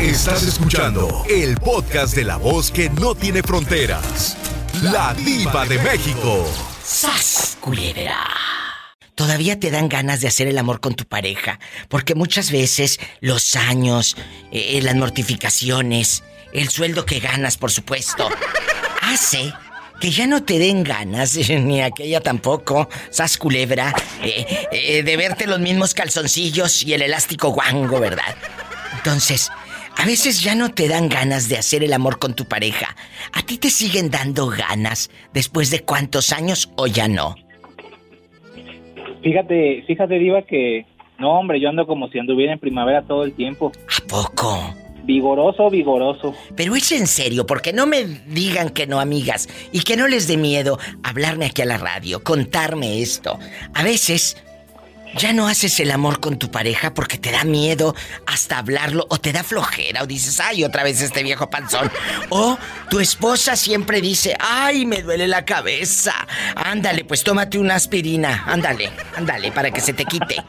Estás 0.00 0.44
escuchando 0.44 1.26
el 1.28 1.56
podcast 1.58 2.16
de 2.16 2.24
la 2.24 2.38
voz 2.38 2.70
que 2.70 2.88
no 2.88 3.14
tiene 3.14 3.42
fronteras. 3.42 4.34
La 4.80 5.12
diva 5.12 5.66
de 5.66 5.78
México. 5.78 6.46
¡Sas, 6.82 7.58
culebra! 7.60 8.16
Todavía 9.14 9.60
te 9.60 9.70
dan 9.70 9.90
ganas 9.90 10.22
de 10.22 10.28
hacer 10.28 10.46
el 10.46 10.56
amor 10.56 10.80
con 10.80 10.94
tu 10.94 11.04
pareja, 11.04 11.60
porque 11.90 12.14
muchas 12.14 12.50
veces 12.50 12.98
los 13.20 13.56
años, 13.56 14.16
eh, 14.50 14.80
las 14.82 14.94
mortificaciones, 14.96 16.22
el 16.54 16.70
sueldo 16.70 17.04
que 17.04 17.20
ganas, 17.20 17.58
por 17.58 17.70
supuesto, 17.70 18.30
hace 19.02 19.52
que 20.00 20.10
ya 20.10 20.26
no 20.26 20.42
te 20.42 20.58
den 20.58 20.82
ganas, 20.82 21.36
ni 21.50 21.82
aquella 21.82 22.22
tampoco, 22.22 22.88
sas 23.10 23.36
culebra, 23.36 23.94
eh, 24.22 24.66
eh, 24.72 25.02
de 25.02 25.16
verte 25.18 25.46
los 25.46 25.60
mismos 25.60 25.92
calzoncillos 25.92 26.84
y 26.84 26.94
el 26.94 27.02
elástico 27.02 27.50
guango, 27.50 28.00
¿verdad? 28.00 28.34
Entonces, 28.96 29.50
a 30.00 30.06
veces 30.06 30.42
ya 30.42 30.54
no 30.54 30.70
te 30.70 30.88
dan 30.88 31.10
ganas 31.10 31.50
de 31.50 31.58
hacer 31.58 31.84
el 31.84 31.92
amor 31.92 32.18
con 32.18 32.34
tu 32.34 32.46
pareja. 32.46 32.96
¿A 33.34 33.42
ti 33.42 33.58
te 33.58 33.68
siguen 33.68 34.10
dando 34.10 34.46
ganas 34.46 35.10
después 35.34 35.70
de 35.70 35.80
cuántos 35.80 36.32
años 36.32 36.70
o 36.76 36.86
ya 36.86 37.06
no? 37.06 37.34
Fíjate, 39.22 39.84
fíjate, 39.86 40.14
Diva, 40.18 40.40
que 40.40 40.86
no, 41.18 41.38
hombre, 41.38 41.60
yo 41.60 41.68
ando 41.68 41.86
como 41.86 42.08
si 42.08 42.18
anduviera 42.18 42.54
en 42.54 42.58
primavera 42.58 43.02
todo 43.02 43.24
el 43.24 43.34
tiempo. 43.34 43.72
¿A 43.94 44.06
poco? 44.08 44.74
Vigoroso, 45.04 45.68
vigoroso. 45.68 46.34
Pero 46.56 46.76
es 46.76 46.90
en 46.92 47.06
serio, 47.06 47.44
porque 47.44 47.74
no 47.74 47.86
me 47.86 48.04
digan 48.04 48.70
que 48.70 48.86
no, 48.86 49.00
amigas, 49.00 49.50
y 49.70 49.80
que 49.80 49.98
no 49.98 50.08
les 50.08 50.26
dé 50.26 50.38
miedo 50.38 50.78
hablarme 51.02 51.44
aquí 51.44 51.60
a 51.60 51.66
la 51.66 51.76
radio, 51.76 52.24
contarme 52.24 53.02
esto. 53.02 53.38
A 53.74 53.82
veces 53.82 54.42
ya 55.16 55.32
no 55.32 55.48
haces 55.48 55.80
el 55.80 55.90
amor 55.90 56.20
con 56.20 56.38
tu 56.38 56.50
pareja 56.50 56.94
porque 56.94 57.18
te 57.18 57.30
da 57.30 57.44
miedo 57.44 57.94
hasta 58.26 58.58
hablarlo 58.58 59.06
o 59.08 59.18
te 59.18 59.32
da 59.32 59.42
flojera 59.42 60.02
o 60.02 60.06
dices, 60.06 60.40
ay, 60.40 60.64
otra 60.64 60.82
vez 60.82 61.00
este 61.00 61.22
viejo 61.22 61.50
panzón. 61.50 61.90
O 62.28 62.58
tu 62.88 63.00
esposa 63.00 63.56
siempre 63.56 64.00
dice, 64.00 64.36
ay, 64.38 64.86
me 64.86 65.02
duele 65.02 65.28
la 65.28 65.44
cabeza. 65.44 66.14
Ándale, 66.54 67.04
pues 67.04 67.24
tómate 67.24 67.58
una 67.58 67.74
aspirina. 67.74 68.44
Ándale, 68.46 68.90
ándale, 69.16 69.52
para 69.52 69.70
que 69.70 69.80
se 69.80 69.92
te 69.92 70.04
quite. 70.04 70.42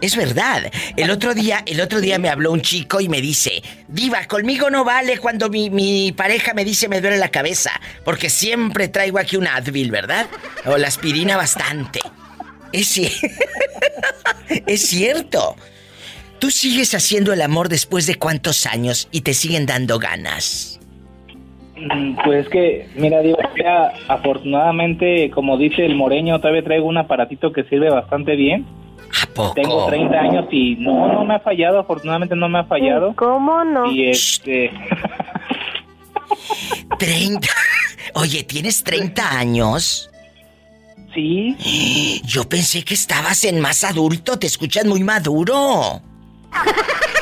Es 0.00 0.16
verdad. 0.16 0.70
El 0.96 1.10
otro 1.10 1.34
día, 1.34 1.62
el 1.66 1.80
otro 1.80 2.00
día 2.00 2.18
me 2.18 2.28
habló 2.28 2.52
un 2.52 2.60
chico 2.62 3.00
y 3.00 3.08
me 3.08 3.20
dice, 3.20 3.62
Diva, 3.88 4.26
conmigo 4.26 4.70
no 4.70 4.84
vale 4.84 5.18
cuando 5.18 5.48
mi, 5.48 5.70
mi 5.70 6.12
pareja 6.12 6.54
me 6.54 6.64
dice 6.64 6.88
me 6.88 7.00
duele 7.00 7.18
la 7.18 7.30
cabeza. 7.30 7.72
Porque 8.04 8.30
siempre 8.30 8.88
traigo 8.88 9.18
aquí 9.18 9.36
un 9.36 9.46
Advil, 9.46 9.90
¿verdad? 9.90 10.26
O 10.64 10.76
la 10.76 10.88
aspirina 10.88 11.36
bastante. 11.36 12.00
Es, 12.72 12.98
es 14.66 14.82
cierto. 14.82 15.56
Tú 16.38 16.50
sigues 16.50 16.94
haciendo 16.94 17.32
el 17.32 17.40
amor 17.42 17.68
después 17.68 18.06
de 18.06 18.16
cuántos 18.16 18.66
años 18.66 19.08
y 19.12 19.20
te 19.20 19.34
siguen 19.34 19.66
dando 19.66 19.98
ganas. 19.98 20.80
Mm, 21.76 22.16
Pues 22.24 22.48
que, 22.48 22.88
mira, 22.96 23.20
digo, 23.20 23.38
ya, 23.62 23.92
afortunadamente, 24.08 25.30
como 25.30 25.56
dice 25.56 25.84
el 25.86 25.94
moreño, 25.94 26.40
todavía 26.40 26.64
traigo 26.64 26.86
un 26.86 26.98
aparatito 26.98 27.52
que 27.52 27.64
sirve 27.64 27.90
bastante 27.90 28.34
bien. 28.34 28.66
¿A 29.22 29.26
poco? 29.26 29.54
Tengo 29.54 29.86
30 29.86 30.18
años 30.18 30.46
y 30.50 30.76
no, 30.76 31.12
no 31.12 31.24
me 31.24 31.34
ha 31.34 31.40
fallado, 31.40 31.78
afortunadamente 31.78 32.34
no 32.34 32.48
me 32.48 32.58
ha 32.60 32.64
fallado. 32.64 33.14
¿Cómo 33.14 33.62
no? 33.64 33.90
Y 33.92 34.08
este... 34.08 34.70
30. 36.98 37.46
Oye, 38.14 38.42
¿tienes 38.44 38.82
30 38.82 39.38
años? 39.38 40.10
Sí. 41.14 42.20
Yo 42.26 42.48
pensé 42.48 42.84
que 42.84 42.94
estabas 42.94 43.44
en 43.44 43.60
más 43.60 43.84
adulto, 43.84 44.38
te 44.38 44.46
escuchas 44.46 44.84
muy 44.84 45.02
maduro. 45.02 46.00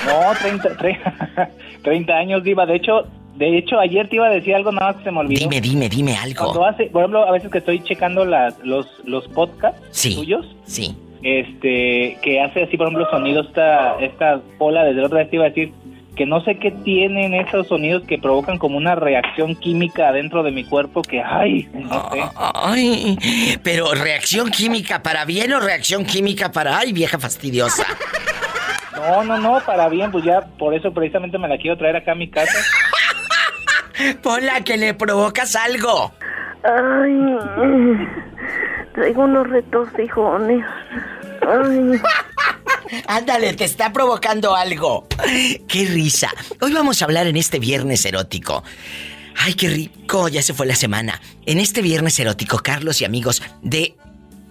No, 0.06 0.32
30, 0.40 0.76
30, 0.78 1.50
30 1.82 2.12
años, 2.14 2.42
Diva. 2.42 2.64
De 2.64 2.76
hecho, 2.76 3.06
de 3.36 3.58
hecho, 3.58 3.78
ayer 3.78 4.08
te 4.08 4.16
iba 4.16 4.26
a 4.28 4.30
decir 4.30 4.54
algo, 4.54 4.72
nada 4.72 4.88
más 4.88 4.96
que 4.96 5.04
se 5.04 5.10
me 5.10 5.18
olvidó. 5.20 5.40
Dime, 5.40 5.60
dime, 5.60 5.88
dime 5.90 6.16
algo. 6.16 6.44
Cuando 6.44 6.64
hace, 6.64 6.86
por 6.86 7.02
ejemplo, 7.02 7.28
a 7.28 7.30
veces 7.32 7.50
que 7.52 7.58
estoy 7.58 7.82
checando 7.84 8.24
las, 8.24 8.58
los, 8.64 8.86
los 9.04 9.28
podcasts 9.28 9.78
Sí. 9.90 10.14
tuyos, 10.16 10.46
Sí. 10.64 10.96
este, 11.22 12.18
que 12.22 12.40
hace 12.40 12.62
así, 12.62 12.78
por 12.78 12.86
ejemplo, 12.86 13.08
sonidos 13.10 13.46
esta, 13.48 13.96
esta 14.00 14.40
Pola, 14.58 14.84
desde 14.84 15.00
la 15.02 15.06
otra 15.06 15.18
vez 15.18 15.28
te 15.30 15.36
iba 15.36 15.44
a 15.44 15.48
decir 15.50 15.72
que 16.16 16.26
no 16.26 16.40
sé 16.42 16.58
qué 16.58 16.70
tienen 16.70 17.34
esos 17.34 17.68
sonidos 17.68 18.02
que 18.06 18.18
provocan 18.18 18.58
como 18.58 18.76
una 18.76 18.94
reacción 18.94 19.54
química 19.54 20.12
dentro 20.12 20.42
de 20.42 20.50
mi 20.50 20.64
cuerpo 20.64 21.02
que, 21.02 21.22
ay, 21.22 21.68
no 21.72 22.10
sé. 22.10 22.22
Ay, 22.36 23.58
pero 23.62 23.94
reacción 23.94 24.50
química 24.50 25.02
para 25.02 25.24
bien 25.24 25.52
o 25.52 25.60
reacción 25.60 26.04
química 26.04 26.52
para 26.52 26.78
ay, 26.78 26.92
vieja 26.92 27.18
fastidiosa. 27.18 27.84
No, 28.94 29.24
no, 29.24 29.38
no, 29.38 29.60
para 29.64 29.88
bien, 29.88 30.10
pues 30.10 30.24
ya 30.24 30.42
por 30.58 30.74
eso 30.74 30.92
precisamente 30.92 31.38
me 31.38 31.48
la 31.48 31.56
quiero 31.56 31.78
traer 31.78 31.96
acá 31.96 32.12
a 32.12 32.16
mi 32.16 32.28
casa. 32.28 32.58
Pola, 34.22 34.60
que 34.62 34.76
le 34.76 34.94
provocas 34.94 35.56
algo. 35.56 36.12
Ay, 36.62 38.08
traigo 38.94 39.22
unos 39.22 39.48
retorcijones. 39.48 40.64
Ay, 41.46 42.00
Ándale, 43.06 43.54
te 43.54 43.64
está 43.64 43.92
provocando 43.92 44.54
algo. 44.54 45.06
Qué 45.68 45.86
risa. 45.86 46.30
Hoy 46.60 46.72
vamos 46.72 47.00
a 47.00 47.04
hablar 47.04 47.26
en 47.26 47.36
este 47.36 47.58
viernes 47.58 48.04
erótico. 48.04 48.62
Ay, 49.36 49.54
qué 49.54 49.68
rico, 49.68 50.28
ya 50.28 50.42
se 50.42 50.54
fue 50.54 50.66
la 50.66 50.74
semana. 50.74 51.20
En 51.46 51.58
este 51.58 51.82
viernes 51.82 52.18
erótico, 52.18 52.58
Carlos 52.58 53.00
y 53.00 53.04
amigos, 53.04 53.42
de 53.62 53.94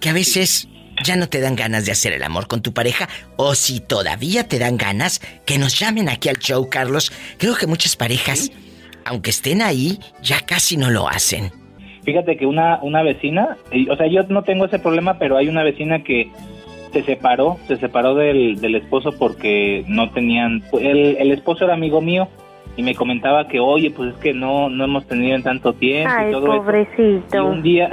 que 0.00 0.08
a 0.08 0.12
veces 0.12 0.68
ya 1.04 1.16
no 1.16 1.28
te 1.28 1.40
dan 1.40 1.56
ganas 1.56 1.86
de 1.86 1.92
hacer 1.92 2.12
el 2.12 2.22
amor 2.22 2.46
con 2.46 2.62
tu 2.62 2.72
pareja 2.72 3.08
o 3.36 3.54
si 3.54 3.80
todavía 3.80 4.48
te 4.48 4.58
dan 4.58 4.76
ganas, 4.76 5.20
que 5.46 5.58
nos 5.58 5.78
llamen 5.78 6.08
aquí 6.08 6.28
al 6.28 6.38
show, 6.38 6.68
Carlos. 6.68 7.12
Creo 7.38 7.54
que 7.54 7.66
muchas 7.66 7.96
parejas, 7.96 8.50
aunque 9.04 9.30
estén 9.30 9.62
ahí, 9.62 9.98
ya 10.22 10.40
casi 10.40 10.76
no 10.76 10.90
lo 10.90 11.08
hacen. 11.08 11.52
Fíjate 12.04 12.36
que 12.36 12.46
una, 12.46 12.80
una 12.82 13.02
vecina, 13.02 13.56
o 13.90 13.96
sea, 13.96 14.06
yo 14.06 14.22
no 14.24 14.42
tengo 14.42 14.64
ese 14.64 14.78
problema, 14.78 15.18
pero 15.18 15.36
hay 15.36 15.48
una 15.48 15.62
vecina 15.62 16.02
que 16.02 16.30
se 16.92 17.02
separó, 17.02 17.58
se 17.66 17.76
separó 17.76 18.14
del, 18.14 18.60
del 18.60 18.74
esposo 18.74 19.12
porque 19.18 19.84
no 19.86 20.10
tenían, 20.10 20.62
el, 20.72 21.16
el 21.18 21.30
esposo 21.32 21.64
era 21.64 21.74
amigo 21.74 22.00
mío 22.00 22.28
y 22.76 22.82
me 22.82 22.94
comentaba 22.94 23.46
que, 23.48 23.60
oye, 23.60 23.90
pues 23.90 24.14
es 24.14 24.20
que 24.20 24.32
no, 24.32 24.68
no 24.68 24.84
hemos 24.84 25.06
tenido 25.06 25.36
en 25.36 25.42
tanto 25.42 25.72
tiempo 25.72 26.10
y 26.10 26.24
ay, 26.24 26.32
todo 26.32 26.46
eso. 26.46 26.54
Y 26.54 26.58
pobrecito. 26.58 27.44
un 27.46 27.62
día, 27.62 27.90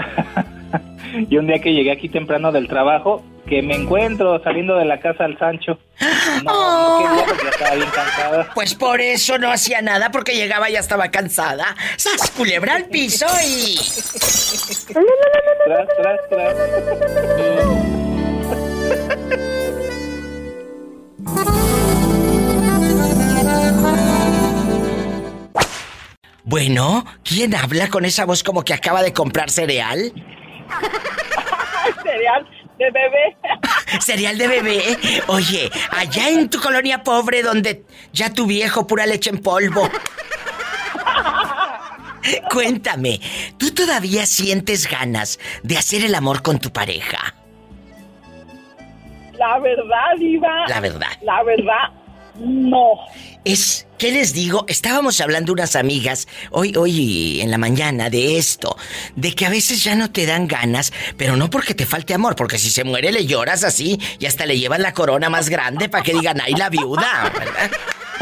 y 1.29 1.37
un 1.37 1.47
día 1.47 1.59
que 1.59 1.73
llegué 1.73 1.91
aquí 1.91 2.09
temprano 2.09 2.51
del 2.51 2.67
trabajo, 2.67 3.23
que 3.47 3.61
me 3.61 3.75
encuentro 3.75 4.41
saliendo 4.43 4.75
de 4.75 4.85
la 4.85 4.99
casa 4.99 5.25
al 5.25 5.37
Sancho. 5.37 5.79
No, 6.43 6.99
no 7.01 7.07
quería 7.09 7.25
porque 7.25 7.43
ya 7.43 7.49
estaba 7.49 7.75
bien 7.75 7.89
cansada. 7.89 8.49
Pues 8.53 8.75
por 8.75 9.01
eso 9.01 9.39
no 9.39 9.49
hacía 9.49 9.81
nada, 9.81 10.11
porque 10.11 10.35
llegaba 10.35 10.69
y 10.69 10.73
ya 10.73 10.79
estaba 10.79 11.09
cansada. 11.09 11.75
¡Sas, 11.95 12.29
culebra 12.31 12.75
al 12.75 12.85
piso 12.85 13.25
y... 13.43 13.75
Tras, 15.65 15.87
tras, 15.97 16.19
tras. 16.29 18.06
Bueno, 26.43 27.05
¿quién 27.25 27.53
habla 27.55 27.89
con 27.89 28.05
esa 28.05 28.23
voz 28.25 28.41
como 28.41 28.63
que 28.63 28.73
acaba 28.73 29.03
de 29.03 29.11
comprar 29.11 29.49
cereal? 29.49 30.13
cereal 32.03 32.47
de 32.79 32.91
bebé. 32.91 33.37
¿Cereal 33.99 34.37
de 34.37 34.47
bebé? 34.47 34.97
Oye, 35.27 35.69
allá 35.91 36.29
en 36.29 36.49
tu 36.49 36.61
colonia 36.61 37.03
pobre 37.03 37.43
donde 37.43 37.83
ya 38.13 38.33
tu 38.33 38.45
viejo 38.45 38.87
pura 38.87 39.05
leche 39.05 39.29
en 39.29 39.39
polvo. 39.39 39.89
Cuéntame, 42.49 43.19
¿tú 43.57 43.71
todavía 43.71 44.25
sientes 44.25 44.89
ganas 44.89 45.39
de 45.63 45.77
hacer 45.77 46.05
el 46.05 46.15
amor 46.15 46.41
con 46.43 46.59
tu 46.59 46.71
pareja? 46.71 47.35
La 49.37 49.59
verdad, 49.59 50.17
Diva. 50.19 50.67
La 50.67 50.79
verdad. 50.79 51.07
La 51.21 51.43
verdad, 51.43 51.89
no. 52.39 52.99
Es, 53.43 53.87
¿qué 53.97 54.11
les 54.11 54.33
digo? 54.33 54.65
Estábamos 54.67 55.21
hablando 55.21 55.53
unas 55.53 55.75
amigas 55.75 56.27
hoy, 56.51 56.75
hoy 56.75 57.39
en 57.41 57.49
la 57.49 57.57
mañana 57.57 58.09
de 58.09 58.37
esto, 58.37 58.75
de 59.15 59.33
que 59.33 59.45
a 59.45 59.49
veces 59.49 59.83
ya 59.83 59.95
no 59.95 60.11
te 60.11 60.25
dan 60.25 60.47
ganas, 60.47 60.91
pero 61.17 61.37
no 61.37 61.49
porque 61.49 61.73
te 61.73 61.85
falte 61.85 62.13
amor, 62.13 62.35
porque 62.35 62.57
si 62.57 62.69
se 62.69 62.83
muere 62.83 63.11
le 63.11 63.25
lloras 63.25 63.63
así 63.63 63.99
y 64.19 64.25
hasta 64.25 64.45
le 64.45 64.59
llevan 64.59 64.81
la 64.81 64.93
corona 64.93 65.29
más 65.29 65.49
grande 65.49 65.87
para 65.87 66.03
que 66.03 66.13
digan, 66.13 66.41
ay, 66.41 66.53
la 66.53 66.69
viuda, 66.69 67.31
¿verdad? 67.37 67.71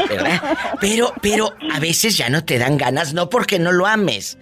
¿verdad? 0.08 0.42
Pero, 0.80 1.12
pero 1.20 1.54
a 1.72 1.80
veces 1.80 2.16
ya 2.16 2.28
no 2.28 2.44
te 2.44 2.58
dan 2.58 2.76
ganas, 2.76 3.12
no 3.12 3.28
porque 3.28 3.58
no 3.58 3.72
lo 3.72 3.86
ames. 3.86 4.38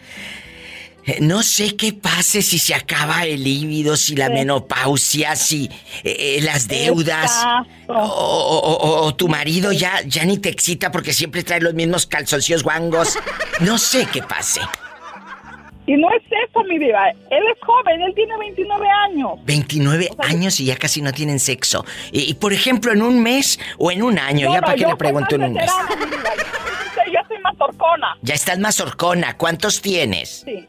Eh, 1.07 1.19
No 1.21 1.43
sé 1.43 1.77
qué 1.77 1.93
pase 1.93 2.41
si 2.43 2.59
se 2.59 2.75
acaba 2.75 3.25
el 3.25 3.43
líbido, 3.45 3.97
si 3.97 4.17
la 4.17 4.29
menopausia, 4.31 5.37
si 5.37 5.67
eh, 6.03 6.39
eh, 6.39 6.41
las 6.43 6.67
deudas. 6.69 7.45
O, 7.89 7.93
o- 7.95 8.77
o- 8.77 9.05
o 9.07 9.15
tu 9.15 9.29
marido 9.29 9.73
ya, 9.73 10.01
ya 10.07 10.25
ni 10.25 10.39
te 10.39 10.49
excita 10.49 10.91
porque 10.91 11.13
siempre 11.13 11.43
trae 11.43 11.61
los 11.61 11.75
mismos 11.75 12.07
calzoncillos 12.07 12.63
guangos. 12.63 13.19
No 13.61 13.77
sé 13.79 14.07
qué 14.13 14.23
pase. 14.23 14.61
Y 15.87 15.93
no 15.99 16.09
es 16.17 16.23
eso, 16.49 16.65
mi 16.65 16.79
Diva. 16.79 17.11
Él 17.11 17.43
es 17.53 17.59
joven, 17.61 18.01
él 18.01 18.13
tiene 18.15 18.33
29 18.39 18.87
años. 18.89 19.33
29 19.45 20.09
años 20.21 20.59
y 20.61 20.65
ya 20.65 20.77
casi 20.77 21.03
no 21.03 21.13
tienen 21.13 21.39
sexo. 21.39 21.85
Y, 22.11 22.23
y, 22.31 22.35
por 22.35 22.55
ejemplo, 22.55 22.91
en 22.93 23.03
un 23.03 23.23
mes 23.23 23.61
o 23.77 23.91
en 23.93 24.03
un 24.03 24.19
año, 24.19 24.47
No, 24.47 24.55
ya 24.55 24.61
no, 24.61 24.65
para 24.65 24.75
qué 24.77 24.81
yo 24.85 24.89
le 24.89 24.97
pregunto 24.97 25.35
en 25.35 25.41
soy 25.43 25.49
un 25.51 25.55
mes. 25.57 25.71
ya 27.13 27.21
estoy 27.21 27.39
más 27.41 27.55
torcona. 27.59 28.17
Ya 28.23 28.33
estás 28.35 28.59
más 28.59 28.81
horcona. 28.81 29.37
¿Cuántos 29.37 29.83
tienes? 29.83 30.43
Sí. 30.47 30.67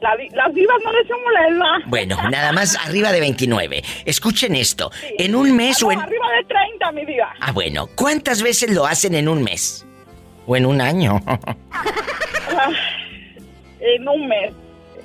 La 0.00 0.10
las 0.34 0.54
divas 0.54 0.76
no 0.84 0.92
decimos 0.92 1.32
la 1.32 1.48
edad. 1.48 1.86
Bueno, 1.86 2.16
nada 2.30 2.52
más 2.52 2.76
arriba 2.76 3.12
de 3.12 3.20
29. 3.20 3.82
Escuchen 4.04 4.54
esto. 4.54 4.90
En 5.18 5.34
un 5.34 5.56
mes 5.56 5.82
Ah, 5.82 5.86
o 5.86 5.92
en... 5.92 6.00
arriba 6.00 6.26
de 6.38 6.44
30, 6.44 6.92
mi 6.92 7.04
diva. 7.06 7.32
Ah, 7.40 7.52
bueno. 7.52 7.88
¿Cuántas 7.96 8.42
veces 8.42 8.70
lo 8.72 8.86
hacen 8.86 9.14
en 9.14 9.28
un 9.28 9.42
mes? 9.42 9.86
¿O 10.46 10.54
en 10.56 10.66
un 10.66 10.80
año? 10.80 11.20
Ah, 11.26 12.70
en 13.80 14.08
un 14.08 14.28
mes. 14.28 14.52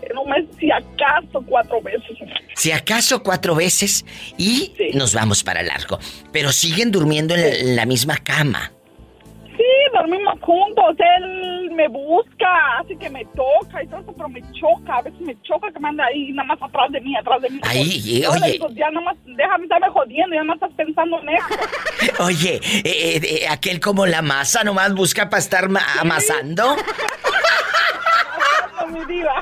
En 0.09 0.17
un 0.17 0.29
mes, 0.29 0.45
si 0.59 0.69
acaso, 0.71 1.41
cuatro 1.47 1.81
veces. 1.81 2.17
Si 2.55 2.71
acaso 2.71 3.23
cuatro 3.23 3.55
veces 3.55 4.05
y 4.38 4.73
Sí. 4.77 4.89
nos 4.93 5.13
vamos 5.13 5.43
para 5.43 5.63
largo. 5.63 5.99
Pero 6.33 6.51
siguen 6.51 6.91
durmiendo 6.91 7.33
en 7.35 7.75
la 7.75 7.85
misma 7.85 8.17
cama. 8.17 8.71
Dormimos 9.93 10.39
juntos. 10.41 10.95
Él 11.17 11.71
me 11.71 11.88
busca, 11.88 12.47
así 12.79 12.95
que 12.97 13.09
me 13.09 13.25
toca 13.35 13.83
y 13.83 13.88
todo 13.88 13.99
eso, 14.01 14.13
pero 14.15 14.29
me 14.29 14.41
choca. 14.53 14.97
A 14.97 15.01
veces 15.01 15.19
me 15.21 15.35
choca 15.41 15.71
que 15.71 15.79
me 15.79 15.89
anda 15.89 16.05
ahí 16.05 16.31
nada 16.33 16.47
más 16.47 16.61
atrás 16.61 16.91
de 16.91 17.01
mí, 17.01 17.15
atrás 17.15 17.41
de 17.41 17.49
mí. 17.49 17.59
Ahí, 17.63 18.17
eh, 18.17 18.21
Yo 18.23 18.31
le 18.35 18.39
oye. 18.41 18.51
digo, 18.53 18.67
ya 18.69 18.89
nada 18.91 19.05
más, 19.05 19.17
déjame 19.25 19.63
estarme 19.63 19.89
jodiendo, 19.89 20.35
ya 20.35 20.43
no 20.43 20.53
estás 20.53 20.71
pensando 20.77 21.19
en 21.21 21.29
eso. 21.29 21.45
Oye, 22.23 22.55
eh, 22.55 22.81
eh, 22.83 23.21
eh, 23.23 23.47
aquel 23.49 23.79
como 23.79 24.05
la 24.05 24.21
masa 24.21 24.63
nomás 24.63 24.93
busca 24.93 25.29
para 25.29 25.39
estar 25.41 25.69
ma- 25.69 25.85
amasando. 25.99 26.75
No, 28.79 28.88
mi 28.88 29.05
diva. 29.05 29.33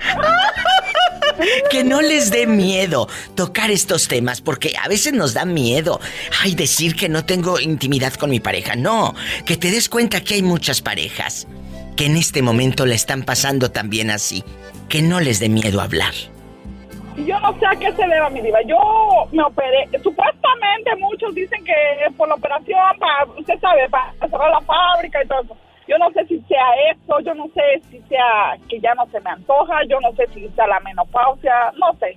Que 1.71 1.85
no 1.85 2.01
les 2.01 2.31
dé 2.31 2.45
miedo 2.47 3.07
tocar 3.33 3.71
estos 3.71 4.09
temas, 4.09 4.41
porque 4.41 4.73
a 4.83 4.89
veces 4.89 5.13
nos 5.13 5.33
da 5.33 5.45
miedo. 5.45 6.01
Ay, 6.43 6.53
decir 6.53 6.97
que 6.97 7.07
no 7.07 7.23
tengo 7.23 7.61
intimidad 7.61 8.13
con 8.15 8.29
mi 8.29 8.41
pareja. 8.41 8.75
No, 8.75 9.15
que 9.45 9.55
te 9.55 9.71
des 9.71 9.87
cuenta 9.87 10.19
que 10.21 10.33
hay 10.33 10.38
muchas 10.41 10.81
parejas 10.81 11.47
que 11.95 12.05
en 12.05 12.15
este 12.15 12.41
momento 12.41 12.85
la 12.85 12.95
están 12.95 13.23
pasando 13.23 13.71
también 13.71 14.09
así. 14.09 14.43
Que 14.87 15.01
no 15.01 15.19
les 15.19 15.39
dé 15.39 15.49
miedo 15.49 15.81
hablar. 15.81 16.13
Yo 17.17 17.39
no 17.41 17.57
sé 17.59 17.65
a 17.65 17.75
qué 17.75 17.91
se 17.91 18.07
deba, 18.07 18.29
mi 18.29 18.41
diva. 18.41 18.61
Yo 18.63 18.77
me 19.31 19.43
operé. 19.43 19.87
Supuestamente 20.01 20.95
muchos 20.97 21.35
dicen 21.35 21.63
que 21.65 21.73
es 22.07 22.13
por 22.15 22.27
la 22.27 22.35
operación, 22.35 22.77
para, 22.99 23.25
usted 23.37 23.59
sabe, 23.59 23.89
para 23.89 24.13
cerrar 24.13 24.49
la 24.49 24.61
fábrica 24.61 25.23
y 25.23 25.27
todo 25.27 25.41
eso. 25.41 25.57
Yo 25.87 25.97
no 25.97 26.09
sé 26.11 26.25
si 26.27 26.39
sea 26.47 26.67
eso, 26.91 27.19
yo 27.19 27.33
no 27.33 27.47
sé 27.53 27.81
si 27.89 27.99
sea 28.07 28.55
que 28.69 28.79
ya 28.79 28.93
no 28.93 29.05
se 29.11 29.19
me 29.21 29.31
antoja, 29.31 29.79
yo 29.89 29.99
no 29.99 30.13
sé 30.13 30.27
si 30.33 30.47
sea 30.49 30.67
la 30.67 30.79
menopausia, 30.81 31.73
no 31.77 31.97
sé. 31.99 32.15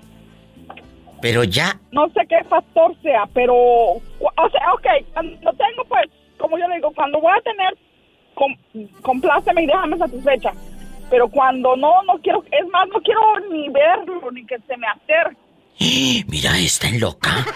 Pero 1.22 1.44
ya, 1.44 1.78
No 1.92 2.08
sé 2.10 2.20
qué 2.28 2.42
factor 2.44 2.94
sea, 3.00 3.24
pero, 3.32 3.54
o 3.54 4.48
sea, 4.50 4.74
ok, 4.74 4.86
cuando 5.12 5.52
tengo, 5.52 5.84
pues, 5.88 6.06
como 6.36 6.58
yo 6.58 6.66
le 6.68 6.76
digo, 6.76 6.92
cuando 6.94 7.20
voy 7.20 7.32
a 7.32 7.40
tener, 7.42 7.78
com, 8.42 8.56
compláceme 9.02 9.62
y 9.62 9.66
déjame 9.66 9.98
satisfecha. 9.98 10.52
Pero 11.10 11.28
cuando 11.28 11.76
no, 11.76 12.02
no 12.04 12.14
quiero, 12.22 12.42
es 12.50 12.66
más, 12.68 12.88
no 12.88 13.00
quiero 13.02 13.20
ni 13.50 13.68
verlo, 13.68 14.30
ni 14.32 14.46
que 14.46 14.56
se 14.66 14.74
me 14.76 14.86
acerque. 14.86 15.36
mira, 16.28 16.58
está 16.58 16.88
en 16.88 17.00
loca. 17.00 17.30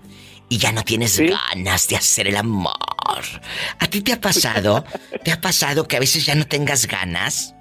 y 0.50 0.58
ya 0.58 0.72
no 0.74 0.84
tienes 0.84 1.14
Sí. 1.14 1.28
ganas 1.28 1.88
de 1.88 1.96
hacer 1.96 2.28
el 2.28 2.36
amor. 2.38 2.76
¿A 3.80 3.88
ti 3.88 4.02
te 4.02 4.14
ha 4.14 4.20
pasado? 4.22 4.84
¿Te 5.24 5.32
ha 5.32 5.40
pasado 5.42 5.88
que 5.88 5.96
a 5.98 6.00
veces 6.00 6.26
ya 6.26 6.36
no 6.36 6.46
tengas 6.46 6.86
ganas? 6.88 7.54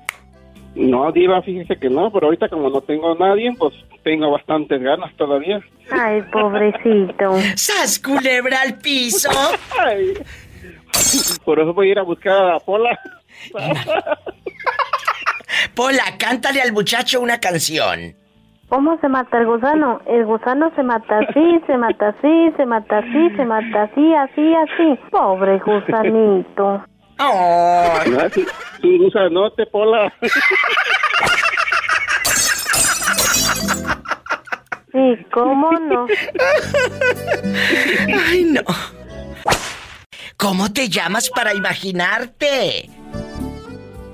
No, 0.77 1.11
Diva, 1.11 1.41
fíjese 1.41 1.77
que 1.77 1.89
no, 1.89 2.13
pero 2.13 2.27
ahorita 2.27 2.51
como 2.51 2.69
no 2.69 2.83
tengo 2.83 3.13
a 3.13 3.15
nadie, 3.15 3.51
pues 3.59 3.75
tengo 4.05 4.31
bastantes 4.31 4.81
ganas 4.83 5.15
todavía. 5.17 5.61
Ay, 5.91 6.21
pobrecito. 6.31 7.33
¡Sas, 7.57 7.99
culebra 7.99 8.61
al 8.61 8.79
piso! 8.79 9.31
Ay. 9.83 10.13
Por 11.45 11.61
eso 11.61 11.73
voy 11.73 11.89
a 11.89 11.93
ir 11.93 11.99
a 11.99 12.03
buscar 12.03 12.33
a 12.37 12.53
la 12.53 12.61
Pola. 12.61 12.99
Pola, 15.75 16.05
cántale 16.19 16.61
al 16.61 16.73
muchacho 16.73 17.21
una 17.23 17.41
canción. 17.41 18.15
¿Cómo 18.69 18.99
se 19.01 19.09
mata 19.09 19.39
el 19.39 19.47
gusano? 19.47 20.01
El 20.07 20.27
gusano 20.27 20.71
se 20.75 20.83
mata 20.83 21.21
así, 21.21 21.61
se 21.67 21.77
mata 21.79 22.09
así, 22.09 22.53
se 22.57 22.67
mata 22.67 22.99
así, 22.99 23.31
se 23.37 23.45
mata 23.45 23.83
así, 23.85 24.15
así, 24.15 24.55
así. 24.55 25.01
Pobre 25.11 25.59
gusanito. 25.59 26.83
Oh, 27.19 27.99
No, 28.07 28.31
sí, 28.31 28.45
sí, 28.83 28.99
gusanote, 28.99 29.67
Pola. 29.67 30.13
Sí, 34.93 35.27
¿cómo 35.33 35.73
no? 35.73 36.07
ay, 38.29 38.45
no. 38.45 38.63
¿Cómo 40.37 40.73
te 40.73 40.89
llamas 40.89 41.29
para 41.31 41.55
imaginarte? 41.55 42.89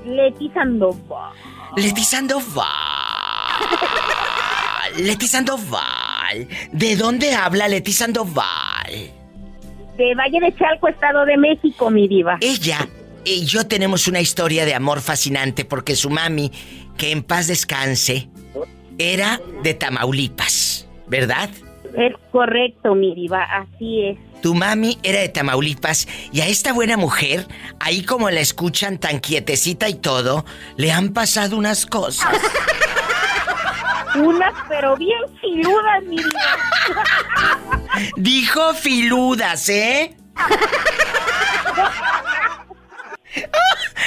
Leti 0.04 0.50
Sandoval. 0.50 1.32
Leti 1.76 2.04
Sandoval. 2.04 2.66
Leti 4.96 5.26
Sandoval. 5.28 6.48
¿De 6.72 6.96
dónde 6.96 7.34
habla 7.34 7.68
Leti 7.68 7.92
Sandoval? 7.92 9.12
De 9.96 10.14
Valle 10.14 10.40
de 10.40 10.54
Chalco, 10.56 10.88
Estado 10.88 11.24
de 11.24 11.36
México, 11.36 11.90
mi 11.90 12.08
diva. 12.08 12.38
Ella 12.40 12.88
y 13.24 13.44
yo 13.44 13.66
tenemos 13.66 14.08
una 14.08 14.20
historia 14.20 14.64
de 14.64 14.74
amor 14.74 15.00
fascinante 15.00 15.64
porque 15.64 15.96
su 15.96 16.10
mami, 16.10 16.50
que 16.96 17.12
en 17.12 17.22
paz 17.22 17.46
descanse, 17.46 18.28
era 18.98 19.40
de 19.62 19.74
Tamaulipas, 19.74 20.88
¿verdad? 21.06 21.50
Es 21.96 22.14
correcto, 22.30 22.94
mi 22.94 23.14
diva, 23.14 23.44
así 23.44 24.02
es. 24.02 24.18
Tu 24.40 24.54
mami 24.54 24.98
era 25.02 25.20
de 25.20 25.28
Tamaulipas 25.28 26.08
y 26.32 26.40
a 26.40 26.48
esta 26.48 26.72
buena 26.72 26.96
mujer, 26.96 27.46
ahí 27.78 28.02
como 28.02 28.28
la 28.30 28.40
escuchan 28.40 28.98
tan 28.98 29.20
quietecita 29.20 29.88
y 29.88 29.94
todo, 29.94 30.44
le 30.76 30.90
han 30.90 31.12
pasado 31.12 31.56
unas 31.56 31.86
cosas. 31.86 32.28
Unas, 34.14 34.54
pero 34.68 34.96
bien 34.96 35.20
filudas, 35.40 36.02
mi. 36.04 36.16
Dijo 38.16 38.74
filudas, 38.74 39.68
¿eh? 39.68 40.16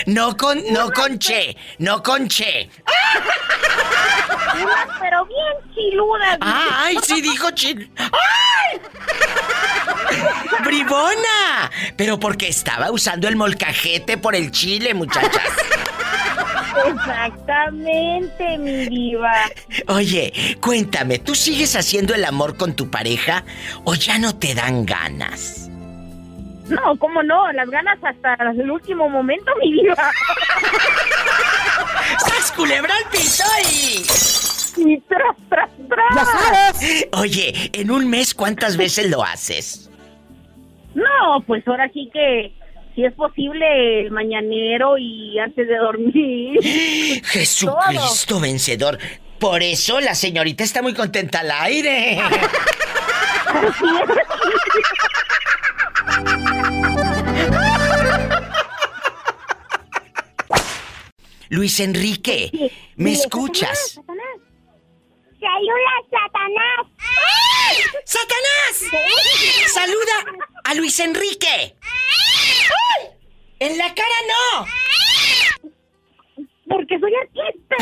No 0.06 0.38
con, 0.38 0.62
no 0.72 0.92
con 0.92 1.18
che, 1.18 1.58
no 1.80 2.04
con 2.04 2.28
che. 2.28 2.70
Unas, 4.62 4.88
pero 5.00 5.26
bien 5.26 5.74
filudas. 5.74 6.40
mi 6.40 6.48
Ay, 6.48 6.98
sí 7.04 7.22
dijo 7.22 7.52
chil. 7.52 7.92
¡Ay! 7.98 8.82
bribona! 10.64 11.72
Pero 11.96 12.20
porque 12.20 12.48
estaba 12.48 12.92
usando 12.92 13.28
el 13.28 13.36
molcajete 13.36 14.18
por 14.18 14.36
el 14.36 14.52
chile, 14.52 14.94
muchachas. 14.94 15.50
Exactamente, 16.88 18.58
mi 18.58 18.86
diva. 18.88 19.34
Oye, 19.88 20.34
cuéntame, 20.62 21.20
¿tú 21.20 21.36
sigues 21.36 21.76
haciendo 21.76 22.14
el 22.14 22.26
amor 22.26 22.58
con 22.58 22.76
tu 22.76 22.90
pareja 22.90 23.44
o 23.84 23.96
ya 23.96 24.18
no 24.18 24.36
te 24.38 24.54
dan 24.54 24.86
ganas? 24.86 25.70
No, 26.70 26.98
¿cómo 26.98 27.22
no? 27.22 27.52
Las 27.52 27.70
ganas 27.70 28.00
hasta 28.04 28.34
el 28.52 28.72
último 28.72 29.08
momento, 29.08 29.52
mi 29.62 29.72
diva. 29.72 30.12
¡Sas 32.20 32.52
culebra 32.52 32.94
al 32.96 33.10
piso 33.12 33.44
y... 33.72 34.98
tras, 35.02 35.36
tras, 35.50 35.70
tras! 35.88 37.08
Oye, 37.14 37.70
en 37.74 37.92
un 37.92 38.10
mes, 38.10 38.34
¿cuántas 38.34 38.78
veces 38.78 39.10
lo 39.10 39.24
haces? 39.24 39.90
No, 40.96 41.42
pues 41.46 41.68
ahora 41.68 41.90
sí 41.94 42.10
que 42.12 42.54
si 42.96 43.04
es 43.04 43.14
posible 43.14 44.02
el 44.02 44.12
mañanero 44.12 44.98
y 44.98 45.38
antes 45.38 45.68
de 45.68 45.76
dormir. 45.78 46.60
Jesucristo 47.26 48.40
vencedor. 48.40 48.98
Por 49.40 49.62
eso 49.62 50.00
la 50.00 50.16
señorita 50.16 50.64
está 50.64 50.82
muy 50.82 50.94
contenta 50.94 51.42
al 51.42 51.52
aire. 51.52 52.18
Luis 61.50 61.80
Enrique, 61.80 62.72
¿me 62.96 63.12
escuchas? 63.12 64.00
¡Saluda, 65.46 65.94
Satanás! 66.10 66.82
¡Satanás! 68.04 68.74
¡Saluda 69.72 70.16
a 70.64 70.74
Luis 70.74 71.00
Enrique! 71.00 71.76
¡En 73.60 73.78
la 73.78 73.94
cara 73.94 74.20
no! 74.28 74.66
Porque 76.68 77.00
soy 77.00 77.14
artista. 77.16 77.76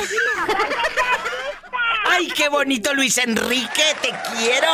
¡Ay, 2.06 2.28
qué 2.36 2.50
bonito 2.50 2.94
Luis 2.94 3.18
Enrique! 3.18 3.96
¡Te 4.02 4.10
quiero! 4.36 4.74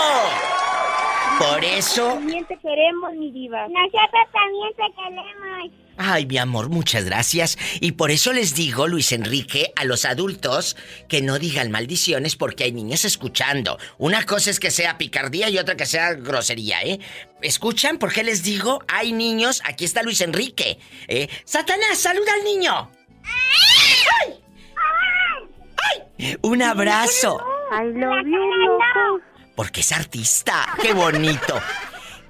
Por 1.37 1.63
eso... 1.63 2.13
También 2.15 2.45
te 2.47 2.57
queremos, 2.57 3.13
mi 3.13 3.31
diva. 3.31 3.67
Nosotros 3.67 4.27
también 4.33 4.73
te 4.75 4.91
queremos. 4.95 5.71
Ay, 6.01 6.25
mi 6.25 6.37
amor, 6.37 6.69
muchas 6.69 7.03
gracias. 7.03 7.57
Y 7.81 7.91
por 7.91 8.09
eso 8.09 8.31
les 8.31 8.55
digo, 8.55 8.87
Luis 8.87 9.11
Enrique, 9.11 9.73
a 9.75 9.83
los 9.83 10.05
adultos 10.05 10.77
que 11.09 11.21
no 11.21 11.39
digan 11.39 11.71
maldiciones 11.71 12.37
porque 12.37 12.63
hay 12.63 12.71
niños 12.71 13.03
escuchando. 13.03 13.77
Una 13.97 14.25
cosa 14.25 14.49
es 14.49 14.61
que 14.61 14.71
sea 14.71 14.97
picardía 14.97 15.49
y 15.49 15.57
otra 15.57 15.75
que 15.75 15.85
sea 15.85 16.13
grosería, 16.13 16.81
¿eh? 16.83 17.01
¿Escuchan 17.41 17.97
por 17.97 18.13
qué 18.13 18.23
les 18.23 18.43
digo? 18.43 18.81
Hay 18.87 19.11
niños, 19.11 19.61
aquí 19.65 19.83
está 19.83 20.01
Luis 20.01 20.21
Enrique. 20.21 20.79
¿eh? 21.09 21.27
Satanás, 21.43 21.97
saluda 21.97 22.31
al 22.33 22.45
niño. 22.45 22.91
¡Ay! 23.25 24.39
¡Ay! 26.17 26.37
Un 26.41 26.61
abrazo. 26.61 27.41
You, 27.93 29.19
Porque 29.53 29.81
es 29.81 29.91
artista. 29.91 30.65
¡Qué 30.81 30.93
bonito! 30.93 31.61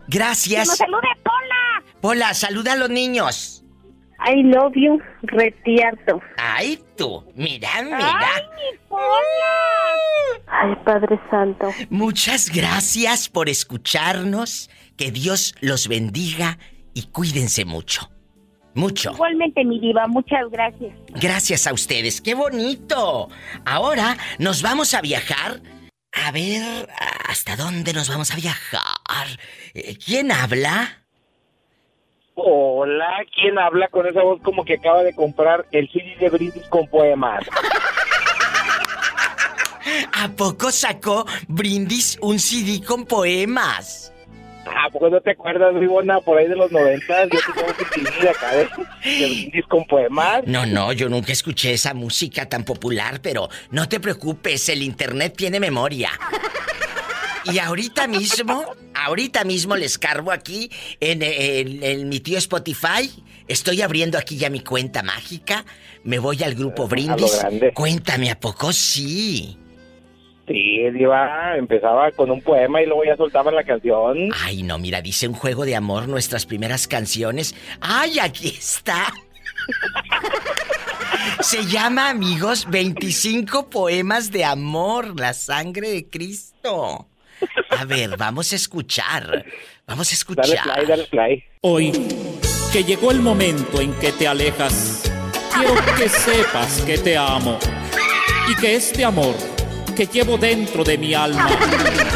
Gracias. 0.07 0.63
¡Que 0.63 0.69
nos 0.69 0.77
salude 0.77 1.07
Pola! 1.23 1.83
Pola, 2.01 2.33
saluda 2.33 2.73
a 2.73 2.75
los 2.75 2.89
niños. 2.89 3.58
I 4.21 4.43
love 4.43 4.73
you, 4.75 5.01
retierto. 5.23 6.21
Ay, 6.37 6.79
tú, 6.97 7.23
mira, 7.35 7.69
mira. 7.83 8.19
¡Ay, 8.19 8.43
mi 8.55 8.77
Pola! 8.89 9.09
Ay, 10.47 10.75
Padre 10.83 11.19
Santo. 11.29 11.71
Muchas 11.89 12.49
gracias 12.49 13.29
por 13.29 13.49
escucharnos. 13.49 14.69
Que 14.97 15.11
Dios 15.11 15.55
los 15.61 15.87
bendiga 15.87 16.57
y 16.93 17.03
cuídense 17.03 17.63
mucho. 17.63 18.11
Mucho. 18.75 19.11
Igualmente, 19.11 19.63
mi 19.63 19.79
diva, 19.79 20.07
muchas 20.07 20.49
gracias. 20.51 20.93
Gracias 21.09 21.67
a 21.67 21.73
ustedes, 21.73 22.21
qué 22.21 22.35
bonito. 22.35 23.29
Ahora 23.65 24.17
nos 24.37 24.61
vamos 24.61 24.93
a 24.93 25.01
viajar. 25.01 25.61
A 26.11 26.31
ver, 26.31 26.89
¿hasta 27.27 27.55
dónde 27.55 27.93
nos 27.93 28.09
vamos 28.09 28.31
a 28.31 28.35
viajar? 28.35 29.27
Eh, 29.73 29.95
¿Quién 30.03 30.31
habla? 30.31 30.98
Hola, 32.41 33.25
¿quién 33.35 33.59
habla 33.59 33.89
con 33.89 34.07
esa 34.07 34.23
voz 34.23 34.39
como 34.41 34.63
que 34.63 34.75
acaba 34.75 35.03
de 35.03 35.13
comprar 35.13 35.65
el 35.71 35.89
CD 35.91 36.15
de 36.17 36.29
Brindis 36.29 36.65
con 36.69 36.87
poemas? 36.87 37.43
¿A 40.13 40.29
poco 40.29 40.71
sacó 40.71 41.25
Brindis 41.49 42.17
un 42.21 42.39
CD 42.39 42.81
con 42.81 43.05
poemas? 43.05 44.13
¿A 44.65 44.89
poco 44.89 45.09
no 45.09 45.19
te 45.19 45.31
acuerdas, 45.31 45.73
Ribona, 45.73 46.21
por 46.21 46.37
ahí 46.37 46.47
de 46.47 46.55
los 46.55 46.71
noventas? 46.71 47.27
Yo 47.29 47.39
tengo 47.53 47.67
un 47.67 48.13
CD 48.13 48.29
acá 48.29 48.55
de 48.55 48.69
Brindis 49.03 49.65
con 49.67 49.83
poemas. 49.85 50.43
No, 50.45 50.65
no, 50.65 50.93
yo 50.93 51.09
nunca 51.09 51.33
escuché 51.33 51.73
esa 51.73 51.93
música 51.93 52.47
tan 52.47 52.63
popular, 52.63 53.19
pero 53.21 53.49
no 53.71 53.89
te 53.89 53.99
preocupes, 53.99 54.69
el 54.69 54.81
internet 54.81 55.33
tiene 55.35 55.59
memoria. 55.59 56.11
Y 57.45 57.59
ahorita 57.59 58.07
mismo, 58.07 58.63
ahorita 58.93 59.43
mismo 59.43 59.75
les 59.75 59.97
cargo 59.97 60.31
aquí 60.31 60.69
en, 60.99 61.21
en- 61.23 61.83
en 61.83 62.09
mi 62.09 62.19
tío 62.19 62.37
Spotify. 62.37 63.09
Estoy 63.47 63.81
abriendo 63.81 64.17
aquí 64.17 64.37
ya 64.37 64.49
mi 64.49 64.59
cuenta 64.61 65.01
mágica. 65.03 65.65
Me 66.03 66.19
voy 66.19 66.43
al 66.43 66.53
grupo 66.55 66.87
Brindis. 66.87 67.39
Cuéntame, 67.73 68.29
¿a 68.31 68.39
poco 68.39 68.71
sí? 68.73 69.57
Sí, 70.47 70.89
Diva, 70.93 71.57
empezaba 71.57 72.11
con 72.11 72.31
un 72.31 72.41
poema 72.41 72.81
y 72.81 72.85
luego 72.87 73.03
ya 73.05 73.15
soltaba 73.15 73.51
la 73.51 73.63
canción. 73.63 74.29
Ay, 74.43 74.63
no, 74.63 74.79
mira, 74.79 75.01
dice 75.01 75.27
un 75.27 75.33
juego 75.35 75.63
de 75.65 75.75
amor, 75.75 76.07
nuestras 76.07 76.45
primeras 76.47 76.87
canciones. 76.87 77.53
¡Ay, 77.81 78.17
aquí 78.19 78.47
está! 78.49 79.13
Se 81.41 81.65
llama, 81.65 82.09
amigos, 82.09 82.65
25 82.69 83.69
poemas 83.69 84.31
de 84.31 84.43
amor, 84.45 85.19
la 85.19 85.33
sangre 85.33 85.89
de 85.91 86.07
Cristo. 86.09 87.08
A 87.69 87.85
ver, 87.85 88.17
vamos 88.17 88.51
a 88.51 88.55
escuchar. 88.55 89.45
Vamos 89.87 90.11
a 90.11 90.13
escuchar. 90.13 90.45
Dale 90.45 90.61
play, 90.61 90.85
dale 90.85 91.03
play. 91.05 91.43
Hoy, 91.61 91.91
que 92.71 92.83
llegó 92.83 93.11
el 93.11 93.19
momento 93.19 93.81
en 93.81 93.93
que 93.93 94.11
te 94.11 94.27
alejas, 94.27 95.03
quiero 95.53 95.75
que 95.97 96.09
sepas 96.09 96.81
que 96.81 96.97
te 96.97 97.17
amo 97.17 97.57
y 98.49 98.55
que 98.55 98.75
este 98.75 99.05
amor 99.05 99.35
que 99.95 100.07
llevo 100.07 100.37
dentro 100.37 100.83
de 100.83 100.97
mi 100.97 101.13
alma 101.13 101.49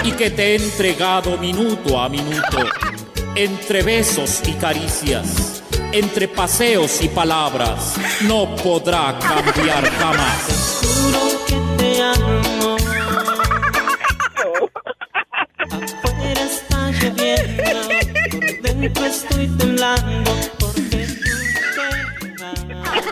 y 0.03 0.11
que 0.13 0.31
te 0.31 0.51
he 0.51 0.55
entregado 0.55 1.37
minuto 1.37 1.99
a 1.99 2.07
minuto, 2.07 2.59
entre 3.35 3.83
besos 3.83 4.41
y 4.47 4.53
caricias, 4.53 5.61
entre 5.91 6.27
paseos 6.29 7.01
y 7.01 7.09
palabras, 7.09 7.95
no 8.21 8.55
podrá 8.55 9.19
cambiar 9.19 9.89
jamás. 9.89 10.81
Juro 10.81 11.45
que 11.45 11.83
te 11.83 12.01
amo. 12.01 12.62
Por 17.11 18.61
dentro 18.61 19.05
estoy 19.05 19.47
temblando 19.57 20.31
porque 20.59 21.07
tú 21.07 21.29
te 21.75 22.73
vas. 22.75 23.03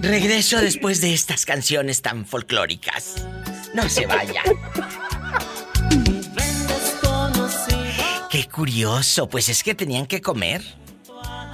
Regreso 0.00 0.58
después 0.60 1.00
de 1.00 1.14
estas 1.14 1.44
canciones 1.44 2.02
tan 2.02 2.26
folclóricas. 2.26 3.26
No 3.74 3.88
se 3.88 4.06
vaya. 4.06 4.42
Desconocido. 6.34 7.78
Qué 8.30 8.48
curioso, 8.48 9.28
pues 9.28 9.48
es 9.48 9.62
que 9.62 9.74
tenían 9.74 10.06
que 10.06 10.20
comer. 10.20 10.62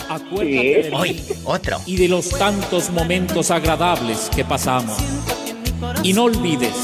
Acuérdate 0.08 0.82
de 0.84 0.90
Hoy, 0.92 1.20
otro. 1.44 1.80
y 1.84 1.96
de 1.96 2.06
los 2.08 2.28
tantos 2.30 2.90
momentos 2.90 3.50
agradables 3.50 4.30
que 4.34 4.44
pasamos. 4.44 4.96
Y 6.04 6.12
no 6.12 6.24
olvides 6.24 6.76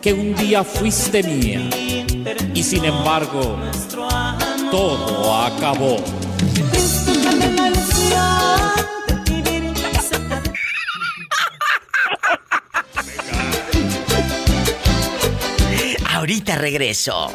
que 0.00 0.12
un 0.12 0.36
día 0.36 0.62
fuiste 0.62 1.24
mía 1.24 1.68
y 2.54 2.62
sin 2.62 2.84
embargo 2.84 3.58
todo 4.70 5.42
acabó. 5.42 5.96
Ahorita 16.12 16.56
regreso. 16.56 17.32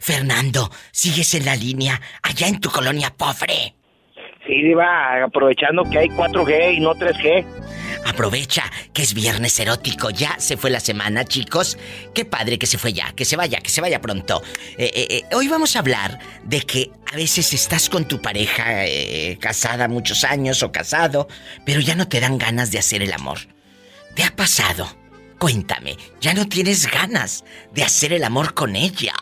Fernando, 0.00 0.70
sigues 0.92 1.34
en 1.34 1.44
la 1.44 1.56
línea 1.56 2.00
allá 2.22 2.46
en 2.46 2.60
tu 2.60 2.70
colonia 2.70 3.12
pobre. 3.14 3.75
Sí, 4.46 4.62
Diva, 4.62 5.24
aprovechando 5.24 5.82
que 5.84 5.98
hay 5.98 6.08
4G 6.08 6.76
y 6.76 6.80
no 6.80 6.94
3G. 6.94 7.44
Aprovecha 8.06 8.62
que 8.92 9.02
es 9.02 9.14
viernes 9.14 9.58
erótico. 9.58 10.10
Ya 10.10 10.38
se 10.38 10.56
fue 10.56 10.70
la 10.70 10.78
semana, 10.78 11.24
chicos. 11.24 11.76
Qué 12.14 12.24
padre 12.24 12.56
que 12.56 12.66
se 12.66 12.78
fue 12.78 12.92
ya. 12.92 13.12
Que 13.12 13.24
se 13.24 13.34
vaya, 13.34 13.58
que 13.58 13.70
se 13.70 13.80
vaya 13.80 14.00
pronto. 14.00 14.42
Eh, 14.78 14.90
eh, 14.94 15.06
eh, 15.10 15.22
hoy 15.34 15.48
vamos 15.48 15.74
a 15.74 15.80
hablar 15.80 16.20
de 16.44 16.60
que 16.60 16.90
a 17.12 17.16
veces 17.16 17.52
estás 17.52 17.88
con 17.88 18.06
tu 18.06 18.22
pareja 18.22 18.84
casada 19.40 19.88
muchos 19.88 20.22
años 20.22 20.62
o 20.62 20.70
casado, 20.70 21.26
pero 21.64 21.80
ya 21.80 21.96
no 21.96 22.06
te 22.06 22.20
dan 22.20 22.38
ganas 22.38 22.70
de 22.70 22.78
hacer 22.78 23.02
el 23.02 23.12
amor. 23.12 23.38
¿Te 24.14 24.22
ha 24.22 24.34
pasado? 24.34 24.88
Cuéntame, 25.38 25.96
ya 26.20 26.32
no 26.32 26.48
tienes 26.48 26.90
ganas 26.90 27.44
de 27.72 27.82
hacer 27.82 28.12
el 28.12 28.24
amor 28.24 28.54
con 28.54 28.76
ella. 28.76 29.12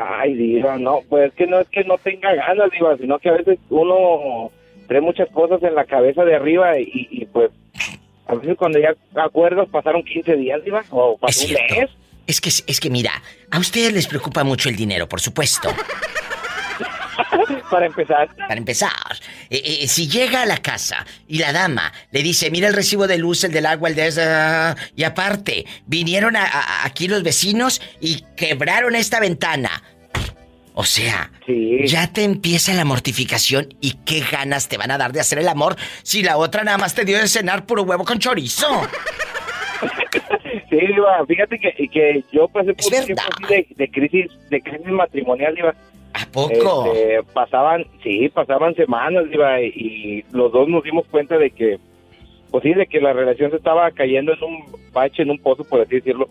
Ay, 0.00 0.34
Diva, 0.34 0.78
no, 0.78 1.00
pues 1.08 1.30
es 1.30 1.34
que 1.34 1.46
no 1.48 1.58
es 1.58 1.68
que 1.68 1.82
no 1.82 1.98
tenga 1.98 2.32
ganas, 2.32 2.70
Diva, 2.70 2.96
sino 2.96 3.18
que 3.18 3.30
a 3.30 3.32
veces 3.32 3.58
uno 3.68 4.52
trae 4.86 5.00
muchas 5.00 5.28
cosas 5.30 5.60
en 5.64 5.74
la 5.74 5.84
cabeza 5.86 6.24
de 6.24 6.36
arriba 6.36 6.78
y, 6.78 7.08
y, 7.10 7.24
pues 7.26 7.50
a 8.28 8.36
veces 8.36 8.56
cuando 8.56 8.78
ya 8.78 8.94
acuerdas 9.16 9.68
pasaron 9.68 10.04
15 10.04 10.36
días, 10.36 10.64
Diva, 10.64 10.84
o 10.90 11.16
pasó 11.18 11.46
un 11.46 11.52
mes. 11.52 11.90
Es 12.28 12.40
que, 12.40 12.48
es 12.48 12.78
que 12.78 12.90
mira, 12.90 13.10
a 13.50 13.58
ustedes 13.58 13.92
les 13.92 14.06
preocupa 14.06 14.44
mucho 14.44 14.68
el 14.68 14.76
dinero, 14.76 15.08
por 15.08 15.20
supuesto. 15.20 15.68
Para 17.70 17.86
empezar. 17.86 18.28
Para 18.36 18.54
empezar, 18.56 18.92
eh, 19.50 19.60
eh, 19.82 19.88
si 19.88 20.08
llega 20.08 20.42
a 20.42 20.46
la 20.46 20.58
casa 20.58 21.04
y 21.26 21.38
la 21.38 21.52
dama 21.52 21.92
le 22.10 22.22
dice, 22.22 22.50
mira 22.50 22.68
el 22.68 22.74
recibo 22.74 23.06
de 23.06 23.18
luz, 23.18 23.44
el 23.44 23.52
del 23.52 23.66
agua, 23.66 23.88
el 23.88 23.94
de 23.94 24.06
esa... 24.06 24.76
Y 24.96 25.04
aparte, 25.04 25.66
vinieron 25.86 26.36
a- 26.36 26.44
a- 26.46 26.84
aquí 26.86 27.08
los 27.08 27.22
vecinos 27.22 27.80
y 28.00 28.24
quebraron 28.36 28.94
esta 28.94 29.20
ventana. 29.20 29.82
O 30.74 30.84
sea, 30.84 31.32
ya 31.88 32.12
te 32.12 32.22
empieza 32.22 32.72
la 32.72 32.84
mortificación 32.84 33.74
y 33.80 33.94
qué 34.04 34.20
ganas 34.30 34.68
te 34.68 34.76
van 34.78 34.92
a 34.92 34.98
dar 34.98 35.12
de 35.12 35.18
hacer 35.18 35.40
el 35.40 35.48
amor 35.48 35.74
si 36.04 36.22
la 36.22 36.36
otra 36.36 36.62
nada 36.62 36.78
más 36.78 36.94
te 36.94 37.04
dio 37.04 37.18
de 37.18 37.26
cenar 37.26 37.66
puro 37.66 37.82
huevo 37.82 38.04
con 38.04 38.18
chorizo. 38.20 38.82
Sí, 40.70 40.76
Diva, 40.76 41.24
fíjate 41.26 41.58
que, 41.58 41.88
que 41.88 42.24
yo 42.32 42.48
pasé 42.48 42.74
por 42.74 42.84
un 42.92 43.04
tiempo 43.06 43.22
de, 43.48 43.66
de 43.76 43.90
crisis, 43.90 44.26
de 44.50 44.60
crisis 44.60 44.86
matrimonial, 44.88 45.54
Diva. 45.54 45.74
¿A 46.14 46.26
poco? 46.32 46.92
Este, 46.92 47.22
pasaban, 47.32 47.84
sí, 48.02 48.28
pasaban 48.28 48.74
semanas, 48.74 49.28
Diva, 49.30 49.60
y, 49.60 50.24
los 50.32 50.50
dos 50.52 50.68
nos 50.68 50.82
dimos 50.82 51.06
cuenta 51.08 51.36
de 51.38 51.50
que, 51.50 51.78
pues 52.50 52.62
sí, 52.62 52.72
de 52.74 52.86
que 52.86 53.00
la 53.00 53.12
relación 53.12 53.50
se 53.50 53.56
estaba 53.58 53.90
cayendo 53.90 54.32
en 54.32 54.42
un 54.42 54.64
bache, 54.92 55.22
en 55.22 55.30
un 55.30 55.38
pozo, 55.38 55.64
por 55.64 55.80
así 55.80 55.96
decirlo. 55.96 56.28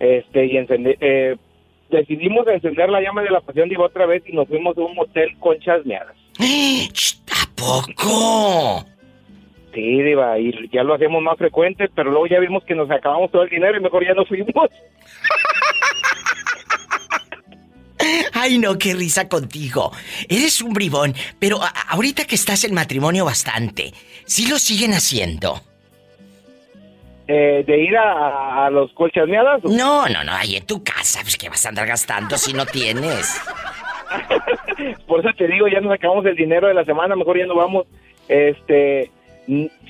Este, 0.00 0.46
y 0.46 0.56
encende- 0.56 0.96
eh, 1.00 1.36
decidimos 1.90 2.46
encender 2.48 2.88
la 2.90 3.00
llama 3.00 3.22
de 3.22 3.30
la 3.30 3.40
pasión, 3.40 3.68
Diva, 3.68 3.86
otra 3.86 4.06
vez, 4.06 4.22
y 4.26 4.32
nos 4.32 4.48
fuimos 4.48 4.76
a 4.76 4.80
un 4.82 4.94
motel 4.94 5.36
conchas 5.38 5.84
meadas. 5.86 6.16
¿A 6.38 7.46
poco? 7.56 8.84
Sí, 9.74 10.02
Diva, 10.02 10.38
y 10.38 10.68
ya 10.72 10.82
lo 10.82 10.94
hacemos 10.94 11.22
más 11.22 11.36
frecuente, 11.38 11.88
pero 11.94 12.10
luego 12.10 12.26
ya 12.26 12.40
vimos 12.40 12.64
que 12.64 12.74
nos 12.74 12.90
acabamos 12.90 13.30
todo 13.30 13.42
el 13.42 13.50
dinero 13.50 13.76
y 13.76 13.80
mejor 13.80 14.04
ya 14.04 14.14
no 14.14 14.24
fuimos. 14.24 14.48
Ay, 18.32 18.58
no, 18.58 18.78
qué 18.78 18.94
risa 18.94 19.28
contigo. 19.28 19.92
Eres 20.28 20.60
un 20.62 20.72
bribón, 20.72 21.14
pero 21.38 21.60
ahorita 21.88 22.24
que 22.24 22.34
estás 22.34 22.64
en 22.64 22.74
matrimonio 22.74 23.24
bastante, 23.24 23.92
¿sí 24.24 24.48
lo 24.48 24.58
siguen 24.58 24.92
haciendo? 24.92 25.60
Eh, 27.26 27.62
¿De 27.66 27.78
ir 27.78 27.94
a, 27.96 28.66
a 28.66 28.70
los 28.70 28.90
meadas? 29.26 29.62
No, 29.64 30.08
no, 30.08 30.24
no, 30.24 30.32
ahí 30.32 30.56
en 30.56 30.64
tu 30.64 30.82
casa, 30.82 31.20
pues 31.20 31.36
que 31.36 31.50
vas 31.50 31.64
a 31.66 31.68
andar 31.68 31.86
gastando 31.86 32.38
si 32.38 32.54
no 32.54 32.64
tienes. 32.64 33.38
Por 35.06 35.20
eso 35.20 35.28
te 35.36 35.46
digo, 35.46 35.68
ya 35.68 35.80
nos 35.80 35.92
acabamos 35.92 36.24
el 36.24 36.36
dinero 36.36 36.68
de 36.68 36.74
la 36.74 36.86
semana, 36.86 37.16
mejor 37.16 37.38
ya 37.38 37.44
no 37.44 37.54
vamos. 37.54 37.86
Este, 38.28 39.10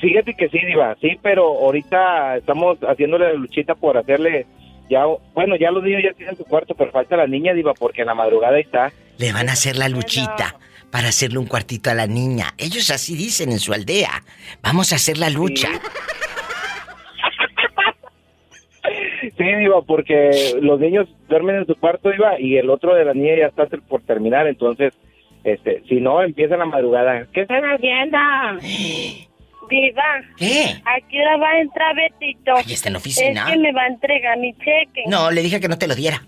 fíjate 0.01 0.35
que 0.35 0.49
sí, 0.49 0.59
Diva, 0.67 0.97
sí, 1.01 1.19
pero 1.23 1.45
ahorita 1.45 2.39
estamos 2.39 2.79
haciéndole 2.81 3.27
la 3.27 3.35
luchita 3.35 3.77
por 3.77 3.97
hacerle, 3.97 4.47
ya, 4.89 5.05
bueno, 5.35 5.57
ya 5.57 5.71
los 5.71 5.83
niños 5.83 6.03
ya 6.05 6.13
tienen 6.13 6.37
su 6.37 6.45
cuarto, 6.45 6.75
pero 6.75 6.91
falta 6.91 7.17
la 7.17 7.27
niña, 7.27 7.53
Diva, 7.53 7.75
porque 7.75 8.03
en 8.03 8.09
la 8.09 8.15
madrugada 8.15 8.59
está. 8.59 8.93
Le 9.19 9.33
van 9.33 9.49
a 9.49 9.53
hacer 9.53 9.77
la 9.77 9.89
luchita 9.89 10.57
para 10.91 11.09
hacerle 11.09 11.39
un 11.39 11.47
cuartito 11.47 11.91
a 11.91 11.95
la 11.95 12.07
niña. 12.07 12.55
Ellos 12.57 12.91
así 12.91 13.17
dicen 13.17 13.53
en 13.53 13.59
su 13.59 13.73
aldea. 13.73 14.23
Vamos 14.63 14.93
a 14.93 14.97
hacer 14.97 15.19
la 15.19 15.31
lucha. 15.31 15.69
Sí, 19.37 19.45
Diva, 19.45 19.83
porque 19.83 20.57
los 20.61 20.81
niños 20.81 21.09
duermen 21.29 21.57
en 21.57 21.67
su 21.67 21.75
cuarto, 21.77 22.11
Diva, 22.11 22.41
y 22.41 22.57
el 22.57 22.71
otro 22.71 22.95
de 22.95 23.05
la 23.05 23.15
niña 23.15 23.37
ya 23.37 23.47
está 23.47 23.67
por 23.89 24.01
terminar, 24.03 24.47
entonces, 24.47 24.95
este, 25.45 25.83
si 25.89 26.01
no, 26.01 26.23
empieza 26.23 26.57
la 26.57 26.65
madrugada. 26.65 27.27
¿Qué 27.33 27.43
están 27.43 27.63
haciendo? 27.65 28.19
Diva. 29.69 30.03
¿Qué? 30.37 30.81
¿A 30.85 31.01
qué 31.09 31.21
hora 31.21 31.37
va 31.37 31.49
a 31.51 31.61
entrar 31.61 31.95
Betito? 31.95 32.57
Ay, 32.57 32.73
está 32.73 32.89
en 32.89 32.93
la 32.95 32.99
oficina. 32.99 33.45
Es 33.47 33.53
que 33.53 33.59
me 33.59 33.73
va 33.73 33.83
a 33.83 33.87
entregar 33.89 34.39
mi 34.39 34.53
cheque. 34.55 35.05
No, 35.07 35.31
le 35.31 35.43
dije 35.43 35.61
que 35.61 35.69
no 35.69 35.79
te 35.79 35.87
lo 35.87 35.95
diera. 35.95 36.23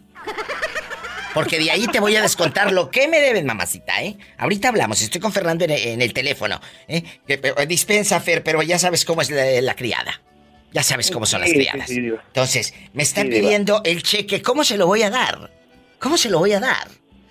Porque 1.33 1.59
de 1.61 1.71
ahí 1.71 1.87
te 1.87 2.01
voy 2.01 2.17
a 2.17 2.23
descontar 2.23 2.73
lo 2.73 2.91
que 2.91 3.07
me 3.07 3.21
deben, 3.21 3.47
mamacita, 3.47 4.03
¿eh? 4.03 4.17
Ahorita 4.37 4.69
hablamos, 4.69 5.01
estoy 5.01 5.21
con 5.21 5.33
Fernando 5.33 5.65
en, 5.65 5.71
en 5.71 6.03
el 6.03 6.13
teléfono. 6.13 6.61
¿eh? 6.89 7.03
Que- 7.27 7.35
eh, 7.57 7.67
Dispensa, 7.67 8.19
Fer, 8.21 8.43
pero 8.43 8.63
ya 8.63 8.79
sabes 8.81 9.05
cómo 9.05 9.23
es 9.23 9.31
la, 9.31 9.45
la 9.61 9.75
criada. 9.75 10.21
Ya 10.73 10.83
sabes 10.83 11.11
cómo 11.11 11.27
son 11.27 11.41
las 11.41 11.51
Sí, 11.51 11.57
sí, 11.57 11.61
criadas. 11.69 11.89
sí. 11.89 11.99
Entonces, 11.99 12.75
me 12.95 13.03
están 13.05 13.29
pidiendo 13.29 13.81
el 13.85 14.03
cheque. 14.03 14.43
¿Cómo 14.43 14.65
se 14.65 14.77
lo 14.77 14.87
voy 14.87 15.03
a 15.03 15.11
dar? 15.11 15.51
¿Cómo 16.01 16.17
se 16.17 16.31
lo 16.31 16.39
voy 16.41 16.53
a 16.53 16.61
dar? 16.61 16.89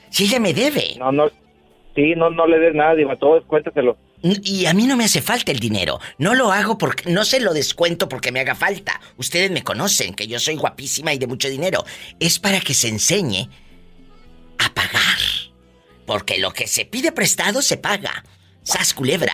Si 0.10 0.26
ella 0.26 0.40
me 0.40 0.54
debe. 0.54 0.96
No, 0.98 1.12
no, 1.12 1.30
sí, 1.96 2.14
no, 2.16 2.30
no 2.30 2.48
le 2.48 2.58
des 2.60 2.74
nada, 2.76 2.96
Diva, 2.96 3.16
todo 3.18 3.38
es 3.38 3.46
cuéntaselo. 3.46 3.98
Y 4.22 4.66
a 4.66 4.74
mí 4.74 4.86
no 4.86 4.98
me 4.98 5.06
hace 5.06 5.22
falta 5.22 5.52
el 5.52 5.60
dinero. 5.60 6.00
No 6.18 6.36
lo 6.36 6.52
hago 6.52 6.78
porque 6.78 7.10
no 7.10 7.24
se 7.24 7.40
lo 7.40 7.54
descuento 7.54 8.10
porque 8.10 8.32
me 8.32 8.42
haga 8.42 8.56
falta. 8.56 9.00
Ustedes 9.18 9.50
me 9.50 9.64
conocen 9.64 10.14
que 10.14 10.28
yo 10.28 10.40
soy 10.40 10.56
guapísima 10.56 11.14
y 11.14 11.18
de 11.18 11.28
mucho 11.28 11.50
dinero. 11.50 11.86
Es 12.20 12.40
para 12.40 12.60
que 12.60 12.74
se 12.74 12.90
enseñe 12.90 13.50
a 14.58 14.74
pagar. 14.74 15.18
Porque 16.06 16.38
lo 16.38 16.52
que 16.52 16.68
se 16.68 16.86
pide 16.86 17.12
prestado 17.12 17.62
se 17.62 17.78
paga. 17.78 18.26
Sas 18.64 18.94
culebra. 18.94 19.34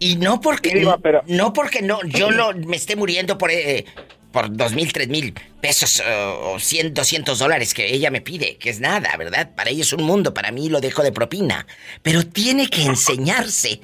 Y 0.00 0.16
no 0.16 0.40
porque 0.40 0.84
no 1.26 1.52
porque 1.52 1.80
no 1.80 2.00
yo 2.04 2.30
no 2.30 2.52
me 2.52 2.76
esté 2.76 2.96
muriendo 2.96 3.38
por 3.38 3.50
eh, 3.52 3.84
por 4.32 4.54
dos 4.54 4.72
mil, 4.72 4.92
tres 4.92 5.08
mil 5.08 5.32
pesos 5.60 6.02
o 6.42 6.58
cien, 6.58 6.92
doscientos 6.92 7.38
dólares 7.38 7.72
que 7.72 7.94
ella 7.94 8.10
me 8.10 8.20
pide, 8.20 8.56
que 8.56 8.68
es 8.68 8.80
nada, 8.80 9.16
¿verdad? 9.16 9.54
Para 9.54 9.70
ella 9.70 9.82
es 9.82 9.92
un 9.92 10.02
mundo, 10.02 10.34
para 10.34 10.50
mí 10.50 10.68
lo 10.68 10.80
dejo 10.80 11.04
de 11.04 11.12
propina. 11.12 11.66
Pero 12.02 12.26
tiene 12.26 12.68
que 12.68 12.82
enseñarse 12.82 13.80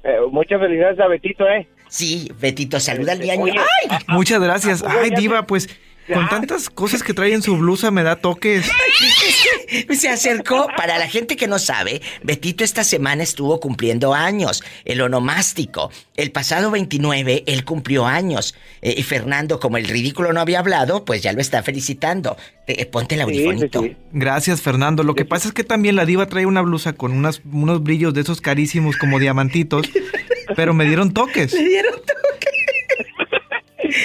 Eh, 0.05 0.17
muchas 0.31 0.61
felicidades 0.61 0.99
a 1.01 1.07
Betito, 1.09 1.47
¿eh? 1.49 1.67
Sí, 1.89 2.31
Betito, 2.41 2.81
saluda 2.81 3.13
al 3.13 3.21
niño. 3.21 3.43
Oye, 3.43 3.55
¡Ay! 3.59 3.99
Muchas 4.09 4.41
gracias. 4.41 4.83
Ay, 4.83 5.11
Diva, 5.11 5.47
pues 5.47 5.69
con 6.13 6.29
tantas 6.29 6.71
cosas 6.71 7.03
que 7.03 7.13
trae 7.13 7.35
en 7.35 7.43
su 7.43 7.57
blusa 7.57 7.91
me 7.91 8.03
da 8.03 8.17
toques. 8.17 8.71
Se 9.91 10.09
acercó, 10.09 10.69
para 10.77 10.99
la 10.99 11.07
gente 11.07 11.37
que 11.37 11.47
no 11.47 11.59
sabe, 11.59 12.01
Betito 12.23 12.65
esta 12.65 12.85
semana 12.85 13.23
estuvo 13.23 13.61
cumpliendo 13.61 14.15
años, 14.15 14.63
el 14.85 15.01
onomástico. 15.03 15.91
El 16.17 16.31
pasado 16.31 16.71
29 16.71 17.45
él 17.47 17.65
cumplió 17.65 18.07
años. 18.07 18.55
Eh, 18.81 18.95
y 18.97 19.03
Fernando, 19.03 19.61
como 19.61 19.77
el 19.77 19.87
ridículo 19.87 20.33
no 20.33 20.41
había 20.41 20.61
hablado, 20.61 21.05
pues 21.05 21.23
ya 21.23 21.33
lo 21.33 21.41
está 21.41 21.63
felicitando. 21.63 22.37
Eh, 22.67 22.87
ponte 22.87 23.15
el 23.15 23.23
audifonito. 23.23 23.85
Gracias, 24.13 24.63
Fernando. 24.63 25.03
Lo 25.03 25.15
que 25.15 25.25
pasa 25.25 25.49
es 25.49 25.55
que 25.55 25.65
también 25.65 25.97
la 25.97 26.07
diva 26.07 26.27
trae 26.27 26.47
una 26.47 26.63
blusa 26.63 26.95
con 26.95 27.13
unas, 27.13 27.43
unos 27.51 27.83
brillos 27.83 28.15
de 28.15 28.23
esos 28.23 28.41
carísimos 28.41 28.97
como 28.97 29.19
diamantitos, 29.19 29.87
pero 30.55 30.75
me 30.75 30.85
dieron 30.85 31.13
toques. 31.13 31.57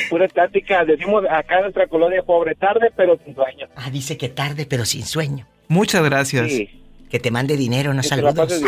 Pura 0.09 0.25
estática, 0.25 0.85
decimos 0.85 1.23
acá 1.29 1.55
en 1.55 1.63
nuestra 1.63 1.87
colonia 1.87 2.23
pobre, 2.23 2.55
tarde 2.55 2.91
pero 2.95 3.19
sin 3.23 3.35
sueño. 3.35 3.67
Ah, 3.75 3.89
dice 3.89 4.17
que 4.17 4.29
tarde, 4.29 4.65
pero 4.65 4.85
sin 4.85 5.05
sueño. 5.05 5.45
Muchas 5.67 6.03
gracias. 6.03 6.51
Que 7.09 7.19
te 7.19 7.29
mande 7.29 7.57
dinero, 7.57 7.93
no 7.93 8.01
Que 8.01 8.07
saludos. 8.07 8.51
Sí, 8.51 8.63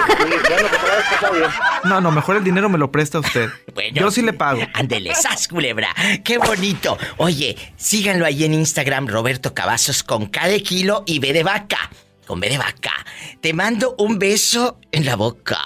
bueno. 1.29 1.47
No, 1.83 2.01
no, 2.01 2.11
mejor 2.11 2.35
el 2.35 2.43
dinero 2.43 2.69
me 2.69 2.77
lo 2.77 2.91
presta 2.91 3.19
usted. 3.19 3.49
Yo 3.93 4.11
sí 4.11 4.21
le 4.21 4.33
pago. 4.33 4.61
Ándele, 4.73 5.15
sas 5.15 5.47
culebra. 5.47 5.89
Qué 6.23 6.37
bonito. 6.37 6.97
Oye, 7.17 7.55
síganlo 7.75 8.25
ahí 8.25 8.43
en 8.43 8.53
Instagram, 8.53 9.07
Roberto 9.07 9.53
Cavazos, 9.53 10.03
con 10.03 10.27
cada 10.27 10.57
kilo 10.59 11.03
y 11.07 11.19
B 11.19 11.33
de 11.33 11.43
vaca. 11.43 11.89
Con 12.27 12.39
B 12.39 12.49
de 12.49 12.57
vaca. 12.57 12.93
Te 13.41 13.53
mando 13.53 13.95
un 13.97 14.19
beso 14.19 14.79
en 14.91 15.05
la 15.05 15.15
boca. 15.15 15.59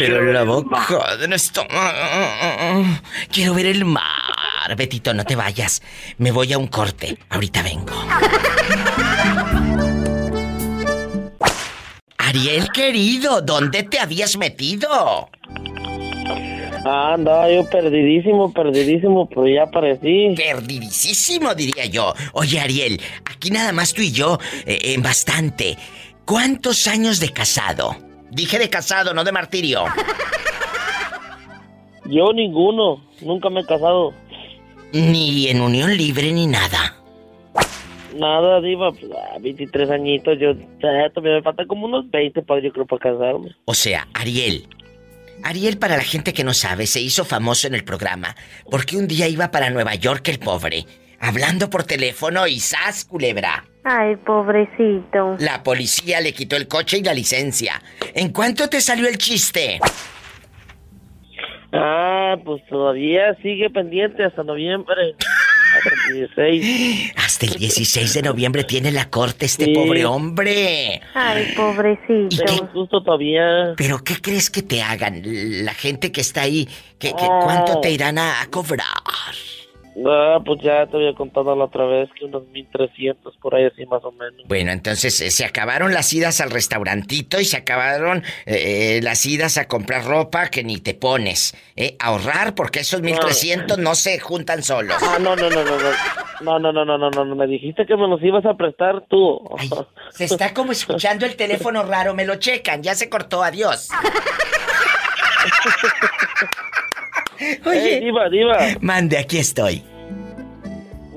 Pero 0.00 0.18
en 0.20 0.32
la 0.32 0.44
boca 0.44 1.14
de 1.16 1.28
nuestro... 1.28 1.66
Quiero 3.30 3.52
ver 3.52 3.66
el 3.66 3.84
mar. 3.84 4.74
Betito, 4.74 5.12
no 5.12 5.24
te 5.24 5.36
vayas. 5.36 5.82
Me 6.16 6.30
voy 6.30 6.54
a 6.54 6.58
un 6.58 6.68
corte. 6.68 7.18
Ahorita 7.28 7.62
vengo. 7.62 7.92
Ariel, 12.16 12.68
querido, 12.72 13.42
¿dónde 13.42 13.82
te 13.82 13.98
habías 13.98 14.38
metido? 14.38 15.28
Ah, 16.86 17.12
andaba 17.12 17.52
yo 17.52 17.68
perdidísimo, 17.68 18.54
perdidísimo, 18.54 19.28
pero 19.28 19.46
ya 19.48 19.64
aparecí. 19.64 20.34
Perdidísimo, 20.34 21.54
diría 21.54 21.84
yo. 21.84 22.14
Oye, 22.32 22.58
Ariel, 22.58 22.98
aquí 23.26 23.50
nada 23.50 23.72
más 23.72 23.92
tú 23.92 24.00
y 24.00 24.12
yo, 24.12 24.38
eh, 24.64 24.78
en 24.94 25.02
bastante. 25.02 25.76
¿Cuántos 26.24 26.86
años 26.86 27.20
de 27.20 27.34
casado? 27.34 28.09
Dije 28.30 28.58
de 28.58 28.70
casado, 28.70 29.14
no 29.14 29.24
de 29.24 29.32
martirio. 29.32 29.84
Yo 32.06 32.32
ninguno, 32.32 33.04
nunca 33.20 33.50
me 33.50 33.60
he 33.60 33.64
casado. 33.64 34.12
Ni 34.92 35.48
en 35.48 35.60
unión 35.60 35.96
libre 35.96 36.32
ni 36.32 36.46
nada. 36.46 36.96
Nada, 38.16 38.60
diva, 38.60 38.90
pues, 38.90 39.06
ah, 39.16 39.38
23 39.40 39.90
añitos, 39.90 40.36
yo 40.40 40.50
eh, 40.50 41.10
todavía 41.14 41.36
me 41.36 41.42
falta 41.42 41.64
como 41.66 41.86
unos 41.86 42.10
20 42.10 42.42
para 42.42 42.60
yo 42.60 42.72
creo 42.72 42.84
para 42.84 43.00
casarme. 43.00 43.54
O 43.66 43.74
sea, 43.74 44.08
Ariel. 44.14 44.66
Ariel, 45.44 45.78
para 45.78 45.96
la 45.96 46.02
gente 46.02 46.32
que 46.32 46.42
no 46.42 46.52
sabe, 46.52 46.88
se 46.88 47.00
hizo 47.00 47.24
famoso 47.24 47.68
en 47.68 47.74
el 47.74 47.84
programa 47.84 48.34
porque 48.68 48.96
un 48.96 49.06
día 49.06 49.28
iba 49.28 49.52
para 49.52 49.70
Nueva 49.70 49.94
York 49.94 50.26
el 50.28 50.40
pobre, 50.40 50.86
hablando 51.20 51.70
por 51.70 51.84
teléfono 51.84 52.46
y 52.46 52.58
¡zas, 52.60 53.04
culebra! 53.04 53.64
Ay, 53.84 54.16
pobrecito. 54.16 55.36
La 55.38 55.62
policía 55.62 56.20
le 56.20 56.32
quitó 56.34 56.56
el 56.56 56.68
coche 56.68 56.98
y 56.98 57.02
la 57.02 57.14
licencia. 57.14 57.80
¿En 58.14 58.30
cuánto 58.30 58.68
te 58.68 58.80
salió 58.80 59.08
el 59.08 59.16
chiste? 59.18 59.80
Ah, 61.72 62.36
pues 62.44 62.62
todavía 62.68 63.34
sigue 63.42 63.70
pendiente 63.70 64.24
hasta 64.24 64.42
noviembre. 64.42 65.14
Hasta 65.76 65.90
el 66.10 66.14
16. 66.58 67.12
Hasta 67.16 67.46
el 67.46 67.54
16 67.54 68.14
de 68.14 68.22
noviembre 68.22 68.64
tiene 68.64 68.90
la 68.90 69.08
corte 69.08 69.46
este 69.46 69.66
Sí. 69.66 69.72
pobre 69.72 70.04
hombre. 70.04 71.00
Ay, 71.14 71.52
pobrecito. 71.56 72.42
Un 72.62 72.72
susto 72.72 73.02
todavía. 73.04 73.74
¿Pero 73.76 74.02
qué 74.02 74.16
crees 74.20 74.50
que 74.50 74.62
te 74.62 74.82
hagan? 74.82 75.22
La 75.64 75.72
gente 75.74 76.10
que 76.10 76.20
está 76.20 76.42
ahí, 76.42 76.68
¿qué, 76.98 77.10
qué- 77.16 77.24
Ah. 77.24 77.40
¿cuánto 77.44 77.80
te 77.80 77.90
irán 77.92 78.18
a, 78.18 78.42
a 78.42 78.46
cobrar? 78.48 78.84
Ah, 80.06 80.38
pues 80.44 80.60
ya 80.62 80.86
te 80.86 80.96
había 80.96 81.14
contado 81.14 81.54
la 81.56 81.64
otra 81.64 81.84
vez 81.84 82.08
que 82.18 82.24
unos 82.24 82.46
1300 82.48 83.36
por 83.38 83.54
ahí 83.54 83.64
así 83.66 83.84
más 83.86 84.02
o 84.04 84.12
menos. 84.12 84.46
Bueno, 84.46 84.72
entonces 84.72 85.20
eh, 85.20 85.30
se 85.30 85.44
acabaron 85.44 85.92
las 85.92 86.12
idas 86.12 86.40
al 86.40 86.50
restaurantito 86.50 87.40
y 87.40 87.44
se 87.44 87.56
acabaron 87.56 88.22
eh, 88.46 88.96
eh, 88.96 89.00
las 89.02 89.26
idas 89.26 89.58
a 89.58 89.68
comprar 89.68 90.04
ropa 90.04 90.48
que 90.48 90.64
ni 90.64 90.78
te 90.78 90.94
pones. 90.94 91.54
¿eh? 91.76 91.96
Ahorrar 91.98 92.54
porque 92.54 92.80
esos 92.80 93.02
1300 93.02 93.78
no 93.78 93.94
se 93.94 94.18
juntan 94.20 94.62
solos. 94.62 94.96
Ah, 95.02 95.18
no, 95.20 95.36
no, 95.36 95.50
no, 95.50 95.64
no, 95.64 95.76
no. 95.78 95.90
No, 96.40 96.58
no, 96.58 96.72
no, 96.72 96.84
no, 96.84 96.96
no, 96.96 97.10
no, 97.10 97.24
no. 97.24 97.36
Me 97.36 97.46
dijiste 97.46 97.84
que 97.84 97.96
me 97.96 98.08
los 98.08 98.22
ibas 98.22 98.46
a 98.46 98.54
prestar 98.54 99.04
tú. 99.08 99.38
Se 100.10 100.24
está 100.24 100.54
como 100.54 100.72
escuchando 100.72 101.26
el 101.26 101.36
teléfono 101.36 101.82
raro, 101.82 102.14
me 102.14 102.24
lo 102.24 102.36
checan, 102.36 102.82
ya 102.82 102.94
se 102.94 103.10
cortó, 103.10 103.42
adiós. 103.42 103.90
Oye. 107.66 108.00
diva, 108.00 108.28
diva. 108.28 108.58
Mande, 108.80 109.18
aquí 109.18 109.38
estoy. 109.38 109.82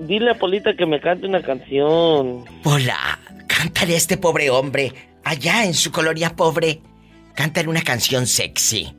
Dile 0.04 0.32
a 0.32 0.34
Polita 0.36 0.76
que 0.76 0.86
me 0.86 1.00
cante 1.00 1.28
una 1.28 1.42
canción. 1.42 2.44
Hola, 2.63 3.20
cántale 3.48 3.94
a 3.94 3.98
este 3.98 4.18
pobre 4.18 4.50
hombre, 4.50 4.92
allá 5.24 5.66
en 5.66 5.74
su 5.74 5.92
colonia 5.92 6.36
pobre. 6.36 6.82
Cántale 7.36 7.70
una 7.70 7.82
canción 7.82 8.28
sexy. 8.28 8.94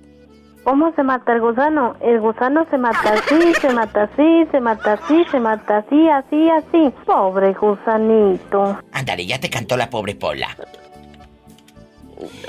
¿Cómo 0.65 0.95
se 0.97 1.03
mata 1.03 1.35
el 1.35 1.43
gusano? 1.43 1.95
El 2.01 2.21
gusano 2.21 2.67
se 2.71 2.79
mata 2.79 3.13
así, 3.13 3.53
se 3.61 3.69
mata 3.69 4.05
así, 4.05 4.47
se 4.51 4.61
mata 4.61 4.95
así, 4.95 5.25
se 5.31 5.39
mata 5.39 5.77
así, 5.79 6.09
así, 6.09 6.49
así. 6.51 6.95
Pobre 7.05 7.53
gusanito. 7.53 8.81
Ándale, 8.93 9.27
ya 9.27 9.39
te 9.39 9.51
cantó 9.51 9.77
la 9.77 9.91
pobre 9.91 10.15
Pola. 10.15 10.57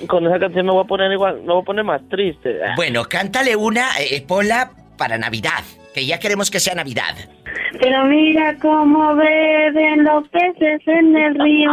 Con 0.07 0.25
esa 0.25 0.39
canción 0.39 0.65
me 0.65 0.71
voy 0.71 0.85
a 0.85 0.87
poner 0.87 1.11
igual, 1.11 1.41
me 1.41 1.51
voy 1.51 1.61
a 1.61 1.65
poner 1.65 1.83
más 1.83 2.01
triste. 2.09 2.57
Bueno, 2.77 3.03
cántale 3.03 3.57
una, 3.57 3.89
eh, 3.99 4.23
Pola, 4.25 4.71
para 4.97 5.17
Navidad, 5.17 5.63
que 5.93 6.05
ya 6.05 6.17
queremos 6.17 6.49
que 6.49 6.61
sea 6.61 6.73
Navidad. 6.73 7.15
Pero 7.79 8.05
mira 8.05 8.55
cómo 8.61 9.15
beben 9.15 10.03
los 10.03 10.27
peces 10.29 10.81
en 10.85 11.15
el 11.15 11.35
río. 11.35 11.71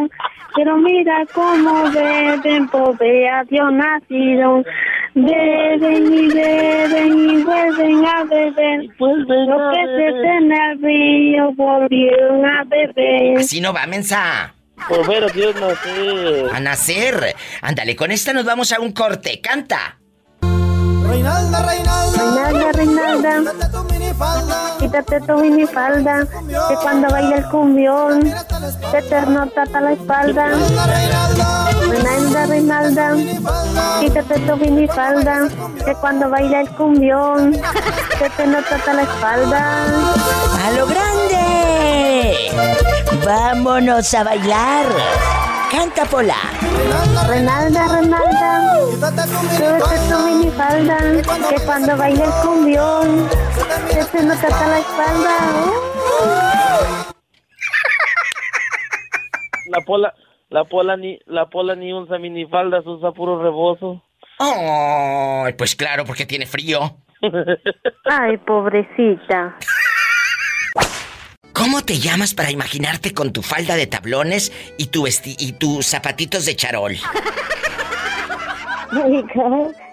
Pero 0.55 0.77
mira 0.77 1.25
cómo 1.33 1.90
beben, 1.90 2.68
pobre 2.68 3.29
a 3.29 3.45
Dios 3.45 3.73
nacido. 3.73 4.62
Beben 5.14 6.12
y 6.12 6.29
beben 6.29 7.31
y 7.31 7.42
vuelven 7.42 8.05
a 8.05 8.25
beber. 8.25 8.81
los 8.99 9.75
peces 9.75 10.14
en 10.25 10.53
el 10.53 10.83
río 10.83 11.53
volvieron 11.53 12.45
a 12.45 12.64
beber. 12.64 13.38
Así 13.38 13.61
no 13.61 13.73
va, 13.73 13.87
mensa. 13.87 14.55
A 14.77 15.33
Dios 15.33 15.55
nacer. 15.61 16.51
A 16.53 16.61
nacer. 16.61 17.37
Ándale, 17.61 17.95
con 17.95 18.11
esta 18.11 18.33
nos 18.33 18.45
vamos 18.45 18.73
a 18.73 18.81
un 18.81 18.92
corte. 18.92 19.40
Canta. 19.40 20.01
Reinalda, 21.12 21.59
Reinalda. 21.61 22.16
Reinalda, 22.16 22.72
Reinalda, 22.72 23.33
quítate 24.79 25.20
tu 25.20 25.35
minifalda, 25.35 26.27
que 26.68 26.75
cuando 26.83 27.11
baila 27.11 27.37
el 27.37 27.44
cumbión, 27.51 28.35
se 28.90 29.03
te 29.03 29.27
nota 29.27 29.62
hasta 29.62 29.81
la 29.83 29.92
espalda. 29.92 30.46
Reinalda, 31.90 32.46
Reinalda, 32.46 33.14
quítate 34.01 34.40
tu 34.40 34.57
minifalda, 34.57 35.48
que 35.85 35.94
cuando 35.96 36.31
baila 36.31 36.62
el 36.62 36.70
cumbión, 36.70 37.61
se 38.18 38.31
te 38.31 38.46
nota 38.46 38.77
hasta 38.77 38.94
la 38.94 39.03
espalda. 39.03 39.85
¡A 40.64 40.70
lo 40.70 40.87
grande! 40.87 42.51
¡Vámonos 43.22 44.14
a 44.14 44.25
bailar! 44.25 45.51
¡Canta, 45.72 46.04
Pola! 46.04 46.37
Renalda, 47.28 47.88
Renalda, 47.88 48.85
súbete 49.56 49.96
tu 50.11 50.18
minifalda, 50.26 50.98
que 51.48 51.64
cuando 51.64 51.96
baila 51.96 52.24
el 52.26 52.30
cumbión, 52.46 53.28
se 53.88 54.04
te 54.04 54.22
nota 54.22 54.48
hasta 54.48 54.68
la 54.68 54.78
espalda. 54.80 55.37
La 59.70 59.80
pola, 59.87 60.14
la 60.50 60.64
pola 60.64 60.96
ni, 60.98 61.18
la 61.24 61.46
pola 61.46 61.74
ni 61.74 61.94
usa 61.94 62.18
minifaldas, 62.18 62.87
usa 62.87 63.12
puro 63.12 63.42
rebozo. 63.42 64.02
¡Ay! 64.40 65.54
pues 65.54 65.74
claro, 65.74 66.04
porque 66.04 66.26
tiene 66.26 66.44
frío. 66.44 66.80
Ay, 68.04 68.37
pobrecita. 68.37 69.56
¿Cómo 71.62 71.85
te 71.85 72.01
llamas 72.01 72.35
para 72.35 72.51
imaginarte 72.51 73.14
con 73.14 73.33
tu 73.33 73.40
falda 73.40 73.77
de 73.77 73.87
tablones 73.87 74.51
y 74.79 74.87
tu 74.87 75.05
vesti 75.05 75.37
y 75.38 75.53
tus 75.53 75.87
zapatitos 75.87 76.44
de 76.44 76.57
charol? 76.57 76.96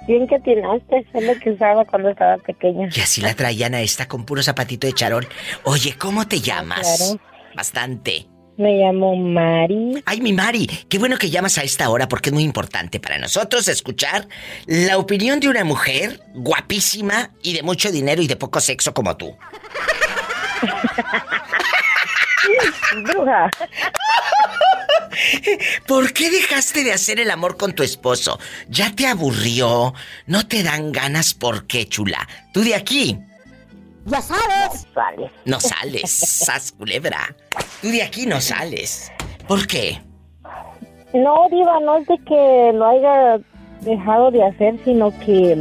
Bien 0.08 0.26
que 0.28 0.36
atinaste, 0.36 1.06
es 1.14 1.24
lo 1.24 1.40
que 1.40 1.52
usaba 1.52 1.86
cuando 1.86 2.10
estaba 2.10 2.38
pequeña. 2.40 2.90
Y 2.92 3.00
así 3.02 3.22
la 3.22 3.36
traían 3.36 3.76
a 3.76 3.82
esta 3.82 4.08
con 4.08 4.26
puro 4.26 4.42
zapatito 4.42 4.88
de 4.88 4.94
charol. 4.94 5.28
Oye, 5.64 5.94
¿cómo 5.96 6.28
te 6.28 6.42
llamas? 6.42 6.98
Claro. 6.98 7.22
Bastante. 7.56 8.26
Me 8.58 8.80
llamo 8.80 9.16
Mari. 9.16 10.02
Ay, 10.08 10.22
mi 10.22 10.34
Mari, 10.34 10.66
qué 10.90 10.98
bueno 10.98 11.20
que 11.20 11.30
llamas 11.30 11.60
a 11.60 11.62
esta 11.62 11.88
hora 11.92 12.08
porque 12.08 12.32
es 12.32 12.34
muy 12.34 12.44
importante 12.44 13.00
para 13.00 13.20
nosotros 13.20 13.68
escuchar 13.68 14.28
la 14.66 14.98
opinión 14.98 15.40
de 15.40 15.50
una 15.50 15.64
mujer 15.64 16.20
guapísima 16.34 17.30
y 17.44 17.54
de 17.54 17.62
mucho 17.62 17.92
dinero 17.92 18.24
y 18.24 18.28
de 18.28 18.38
poco 18.38 18.60
sexo 18.60 18.92
como 18.92 19.16
tú. 19.18 19.38
Bruja. 23.04 23.50
¿Por 25.88 26.14
qué 26.14 26.30
dejaste 26.30 26.84
de 26.84 26.94
hacer 26.94 27.20
el 27.20 27.32
amor 27.32 27.58
con 27.58 27.74
tu 27.74 27.84
esposo? 27.84 28.40
¿Ya 28.68 28.96
te 28.96 29.08
aburrió? 29.08 29.94
¿No 30.28 30.48
te 30.48 30.64
dan 30.64 30.92
ganas? 30.92 31.34
¿Por 31.34 31.68
qué, 31.68 31.88
chula? 31.88 32.28
Tú 32.54 32.62
de 32.62 32.76
aquí 32.76 33.18
Ya 34.06 34.22
sabes. 34.22 34.88
Sale. 34.94 35.32
no 35.46 35.60
sales, 35.60 36.10
sas 36.12 36.72
culebra. 36.72 37.36
Tú 37.82 37.90
de 37.90 38.04
aquí 38.04 38.26
no 38.26 38.40
sales. 38.42 39.12
¿Por 39.48 39.68
qué? 39.68 40.02
No, 41.14 41.48
Diva, 41.50 41.80
no 41.82 41.98
es 41.98 42.08
de 42.08 42.18
que 42.20 42.72
lo 42.74 42.86
haya 42.88 43.40
dejado 43.82 44.30
de 44.32 44.44
hacer, 44.44 44.76
sino 44.86 45.10
que, 45.20 45.54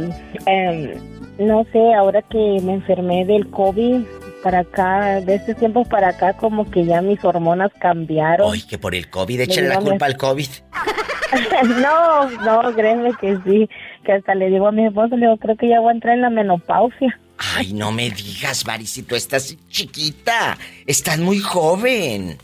em, 0.45 0.93
no 1.39 1.65
sé, 1.71 1.93
ahora 1.95 2.21
que 2.21 2.59
me 2.63 2.73
enfermé 2.75 3.25
del 3.25 3.49
COVID, 3.49 4.03
para 4.43 4.59
acá, 4.59 5.21
de 5.21 5.35
estos 5.35 5.55
tiempos 5.57 5.87
para 5.87 6.09
acá, 6.09 6.33
como 6.33 6.69
que 6.69 6.85
ya 6.85 7.01
mis 7.01 7.23
hormonas 7.23 7.71
cambiaron. 7.79 8.53
Ay, 8.53 8.61
que 8.63 8.77
por 8.77 8.95
el 8.95 9.09
COVID, 9.09 9.41
échale 9.41 9.67
la 9.67 9.79
culpa 9.79 10.05
al 10.05 10.17
COVID. 10.17 10.47
no, 11.81 12.29
no, 12.29 12.73
créeme 12.75 13.11
que 13.19 13.37
sí, 13.45 13.69
que 14.03 14.13
hasta 14.13 14.35
le 14.35 14.49
digo 14.49 14.67
a 14.67 14.71
mi 14.71 14.85
esposo, 14.85 15.15
le 15.15 15.25
digo, 15.27 15.37
creo 15.37 15.55
que 15.55 15.67
ya 15.69 15.79
voy 15.79 15.89
a 15.89 15.93
entrar 15.93 16.15
en 16.15 16.21
la 16.21 16.29
menopausia. 16.29 17.19
Ay, 17.55 17.73
no 17.73 17.91
me 17.91 18.09
digas, 18.09 18.65
Mari, 18.65 18.85
si 18.85 19.03
tú 19.03 19.15
estás 19.15 19.55
chiquita. 19.69 20.57
Estás 20.85 21.19
muy 21.19 21.39
joven. 21.39 22.37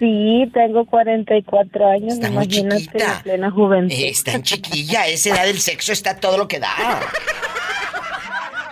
Sí, 0.00 0.50
tengo 0.52 0.84
44 0.84 1.86
años, 1.88 2.14
Está 2.14 2.28
muy 2.28 2.44
imagínate, 2.44 2.82
chiquita. 2.82 3.16
en 3.18 3.22
plena 3.22 3.50
juventud. 3.52 3.94
Eh, 3.94 4.08
Está 4.08 4.32
en 4.32 4.42
chiquilla, 4.42 5.06
esa 5.06 5.30
edad 5.30 5.44
del 5.44 5.60
sexo 5.60 5.92
está 5.92 6.18
todo 6.18 6.38
lo 6.38 6.48
que 6.48 6.58
da. 6.58 6.68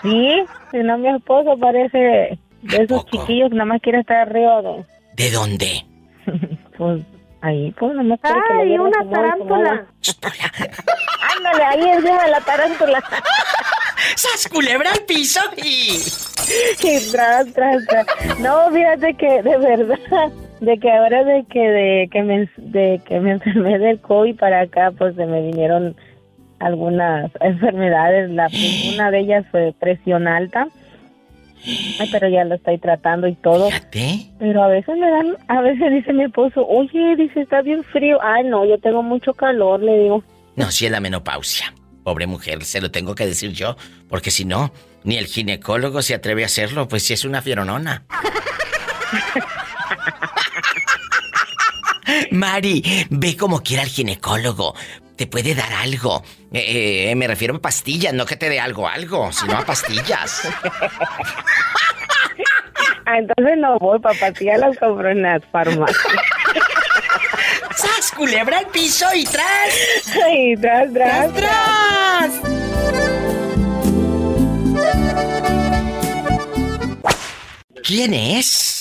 Sí, 0.03 0.33
si 0.71 0.79
no 0.79 0.97
mi 0.97 1.09
esposo 1.09 1.59
parece 1.59 2.39
de 2.63 2.83
esos 2.83 3.05
chiquillos 3.07 3.51
que 3.51 3.57
nada 3.57 3.67
más 3.67 3.81
quiere 3.81 4.01
estar 4.01 4.29
arriba 4.29 4.63
de, 4.63 4.85
¿De 5.17 5.31
dónde? 5.31 5.85
pues, 6.79 7.03
ahí, 7.41 7.73
pues 7.79 7.93
nada 7.93 8.05
más 8.05 8.21
quiere 8.21 8.41
que 8.47 8.55
le 8.55 8.61
¡Ay, 8.61 8.69
dieran 8.69 8.87
una 8.87 9.11
tarántula! 9.11 9.87
Ándale, 11.37 11.65
ahí 11.65 11.89
encima 11.97 12.25
de 12.25 12.31
la 12.31 12.41
tarántula. 12.41 13.03
¡Sas, 14.17 14.49
culebra 14.49 14.91
al 14.93 15.05
piso 15.05 15.41
y... 15.57 15.99
Y 16.83 17.11
tras, 17.13 17.53
tras, 17.53 17.87
tras. 17.87 18.41
No, 18.41 18.71
fíjate 18.73 19.15
que 19.15 19.43
de 19.43 19.57
verdad, 19.59 20.33
de 20.61 20.79
que 20.79 20.91
ahora 20.91 21.23
de 21.23 21.45
que 21.45 21.61
de 21.61 22.09
que 22.11 22.23
me 22.23 22.51
de 22.57 23.01
que 23.07 23.21
me 23.21 23.33
enfermé 23.33 23.79
del 23.79 24.01
COVID 24.01 24.37
para 24.37 24.63
acá, 24.63 24.91
pues 24.97 25.15
se 25.15 25.27
me 25.27 25.43
vinieron 25.43 25.95
algunas 26.59 27.31
enfermedades. 27.41 28.31
La 28.31 28.49
una 28.95 29.11
de 29.11 29.21
ellas 29.21 29.47
fue 29.51 29.75
presión 29.79 30.27
alta. 30.27 30.69
Ay, 31.65 32.09
pero 32.11 32.29
ya 32.29 32.45
lo 32.45 32.55
estoy 32.55 32.79
tratando 32.79 33.27
y 33.27 33.35
todo. 33.35 33.69
Pero 34.39 34.63
a 34.63 34.69
veces 34.69 34.97
me 34.97 35.11
dan, 35.11 35.37
a 35.49 35.61
veces 35.61 35.91
dice 35.93 36.13
mi 36.13 36.25
esposo, 36.25 36.67
oye, 36.67 37.17
dice, 37.17 37.43
está 37.43 37.63
bien 37.63 37.85
frío. 37.85 38.19
Ay, 38.23 38.45
no, 38.45 38.65
yo 38.65 38.79
tengo 38.79 39.03
mucho 39.03 39.35
calor, 39.35 39.81
le 39.81 39.99
digo. 39.99 40.25
No, 40.57 40.71
si 40.71 40.87
es 40.87 40.93
la 40.93 41.01
menopausia. 41.01 41.75
Pobre 42.03 42.27
mujer, 42.27 42.65
se 42.65 42.81
lo 42.81 42.91
tengo 42.91 43.15
que 43.15 43.27
decir 43.27 43.53
yo, 43.53 43.77
porque 44.09 44.31
si 44.31 44.47
no, 44.47 44.73
ni 45.05 45.17
el 45.17 45.27
ginecólogo 45.27 46.01
se 46.01 46.15
atreve 46.15 46.45
a 46.45 46.47
hacerlo, 46.47 46.89
pues 46.89 47.03
si 47.03 47.13
es 47.13 47.25
una 47.25 47.43
fieronona. 47.43 48.05
Mari, 52.31 53.07
ve 53.11 53.37
como 53.37 53.63
quiera 53.63 53.83
al 53.83 53.89
ginecólogo. 53.89 54.75
Te 55.17 55.27
puede 55.27 55.55
dar 55.55 55.73
algo. 55.73 56.23
Eh, 56.53 57.11
eh, 57.11 57.15
me 57.15 57.27
refiero 57.27 57.55
a 57.55 57.61
pastillas, 57.61 58.15
no 58.15 58.25
que 58.25 58.37
te 58.37 58.49
dé 58.49 58.59
algo, 58.59 58.89
algo, 58.89 59.31
sino 59.33 59.59
a 59.59 59.65
pastillas. 59.65 60.49
Ah, 63.07 63.19
entonces 63.19 63.59
no 63.59 63.77
voy, 63.79 63.99
papá, 63.99 64.31
ya 64.41 64.57
las 64.57 64.79
compro 64.79 65.11
en 65.11 65.23
las 65.23 65.45
farmacias. 65.47 65.99
¡Sas, 67.75 68.13
culebra 68.17 68.59
al 68.59 68.67
piso 68.69 69.07
y 69.15 69.25
tras! 69.25 70.07
¡Y 70.33 70.57
tras, 70.57 70.93
tras, 70.93 71.35
tras! 71.35 72.31
¿Quién 77.83 78.15
es? 78.15 78.80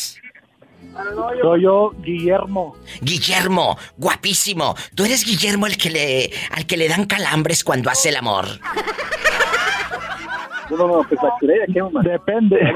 Soy 1.42 1.64
yo, 1.64 1.92
Guillermo. 2.02 2.76
Guillermo, 3.02 3.78
guapísimo. 3.98 4.76
Tú 4.96 5.06
eres 5.06 5.26
Guillermo 5.26 5.68
el 5.68 5.78
que 5.78 5.90
le 5.90 6.32
al 6.52 6.66
que 6.66 6.78
le 6.78 6.88
dan 6.88 7.06
calambres 7.06 7.64
cuando 7.64 7.90
hace 7.90 8.10
el 8.10 8.18
amor. 8.18 8.46
No, 10.70 10.78
no, 10.78 10.88
no, 10.88 11.04
pues 11.08 11.20
¿qué 11.40 11.48
Depende. 12.10 12.60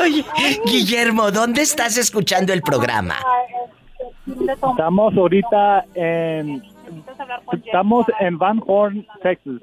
Oye, 0.00 0.24
Guillermo, 0.66 1.30
¿dónde 1.30 1.62
estás 1.62 1.96
escuchando 1.96 2.52
el 2.52 2.62
programa? 2.62 3.16
Estamos 4.26 5.16
ahorita 5.16 5.84
en 5.94 6.62
estamos 7.52 8.06
en 8.20 8.38
Van 8.38 8.60
Horn, 8.66 9.06
Texas. 9.22 9.54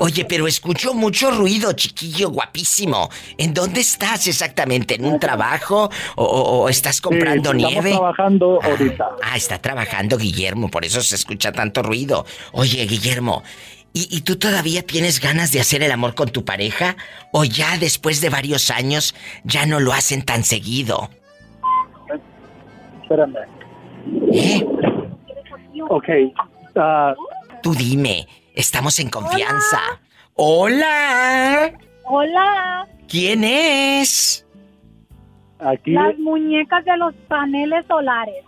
Oye, 0.00 0.24
pero 0.24 0.46
escucho 0.46 0.94
mucho 0.94 1.30
ruido, 1.30 1.72
chiquillo, 1.72 2.30
guapísimo. 2.30 3.08
¿En 3.38 3.54
dónde 3.54 3.80
estás 3.80 4.26
exactamente? 4.26 4.94
¿En 4.96 5.04
un 5.04 5.18
trabajo? 5.20 5.90
¿O, 6.16 6.68
estás 6.68 7.00
comprando 7.00 7.50
Sí, 7.52 7.56
estamos 7.58 7.72
nieve? 7.84 7.90
trabajando 7.90 8.60
ahorita. 8.62 9.08
Ah, 9.22 9.36
está 9.36 9.58
trabajando 9.58 10.16
Guillermo, 10.18 10.68
por 10.68 10.84
eso 10.84 11.00
se 11.00 11.14
escucha 11.14 11.52
tanto 11.52 11.82
ruido. 11.82 12.26
Oye, 12.52 12.84
Guillermo, 12.86 13.42
¿y, 13.92 14.08
y 14.16 14.22
tú 14.22 14.36
todavía 14.36 14.82
tienes 14.82 15.20
ganas 15.20 15.52
de 15.52 15.60
hacer 15.60 15.82
el 15.82 15.92
amor 15.92 16.14
con 16.14 16.28
tu 16.30 16.44
pareja? 16.44 16.96
¿O 17.32 17.44
ya 17.44 17.76
después 17.78 18.20
de 18.20 18.30
varios 18.30 18.70
años 18.70 19.14
ya 19.44 19.66
no 19.66 19.80
lo 19.80 19.92
hacen 19.92 20.22
tan 20.22 20.42
seguido? 20.44 21.10
Espérame. 23.02 23.36
¿Eh? 24.32 24.66
Ok. 25.90 26.08
Ah, 26.76 27.14
Tú 27.62 27.74
dime, 27.74 28.26
estamos 28.54 28.98
en 29.00 29.08
confianza. 29.08 29.80
Hola. 30.34 31.72
Hola, 32.04 32.88
¿Quién 33.08 33.44
es? 33.44 34.46
Aquí. 35.58 35.92
las 35.92 36.18
muñecas 36.18 36.84
de 36.84 36.96
los 36.98 37.14
paneles 37.28 37.86
solares. 37.86 38.44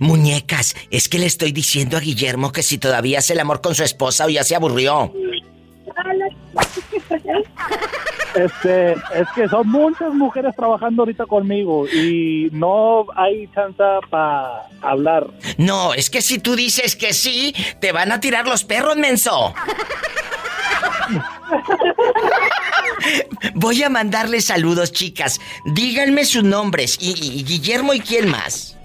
Muñecas, 0.00 0.74
es 0.90 1.08
que 1.08 1.18
le 1.18 1.26
estoy 1.26 1.52
diciendo 1.52 1.96
a 1.96 2.00
Guillermo 2.00 2.52
que 2.52 2.62
si 2.62 2.78
todavía 2.78 3.20
hace 3.20 3.32
el 3.32 3.40
amor 3.40 3.60
con 3.62 3.74
su 3.74 3.82
esposa 3.82 4.26
o 4.26 4.28
ya 4.28 4.44
se 4.44 4.56
aburrió. 4.56 5.12
Este, 8.34 8.92
es 8.92 9.28
que 9.34 9.48
son 9.48 9.68
muchas 9.68 10.12
mujeres 10.12 10.56
trabajando 10.56 11.02
ahorita 11.02 11.24
conmigo 11.26 11.86
y 11.86 12.48
no 12.52 13.06
hay 13.14 13.46
chance 13.54 13.82
para 14.10 14.62
hablar. 14.82 15.28
No, 15.56 15.94
es 15.94 16.10
que 16.10 16.20
si 16.20 16.40
tú 16.40 16.56
dices 16.56 16.96
que 16.96 17.12
sí, 17.12 17.54
te 17.80 17.92
van 17.92 18.10
a 18.10 18.18
tirar 18.18 18.48
los 18.48 18.64
perros, 18.64 18.96
menso. 18.96 19.54
Voy 23.54 23.82
a 23.82 23.88
mandarle 23.88 24.40
saludos, 24.40 24.92
chicas. 24.92 25.40
Díganme 25.66 26.24
sus 26.24 26.42
nombres. 26.42 26.98
Y, 27.00 27.44
Guillermo 27.44 27.94
y 27.94 28.00
quién 28.00 28.28
más. 28.28 28.76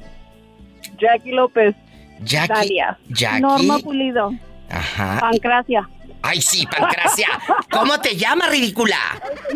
Jackie 0.99 1.31
López. 1.31 1.75
Jackie. 2.21 2.53
Dalia. 2.53 2.97
Jackie. 3.09 3.41
Norma 3.41 3.79
Pulido. 3.79 4.31
Ajá. 4.69 5.19
Pancracia. 5.19 5.89
Ay, 6.21 6.41
sí, 6.41 6.65
Pancracia. 6.67 7.27
¿Cómo 7.71 7.99
te 7.99 8.15
llamas, 8.15 8.49
ridícula? 8.49 8.97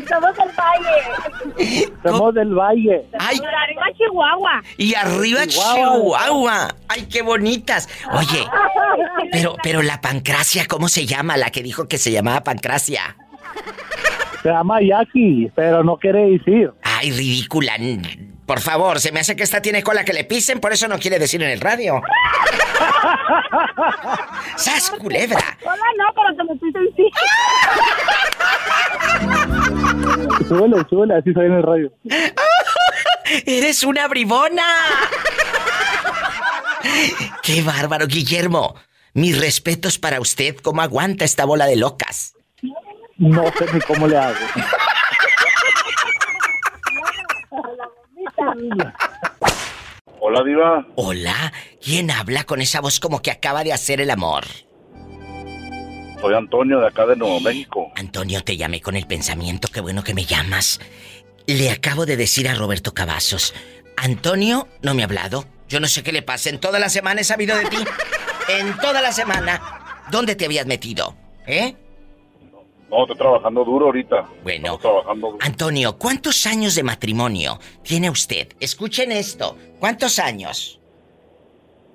Somos 0.08 0.36
del 0.38 0.50
Valle. 0.58 1.92
Somos 2.04 2.34
del 2.34 2.54
Valle. 2.54 3.06
Ay. 3.20 3.38
Por 3.38 3.48
arriba 3.48 3.84
Chihuahua. 3.98 4.64
Y 4.78 4.96
arriba 4.96 5.46
Chihuahua. 5.48 6.76
Ay, 6.88 7.08
qué 7.12 7.22
bonitas. 7.22 7.90
Oye, 8.14 8.48
pero, 9.32 9.56
pero 9.62 9.82
la 9.82 10.00
pancracia, 10.02 10.66
¿cómo 10.68 10.88
se 10.88 11.06
llama? 11.06 11.38
La 11.38 11.50
que 11.50 11.62
dijo 11.64 11.88
que 11.88 11.98
se 11.98 12.12
llamaba 12.12 12.42
pancracia. 12.42 13.18
Se 14.42 14.50
llama 14.50 14.80
Jackie, 14.82 15.52
pero 15.56 15.84
no 15.84 15.98
quiere 15.98 16.32
decir. 16.32 16.72
Ay, 16.82 17.12
ridícula. 17.12 17.78
Por 18.46 18.60
favor, 18.60 19.00
se 19.00 19.12
me 19.12 19.22
hace 19.22 19.36
que 19.36 19.44
esta 19.44 19.62
tiene 19.62 19.84
cola 19.84 20.04
que 20.04 20.14
le 20.14 20.26
pisen, 20.26 20.60
por 20.60 20.74
eso 20.74 20.88
no 20.88 21.00
quiere 21.00 21.18
decir 21.18 21.42
en 21.42 21.50
el 21.50 21.62
radio. 21.62 22.02
¡Sas, 24.56 24.90
culebra! 24.92 25.40
Hola, 25.64 25.88
no, 25.98 26.06
pero 26.16 26.36
te 26.36 26.44
metiste 26.54 26.80
en 26.80 26.96
sí. 26.96 27.12
Súbele, 30.48 30.86
súbele, 30.90 31.16
así 31.16 31.34
soy 31.34 31.46
en 31.46 31.54
el 31.54 31.64
radio. 31.64 31.92
¡Eres 33.46 33.84
una 33.84 34.08
bribona! 34.08 34.64
¡Qué 37.42 37.62
bárbaro, 37.62 38.08
Guillermo! 38.08 38.76
Mis 39.14 39.40
respetos 39.40 40.00
para 40.00 40.20
usted. 40.20 40.56
¿Cómo 40.58 40.82
aguanta 40.82 41.24
esta 41.26 41.46
bola 41.46 41.66
de 41.66 41.76
locas? 41.76 42.36
No 43.18 43.44
sé 43.58 43.66
ni 43.74 43.80
cómo 43.82 44.08
le 44.08 44.18
hago. 44.18 44.36
Hola, 50.26 50.42
Diva. 50.42 50.88
Hola, 50.96 51.52
¿quién 51.84 52.10
habla 52.10 52.46
con 52.46 52.62
esa 52.62 52.80
voz 52.80 53.02
como 53.02 53.22
que 53.22 53.30
acaba 53.30 53.66
de 53.66 53.74
hacer 53.74 54.00
el 54.00 54.10
amor? 54.10 54.46
Soy 56.22 56.34
Antonio 56.34 56.80
de 56.80 56.88
acá 56.88 57.06
de 57.06 57.18
Nuevo 57.18 57.42
México. 57.42 57.92
Antonio, 57.98 58.42
te 58.42 58.56
llamé 58.56 58.80
con 58.80 58.96
el 58.96 59.06
pensamiento, 59.06 59.68
qué 59.68 59.82
bueno 59.82 60.02
que 60.02 60.14
me 60.14 60.24
llamas. 60.24 60.80
Le 61.46 61.70
acabo 61.70 62.06
de 62.06 62.16
decir 62.16 62.48
a 62.48 62.56
Roberto 62.56 62.94
Cavazos, 62.94 63.54
Antonio 63.98 64.70
no 64.82 64.94
me 64.94 65.02
ha 65.02 65.08
hablado. 65.08 65.44
Yo 65.68 65.82
no 65.82 65.88
sé 65.88 66.04
qué 66.04 66.14
le 66.14 66.22
pasa, 66.22 66.50
en 66.50 66.62
toda 66.62 66.80
la 66.80 66.88
semana 66.88 67.20
he 67.20 67.26
sabido 67.26 67.58
de 67.58 67.66
ti. 67.66 67.78
En 68.48 68.78
toda 68.78 69.02
la 69.02 69.12
semana. 69.12 70.04
¿Dónde 70.10 70.36
te 70.36 70.46
habías 70.46 70.66
metido? 70.66 71.16
¿Eh? 71.48 71.76
No, 72.94 73.02
estoy 73.02 73.18
trabajando 73.18 73.66
duro 73.66 73.88
ahorita. 73.88 74.30
Bueno. 74.44 74.78
Trabajando 74.78 75.32
duro. 75.32 75.40
Antonio, 75.42 75.98
¿cuántos 75.98 76.46
años 76.46 76.76
de 76.76 76.84
matrimonio 76.84 77.60
tiene 77.82 78.12
usted? 78.12 78.50
Escuchen 78.60 79.12
esto. 79.12 79.58
¿Cuántos 79.80 80.20
años? 80.20 80.80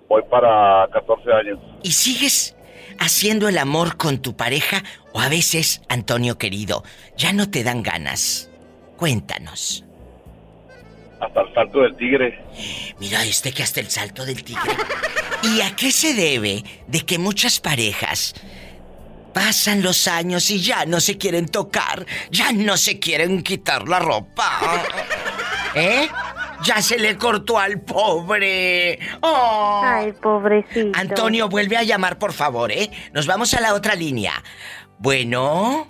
Voy 0.09 0.23
para 0.29 0.89
14 0.93 1.33
años. 1.33 1.61
¿Y 1.85 1.93
sigues 1.93 2.57
haciendo 2.99 3.49
el 3.49 3.59
amor 3.59 3.97
con 3.97 4.19
tu 4.19 4.37
pareja 4.37 4.83
o 5.13 5.21
a 5.21 5.29
veces, 5.29 5.83
Antonio 5.89 6.37
querido, 6.37 6.83
ya 7.17 7.33
no 7.33 7.49
te 7.49 7.63
dan 7.63 7.85
ganas? 7.85 8.51
Cuéntanos. 8.97 9.85
Hasta 11.21 11.43
el 11.43 11.55
salto 11.55 11.79
del 11.81 11.97
tigre. 11.97 12.45
Mira 12.99 13.25
este 13.25 13.53
que 13.53 13.63
hasta 13.63 13.79
el 13.79 13.89
salto 13.89 14.25
del 14.25 14.43
tigre. 14.43 14.73
¿Y 15.45 15.61
a 15.61 15.77
qué 15.77 15.93
se 15.93 16.15
debe 16.15 16.65
de 16.89 17.01
que 17.03 17.19
muchas 17.19 17.61
parejas 17.61 18.35
pasan 19.39 19.83
los 19.83 20.09
años 20.09 20.51
y 20.51 20.61
ya 20.61 20.85
no 20.85 21.01
se 21.01 21.17
quieren 21.17 21.47
tocar, 21.47 22.05
ya 22.31 22.53
no 22.53 22.77
se 22.77 22.99
quieren 22.99 23.43
quitar 23.43 23.89
la 23.89 24.01
ropa? 24.01 24.51
¿Eh? 25.75 26.09
Ya 26.65 26.83
se 26.83 26.99
le 26.99 27.17
cortó 27.17 27.57
al 27.59 27.81
pobre. 27.81 28.99
¡Oh! 29.21 29.81
Ay, 29.85 30.13
pobrecito. 30.13 30.99
Antonio, 30.99 31.49
vuelve 31.49 31.77
a 31.77 31.85
llamar, 31.85 32.19
por 32.19 32.33
favor, 32.33 32.73
¿eh? 32.73 32.91
Nos 33.13 33.27
vamos 33.27 33.55
a 33.55 33.61
la 33.61 33.75
otra 33.75 33.95
línea. 33.95 34.33
Bueno. 34.99 35.87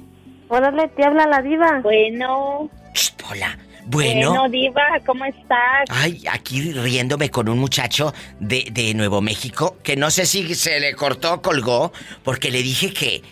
Órale, 0.48 0.88
te 0.88 1.04
habla 1.04 1.26
la 1.26 1.40
diva. 1.40 1.80
Bueno. 1.82 2.70
Hola. 3.30 3.58
Bueno. 3.86 4.32
Bueno, 4.32 4.48
diva, 4.50 4.82
¿cómo 5.06 5.24
estás? 5.24 5.86
Ay, 5.88 6.22
aquí 6.30 6.72
riéndome 6.72 7.30
con 7.30 7.48
un 7.48 7.58
muchacho 7.58 8.12
de, 8.38 8.68
de 8.70 8.92
Nuevo 8.92 9.22
México 9.22 9.78
que 9.82 9.96
no 9.96 10.10
sé 10.10 10.26
si 10.26 10.54
se 10.54 10.78
le 10.78 10.94
cortó 10.94 11.32
o 11.32 11.42
colgó 11.42 11.90
porque 12.22 12.50
le 12.50 12.62
dije 12.62 12.92
que 12.92 13.22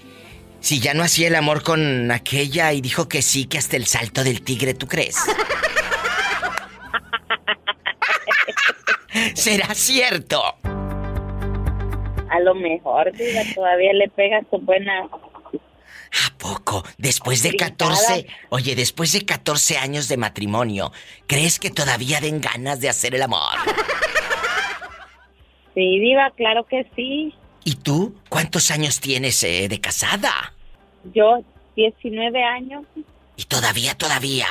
Si 0.67 0.81
ya 0.81 0.95
no 0.95 1.05
hacía 1.05 1.29
el 1.29 1.37
amor 1.37 1.63
con 1.63 2.11
aquella 2.11 2.73
y 2.73 2.81
dijo 2.81 3.09
que 3.09 3.23
sí, 3.23 3.47
que 3.47 3.57
hasta 3.57 3.77
el 3.77 3.87
salto 3.87 4.25
del 4.25 4.43
tigre, 4.43 4.75
¿tú 4.75 4.89
crees? 4.89 5.15
¿Será 9.35 9.73
cierto? 9.75 10.43
A 10.65 12.41
lo 12.41 12.57
mejor, 12.57 13.13
diva, 13.13 13.43
todavía 13.55 13.93
le 13.93 14.09
pega 14.09 14.41
su 14.51 14.59
buena... 14.59 15.09
Poco, 16.37 16.83
después 16.99 17.45
de 17.45 17.55
14, 17.55 18.27
oye, 18.49 18.75
después 18.75 19.13
de 19.13 19.25
14 19.25 19.79
años 19.79 20.09
de 20.09 20.17
matrimonio, 20.17 20.91
¿crees 21.29 21.61
que 21.61 21.71
todavía 21.71 22.21
den 22.21 22.41
ganas 22.41 22.81
de 22.81 22.89
hacer 22.89 23.15
el 23.15 23.23
amor? 23.23 23.55
Sí, 25.75 26.01
diva, 26.01 26.33
claro 26.37 26.67
que 26.67 26.91
sí. 26.97 27.33
¿Y 27.63 27.77
tú? 27.77 28.17
¿Cuántos 28.29 28.73
años 28.73 28.99
tienes 28.99 29.45
eh, 29.45 29.69
de 29.69 29.81
casada? 29.81 30.56
Yo, 31.15 31.39
19 31.77 32.43
años. 32.45 32.85
¿Y 33.37 33.45
todavía, 33.45 33.95
todavía? 33.95 34.47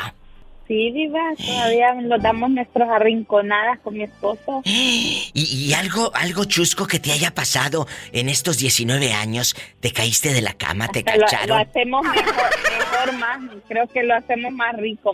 Sí, 0.68 0.92
diva, 0.92 1.20
todavía 1.38 1.94
nos 1.94 2.20
damos 2.24 2.50
nuestras 2.50 2.90
arrinconadas 2.90 3.80
con 3.82 3.94
mi 3.96 4.04
esposo. 4.04 4.62
¿Y, 4.66 5.32
y 5.34 5.74
algo, 5.74 6.12
algo 6.16 6.46
chusco 6.46 6.88
que 6.88 7.00
te 7.00 7.12
haya 7.12 7.34
pasado 7.36 7.88
en 8.12 8.30
estos 8.30 8.58
19 8.58 9.14
años? 9.14 9.56
¿Te 9.80 9.92
caíste 9.92 10.34
de 10.34 10.42
la 10.42 10.54
cama? 10.54 10.88
¿Te 10.88 11.00
Hasta 11.00 11.16
lo, 11.18 11.22
cacharon? 11.26 11.48
lo 11.50 11.56
hacemos 11.58 12.04
mejor, 12.04 12.50
mejor 12.80 13.14
más, 13.20 13.40
creo 13.68 13.88
que 13.88 14.04
lo 14.04 14.16
hacemos 14.16 14.52
más 14.54 14.76
rico. 14.78 15.14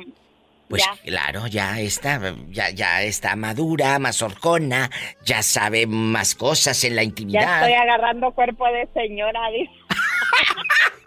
Pues 0.69 0.83
Ya. 0.85 0.95
claro, 1.03 1.47
ya 1.47 1.81
está, 1.81 2.33
ya, 2.49 2.69
ya 2.69 3.03
está 3.03 3.35
madura, 3.35 3.99
más 3.99 4.21
horcona, 4.21 4.89
ya 5.25 5.43
sabe 5.43 5.85
más 5.85 6.33
cosas 6.33 6.81
en 6.85 6.95
la 6.95 7.01
Ya 7.01 7.07
intimidad. 7.09 7.59
estoy 7.67 7.73
agarrando 7.73 8.31
cuerpo 8.31 8.65
de 8.67 8.87
señora, 8.93 9.41
diva. 9.51 9.69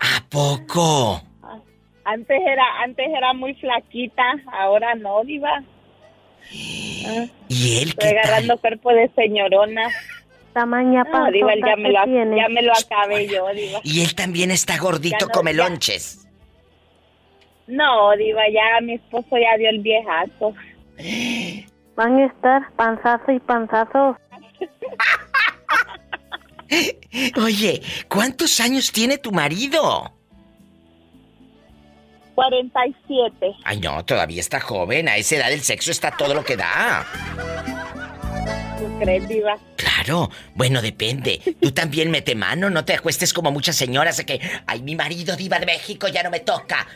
¿A 0.00 0.24
poco? 0.28 1.22
Antes 2.04 2.40
era, 2.46 2.64
antes 2.82 3.06
era 3.08 3.32
muy 3.32 3.54
flaquita, 3.54 4.22
ahora 4.52 4.94
no, 4.94 5.24
diva. 5.24 5.62
Ah, 7.08 7.26
¿Y 7.48 7.78
él 7.82 7.88
Estoy 7.88 8.10
qué 8.10 8.18
agarrando 8.18 8.58
cuerpo 8.58 8.92
de 8.92 9.10
señorona. 9.16 9.88
Tamaña 10.52 11.04
No, 11.04 11.30
diva, 11.30 11.52
ya 11.54 11.76
me, 11.76 11.90
lo, 11.92 12.04
tiene. 12.04 12.36
ya 12.36 12.48
me 12.48 12.62
lo 12.62 12.72
acabé 12.72 13.26
yo, 13.26 13.46
diva. 13.52 13.80
Y 13.82 14.02
él 14.02 14.14
también 14.14 14.50
está 14.50 14.78
gordito, 14.78 15.26
no, 15.26 15.32
come 15.32 15.54
ya. 15.54 15.64
lonches. 15.68 16.26
No, 17.66 18.16
diva, 18.16 18.42
ya 18.48 18.80
mi 18.80 18.94
esposo 18.94 19.36
ya 19.36 19.56
dio 19.58 19.68
el 19.68 19.80
viejazo. 19.80 20.54
Van 21.96 22.16
a 22.18 22.26
estar 22.26 22.72
panzazo 22.76 23.32
y 23.32 23.40
panzazo. 23.40 24.16
Oye, 27.36 27.82
¿cuántos 28.08 28.60
años 28.60 28.92
tiene 28.92 29.18
tu 29.18 29.32
marido? 29.32 30.12
47. 32.34 33.52
Ay, 33.64 33.80
no, 33.80 34.04
todavía 34.04 34.40
está 34.40 34.60
joven. 34.60 35.08
A 35.08 35.16
esa 35.16 35.36
edad 35.36 35.52
el 35.52 35.62
sexo 35.62 35.90
está 35.90 36.10
todo 36.10 36.34
lo 36.34 36.44
que 36.44 36.56
da. 36.56 37.06
¿Tú 38.78 38.98
crees, 39.00 39.26
diva? 39.26 39.56
Claro, 39.76 40.30
bueno, 40.54 40.82
depende. 40.82 41.40
Tú 41.60 41.72
también 41.72 42.10
mete 42.10 42.34
mano, 42.34 42.68
no 42.68 42.84
te 42.84 42.92
acuestes 42.94 43.32
como 43.32 43.50
muchas 43.50 43.76
señoras 43.76 44.18
de 44.18 44.26
que, 44.26 44.40
ay, 44.66 44.82
mi 44.82 44.94
marido 44.94 45.34
diva 45.34 45.58
de 45.58 45.66
México 45.66 46.08
ya 46.08 46.22
no 46.22 46.30
me 46.30 46.40
toca. 46.40 46.86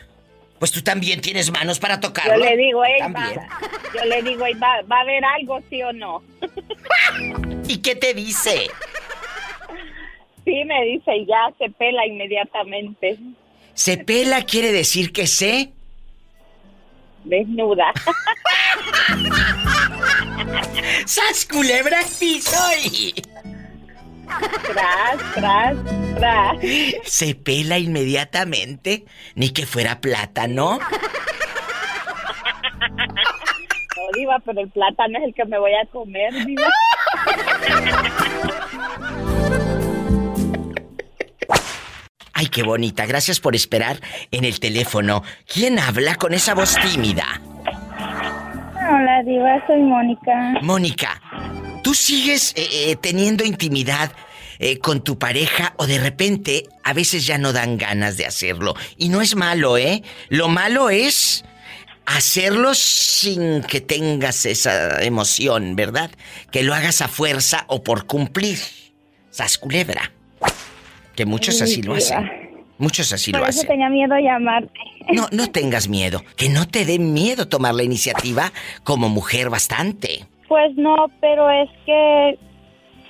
Pues 0.59 0.71
tú 0.71 0.83
también 0.83 1.21
tienes 1.21 1.51
manos 1.51 1.79
para 1.79 1.99
tocarlo. 1.99 2.35
Yo 2.35 2.45
le 2.51 2.55
digo, 2.55 2.85
ey, 2.85 2.99
También. 2.99 3.39
va, 3.39 3.59
yo 3.95 4.05
le 4.05 4.21
digo, 4.21 4.45
ey, 4.45 4.53
va, 4.53 4.83
¿va 4.83 4.97
a 4.97 5.01
haber 5.01 5.25
algo, 5.25 5.59
sí 5.71 5.81
o 5.81 5.91
no? 5.91 6.21
¿Y 7.67 7.77
qué 7.79 7.95
te 7.95 8.13
dice? 8.13 8.69
Sí, 10.45 10.63
me 10.65 10.83
dice, 10.85 11.15
y 11.17 11.25
ya 11.27 11.51
se 11.57 11.69
pela 11.69 12.05
inmediatamente. 12.07 13.17
Se 13.73 13.97
pela 13.97 14.41
quiere 14.43 14.71
decir 14.71 15.11
que 15.13 15.27
sé. 15.27 15.71
Desnuda. 17.23 17.91
¡Sas 21.05 21.45
culebra 21.45 21.99
al 21.99 22.05
piso! 22.19 22.57
y- 22.83 23.13
Tras, 24.71 25.33
tras, 25.35 25.75
tras. 26.15 26.57
Se 27.03 27.35
pela 27.35 27.77
inmediatamente. 27.77 29.05
Ni 29.35 29.49
que 29.51 29.65
fuera 29.65 29.99
plátano. 30.01 30.79
No, 33.97 34.03
diva, 34.17 34.39
pero 34.45 34.61
el 34.61 34.69
plátano 34.69 35.17
es 35.19 35.25
el 35.25 35.33
que 35.35 35.45
me 35.45 35.59
voy 35.59 35.73
a 35.73 35.85
comer, 35.87 36.33
diva. 36.45 36.67
Ay, 42.41 42.47
qué 42.47 42.63
bonita. 42.63 43.05
Gracias 43.05 43.39
por 43.39 43.55
esperar 43.55 44.01
en 44.31 44.45
el 44.45 44.59
teléfono. 44.59 45.21
¿Quién 45.45 45.77
habla 45.77 46.15
con 46.15 46.33
esa 46.33 46.55
voz 46.55 46.75
tímida? 46.81 47.39
Hola, 48.73 49.21
Diva, 49.23 49.63
soy 49.67 49.79
Mónica. 49.83 50.55
Mónica, 50.63 51.21
¿tú 51.83 51.93
sigues 51.93 52.53
eh, 52.57 52.67
eh, 52.71 52.95
teniendo 52.95 53.45
intimidad 53.45 54.11
eh, 54.57 54.79
con 54.79 55.03
tu 55.03 55.19
pareja 55.19 55.75
o 55.77 55.85
de 55.85 55.99
repente 55.99 56.63
a 56.83 56.93
veces 56.93 57.27
ya 57.27 57.37
no 57.37 57.53
dan 57.53 57.77
ganas 57.77 58.17
de 58.17 58.25
hacerlo? 58.25 58.73
Y 58.97 59.09
no 59.09 59.21
es 59.21 59.35
malo, 59.35 59.77
¿eh? 59.77 60.01
Lo 60.29 60.47
malo 60.47 60.89
es 60.89 61.45
hacerlo 62.07 62.73
sin 62.73 63.61
que 63.61 63.81
tengas 63.81 64.47
esa 64.47 65.03
emoción, 65.03 65.75
¿verdad? 65.75 66.09
Que 66.51 66.63
lo 66.63 66.73
hagas 66.73 67.03
a 67.03 67.07
fuerza 67.07 67.65
o 67.67 67.83
por 67.83 68.07
cumplir. 68.07 68.57
Sas 69.29 69.59
culebra. 69.59 70.11
Que 71.15 71.25
muchos 71.25 71.57
Sí, 71.57 71.63
así 71.63 71.81
lo 71.81 71.93
hacen. 71.93 72.29
Muchos 72.77 73.13
así 73.13 73.31
Por 73.31 73.41
lo 73.41 73.47
eso 73.47 73.59
hacen. 73.59 73.67
tenía 73.67 73.89
miedo 73.89 74.15
llamarte. 74.17 74.71
No, 75.13 75.27
no 75.31 75.47
tengas 75.47 75.87
miedo. 75.87 76.21
Que 76.35 76.49
no 76.49 76.67
te 76.67 76.85
dé 76.85 76.97
miedo 76.99 77.47
tomar 77.47 77.75
la 77.75 77.83
iniciativa 77.83 78.51
como 78.83 79.07
mujer 79.09 79.49
bastante. 79.49 80.25
Pues 80.47 80.75
no, 80.75 80.95
pero 81.19 81.49
es 81.51 81.69
que 81.85 82.37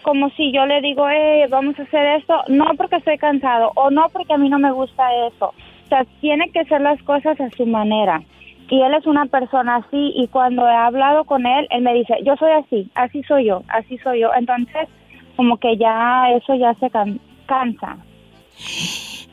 como 0.01 0.29
si 0.31 0.51
yo 0.51 0.65
le 0.65 0.81
digo, 0.81 1.07
eh, 1.09 1.47
vamos 1.49 1.77
a 1.79 1.83
hacer 1.83 2.19
esto, 2.19 2.35
no 2.47 2.65
porque 2.75 2.97
estoy 2.97 3.17
cansado 3.17 3.71
o 3.75 3.91
no 3.91 4.07
porque 4.11 4.33
a 4.33 4.37
mí 4.37 4.49
no 4.49 4.59
me 4.59 4.71
gusta 4.71 5.03
eso. 5.27 5.53
O 5.85 5.87
sea, 5.89 6.05
tiene 6.21 6.49
que 6.51 6.65
ser 6.65 6.81
las 6.81 7.01
cosas 7.03 7.39
a 7.39 7.49
su 7.51 7.65
manera. 7.65 8.21
Y 8.69 8.81
él 8.81 8.93
es 8.93 9.05
una 9.05 9.25
persona 9.25 9.77
así 9.77 10.13
y 10.15 10.27
cuando 10.27 10.65
he 10.67 10.73
hablado 10.73 11.25
con 11.25 11.45
él, 11.45 11.67
él 11.71 11.81
me 11.81 11.93
dice, 11.93 12.15
yo 12.25 12.35
soy 12.37 12.51
así, 12.51 12.89
así 12.95 13.21
soy 13.23 13.45
yo, 13.47 13.63
así 13.67 13.97
soy 13.99 14.21
yo. 14.21 14.31
Entonces, 14.33 14.87
como 15.35 15.57
que 15.57 15.77
ya 15.77 16.29
eso 16.37 16.55
ya 16.55 16.73
se 16.75 16.89
can- 17.51 17.75
cansa. 17.75 17.97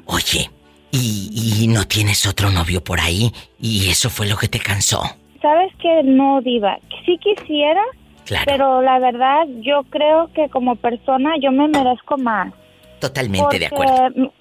Oye, 0.07 0.51
¿y, 0.91 1.63
y 1.63 1.69
no 1.69 1.85
tienes 1.87 2.27
otro 2.27 2.51
novio 2.51 2.83
por 2.83 3.01
ahí? 3.01 3.31
¿Y 3.61 3.89
eso 3.91 4.09
fue 4.11 4.27
lo 4.29 4.37
que 4.37 4.49
te 4.49 4.59
cansó? 4.59 5.03
¿Sabes 5.43 5.73
que 5.81 6.03
no, 6.05 6.41
Diva? 6.41 6.79
Sí 7.07 7.19
quisiera, 7.19 7.83
Claro. 8.25 8.45
pero 8.47 8.83
la 8.83 8.99
verdad 8.99 9.47
yo 9.61 9.83
creo 9.91 10.31
que 10.35 10.49
como 10.49 10.77
persona 10.77 11.35
yo 11.41 11.51
me 11.53 11.69
merezco 11.69 12.17
más. 12.19 12.53
Totalmente 13.01 13.59
de 13.59 13.67
acuerdo. 13.67 14.33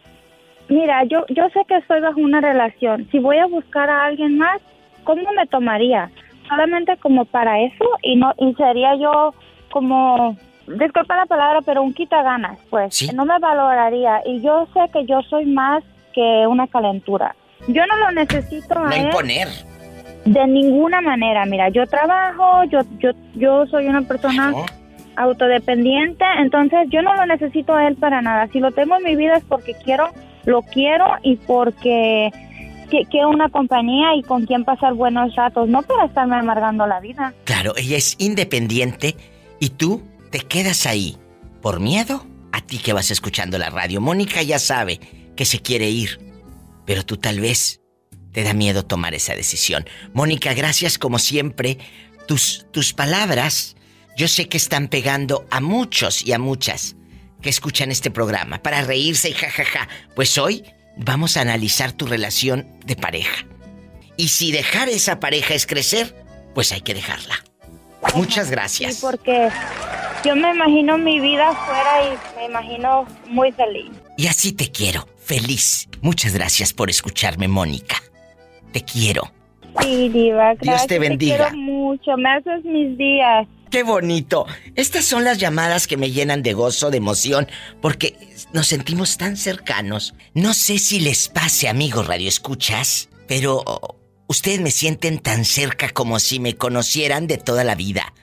Mira, 0.70 1.04
yo, 1.06 1.26
yo 1.30 1.48
sé 1.54 1.62
que 1.68 1.78
estoy 1.78 2.02
bajo 2.02 2.20
una 2.20 2.42
relación. 2.42 3.08
Si 3.12 3.20
voy 3.20 3.38
a 3.38 3.46
buscar 3.46 3.90
a 3.90 4.06
alguien 4.06 4.38
más, 4.38 4.60
¿cómo 5.06 5.32
me 5.34 5.46
tomaría? 5.48 6.10
Solamente 6.50 6.98
como 6.98 7.24
para 7.26 7.62
eso 7.62 7.86
y 8.04 8.16
no 8.16 8.34
y 8.40 8.54
sería 8.56 8.96
yo 8.96 9.34
como, 9.72 10.36
disculpa 10.68 11.16
la 11.16 11.26
palabra, 11.26 11.62
pero 11.66 11.82
un 11.84 11.94
quita 11.94 12.22
ganas, 12.24 12.58
pues. 12.70 13.14
No 13.14 13.26
me 13.26 13.40
valoraría 13.40 14.22
y 14.26 14.42
yo 14.42 14.68
sé 14.74 14.80
que 14.92 15.06
yo 15.06 15.22
soy 15.30 15.46
más 15.46 15.84
que 16.14 16.46
una 16.48 16.68
calentura. 16.68 17.36
Yo 17.68 17.86
no 17.88 17.96
lo 17.98 18.12
necesito 18.12 18.78
a 18.78 18.84
No 18.84 18.92
él 18.92 19.06
imponer. 19.06 19.48
de 20.26 20.48
ninguna 20.48 21.02
manera. 21.02 21.46
Mira, 21.46 21.70
yo 21.70 21.86
trabajo, 21.88 22.64
yo 22.66 22.80
yo 23.00 23.12
yo 23.36 23.66
soy 23.68 23.88
una 23.88 24.02
persona 24.02 24.54
autodependiente, 25.16 26.24
entonces 26.40 26.80
yo 26.90 27.02
no 27.02 27.16
lo 27.16 27.26
necesito 27.26 27.74
a 27.74 27.88
él 27.88 27.96
para 27.96 28.22
nada. 28.22 28.48
Si 28.54 28.60
lo 28.60 28.72
tengo 28.72 28.96
en 28.98 29.04
mi 29.04 29.16
vida 29.16 29.36
es 29.38 29.44
porque 29.44 29.74
quiero, 29.84 30.10
lo 30.46 30.62
quiero 30.62 31.06
y 31.24 31.36
porque 31.38 32.32
qui- 32.90 33.08
quiero 33.10 33.30
una 33.30 33.50
compañía 33.50 34.16
y 34.16 34.22
con 34.24 34.46
quien 34.46 34.64
pasar 34.64 34.94
buenos 34.94 35.36
ratos, 35.36 35.68
no 35.68 35.82
para 35.82 36.06
estarme 36.06 36.36
amargando 36.36 36.86
la 36.88 37.00
vida. 37.00 37.34
Claro, 37.46 37.74
ella 37.78 37.98
es 37.98 38.16
independiente 38.20 39.16
y 39.60 39.70
tú 39.72 40.02
te 40.38 40.46
quedas 40.46 40.86
ahí. 40.86 41.18
¿Por 41.62 41.80
miedo? 41.80 42.26
A 42.52 42.62
ti 42.62 42.78
que 42.78 42.94
vas 42.94 43.10
escuchando 43.10 43.58
la 43.58 43.70
radio. 43.72 44.02
Mónica 44.02 44.44
ya 44.44 44.60
sabe 44.60 45.00
que 45.36 45.46
se 45.46 45.60
quiere 45.62 45.90
ir, 45.90 46.20
pero 46.86 47.04
tú 47.04 47.18
tal 47.18 47.40
vez 47.40 47.82
te 48.34 48.44
da 48.44 48.54
miedo 48.54 48.86
tomar 48.86 49.16
esa 49.16 49.34
decisión. 49.36 49.88
Mónica, 50.14 50.54
gracias 50.54 51.00
como 51.00 51.18
siempre. 51.18 51.80
Tus, 52.28 52.68
tus 52.72 52.94
palabras 52.94 53.76
yo 54.16 54.28
sé 54.28 54.48
que 54.48 54.58
están 54.58 54.88
pegando 54.90 55.48
a 55.50 55.60
muchos 55.60 56.24
y 56.24 56.34
a 56.34 56.40
muchas 56.40 56.96
que 57.42 57.50
escuchan 57.50 57.92
este 57.92 58.12
programa 58.12 58.62
para 58.62 58.82
reírse 58.82 59.30
y 59.30 59.34
jajaja. 59.34 59.88
Pues 60.16 60.38
hoy 60.38 60.64
vamos 60.98 61.36
a 61.38 61.42
analizar 61.42 61.92
tu 61.94 62.06
relación 62.06 62.68
de 62.86 62.96
pareja. 62.96 63.46
Y 64.18 64.28
si 64.28 64.52
dejar 64.52 64.90
esa 64.90 65.20
pareja 65.20 65.54
es 65.56 65.66
crecer, 65.66 66.16
pues 66.54 66.72
hay 66.72 66.82
que 66.82 66.94
dejarla. 66.94 67.44
Muchas 68.16 68.46
Sí, 68.48 68.52
gracias. 68.52 68.98
porque 69.02 69.50
Yo 70.24 70.36
me 70.36 70.52
imagino 70.52 70.98
mi 70.98 71.20
vida 71.20 71.50
afuera 71.50 72.04
y 72.06 72.38
me 72.38 72.46
imagino 72.46 73.06
muy 73.28 73.52
feliz. 73.52 73.92
Y 74.18 74.28
así 74.28 74.52
te 74.52 74.72
quiero, 74.72 75.08
feliz. 75.18 75.88
Muchas 76.02 76.34
gracias 76.34 76.74
por 76.74 76.90
escucharme, 76.90 77.48
Mónica. 77.48 78.02
Te 78.72 78.82
quiero. 78.82 79.32
Sí, 79.82 80.10
Diva, 80.10 80.56
gracias. 80.56 80.62
Dios 80.62 80.88
te 80.88 81.00
bendiga. 81.00 81.50
quiero 81.50 81.58
mucho, 81.58 82.18
me 82.18 82.30
haces 82.30 82.66
mis 82.66 82.98
días. 82.98 83.48
¡Qué 83.70 83.84
bonito! 83.84 84.46
Estas 84.76 85.06
son 85.06 85.24
las 85.24 85.40
llamadas 85.40 85.88
que 85.88 85.98
me 85.98 86.12
llenan 86.12 86.42
de 86.42 86.54
gozo, 86.54 86.90
de 86.90 86.98
emoción, 86.98 87.48
porque 87.82 88.16
nos 88.54 88.68
sentimos 88.68 89.18
tan 89.18 89.36
cercanos. 89.36 90.16
No 90.34 90.54
sé 90.54 90.80
si 90.80 91.00
les 91.00 91.28
pase, 91.28 91.68
amigos 91.68 92.08
radioescuchas, 92.08 93.10
pero 93.28 93.64
ustedes 94.28 94.62
me 94.62 94.72
sienten 94.72 95.20
tan 95.20 95.44
cerca 95.44 95.90
como 95.90 96.20
si 96.20 96.40
me 96.40 96.56
conocieran 96.56 97.28
de 97.28 97.38
toda 97.38 97.66
la 97.66 97.76
vida. 97.76 98.14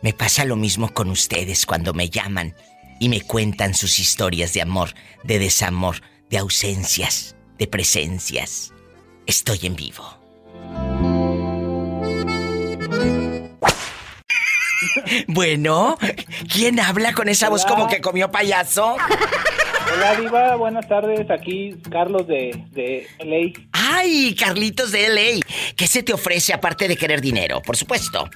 Me 0.00 0.12
pasa 0.12 0.44
lo 0.44 0.54
mismo 0.54 0.94
con 0.94 1.10
ustedes 1.10 1.66
cuando 1.66 1.92
me 1.92 2.08
llaman 2.08 2.54
y 3.00 3.08
me 3.08 3.20
cuentan 3.20 3.74
sus 3.74 3.98
historias 3.98 4.52
de 4.52 4.62
amor, 4.62 4.90
de 5.24 5.40
desamor, 5.40 5.96
de 6.30 6.38
ausencias, 6.38 7.34
de 7.58 7.66
presencias. 7.66 8.72
Estoy 9.26 9.60
en 9.64 9.76
vivo. 9.76 10.04
Bueno, 15.26 15.98
¿quién 16.52 16.78
habla 16.78 17.12
con 17.12 17.28
esa 17.28 17.48
voz 17.48 17.64
como 17.64 17.88
que 17.88 18.00
comió 18.00 18.30
payaso? 18.30 18.96
Hola, 19.92 20.14
Diva. 20.16 20.56
Buenas 20.56 20.86
tardes. 20.86 21.30
Aquí 21.30 21.74
Carlos 21.90 22.26
de, 22.26 22.64
de 22.70 23.06
LA. 23.18 23.60
Ay, 23.72 24.34
Carlitos 24.34 24.92
de 24.92 25.08
LA. 25.08 25.46
¿Qué 25.76 25.86
se 25.86 26.02
te 26.02 26.12
ofrece 26.12 26.52
aparte 26.52 26.86
de 26.88 26.96
querer 26.96 27.20
dinero? 27.20 27.60
Por 27.62 27.76
supuesto. 27.76 28.28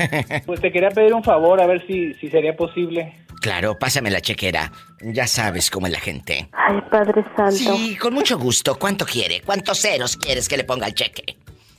Pues 0.46 0.60
te 0.60 0.70
quería 0.72 0.90
pedir 0.90 1.12
un 1.14 1.22
favor, 1.24 1.60
a 1.60 1.66
ver 1.66 1.86
si, 1.86 2.14
si 2.14 2.28
sería 2.28 2.56
posible. 2.56 3.12
Claro, 3.40 3.78
pásame 3.78 4.10
la 4.10 4.20
chequera. 4.20 4.70
Ya 5.00 5.26
sabes 5.26 5.70
cómo 5.70 5.86
es 5.86 5.92
la 5.92 6.00
gente. 6.00 6.48
Ay, 6.52 6.78
Padre 6.90 7.24
Santo. 7.36 7.52
Sí, 7.56 7.96
con 7.96 8.12
mucho 8.12 8.38
gusto. 8.38 8.78
¿Cuánto 8.78 9.06
quiere? 9.06 9.40
¿Cuántos 9.40 9.80
ceros 9.80 10.16
quieres 10.16 10.48
que 10.48 10.56
le 10.58 10.64
ponga 10.64 10.86
al 10.86 10.94
cheque? 10.94 11.36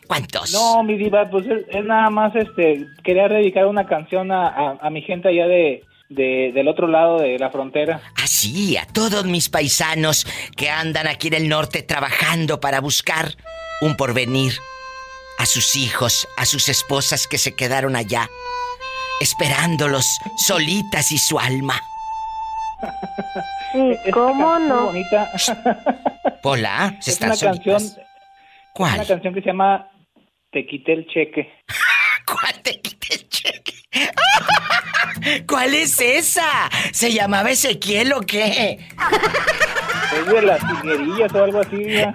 ¿Cuántos? 0.08 0.52
No, 0.54 0.84
mi 0.84 0.98
diva, 0.98 1.30
pues 1.30 1.46
es, 1.46 1.64
es 1.70 1.86
nada 1.86 2.10
más, 2.10 2.36
este, 2.36 2.86
quería 3.04 3.28
dedicar 3.28 3.66
una 3.68 3.86
canción 3.86 4.32
a, 4.32 4.48
a- 4.48 4.78
a 4.82 4.90
mi 4.90 5.02
gente 5.04 5.30
allá 5.30 5.46
de, 5.48 5.84
de- 6.10 6.52
del 6.54 6.68
otro 6.68 6.88
lado 6.88 7.20
de 7.20 7.38
la 7.40 7.50
frontera. 7.52 8.02
Así, 8.22 8.76
a 8.76 8.86
todos 8.88 9.26
mis 9.26 9.48
paisanos 9.48 10.26
que 10.58 10.70
andan 10.70 11.08
aquí 11.08 11.28
en 11.28 11.36
el 11.36 11.48
norte 11.48 11.84
trabajando 11.84 12.60
para 12.60 12.82
buscar 12.82 13.36
un 13.82 13.96
porvenir. 13.96 14.54
A 15.42 15.48
sus 15.48 15.76
hijos, 15.76 16.28
a 16.38 16.46
sus 16.46 16.70
esposas 16.70 17.26
que 17.26 17.40
se 17.40 17.56
quedaron 17.56 17.96
allá, 17.96 18.30
esperándolos, 19.22 20.06
solitas 20.38 21.12
y 21.12 21.18
su 21.18 21.40
alma. 21.40 21.82
Sí, 23.72 24.12
¿cómo 24.14 24.60
Muy 24.60 24.70
no? 24.70 24.86
bonita. 24.86 25.32
Hola, 26.44 26.96
se 27.02 27.10
es 27.10 27.16
están 27.16 27.32
una 27.32 27.40
canción, 27.40 27.80
solitas. 27.80 28.06
es 28.76 28.94
una 28.94 29.06
canción 29.06 29.34
que 29.34 29.42
se 29.42 29.48
llama 29.48 29.90
Te 30.52 30.64
quité 30.68 30.94
el 30.94 31.08
cheque. 31.08 31.52
¿Cuál 32.28 32.62
te 32.62 32.80
quité 32.80 33.16
el 33.16 33.28
cheque? 33.30 33.74
¿Cuál 35.48 35.74
es 35.74 36.00
esa? 36.00 36.70
¿Se 36.94 37.12
llamaba 37.12 37.50
Ezequiel 37.50 38.14
o 38.14 38.22
qué? 38.22 38.78
Es 40.20 40.26
de 40.28 40.42
las 40.44 40.62
higuerillas 40.62 41.34
o 41.34 41.44
algo 41.44 41.62
así, 41.62 41.78
diva. 41.78 42.14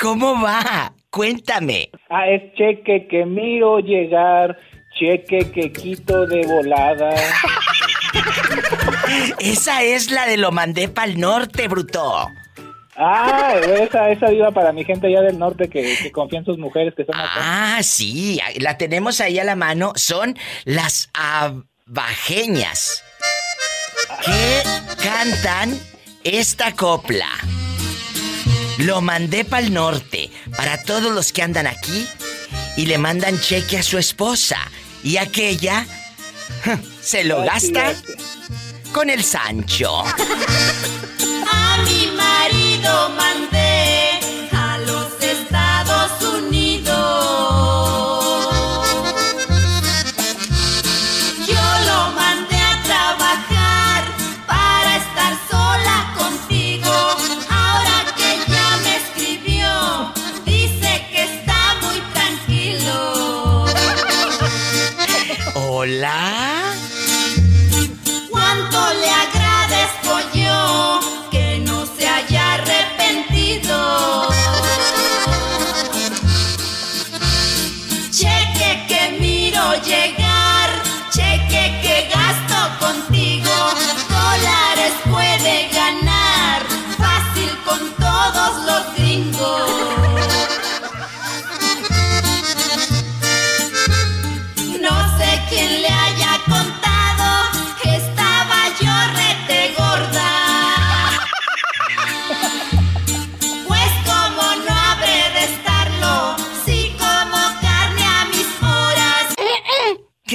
¿Cómo 0.00 0.40
va? 0.40 0.92
Cuéntame. 1.10 1.90
Ah, 2.10 2.28
es 2.28 2.54
cheque 2.54 3.06
que 3.08 3.24
miro 3.24 3.78
llegar, 3.78 4.58
cheque 4.98 5.50
que 5.50 5.72
quito 5.72 6.26
de 6.26 6.46
volada. 6.46 7.14
Esa 9.40 9.82
es 9.82 10.10
la 10.10 10.26
de 10.26 10.36
lo 10.36 10.52
mandé 10.52 10.88
pa'l 10.88 11.18
norte, 11.18 11.68
bruto. 11.68 12.28
Ah, 13.00 13.54
esa, 13.80 14.10
esa 14.10 14.28
diva 14.28 14.50
para 14.50 14.72
mi 14.72 14.84
gente 14.84 15.06
allá 15.06 15.22
del 15.22 15.38
norte 15.38 15.70
que, 15.70 15.96
que 16.02 16.10
confía 16.10 16.40
en 16.40 16.44
sus 16.44 16.58
mujeres 16.58 16.94
que 16.96 17.04
son 17.04 17.14
acá. 17.14 17.30
Ah, 17.36 17.78
sí, 17.82 18.40
la 18.58 18.76
tenemos 18.76 19.20
ahí 19.20 19.38
a 19.38 19.44
la 19.44 19.54
mano. 19.54 19.92
Son 19.94 20.36
las 20.64 21.08
abajeñas 21.14 23.04
que 24.24 24.62
cantan 25.02 25.78
esta 26.24 26.74
copla. 26.74 27.28
Lo 28.78 29.00
mandé 29.00 29.44
pa'l 29.44 29.72
norte 29.72 30.27
para 30.58 30.76
todos 30.76 31.12
los 31.12 31.32
que 31.32 31.42
andan 31.42 31.68
aquí 31.68 32.08
y 32.76 32.86
le 32.86 32.98
mandan 32.98 33.40
cheque 33.40 33.78
a 33.78 33.82
su 33.84 33.96
esposa. 33.96 34.58
Y 35.04 35.16
aquella 35.16 35.86
se 37.00 37.22
lo 37.22 37.42
gasta 37.42 37.94
con 38.92 39.08
el 39.08 39.22
Sancho. 39.22 40.02
A 41.50 41.76
mi 41.84 42.08
marido 42.08 43.10
mandé 43.10 44.07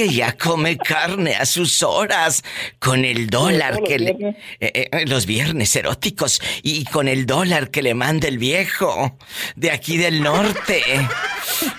Que 0.04 0.12
ya 0.12 0.36
come 0.36 0.76
carne 0.76 1.34
a 1.34 1.46
sus 1.46 1.82
horas 1.82 2.42
con 2.78 3.06
el 3.06 3.30
dólar 3.30 3.82
que 3.82 3.98
los 3.98 4.06
le... 4.06 4.12
viernes. 4.12 4.36
eh, 4.60 4.88
eh, 4.92 5.06
los 5.06 5.24
viernes 5.24 5.74
eróticos 5.76 6.42
y 6.62 6.84
con 6.84 7.08
el 7.08 7.24
dólar 7.24 7.70
que 7.70 7.80
le 7.80 7.94
manda 7.94 8.28
el 8.28 8.36
viejo 8.36 9.16
de 9.56 9.70
aquí 9.70 9.96
del 9.96 10.22
norte. 10.22 10.82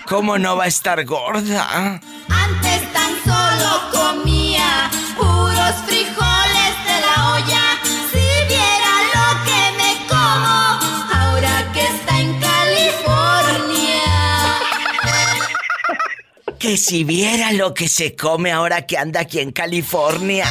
¿Cómo 0.08 0.38
no 0.38 0.56
va 0.56 0.64
a 0.64 0.66
estar 0.66 1.04
gorda? 1.04 2.00
Antes 2.28 2.92
tan 2.92 3.12
solo 3.24 3.90
comía 3.92 4.90
puros 5.16 5.74
frijoles 5.86 6.35
Que 16.66 16.76
si 16.76 17.04
viera 17.04 17.52
lo 17.52 17.72
que 17.74 17.86
se 17.86 18.16
come 18.16 18.50
ahora 18.50 18.86
que 18.86 18.98
anda 18.98 19.20
aquí 19.20 19.38
en 19.38 19.52
California. 19.52 20.48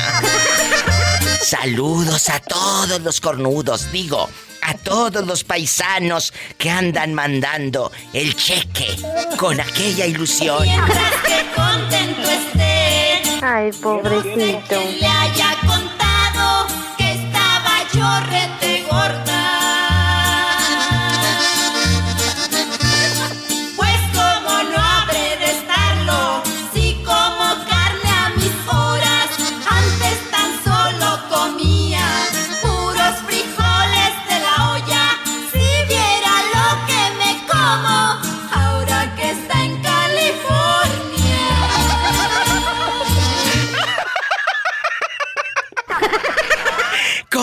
Saludos 1.42 2.30
a 2.30 2.40
todos 2.40 3.02
los 3.02 3.20
cornudos, 3.20 3.92
digo, 3.92 4.30
a 4.62 4.76
todos 4.76 5.28
los 5.28 5.44
paisanos 5.44 6.32
que 6.58 6.70
andan 6.70 7.14
mandando 7.14 7.92
el 8.14 8.34
cheque 8.34 8.96
con 9.36 9.60
aquella 9.60 10.06
ilusión. 10.06 10.64
Mientras 10.64 11.16
que 11.26 11.46
contento 11.54 12.32
esté. 12.32 13.22
Ay, 13.44 13.72
pobrecito. 13.74 14.70
Que 14.70 14.98
le 15.02 15.08
haya 15.08 15.58
contado 15.68 16.68
que 16.98 17.12
estaba 17.12 17.84
yo 17.94 18.32
rete 18.32 18.86
gorda. 18.90 19.25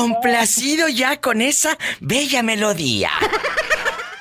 Complacido 0.03 0.88
ya 0.88 1.20
con 1.20 1.40
esa 1.40 1.78
bella 2.00 2.42
melodía. 2.42 3.11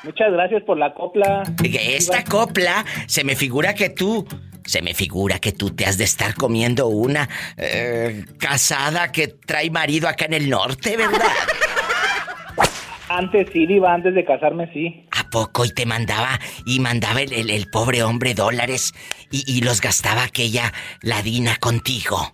Muchas 0.03 0.32
gracias 0.32 0.61
por 0.63 0.77
la 0.77 0.93
copla. 0.93 1.41
Esta 1.63 2.23
copla, 2.23 2.86
se 3.07 3.23
me 3.23 3.36
figura 3.36 3.73
que 3.73 3.89
tú, 3.89 4.27
se 4.63 4.84
me 4.84 4.93
figura 4.93 5.39
que 5.39 5.51
tú 5.51 5.71
te 5.71 5.86
has 5.88 5.97
de 5.97 6.03
estar 6.03 6.36
comiendo 6.36 6.86
una 6.88 7.27
eh, 7.57 8.25
casada 8.38 9.11
que 9.11 9.27
trae 9.27 9.71
marido 9.71 10.07
acá 10.07 10.25
en 10.25 10.34
el 10.34 10.49
norte, 10.51 10.97
¿verdad? 10.97 11.19
Antes 13.09 13.49
sí, 13.51 13.65
Diva, 13.65 13.93
antes 13.93 14.15
de 14.15 14.23
casarme 14.23 14.71
sí. 14.71 15.05
¿A 15.11 15.29
poco? 15.29 15.65
Y 15.65 15.71
te 15.73 15.86
mandaba, 15.86 16.39
y 16.65 16.79
mandaba 16.79 17.21
el, 17.21 17.34
el- 17.34 17.49
el 17.49 17.69
pobre 17.69 18.03
hombre 18.03 18.34
dólares 18.34 18.93
y, 19.32 19.43
y 19.51 19.61
los 19.61 19.82
gastaba 19.82 20.23
aquella 20.23 20.71
ladina 21.01 21.57
contigo. 21.57 22.34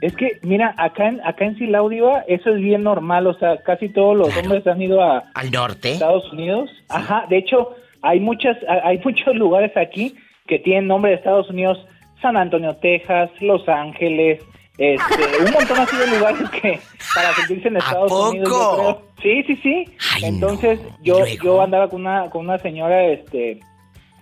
Es 0.00 0.14
que, 0.16 0.38
mira, 0.42 0.74
acá 0.76 1.08
en, 1.08 1.20
acá 1.22 1.44
en 1.44 1.56
Silao, 1.58 1.88
Diva, 1.88 2.24
eso 2.28 2.50
es 2.50 2.56
bien 2.56 2.82
normal. 2.82 3.26
O 3.26 3.34
sea, 3.34 3.58
casi 3.58 3.88
todos 3.88 4.16
los 4.16 4.36
hombres 4.36 4.66
han 4.66 4.80
ido 4.80 5.02
a 5.02 5.24
Al 5.34 5.50
norte. 5.50 5.92
Estados 5.92 6.32
Unidos. 6.32 6.70
Ajá, 6.88 7.26
de 7.28 7.38
hecho, 7.38 7.74
hay 8.02 8.20
muchas, 8.20 8.56
hay 8.84 8.98
muchos 9.04 9.34
lugares 9.34 9.76
aquí 9.76 10.14
que 10.46 10.58
tienen 10.58 10.88
nombre 10.88 11.10
de 11.10 11.16
Estados 11.18 11.50
Unidos. 11.50 11.78
San 12.20 12.36
Antonio, 12.36 12.76
Texas, 12.76 13.30
Los 13.40 13.66
Ángeles, 13.66 14.42
este, 14.80 15.44
un 15.44 15.52
montón 15.52 15.78
así 15.78 15.94
de 15.96 16.06
lugares 16.06 16.48
que 16.50 16.80
para 17.14 17.34
sentirse 17.34 17.68
en 17.68 17.76
Estados 17.76 18.10
Unidos. 18.10 18.48
yo 18.48 18.54
poco? 18.54 18.76
creo. 18.76 19.02
Sí, 19.22 19.42
sí, 19.46 19.56
sí. 19.62 19.84
Entonces 20.22 20.80
yo 21.02 21.18
yo 21.42 21.60
andaba 21.60 21.88
con 21.88 22.00
una 22.00 22.30
con 22.30 22.46
una 22.46 22.58
señora, 22.58 23.04
este, 23.04 23.60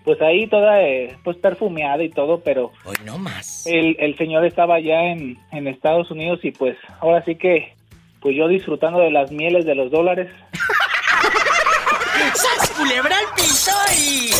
pues 0.09 0.22
ahí 0.22 0.46
toda 0.46 0.80
eh, 0.82 1.14
pues 1.22 1.36
perfumeada 1.36 2.02
y 2.02 2.09
todo, 2.09 2.40
pero 2.40 2.72
Hoy 2.86 2.96
no 3.04 3.18
más. 3.18 3.66
el, 3.66 3.94
el 3.98 4.16
señor 4.16 4.46
estaba 4.46 4.76
allá 4.76 5.04
en, 5.12 5.36
en 5.52 5.68
Estados 5.68 6.11
Unidos 6.11 6.40
y 6.44 6.50
pues 6.50 6.78
ahora 7.00 7.22
sí 7.26 7.34
que 7.34 7.74
pues 8.22 8.34
yo 8.34 8.48
disfrutando 8.48 9.00
de 9.00 9.11
las 9.11 9.30
mieles 9.30 9.66
de 9.66 9.74
los 9.74 9.90
dólares. 9.90 10.30
¡Sas 12.34 12.70
culebra 12.70 13.14
al 13.18 13.34
piso 13.36 13.70
y... 13.98 14.30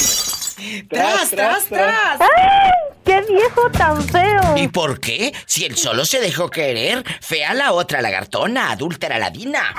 Tras, 0.89 1.31
tras, 1.33 1.67
tras. 1.67 2.19
¡Ay! 2.19 2.71
¡Qué 3.05 3.21
viejo 3.31 3.71
tan 3.71 4.03
feo! 4.05 4.57
¿Y 4.57 4.69
por 4.69 5.01
qué? 5.01 5.35
Si 5.45 5.67
él 5.67 5.77
solo 5.77 6.07
se 6.07 6.19
dejó 6.19 6.49
querer, 6.49 7.05
fea 7.21 7.53
la 7.53 7.73
otra 7.75 8.01
lagartona, 8.01 8.71
adúltera 8.71 9.19
ladina. 9.19 9.75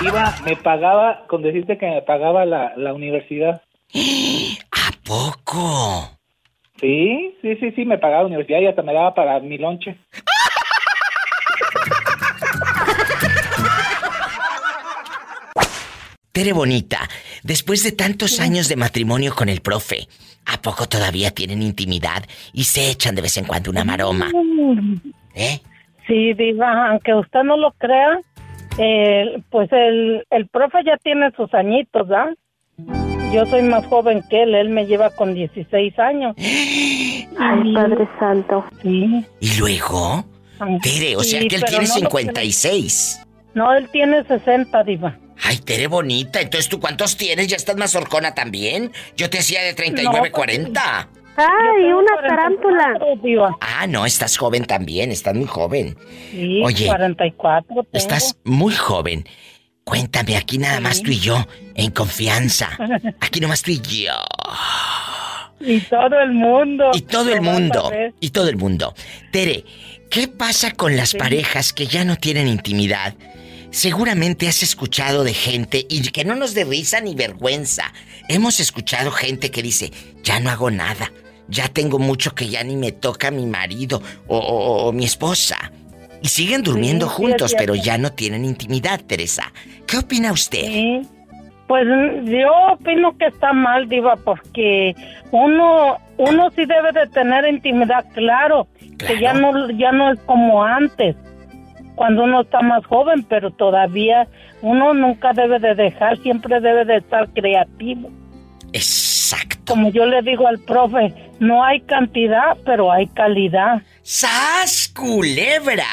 Iba, 0.00 0.32
me 0.44 0.54
pagaba, 0.54 1.24
con 1.26 1.42
decirte 1.42 1.76
que 1.76 1.86
me 1.86 2.02
pagaba 2.02 2.44
la, 2.46 2.72
la 2.76 2.94
universidad. 2.94 3.62
¿A 3.94 4.92
poco? 5.04 6.10
Sí, 6.80 7.34
sí, 7.42 7.56
sí, 7.56 7.72
sí, 7.72 7.84
me 7.84 7.98
pagaba 7.98 8.22
la 8.22 8.26
universidad 8.28 8.60
y 8.60 8.66
hasta 8.66 8.82
me 8.82 8.94
daba 8.94 9.14
para 9.14 9.38
mi 9.40 9.58
lonche. 9.58 9.98
Tere 16.32 16.52
Bonita, 16.52 17.00
después 17.42 17.82
de 17.82 17.92
tantos 17.92 18.40
años 18.40 18.68
de 18.68 18.76
matrimonio 18.76 19.34
con 19.34 19.48
el 19.48 19.60
profe, 19.60 20.06
¿a 20.46 20.62
poco 20.62 20.86
todavía 20.86 21.32
tienen 21.32 21.60
intimidad 21.60 22.22
y 22.52 22.64
se 22.64 22.88
echan 22.90 23.16
de 23.16 23.22
vez 23.22 23.36
en 23.36 23.46
cuando 23.46 23.70
una 23.70 23.84
maroma? 23.84 24.30
¿Eh? 25.34 25.58
Sí, 26.06 26.32
Diva, 26.34 26.90
aunque 26.90 27.14
usted 27.14 27.42
no 27.42 27.56
lo 27.56 27.72
crea, 27.72 28.20
el- 28.78 29.42
pues 29.50 29.70
el, 29.72 30.24
el 30.30 30.48
profe 30.48 30.78
ya 30.86 30.96
tiene 30.98 31.30
sus 31.36 31.52
añitos, 31.52 32.06
¿verdad? 32.08 32.36
Yo 33.32 33.46
soy 33.46 33.62
más 33.62 33.86
joven 33.86 34.22
que 34.28 34.42
él, 34.42 34.54
él 34.56 34.70
me 34.70 34.86
lleva 34.86 35.10
con 35.10 35.34
16 35.34 35.98
años. 36.00 36.34
Ay, 36.38 37.74
Padre 37.74 38.08
Santo. 38.18 38.64
Sí. 38.82 39.24
¿Y 39.38 39.56
luego? 39.56 40.24
Tere, 40.82 41.16
o 41.16 41.22
sea 41.22 41.38
que 41.40 41.56
él 41.56 41.64
tiene 41.64 41.86
no 41.86 41.88
lo 41.88 41.94
56. 41.94 43.20
No, 43.54 43.72
él 43.74 43.88
tiene 43.90 44.24
60, 44.24 44.82
Diva. 44.84 45.16
Ay, 45.42 45.58
Tere 45.58 45.86
Bonita, 45.86 46.40
entonces 46.40 46.68
tú 46.68 46.80
cuántos 46.80 47.16
tienes? 47.16 47.46
¿Ya 47.46 47.56
estás 47.56 47.76
más 47.76 47.94
horcona 47.94 48.34
también? 48.34 48.92
Yo 49.16 49.30
te 49.30 49.38
decía 49.38 49.62
de 49.62 49.74
39, 49.74 50.28
No, 50.28 50.32
40. 50.32 51.08
¡Ay, 51.36 51.92
una 51.92 52.28
tarántula! 52.28 52.98
Ah, 53.60 53.86
no, 53.86 54.04
estás 54.04 54.36
joven 54.36 54.64
también, 54.64 55.10
estás 55.10 55.34
muy 55.34 55.46
joven. 55.46 55.96
Sí, 56.32 56.60
Oye, 56.62 56.86
44 56.86 57.66
tengo. 57.68 57.86
Estás 57.92 58.36
muy 58.44 58.74
joven. 58.74 59.24
Cuéntame, 59.90 60.36
aquí 60.36 60.56
nada 60.56 60.78
más 60.78 61.02
tú 61.02 61.10
y 61.10 61.18
yo, 61.18 61.44
en 61.74 61.90
confianza. 61.90 62.70
Aquí 63.20 63.40
nomás 63.40 63.60
tú 63.62 63.72
y 63.72 63.80
yo. 63.80 64.12
Y 65.60 65.80
todo 65.80 66.20
el 66.20 66.30
mundo. 66.32 66.90
Y 66.94 67.00
todo 67.02 67.32
el 67.32 67.40
mundo. 67.42 67.90
Y 68.20 68.30
todo 68.30 68.48
el 68.48 68.56
mundo. 68.56 68.94
Tere, 69.32 69.64
¿qué 70.08 70.28
pasa 70.28 70.70
con 70.70 70.96
las 70.96 71.14
parejas 71.14 71.72
que 71.72 71.86
ya 71.88 72.04
no 72.04 72.14
tienen 72.16 72.46
intimidad? 72.46 73.14
Seguramente 73.72 74.46
has 74.46 74.62
escuchado 74.62 75.24
de 75.24 75.34
gente, 75.34 75.86
y 75.88 76.02
que 76.10 76.24
no 76.24 76.36
nos 76.36 76.54
dé 76.54 76.64
risa 76.64 77.00
ni 77.00 77.16
vergüenza. 77.16 77.92
Hemos 78.28 78.60
escuchado 78.60 79.10
gente 79.10 79.50
que 79.50 79.60
dice, 79.62 79.90
ya 80.22 80.38
no 80.38 80.50
hago 80.50 80.70
nada. 80.70 81.12
Ya 81.48 81.66
tengo 81.66 81.98
mucho 81.98 82.32
que 82.36 82.48
ya 82.48 82.62
ni 82.62 82.76
me 82.76 82.92
toca 82.92 83.32
mi 83.32 83.44
marido 83.46 84.00
o, 84.28 84.38
o- 84.38 84.86
o 84.86 84.92
mi 84.92 85.04
esposa. 85.04 85.72
Y 86.22 86.28
siguen 86.28 86.62
durmiendo 86.62 87.08
Sí, 87.08 87.14
juntos, 87.14 87.54
pero 87.56 87.74
ya 87.74 87.98
no 87.98 88.12
tienen 88.12 88.44
intimidad, 88.44 89.00
Teresa. 89.00 89.52
¿Qué 89.86 89.98
opina 89.98 90.32
usted? 90.32 90.62
Sí. 90.62 91.02
Pues 91.66 91.86
mm, 91.86 92.26
yo 92.28 92.52
opino 92.72 93.16
que 93.16 93.26
está 93.26 93.52
mal, 93.52 93.88
Diva, 93.88 94.16
porque 94.16 94.94
uno 95.30 95.98
uno 96.16 96.50
sí 96.50 96.66
debe 96.66 96.92
de 96.92 97.06
tener 97.08 97.46
intimidad, 97.46 98.04
claro, 98.12 98.66
que 98.98 99.20
ya 99.20 99.32
no 99.32 99.70
ya 99.70 99.92
no 99.92 100.12
es 100.12 100.18
como 100.26 100.64
antes, 100.64 101.16
cuando 101.94 102.24
uno 102.24 102.40
está 102.40 102.60
más 102.60 102.84
joven, 102.86 103.24
pero 103.28 103.50
todavía 103.50 104.26
uno 104.62 104.94
nunca 104.94 105.32
debe 105.32 105.58
de 105.58 105.74
dejar, 105.74 106.18
siempre 106.22 106.60
debe 106.60 106.84
de 106.84 106.96
estar 106.96 107.28
creativo. 107.30 108.10
Exacto. 108.72 109.74
Como 109.74 109.90
yo 109.90 110.06
le 110.06 110.22
digo 110.22 110.48
al 110.48 110.58
profe, 110.60 111.14
no 111.40 111.62
hay 111.62 111.80
cantidad, 111.82 112.56
pero 112.64 112.90
hay 112.90 113.06
calidad. 113.06 113.82
¡Sas, 114.12 114.88
culebra! 114.92 115.86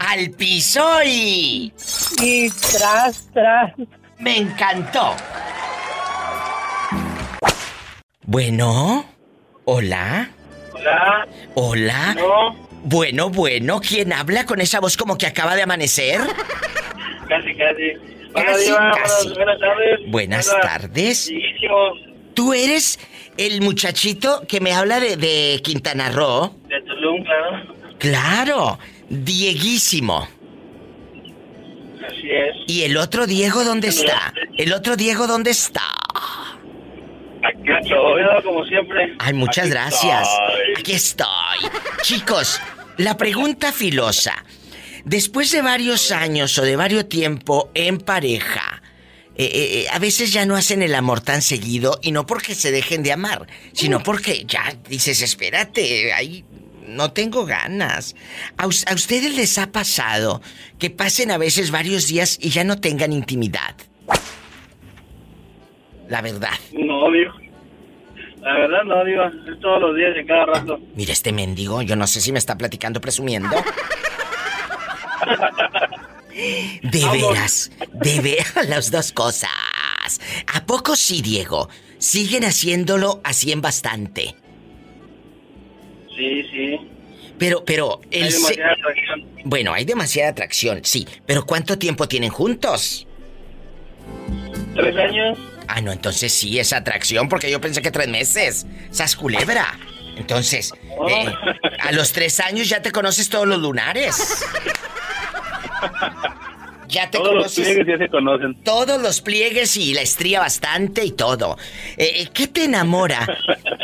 ¡Al 0.00 0.30
piso 0.30 1.02
y... 1.04 1.70
Y 2.18 2.48
tras, 2.48 3.28
tras. 3.34 3.74
Me 4.18 4.38
encantó. 4.38 5.14
Bueno, 8.22 9.04
hola. 9.66 10.30
Hola. 10.72 11.28
Hola. 11.56 12.16
Bueno, 12.84 13.28
bueno, 13.28 13.82
¿quién 13.86 14.14
habla 14.14 14.46
con 14.46 14.62
esa 14.62 14.80
voz 14.80 14.96
como 14.96 15.18
que 15.18 15.26
acaba 15.26 15.54
de 15.54 15.60
amanecer? 15.60 16.22
Casi, 17.28 17.54
casi. 17.54 17.92
Hola, 18.32 18.44
Casi, 18.46 18.64
Diva. 18.64 18.92
casi. 18.94 19.28
Buenas, 19.34 19.60
tardes. 19.60 20.10
Buenas 20.10 20.46
tardes. 20.62 21.30
Tú 22.32 22.54
eres 22.54 22.98
el 23.36 23.60
muchachito 23.60 24.42
que 24.48 24.60
me 24.60 24.72
habla 24.72 25.00
de, 25.00 25.16
de 25.16 25.60
Quintana 25.62 26.10
Roo. 26.10 26.54
De 26.68 26.77
Claro. 26.98 27.74
Claro, 27.98 28.78
Dieguísimo. 29.08 30.28
Así 32.06 32.30
es. 32.30 32.56
¿Y 32.66 32.82
el 32.82 32.96
otro 32.96 33.26
Diego 33.26 33.64
dónde 33.64 33.88
está? 33.88 34.32
¿El 34.56 34.72
otro 34.72 34.96
Diego 34.96 35.26
dónde 35.26 35.50
está? 35.50 35.82
Aquí 37.42 37.70
estoy, 37.80 38.22
como 38.42 38.64
siempre. 38.64 39.14
Ay, 39.18 39.32
muchas 39.32 39.64
Aquí 39.66 39.70
gracias. 39.70 40.28
estoy. 40.28 40.74
Aquí 40.78 40.92
estoy. 40.92 41.82
Chicos, 42.02 42.60
la 42.98 43.16
pregunta 43.16 43.72
filosa. 43.72 44.44
Después 45.04 45.50
de 45.52 45.62
varios 45.62 46.12
años 46.12 46.58
o 46.58 46.62
de 46.62 46.76
varios 46.76 47.08
tiempo 47.08 47.70
en 47.74 47.98
pareja, 47.98 48.82
eh, 49.36 49.44
eh, 49.44 49.50
eh, 49.54 49.86
a 49.92 49.98
veces 50.00 50.32
ya 50.32 50.44
no 50.44 50.56
hacen 50.56 50.82
el 50.82 50.94
amor 50.94 51.20
tan 51.20 51.40
seguido 51.40 51.98
y 52.02 52.10
no 52.10 52.26
porque 52.26 52.54
se 52.54 52.72
dejen 52.72 53.04
de 53.04 53.12
amar, 53.12 53.46
sino 53.72 54.02
porque 54.02 54.44
ya 54.46 54.76
dices, 54.88 55.22
espérate, 55.22 56.12
ahí 56.12 56.44
no 56.88 57.12
tengo 57.12 57.44
ganas. 57.46 58.16
¿A, 58.56 58.66
us- 58.66 58.84
a 58.88 58.94
ustedes 58.94 59.34
les 59.36 59.58
ha 59.58 59.70
pasado 59.72 60.40
que 60.78 60.90
pasen 60.90 61.30
a 61.30 61.38
veces 61.38 61.70
varios 61.70 62.06
días 62.08 62.38
y 62.40 62.50
ya 62.50 62.64
no 62.64 62.80
tengan 62.80 63.12
intimidad? 63.12 63.74
La 66.08 66.22
verdad. 66.22 66.54
No, 66.72 67.10
Diva. 67.12 67.34
La 68.40 68.52
verdad, 68.54 68.84
no. 68.84 69.02
Es 69.52 69.60
todos 69.60 69.80
los 69.80 69.96
días 69.96 70.10
y 70.22 70.26
cada 70.26 70.46
rato. 70.46 70.80
Mira 70.94 71.12
este 71.12 71.32
mendigo, 71.32 71.82
yo 71.82 71.96
no 71.96 72.06
sé 72.06 72.20
si 72.20 72.32
me 72.32 72.38
está 72.38 72.56
platicando 72.56 73.00
presumiendo. 73.00 73.50
De 76.82 77.04
veras, 77.10 77.70
de 77.94 78.20
veras 78.20 78.54
las 78.68 78.90
dos 78.92 79.10
cosas. 79.12 79.50
¿A 80.54 80.64
poco 80.64 80.94
sí, 80.94 81.20
Diego? 81.20 81.68
Siguen 81.98 82.44
haciéndolo 82.44 83.20
así 83.24 83.50
en 83.50 83.60
bastante. 83.60 84.36
Sí, 86.18 86.42
sí. 86.50 86.80
Pero, 87.38 87.64
pero, 87.64 88.00
el 88.10 88.24
Hay 88.24 88.30
se- 88.32 88.38
demasiada 88.40 88.72
atracción. 88.72 89.24
Bueno, 89.44 89.72
hay 89.72 89.84
demasiada 89.84 90.30
atracción, 90.30 90.80
sí. 90.82 91.06
Pero 91.24 91.46
¿cuánto 91.46 91.78
tiempo 91.78 92.08
tienen 92.08 92.30
juntos? 92.30 93.06
¿Tres 94.74 94.96
años? 94.96 95.38
Ah, 95.68 95.80
no, 95.80 95.92
entonces 95.92 96.32
sí 96.32 96.58
es 96.58 96.72
atracción, 96.72 97.28
porque 97.28 97.50
yo 97.50 97.60
pensé 97.60 97.80
que 97.80 97.90
tres 97.92 98.08
meses. 98.08 98.66
Sas 98.90 99.14
culebra. 99.16 99.78
Entonces, 100.16 100.72
eh, 101.08 101.32
a 101.80 101.92
los 101.92 102.12
tres 102.12 102.40
años 102.40 102.68
ya 102.68 102.82
te 102.82 102.90
conoces 102.90 103.28
todos 103.28 103.46
los 103.46 103.58
lunares. 103.60 104.16
Ya 106.88 107.10
te 107.10 107.18
Todos 107.18 107.34
los 107.34 107.42
conoces. 107.54 107.64
pliegues 107.66 107.86
ya 107.86 107.98
se 107.98 108.08
conocen. 108.10 108.54
Todos 108.64 109.02
los 109.02 109.20
pliegues 109.20 109.76
y 109.76 109.92
la 109.92 110.00
estría 110.00 110.40
bastante 110.40 111.04
y 111.04 111.12
todo. 111.12 111.58
Eh, 111.98 112.22
eh, 112.22 112.28
¿Qué 112.32 112.48
te 112.48 112.64
enamora? 112.64 113.26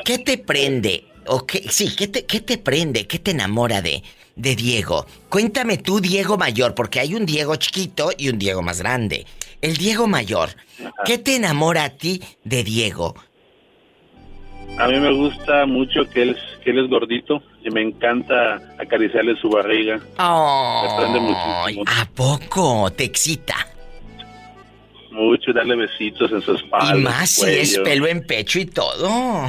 ¿Qué 0.06 0.18
te 0.18 0.38
prende? 0.38 1.04
¿O 1.26 1.46
qué, 1.46 1.62
sí, 1.70 1.94
¿qué 1.96 2.08
te, 2.08 2.24
qué 2.24 2.40
te 2.40 2.58
prende? 2.58 3.06
¿Qué 3.06 3.18
te 3.18 3.30
enamora 3.32 3.80
de, 3.82 4.02
de 4.36 4.56
Diego? 4.56 5.06
Cuéntame 5.28 5.78
tú, 5.78 6.00
Diego 6.00 6.36
mayor, 6.36 6.74
porque 6.74 7.00
hay 7.00 7.14
un 7.14 7.26
Diego 7.26 7.56
chiquito 7.56 8.10
y 8.16 8.28
un 8.28 8.38
Diego 8.38 8.62
más 8.62 8.80
grande. 8.80 9.26
El 9.62 9.76
Diego 9.76 10.06
mayor, 10.06 10.50
¿qué 11.06 11.18
te 11.18 11.36
enamora 11.36 11.84
a 11.84 11.90
ti 11.90 12.20
de 12.44 12.62
Diego? 12.64 13.14
A 14.78 14.88
mí 14.88 14.98
me 14.98 15.12
gusta 15.12 15.66
mucho 15.66 16.08
que 16.10 16.22
él, 16.22 16.30
es- 16.30 16.58
que 16.64 16.70
él 16.70 16.84
es 16.84 16.90
gordito 16.90 17.42
y 17.64 17.70
me 17.70 17.80
encanta 17.82 18.60
acariciarle 18.78 19.36
su 19.40 19.48
barriga. 19.48 19.96
Me 19.98 20.96
prende 20.96 21.20
muchísimo. 21.20 21.84
¿A 21.86 22.04
poco 22.06 22.90
te 22.90 23.04
excita? 23.04 23.54
Mucho 25.12 25.52
darle 25.52 25.76
besitos 25.76 26.30
en 26.32 26.42
su 26.42 26.54
espalda. 26.56 26.96
y 26.98 27.02
más 27.02 27.30
si 27.30 27.46
es 27.48 27.78
pelo 27.78 28.06
en 28.08 28.26
pecho 28.26 28.58
y 28.58 28.66
todo. 28.66 29.48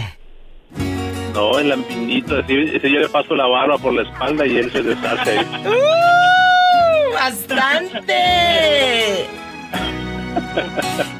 No, 1.35 1.59
el 1.59 1.67
lampiñito, 1.67 2.37
así, 2.37 2.53
yo 2.55 2.99
le 3.01 3.09
paso 3.09 3.35
la 3.35 3.45
barba 3.45 3.77
por 3.77 3.93
la 3.93 4.03
espalda 4.03 4.47
y 4.47 4.57
él 4.57 4.71
se 4.71 4.81
deshace. 4.81 5.37
¡Uh! 5.65 7.13
¡Bastante! 7.13 8.15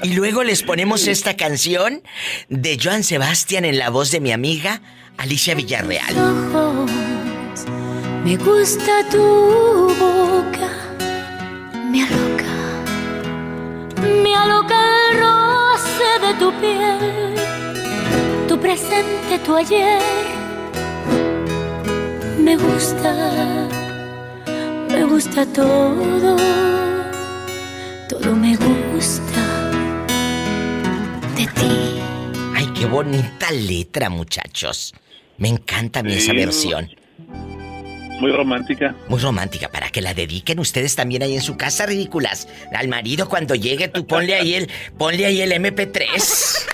Y 0.04 0.14
luego 0.14 0.44
les 0.44 0.64
ponemos 0.64 1.08
esta 1.08 1.36
canción 1.36 2.02
de 2.48 2.80
Joan 2.82 3.04
Sebastián 3.04 3.66
en 3.66 3.78
la 3.78 3.90
voz 3.90 4.12
de 4.12 4.22
mi 4.22 4.32
amiga 4.32 4.82
Alicia 5.18 5.54
Villarreal. 5.56 6.18
ojos, 6.18 6.92
me 8.24 8.38
gusta 8.38 9.10
tu 9.12 9.18
boca, 10.00 10.70
me 11.92 12.04
aloca, 12.04 12.54
me 14.24 14.34
aloca 14.36 14.76
el 15.12 15.18
roce 15.20 16.28
de 16.28 16.34
tu 16.40 16.54
piel, 16.62 17.36
presente, 18.66 19.38
tu 19.46 19.56
ayer, 19.56 20.00
me 22.40 22.58
gusta, 22.58 23.68
me 24.90 25.04
gusta 25.04 25.46
todo, 25.54 26.36
todo 28.10 28.36
me 28.36 28.56
gusta 28.56 29.44
de 31.38 31.46
ti. 31.46 32.00
Ay, 32.56 32.68
qué 32.76 32.88
bonita 32.88 33.52
letra, 33.52 34.10
muchachos. 34.10 34.96
Me 35.38 35.50
encanta 35.50 36.00
a 36.00 36.04
mí 36.04 36.14
esa 36.14 36.32
Sí. 36.32 36.38
versión. 36.38 36.90
Muy 38.20 38.32
romántica. 38.32 38.96
Muy 39.10 39.20
romántica, 39.20 39.70
para 39.70 39.90
que 39.90 40.02
la 40.02 40.16
dediquen 40.16 40.58
ustedes 40.58 40.96
también 40.96 41.22
ahí 41.22 41.36
en 41.36 41.42
su 41.42 41.56
casa, 41.56 41.86
ridículas. 41.86 42.48
Al 42.74 42.88
marido 42.88 43.30
cuando 43.30 43.54
llegue, 43.54 43.90
tú 43.90 44.08
ponle 44.08 44.34
ahí 44.34 44.56
el, 44.56 44.72
ponle 44.98 45.28
ahí 45.28 45.42
el 45.42 45.52
MP3. 45.52 46.66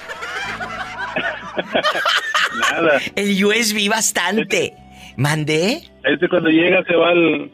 Nada. 2.72 3.00
El 3.16 3.44
USB 3.44 3.90
bastante. 3.90 4.74
¿Mandé? 5.18 5.84
Este 6.04 6.28
cuando 6.30 6.50
llega 6.50 6.84
se 6.84 6.96
va 6.96 7.10
al... 7.10 7.52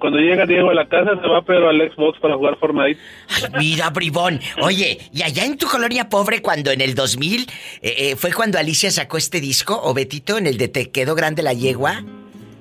Cuando 0.00 0.18
llega 0.18 0.46
Diego 0.46 0.70
a 0.70 0.74
la 0.74 0.88
casa 0.88 1.10
se 1.20 1.28
va 1.28 1.42
pero 1.42 1.68
al 1.68 1.78
Xbox 1.92 2.18
para 2.20 2.34
jugar 2.34 2.56
Fortnite. 2.58 2.98
Ay, 3.28 3.42
mira, 3.58 3.90
bribón. 3.90 4.40
Oye, 4.62 4.98
y 5.12 5.22
allá 5.22 5.44
en 5.44 5.58
tu 5.58 5.66
colonia 5.66 6.08
pobre, 6.08 6.40
cuando 6.40 6.70
en 6.70 6.80
el 6.80 6.94
2000 6.94 7.42
eh, 7.42 7.46
eh, 7.82 8.16
fue 8.16 8.32
cuando 8.32 8.58
Alicia 8.58 8.90
sacó 8.90 9.18
este 9.18 9.42
disco, 9.42 9.78
o 9.84 9.92
Betito, 9.92 10.38
en 10.38 10.46
el 10.46 10.56
de 10.56 10.68
Te 10.68 10.90
quedó 10.90 11.14
grande 11.14 11.42
la 11.42 11.52
yegua. 11.52 12.02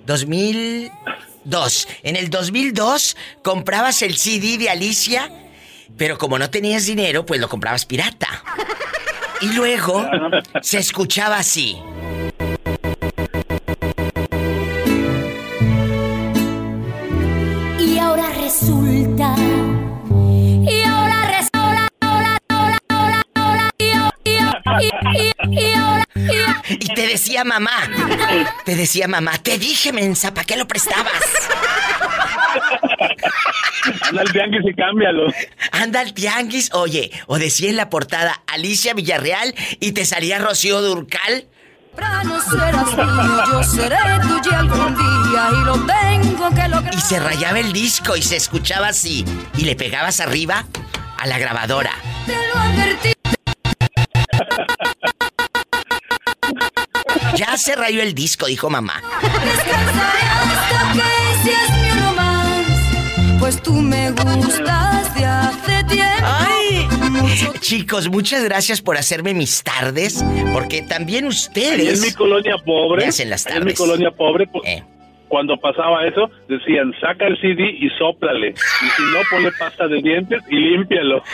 2002. 0.05 1.87
En 2.03 2.17
el 2.17 2.29
2002 2.29 3.15
comprabas 3.41 4.01
el 4.01 4.17
CD 4.17 4.57
de 4.57 4.69
Alicia, 4.69 5.31
pero 5.97 6.17
como 6.17 6.37
no 6.39 6.49
tenías 6.49 6.87
dinero, 6.87 7.25
pues 7.25 7.39
lo 7.39 7.47
comprabas 7.47 7.85
pirata. 7.85 8.27
Y 9.41 9.53
luego 9.53 10.05
se 10.61 10.79
escuchaba 10.79 11.37
así. 11.37 11.77
Y 17.79 17.97
ahora 17.97 18.29
resulta. 18.41 19.33
Y 20.09 20.83
ahora 20.83 21.25
resulta. 21.37 21.87
Ahora, 22.01 22.37
ahora, 22.49 22.77
ahora, 22.89 23.21
ahora. 23.35 23.69
Y 23.77 23.91
ahora, 23.91 24.19
y 24.23 24.37
ahora, 24.37 24.61
y- 24.81 25.49
y- 25.49 25.59
y 25.59 25.73
ahora, 25.73 26.05
y 26.15 26.37
ahora. 26.37 26.61
Y 26.69 26.93
te 26.93 27.07
decía 27.07 27.43
mamá, 27.43 27.71
te 28.65 28.75
decía 28.75 29.07
mamá, 29.07 29.37
te 29.41 29.57
dije, 29.57 29.91
mensa, 29.93 30.33
¿para 30.33 30.45
qué 30.45 30.57
lo 30.57 30.67
prestabas? 30.67 31.13
Anda 34.01 34.21
al 34.21 34.31
tianguis 34.31 34.65
y 34.65 34.73
cámbialo. 34.73 35.33
Anda 35.71 35.99
al 36.01 36.13
tianguis, 36.13 36.73
oye, 36.73 37.11
o 37.27 37.37
decía 37.39 37.69
en 37.69 37.77
la 37.77 37.89
portada 37.89 38.41
Alicia 38.47 38.93
Villarreal 38.93 39.55
y 39.79 39.91
te 39.93 40.05
salía 40.05 40.39
Rocío 40.39 40.81
Durcal. 40.81 41.45
No 42.23 42.39
serás 42.41 42.95
mío, 42.95 43.43
yo 43.51 43.63
seré 43.63 43.97
tuya 44.21 44.59
algún 44.59 44.95
día 44.95 45.49
y 45.51 45.65
lo 45.65 45.73
tengo 45.85 46.49
que 46.49 46.67
lograr. 46.69 46.95
Y 46.95 47.01
se 47.01 47.19
rayaba 47.19 47.59
el 47.59 47.73
disco 47.73 48.15
y 48.15 48.21
se 48.21 48.37
escuchaba 48.37 48.87
así. 48.87 49.25
Y 49.57 49.65
le 49.65 49.75
pegabas 49.75 50.21
arriba 50.21 50.65
a 51.17 51.27
la 51.27 51.37
grabadora. 51.37 51.91
Te 52.25 52.33
lo 52.33 52.59
advertí. 52.59 53.13
Ya 57.35 57.57
se 57.57 57.75
rayó 57.75 58.01
el 58.01 58.13
disco, 58.13 58.45
dijo 58.45 58.69
mamá. 58.69 59.01
Pues 63.39 63.61
tú 63.61 63.73
me 63.73 64.11
gustas 64.11 65.15
de 65.15 65.25
hace 65.25 65.83
tiempo. 65.85 66.23
¡Ay! 66.23 66.87
Chicos, 67.61 68.09
muchas 68.09 68.43
gracias 68.43 68.81
por 68.81 68.97
hacerme 68.97 69.33
mis 69.33 69.63
tardes, 69.63 70.23
porque 70.53 70.81
también 70.81 71.23
Ahí 71.25 71.29
ustedes 71.29 71.99
en 71.99 72.07
mi 72.07 72.13
colonia 72.13 72.55
pobre, 72.65 73.03
me 73.03 73.09
hacen 73.09 73.29
las 73.29 73.45
ahí 73.45 73.53
en 73.53 73.59
mi 73.59 73.63
tardes. 73.73 73.77
colonia 73.77 74.11
pobre, 74.11 74.47
pues, 74.47 74.63
Eh. 74.67 74.83
cuando 75.27 75.55
pasaba 75.57 76.05
eso, 76.05 76.29
decían, 76.49 76.91
saca 76.99 77.27
el 77.27 77.39
CD 77.39 77.63
y 77.79 77.89
sóplale. 77.97 78.49
Y 78.49 78.53
si 78.55 79.01
no, 79.13 79.19
ponle 79.29 79.51
pasta 79.57 79.87
de 79.87 80.01
dientes 80.01 80.41
y 80.49 80.55
límpialo. 80.55 81.23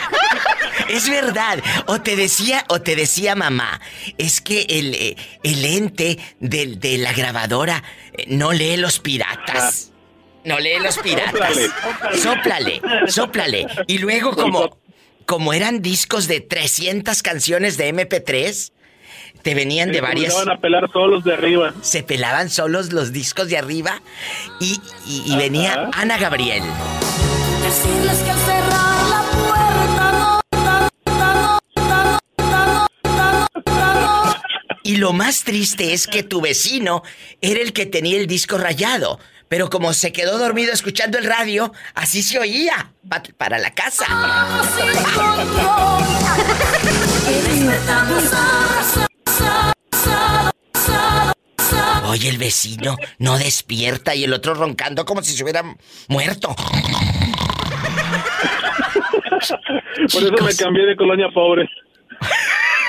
Es 0.90 1.08
verdad. 1.10 1.58
O 1.86 2.00
te 2.00 2.14
decía, 2.14 2.64
o 2.68 2.80
te 2.80 2.94
decía 2.94 3.34
mamá, 3.34 3.80
es 4.18 4.40
que 4.40 4.62
el, 4.68 4.94
eh, 4.94 5.16
el 5.42 5.64
ente 5.64 6.18
del- 6.38 6.78
de, 6.78 6.98
la 6.98 7.12
grabadora 7.12 7.82
eh, 8.12 8.26
no 8.28 8.52
lee 8.52 8.76
los 8.76 9.00
piratas. 9.00 9.90
No 10.46 10.58
lee 10.58 10.78
los 10.82 10.96
piratas. 10.98 11.56
Sóplale, 12.22 12.80
sóplale. 13.08 13.66
Y 13.88 13.98
luego 13.98 14.30
como, 14.34 14.78
como 15.26 15.52
eran 15.52 15.82
discos 15.82 16.28
de 16.28 16.40
300 16.40 17.22
canciones 17.22 17.76
de 17.76 17.92
MP3, 17.92 18.72
te 19.42 19.54
venían 19.54 19.88
de 19.88 19.96
Se 19.96 20.00
varias... 20.00 20.32
comenzaban 20.32 20.56
a 20.58 20.60
pelar 20.60 20.90
solos 20.92 21.24
de 21.24 21.34
arriba. 21.34 21.74
Se 21.82 22.02
pelaban 22.02 22.48
solos 22.48 22.92
los 22.92 23.12
discos 23.12 23.48
de 23.48 23.58
arriba 23.58 24.00
y, 24.60 24.80
y- 25.06 25.22
y 25.32 25.36
venía 25.36 25.90
Ana 25.92 26.16
Gabriel. 26.16 26.62
Decirles 27.62 28.18
que 28.18 28.30
al 28.30 28.38
cerrar 28.38 29.08
la 29.08 29.22
puerta 29.32 30.12
no. 30.12 30.40
Y 34.82 34.96
lo 34.98 35.12
más 35.12 35.42
triste 35.42 35.92
es 35.92 36.06
que 36.06 36.22
tu 36.22 36.40
vecino 36.40 37.02
era 37.40 37.60
el 37.60 37.72
que 37.72 37.86
tenía 37.86 38.18
el 38.18 38.28
disco 38.28 38.56
rayado. 38.56 39.18
Pero 39.48 39.70
como 39.70 39.92
se 39.92 40.12
quedó 40.12 40.38
dormido 40.38 40.72
escuchando 40.72 41.18
el 41.18 41.24
radio, 41.24 41.72
así 41.94 42.22
se 42.22 42.38
oía 42.38 42.92
pa- 43.08 43.22
para 43.36 43.58
la 43.58 43.70
casa. 43.72 44.06
Oye, 52.08 52.28
el 52.30 52.38
vecino 52.38 52.96
no 53.18 53.36
despierta 53.38 54.14
y 54.14 54.24
el 54.24 54.32
otro 54.32 54.54
roncando 54.54 55.04
como 55.04 55.22
si 55.22 55.36
se 55.36 55.42
hubiera 55.42 55.62
muerto. 56.08 56.54
Por 60.12 60.22
eso 60.22 60.44
me 60.44 60.54
cambié 60.56 60.86
de 60.86 60.96
colonia 60.96 61.28
pobre. 61.34 61.68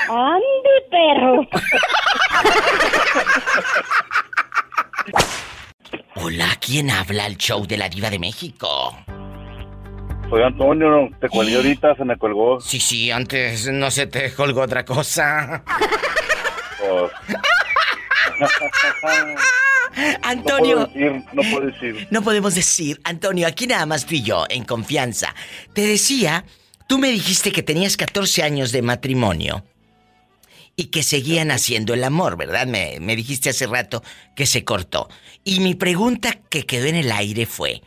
¡Ande, 0.08 0.82
perro! 0.90 1.46
Hola, 6.20 6.48
¿quién 6.60 6.90
habla 6.90 7.26
al 7.26 7.36
show 7.36 7.64
de 7.64 7.76
la 7.76 7.88
diva 7.88 8.10
de 8.10 8.18
México? 8.18 8.96
Soy 10.28 10.42
Antonio, 10.42 11.08
te 11.20 11.28
colgué 11.28 11.54
ahorita, 11.54 11.94
se 11.94 12.04
me 12.04 12.18
colgó. 12.18 12.60
Sí, 12.60 12.80
sí, 12.80 13.12
antes 13.12 13.70
no 13.72 13.88
se 13.88 14.08
te 14.08 14.34
colgó 14.34 14.62
otra 14.62 14.84
cosa. 14.84 15.62
Pues, 16.80 17.12
Antonio. 20.24 20.80
No 20.80 20.86
puedo 20.86 20.86
decir, 20.86 21.24
no 21.32 21.42
puedo 21.42 21.66
decir. 21.66 22.08
No 22.10 22.22
podemos 22.22 22.54
decir, 22.56 23.00
Antonio, 23.04 23.46
aquí 23.46 23.68
nada 23.68 23.86
más 23.86 24.10
y 24.10 24.22
yo, 24.22 24.44
en 24.48 24.64
confianza. 24.64 25.36
Te 25.72 25.82
decía, 25.82 26.44
tú 26.88 26.98
me 26.98 27.12
dijiste 27.12 27.52
que 27.52 27.62
tenías 27.62 27.96
14 27.96 28.42
años 28.42 28.72
de 28.72 28.82
matrimonio 28.82 29.62
y 30.78 30.90
que 30.90 31.02
seguían 31.02 31.50
haciendo 31.50 31.92
el 31.92 32.04
amor, 32.04 32.36
¿verdad? 32.38 32.68
Me, 32.68 33.00
me 33.00 33.16
dijiste 33.16 33.50
hace 33.50 33.66
rato 33.66 34.00
que 34.36 34.46
se 34.46 34.64
cortó. 34.64 35.08
Y 35.42 35.58
mi 35.58 35.74
pregunta 35.74 36.38
que 36.48 36.66
quedó 36.66 36.86
en 36.86 36.94
el 36.94 37.10
aire 37.10 37.46
fue, 37.46 37.82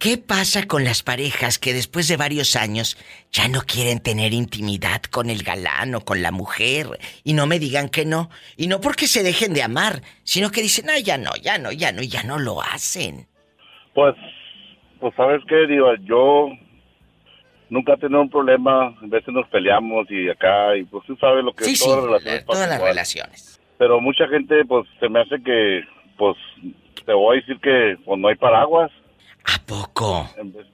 ¿Qué 0.00 0.16
pasa 0.16 0.66
con 0.66 0.84
las 0.84 1.02
parejas 1.02 1.58
que 1.58 1.72
después 1.72 2.06
de 2.08 2.16
varios 2.16 2.56
años 2.56 2.96
ya 3.32 3.48
no 3.48 3.60
quieren 3.60 4.00
tener 4.00 4.32
intimidad 4.32 5.02
con 5.02 5.28
el 5.30 5.42
galán 5.42 5.94
o 5.94 6.00
con 6.00 6.22
la 6.22 6.30
mujer? 6.30 6.86
Y 7.22 7.34
no 7.34 7.46
me 7.46 7.58
digan 7.58 7.88
que 7.88 8.04
no. 8.04 8.30
Y 8.56 8.66
no 8.66 8.80
porque 8.80 9.06
se 9.06 9.24
dejen 9.24 9.54
de 9.54 9.62
amar, 9.62 10.02
sino 10.22 10.50
que 10.50 10.62
dicen, 10.62 10.88
ah, 10.88 10.98
ya 10.98 11.18
no, 11.18 11.30
ya 11.42 11.58
no, 11.58 11.72
ya 11.72 11.90
no, 11.90 12.02
y 12.02 12.08
ya 12.08 12.22
no 12.22 12.38
lo 12.38 12.62
hacen. 12.62 13.26
Pues, 13.94 14.14
pues 15.00 15.14
sabes 15.16 15.40
qué, 15.48 15.66
Diva, 15.66 15.94
yo 16.02 16.48
nunca 17.70 17.94
he 17.94 17.96
tenido 17.98 18.20
un 18.20 18.30
problema, 18.30 18.86
a 18.86 18.94
veces 19.02 19.32
nos 19.34 19.46
peleamos 19.48 20.10
y 20.10 20.28
acá, 20.28 20.76
y 20.76 20.84
pues 20.84 21.04
tú 21.06 21.16
sabes 21.16 21.44
lo 21.44 21.52
que 21.52 21.64
Sí, 21.64 21.72
es 21.72 21.78
sí, 21.80 21.88
las 21.90 22.02
relaciones 22.04 22.40
eh, 22.40 22.44
todas 22.46 22.68
las 22.68 22.76
igual. 22.78 22.90
relaciones. 22.90 23.60
Pero 23.78 24.00
mucha 24.00 24.26
gente, 24.28 24.64
pues, 24.64 24.86
se 24.98 25.08
me 25.08 25.20
hace 25.20 25.40
que, 25.42 25.82
pues, 26.16 26.36
te 27.06 27.12
voy 27.12 27.36
a 27.36 27.40
decir 27.40 27.58
que 27.60 27.96
pues, 28.04 28.18
no 28.18 28.28
hay 28.28 28.34
paraguas. 28.36 28.90
¿A 29.44 29.64
poco? 29.66 30.28
En 30.36 30.52
vez, 30.52 30.66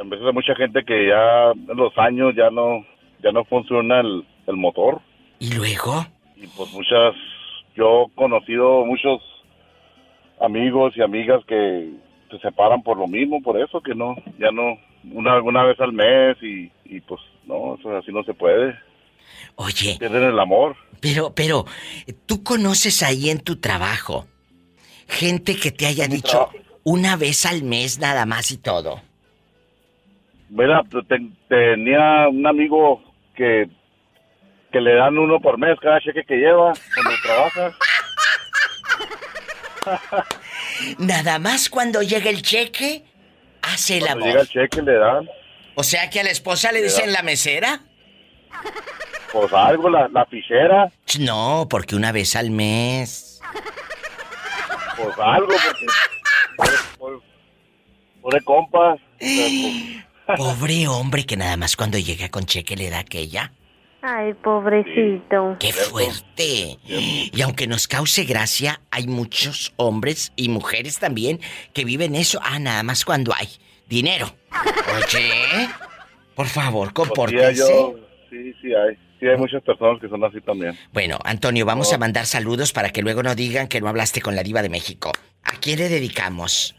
en 0.00 0.08
vez 0.08 0.20
de 0.20 0.32
mucha 0.32 0.54
gente 0.54 0.84
que 0.84 1.08
ya 1.08 1.50
en 1.50 1.76
los 1.76 1.96
años 1.98 2.34
ya 2.36 2.48
no, 2.50 2.86
ya 3.22 3.32
no 3.32 3.44
funciona 3.44 4.00
el, 4.00 4.24
el 4.46 4.56
motor. 4.56 5.00
¿Y 5.40 5.52
luego? 5.54 6.06
Y 6.36 6.46
pues 6.46 6.72
muchas, 6.72 7.14
yo 7.74 8.04
he 8.06 8.14
conocido 8.14 8.84
muchos 8.86 9.20
amigos 10.40 10.96
y 10.96 11.02
amigas 11.02 11.44
que 11.46 11.90
se 12.30 12.38
separan 12.38 12.82
por 12.82 12.96
lo 12.98 13.06
mismo, 13.08 13.42
por 13.42 13.60
eso 13.60 13.80
que 13.80 13.94
no, 13.94 14.14
ya 14.38 14.50
no, 14.52 14.78
una, 15.12 15.40
una 15.42 15.64
vez 15.64 15.78
al 15.80 15.92
mes 15.92 16.36
y, 16.42 16.70
y 16.84 17.00
pues 17.00 17.20
no, 17.46 17.76
eso 17.78 17.96
así 17.96 18.12
no 18.12 18.22
se 18.24 18.34
puede. 18.34 18.78
Oye. 19.56 19.96
Pierden 19.98 20.24
el 20.24 20.38
amor. 20.38 20.76
Pero, 21.00 21.32
pero, 21.34 21.64
tú 22.26 22.42
conoces 22.42 23.02
ahí 23.02 23.30
en 23.30 23.40
tu 23.40 23.56
trabajo 23.60 24.26
gente 25.08 25.56
que 25.56 25.70
te 25.70 25.86
haya 25.86 26.06
dicho 26.06 26.50
una 26.84 27.16
vez 27.16 27.46
al 27.46 27.62
mes 27.62 27.98
nada 27.98 28.26
más 28.26 28.50
y 28.50 28.58
todo. 28.58 29.00
Mira, 30.50 30.82
te- 31.08 31.30
tenía 31.48 32.28
un 32.28 32.46
amigo 32.46 33.02
que, 33.34 33.68
que 34.72 34.80
le 34.80 34.94
dan 34.94 35.18
uno 35.18 35.40
por 35.40 35.58
mes 35.58 35.78
cada 35.80 36.00
cheque 36.00 36.24
que 36.24 36.36
lleva 36.36 36.72
cuando 36.94 37.12
trabaja. 37.22 37.76
Nada 40.98 41.38
más 41.38 41.68
cuando 41.70 42.02
llega 42.02 42.30
el 42.30 42.42
cheque, 42.42 43.04
hace 43.72 43.98
el 43.98 44.04
Cuando 44.04 44.24
amor. 44.24 44.28
llega 44.28 44.40
el 44.42 44.48
cheque 44.48 44.82
le 44.82 44.94
dan, 44.94 45.28
O 45.74 45.82
sea 45.82 46.08
que 46.10 46.20
a 46.20 46.24
la 46.24 46.30
esposa 46.30 46.72
le 46.72 46.78
Le 46.78 46.84
dicen 46.84 47.12
la 47.12 47.22
mesera. 47.22 47.80
pues 49.32 49.52
algo, 49.52 49.88
la, 49.90 50.08
la 50.08 50.24
fichera, 50.26 50.90
No, 51.20 51.66
porque 51.70 51.94
una 51.96 52.12
vez 52.12 52.34
al 52.36 52.50
mes. 52.50 53.40
pues 54.96 55.14
algo, 55.18 55.48
porque 55.48 55.86
por, 56.56 56.98
por, 56.98 57.22
por 58.22 58.34
de 58.34 58.40
compas. 58.42 58.98
pues, 59.18 60.38
Pobre 60.38 60.88
hombre 60.88 61.24
que 61.24 61.36
nada 61.36 61.56
más 61.56 61.76
cuando 61.76 61.98
llega 61.98 62.28
con 62.28 62.44
cheque 62.44 62.76
le 62.76 62.90
da 62.90 62.98
aquella. 62.98 63.52
Ay, 64.00 64.32
pobrecito. 64.34 65.56
¡Qué 65.58 65.72
fuerte! 65.72 66.78
Y 66.86 67.42
aunque 67.42 67.66
nos 67.66 67.88
cause 67.88 68.24
gracia, 68.24 68.80
hay 68.90 69.06
muchos 69.08 69.72
hombres 69.76 70.32
y 70.36 70.48
mujeres 70.48 70.98
también 70.98 71.40
que 71.72 71.84
viven 71.84 72.14
eso. 72.14 72.38
Ah, 72.42 72.58
nada 72.60 72.82
más 72.84 73.04
cuando 73.04 73.34
hay 73.34 73.48
dinero. 73.88 74.30
Oye, 74.96 75.68
por 76.34 76.46
favor, 76.46 76.88
sí, 76.88 76.94
compórtense. 76.94 77.54
yo- 77.68 77.94
sí, 78.30 78.52
sí 78.62 78.72
hay. 78.74 78.96
Sí 79.18 79.26
hay 79.26 79.36
muchas 79.36 79.60
personas 79.64 80.00
que 80.00 80.08
son 80.08 80.22
así 80.22 80.40
también. 80.40 80.78
Bueno, 80.92 81.18
Antonio, 81.24 81.66
vamos 81.66 81.92
a 81.92 81.98
mandar 81.98 82.24
saludos 82.24 82.72
para 82.72 82.90
que 82.90 83.02
luego 83.02 83.24
no 83.24 83.34
digan 83.34 83.66
que 83.66 83.80
no 83.80 83.88
hablaste 83.88 84.20
con 84.22 84.36
la 84.36 84.44
diva 84.44 84.62
de 84.62 84.68
México. 84.68 85.10
¿A 85.42 85.56
quién 85.58 85.80
le 85.80 85.88
dedicamos? 85.88 86.76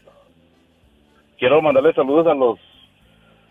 Quiero 1.38 1.60
mandarle 1.60 1.92
saludos 1.92 2.26
a 2.28 2.34
los 2.34 2.58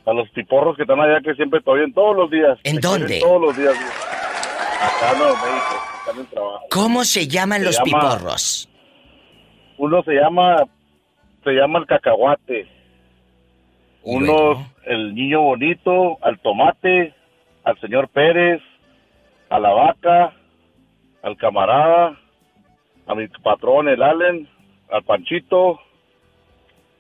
a 0.10 0.14
los 0.14 0.32
tiporros 0.34 0.76
que 0.76 0.84
están 0.84 1.00
allá 1.00 1.22
que 1.22 1.34
siempre 1.36 1.62
te 1.62 1.70
oyen 1.70 1.94
todos 1.94 2.16
los 2.16 2.32
días. 2.32 2.58
¿En 2.64 2.80
dónde? 2.80 3.20
Todos 3.20 3.42
los 3.42 3.58
días. 3.58 3.74
Acá 4.82 5.12
en 5.12 5.20
Nuevo 5.20 5.34
México, 5.36 5.76
están 6.00 6.20
en 6.20 6.26
trabajo. 6.28 6.66
¿Cómo 6.72 7.04
se 7.04 7.28
llaman 7.28 7.60
Se 7.60 7.66
los 7.66 7.76
llama- 7.78 7.86
piporros? 7.86 8.70
Uno 9.78 10.04
se 10.04 10.14
llama 10.14 10.64
se 11.44 11.52
llama 11.52 11.80
el 11.80 11.86
cacahuate. 11.86 12.68
Uno 14.04 14.66
el 14.86 15.14
niño 15.14 15.42
bonito, 15.42 16.18
al 16.22 16.40
tomate, 16.40 17.14
al 17.64 17.80
señor 17.80 18.08
Pérez, 18.10 18.62
a 19.50 19.60
la 19.60 19.70
vaca, 19.72 20.34
al 21.22 21.38
camarada, 21.38 22.18
a 23.08 23.16
mi 23.16 23.28
patrón 23.44 23.88
el 23.90 24.02
Allen, 24.02 24.48
al 24.92 25.04
Panchito 25.04 25.80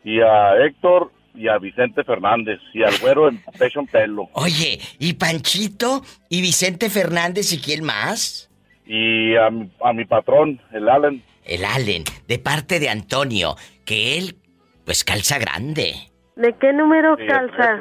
y 0.03 0.22
a 0.22 0.55
Héctor 0.66 1.12
y 1.40 1.48
a 1.48 1.58
Vicente 1.58 2.04
Fernández 2.04 2.60
y 2.74 2.84
al 2.84 2.98
güero 3.00 3.30
en 3.30 3.42
pecho 3.58 3.80
en 3.80 3.88
pelo 3.88 4.30
Oye, 4.34 4.80
¿y 5.00 5.14
Panchito? 5.14 6.04
¿Y 6.28 6.42
Vicente 6.42 6.90
Fernández 6.90 7.54
y 7.54 7.60
quién 7.62 7.84
más? 7.84 8.50
y 8.86 9.36
a, 9.38 9.50
mi- 9.52 9.72
a 9.86 9.94
mi 9.94 10.04
patrón 10.06 10.60
el 10.74 10.90
Allen. 10.90 11.24
El 11.46 11.64
Allen, 11.64 12.04
de 12.28 12.40
parte 12.40 12.80
de 12.80 12.90
Antonio, 12.90 13.56
que 13.86 14.18
él, 14.18 14.36
pues 14.84 15.04
calza 15.04 15.38
grande. 15.38 15.94
¿De 16.36 16.56
qué 16.60 16.74
número 16.74 17.16
Sí, 17.16 17.22
el 17.24 17.28
calza? 17.30 17.80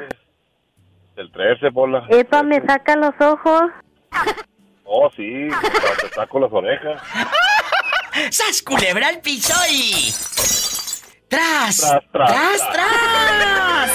El 1.17 1.31
13, 1.31 1.69
bola. 1.69 2.05
Epa, 2.09 2.43
me 2.43 2.61
saca 2.65 2.95
los 2.95 3.13
ojos. 3.19 3.63
Oh, 4.85 5.09
sí, 5.15 5.47
te 6.01 6.09
saco 6.15 6.39
las 6.39 6.51
orejas. 6.53 7.01
¡Sas 8.31 8.61
culebra 8.61 9.07
al 9.07 9.19
piso 9.21 9.53
y... 9.71 10.11
¡Tras! 11.29 11.77
Tras, 11.77 12.03
tras, 12.11 12.31
¡Tras, 12.31 12.71
tras! 12.73 13.91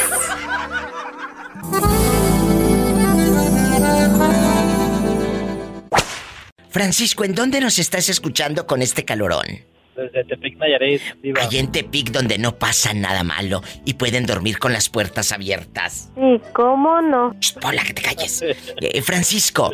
Francisco, 6.70 7.24
¿en 7.24 7.34
dónde 7.34 7.60
nos 7.60 7.78
estás 7.78 8.08
escuchando 8.08 8.66
con 8.66 8.82
este 8.82 9.04
calorón? 9.04 9.44
Desde 9.96 10.24
Tepic 10.24 10.58
Nayarit, 10.58 11.02
diva. 11.22 11.42
Allá 11.42 11.60
en 11.60 11.70
Tepic 11.70 12.10
donde 12.10 12.38
no 12.38 12.56
pasa 12.56 12.94
nada 12.94 13.22
malo 13.22 13.62
y 13.84 13.94
pueden 13.94 14.26
dormir 14.26 14.58
con 14.58 14.72
las 14.72 14.88
puertas 14.88 15.30
abiertas. 15.32 16.10
¿Y 16.16 16.40
cómo 16.52 17.00
no? 17.00 17.36
Hola, 17.64 17.84
que 17.84 17.94
te 17.94 18.02
calles. 18.02 18.44
Eh, 18.80 19.02
Francisco, 19.02 19.72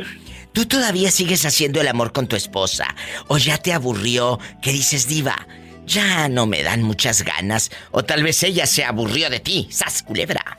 ¿tú 0.52 0.66
todavía 0.66 1.10
sigues 1.10 1.44
haciendo 1.46 1.80
el 1.80 1.88
amor 1.88 2.12
con 2.12 2.26
tu 2.26 2.36
esposa? 2.36 2.86
¿O 3.28 3.38
ya 3.38 3.56
te 3.58 3.72
aburrió 3.72 4.38
que 4.62 4.72
dices, 4.72 5.08
diva, 5.08 5.46
ya 5.90 6.28
no 6.28 6.46
me 6.46 6.62
dan 6.62 6.82
muchas 6.82 7.22
ganas? 7.22 7.70
O 7.90 8.04
tal 8.04 8.22
vez 8.22 8.42
ella 8.44 8.66
se 8.66 8.84
aburrió 8.84 9.28
de 9.28 9.40
ti, 9.40 9.68
sas 9.70 10.02
culebra. 10.02 10.58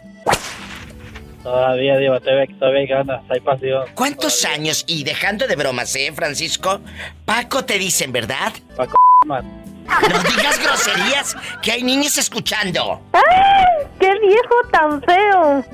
Todavía, 1.41 1.97
diva, 1.97 2.19
todavía, 2.19 2.45
todavía 2.59 2.81
hay 2.81 2.87
ganas, 2.87 3.23
hay 3.29 3.39
pasión. 3.39 3.85
¿Cuántos 3.95 4.45
años? 4.45 4.83
Y 4.87 5.03
dejando 5.03 5.47
de 5.47 5.55
bromas, 5.55 5.95
¿eh, 5.95 6.11
Francisco? 6.13 6.81
Paco 7.25 7.65
te 7.65 7.79
dicen, 7.79 8.11
¿verdad? 8.11 8.53
Paco, 8.75 8.95
man. 9.25 9.63
No 9.87 10.19
digas 10.23 10.59
groserías, 10.61 11.35
que 11.63 11.71
hay 11.71 11.83
niños 11.83 12.17
escuchando. 12.17 13.01
¡Ay! 13.13 13.87
¡Qué 13.99 14.11
viejo 14.19 14.55
tan 14.71 15.01
feo! 15.01 15.65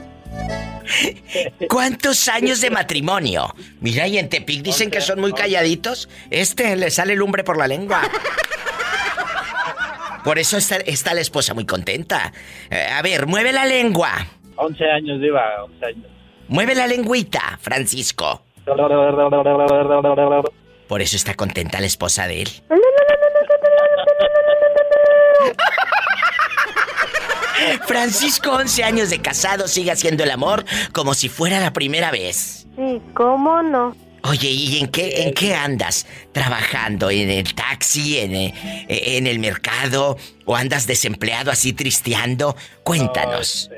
¿Cuántos 1.67 2.27
años 2.29 2.61
de 2.61 2.69
matrimonio? 2.69 3.53
Mira, 3.81 4.07
y 4.07 4.17
en 4.17 4.29
Tepic 4.29 4.61
dicen 4.61 4.89
que 4.89 5.01
son 5.01 5.19
muy 5.19 5.33
calladitos. 5.33 6.07
Este 6.29 6.77
le 6.77 6.89
sale 6.91 7.15
lumbre 7.15 7.43
por 7.43 7.57
la 7.57 7.67
lengua. 7.67 8.01
Por 10.27 10.39
eso 10.39 10.57
está, 10.57 10.75
está 10.75 11.13
la 11.13 11.21
esposa 11.21 11.53
muy 11.53 11.65
contenta. 11.65 12.33
Eh, 12.69 12.85
a 12.91 13.01
ver, 13.01 13.27
mueve 13.27 13.53
la 13.53 13.63
lengua. 13.65 14.11
11 14.57 14.83
años, 14.91 15.21
diva, 15.21 15.63
11 15.63 15.85
años. 15.85 16.05
Mueve 16.49 16.75
la 16.75 16.85
lengüita, 16.85 17.57
Francisco. 17.61 18.43
Por 20.89 21.01
eso 21.01 21.15
está 21.15 21.33
contenta 21.33 21.79
la 21.79 21.85
esposa 21.85 22.27
de 22.27 22.41
él. 22.41 22.49
Francisco, 27.87 28.51
11 28.51 28.83
años 28.83 29.09
de 29.09 29.21
casado, 29.21 29.69
sigue 29.69 29.91
haciendo 29.91 30.25
el 30.25 30.31
amor 30.31 30.65
como 30.91 31.13
si 31.13 31.29
fuera 31.29 31.61
la 31.61 31.71
primera 31.71 32.11
vez. 32.11 32.67
¿Y 32.77 32.99
cómo 33.13 33.63
no? 33.63 33.95
Oye, 34.29 34.49
¿y 34.49 34.79
en 34.79 34.87
qué, 34.87 35.23
en 35.23 35.33
qué 35.33 35.53
andas? 35.53 36.05
¿Trabajando? 36.31 37.09
¿En 37.09 37.29
el 37.29 37.53
taxi? 37.53 38.19
¿En, 38.19 38.35
eh, 38.35 38.53
en 38.89 39.27
el 39.27 39.39
mercado? 39.39 40.17
¿O 40.45 40.55
andas 40.55 40.87
desempleado 40.87 41.51
así 41.51 41.73
tristeando? 41.73 42.55
Cuéntanos. 42.83 43.69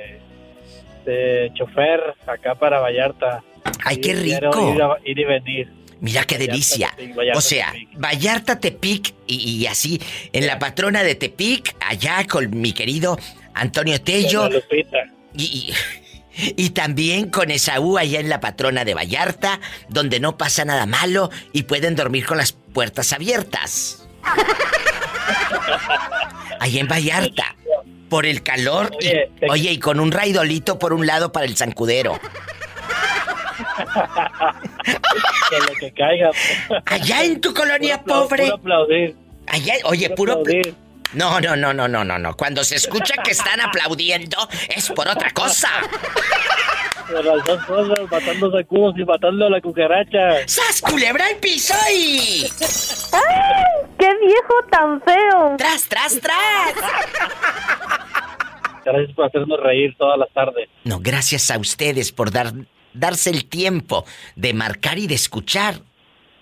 De 1.06 1.52
chofer, 1.56 2.00
acá 2.28 2.56
para 2.56 2.80
Vallarta. 2.80 3.43
¡Ay, 3.84 3.97
qué 3.97 4.14
rico! 4.14 4.74
Ir, 4.76 4.82
a- 4.82 4.97
ir 5.06 5.20
y 5.20 5.26
venir. 5.26 5.74
Mira 6.02 6.24
qué 6.26 6.36
Vallarta, 6.36 6.52
delicia. 6.52 6.93
Tepic, 6.95 7.16
Vallarta, 7.16 7.38
O 7.38 7.41
sea, 7.41 7.74
Vallarta, 7.97 8.60
Tepic 8.60 9.14
y, 9.28 9.36
y 9.62 9.68
así, 9.68 10.02
en 10.34 10.47
la 10.47 10.58
patrona 10.60 11.04
de 11.04 11.16
Tepic, 11.16 11.76
allá 11.82 12.26
con 12.28 12.60
mi 12.60 12.72
querido 12.74 13.18
Antonio 13.54 14.00
Tello. 14.02 14.43
Doña 14.43 14.56
Lupita. 14.56 14.97
Y, 15.36 15.43
y- 15.43 15.74
y 16.36 16.70
también 16.72 17.30
con 17.30 17.52
Esaú 17.52 17.98
allá 17.98 18.20
en 18.20 18.30
la 18.30 18.40
patrona 18.40 18.86
de 18.86 18.94
Vallarta, 18.94 19.60
donde 19.90 20.20
no 20.20 20.38
pasa 20.38 20.66
nada 20.66 20.86
malo 20.86 21.30
y 21.54 21.64
pueden 21.64 21.96
dormir 21.96 22.26
con 22.26 22.38
las 22.38 22.52
puertas 22.54 23.14
abiertas. 23.14 24.08
Allá 26.60 26.80
en 26.82 26.88
Vallarta. 26.88 27.56
Por 28.10 28.26
el 28.26 28.42
calor. 28.44 28.92
y- 29.00 29.46
oye, 29.50 29.72
y 29.74 29.80
con 29.80 30.00
un 30.00 30.12
raidolito 30.12 30.80
por 30.80 30.94
un 30.94 31.06
lado 31.06 31.32
para 31.32 31.46
el 31.46 31.56
zancudero. 31.56 32.20
Que 35.50 35.58
lo 35.60 35.74
que 35.80 35.92
caiga. 35.94 36.32
Allá 36.86 37.24
en 37.24 37.42
tu 37.42 37.54
colonia 37.54 38.02
Puro 38.02 38.24
pobre. 38.28 38.44
puro 38.46 38.56
aplaudir. 38.56 39.16
Allá, 39.48 39.74
oye, 39.86 40.10
Puro 40.12 40.44
puro. 40.44 40.52
No, 41.14 41.39
no, 41.39 41.55
no, 41.55 41.74
no, 41.74 41.88
no, 41.88 42.03
no, 42.03 42.20
no. 42.20 42.38
Cuando 42.38 42.64
se 42.64 42.76
escucha 42.76 43.16
que 43.24 43.32
están 43.32 43.60
aplaudiendo, 43.62 44.38
es 44.70 44.89
por 44.91 45.07
otra 45.07 45.32
cosa. 45.32 45.70
Por 47.07 47.26
las 47.26 47.43
dos 47.45 47.66
cosas, 47.66 47.99
matando 48.12 48.51
sacudos 48.51 48.95
y 48.97 49.03
matando 49.03 49.47
a 49.47 49.49
la 49.49 49.62
cucaracha. 49.62 50.47
¡Sas, 50.47 50.82
culebra 50.82 51.26
al 51.26 51.38
piso 51.38 51.74
y... 51.91 52.47
¡Ay! 53.12 53.88
¡Qué 53.97 54.07
viejo 54.24 54.53
tan 54.70 55.01
feo! 55.01 55.55
¡Tras, 55.57 55.86
tras, 55.86 56.20
tras! 56.20 56.74
Gracias 58.86 59.16
por 59.16 59.26
hacernos 59.26 59.60
reír 59.62 59.95
todas 59.97 60.20
las 60.20 60.30
tardes. 60.32 60.70
No, 60.84 60.99
gracias 60.99 61.49
a 61.49 61.57
ustedes 61.57 62.12
por 62.12 62.32
dar, 62.32 62.53
darse 62.93 63.32
el 63.32 63.45
tiempo 63.45 64.05
de 64.36 64.53
marcar 64.53 64.99
y 64.99 65.07
de 65.07 65.16
escuchar 65.16 65.82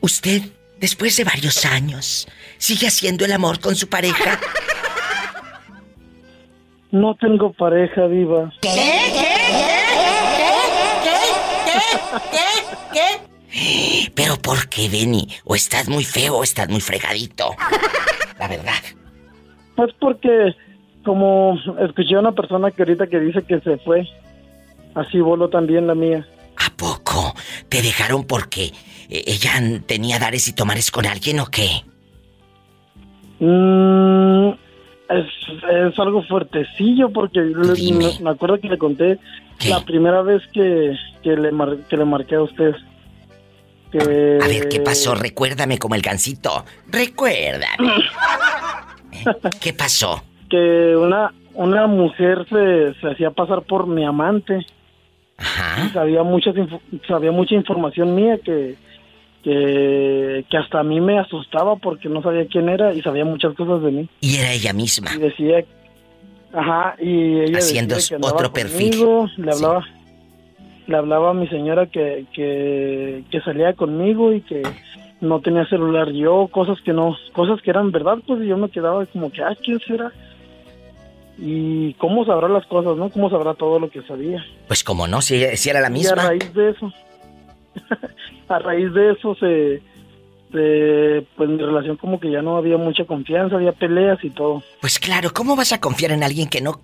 usted, 0.00 0.40
después 0.78 1.14
de 1.18 1.24
varios 1.24 1.66
años, 1.66 2.26
sigue 2.56 2.86
haciendo 2.86 3.26
el 3.26 3.32
amor 3.32 3.60
con 3.60 3.76
su 3.76 3.90
pareja. 3.90 4.40
No 6.90 7.14
tengo 7.16 7.52
pareja, 7.52 8.08
diva. 8.08 8.50
¿Qué? 8.62 8.70
¿Qué? 8.70 9.28
¿Qué? 12.32 12.47
Pero 14.14 14.36
¿por 14.36 14.68
qué, 14.68 14.88
Benny? 14.88 15.28
O 15.44 15.54
estás 15.54 15.88
muy 15.88 16.04
feo 16.04 16.36
o 16.36 16.42
estás 16.42 16.68
muy 16.68 16.80
fregadito. 16.80 17.50
La 18.38 18.48
verdad. 18.48 18.74
Pues 19.76 19.92
porque, 20.00 20.54
como 21.04 21.58
escuché 21.80 22.14
a 22.16 22.20
una 22.20 22.32
persona 22.32 22.70
que 22.70 22.82
ahorita 22.82 23.06
que 23.06 23.20
dice 23.20 23.42
que 23.42 23.60
se 23.60 23.78
fue, 23.78 24.08
así 24.94 25.20
voló 25.20 25.48
también 25.48 25.86
la 25.86 25.94
mía. 25.94 26.26
¿A 26.56 26.70
poco? 26.76 27.34
¿Te 27.68 27.82
dejaron 27.82 28.24
porque 28.24 28.72
eh, 29.08 29.24
ella 29.26 29.52
tenía 29.86 30.18
dares 30.18 30.48
y 30.48 30.52
tomares 30.52 30.90
con 30.90 31.06
alguien 31.06 31.38
o 31.40 31.46
qué? 31.46 31.68
Mm, 33.40 34.48
es, 35.10 35.26
es 35.92 35.98
algo 35.98 36.22
fuertecillo 36.24 37.10
porque 37.10 37.40
le- 37.40 37.92
me, 37.92 38.18
me 38.20 38.30
acuerdo 38.30 38.58
que 38.60 38.68
le 38.68 38.78
conté 38.78 39.18
la 39.68 39.80
primera 39.84 40.22
vez 40.22 40.42
que, 40.52 40.94
que, 41.22 41.36
le 41.36 41.52
mar- 41.52 41.78
que 41.88 41.96
le 41.96 42.04
marqué 42.04 42.34
a 42.36 42.42
usted. 42.42 42.74
Que... 43.90 44.38
A 44.42 44.46
ver, 44.46 44.68
¿qué 44.68 44.80
pasó? 44.80 45.14
Recuérdame 45.14 45.78
como 45.78 45.94
el 45.94 46.02
gancito. 46.02 46.64
Recuérdame. 46.88 47.88
¿Eh? 49.12 49.24
¿Qué 49.60 49.72
pasó? 49.72 50.22
Que 50.50 50.94
una, 50.96 51.32
una 51.54 51.86
mujer 51.86 52.46
se, 52.48 52.94
se 53.00 53.10
hacía 53.10 53.30
pasar 53.30 53.62
por 53.62 53.86
mi 53.86 54.04
amante. 54.04 54.66
Y 55.38 55.88
Sabía, 55.92 56.22
muchas 56.24 56.54
sabía 57.06 57.30
mucha 57.30 57.54
información 57.54 58.14
mía 58.14 58.38
que, 58.44 58.74
que, 59.44 60.44
que 60.50 60.56
hasta 60.56 60.80
a 60.80 60.82
mí 60.82 61.00
me 61.00 61.18
asustaba 61.18 61.76
porque 61.76 62.08
no 62.08 62.22
sabía 62.22 62.46
quién 62.48 62.68
era 62.68 62.92
y 62.92 63.02
sabía 63.02 63.24
muchas 63.24 63.54
cosas 63.54 63.82
de 63.82 63.90
mí. 63.92 64.08
Y 64.20 64.36
era 64.36 64.52
ella 64.52 64.72
misma. 64.72 65.10
Y 65.14 65.18
decía, 65.18 65.64
ajá, 66.52 66.96
y 67.00 67.40
ella 67.40 67.58
Haciendo 67.58 67.94
decía 67.94 68.18
que 68.18 68.26
otro 68.26 68.52
perfil. 68.52 68.90
conmigo, 68.90 69.26
Le 69.36 69.52
hablaba, 69.52 69.84
le 70.88 70.96
hablaba 70.96 71.30
a 71.30 71.34
mi 71.34 71.46
señora 71.48 71.86
que, 71.86 72.24
que, 72.32 73.22
que 73.30 73.40
salía 73.42 73.74
conmigo 73.74 74.32
y 74.32 74.40
que 74.40 74.62
no 75.20 75.40
tenía 75.40 75.64
celular 75.66 76.10
yo, 76.10 76.48
cosas 76.50 76.80
que 76.82 76.92
no, 76.92 77.16
cosas 77.32 77.60
que 77.62 77.70
eran 77.70 77.92
verdad, 77.92 78.18
pues 78.26 78.40
yo 78.46 78.56
me 78.56 78.68
quedaba 78.70 79.06
como 79.06 79.30
que, 79.30 79.42
ah, 79.42 79.54
¿quién 79.62 79.78
será? 79.80 80.10
Y 81.40 81.94
cómo 81.94 82.24
sabrá 82.24 82.48
las 82.48 82.66
cosas, 82.66 82.96
¿no? 82.96 83.10
Cómo 83.10 83.30
sabrá 83.30 83.54
todo 83.54 83.78
lo 83.78 83.90
que 83.90 84.02
sabía. 84.02 84.44
Pues 84.66 84.82
como 84.82 85.06
no, 85.06 85.20
si, 85.22 85.40
si 85.56 85.70
era 85.70 85.80
la 85.80 85.86
Y 85.86 85.90
a 85.90 85.92
misma. 85.92 86.14
raíz 86.16 86.52
de 86.54 86.70
eso, 86.70 86.92
a 88.48 88.58
raíz 88.58 88.92
de 88.92 89.12
eso 89.12 89.34
se, 89.36 89.82
se- 90.50 91.24
pues 91.36 91.48
mi 91.48 91.58
relación 91.58 91.96
como 91.96 92.18
que 92.18 92.30
ya 92.30 92.42
no 92.42 92.56
había 92.56 92.76
mucha 92.76 93.04
confianza, 93.04 93.56
había 93.56 93.72
peleas 93.72 94.18
y 94.24 94.30
todo. 94.30 94.62
Pues 94.80 94.98
claro, 94.98 95.30
¿cómo 95.32 95.54
vas 95.54 95.72
a 95.72 95.80
confiar 95.80 96.10
en 96.12 96.22
alguien 96.24 96.48
que 96.48 96.60
no... 96.60 96.80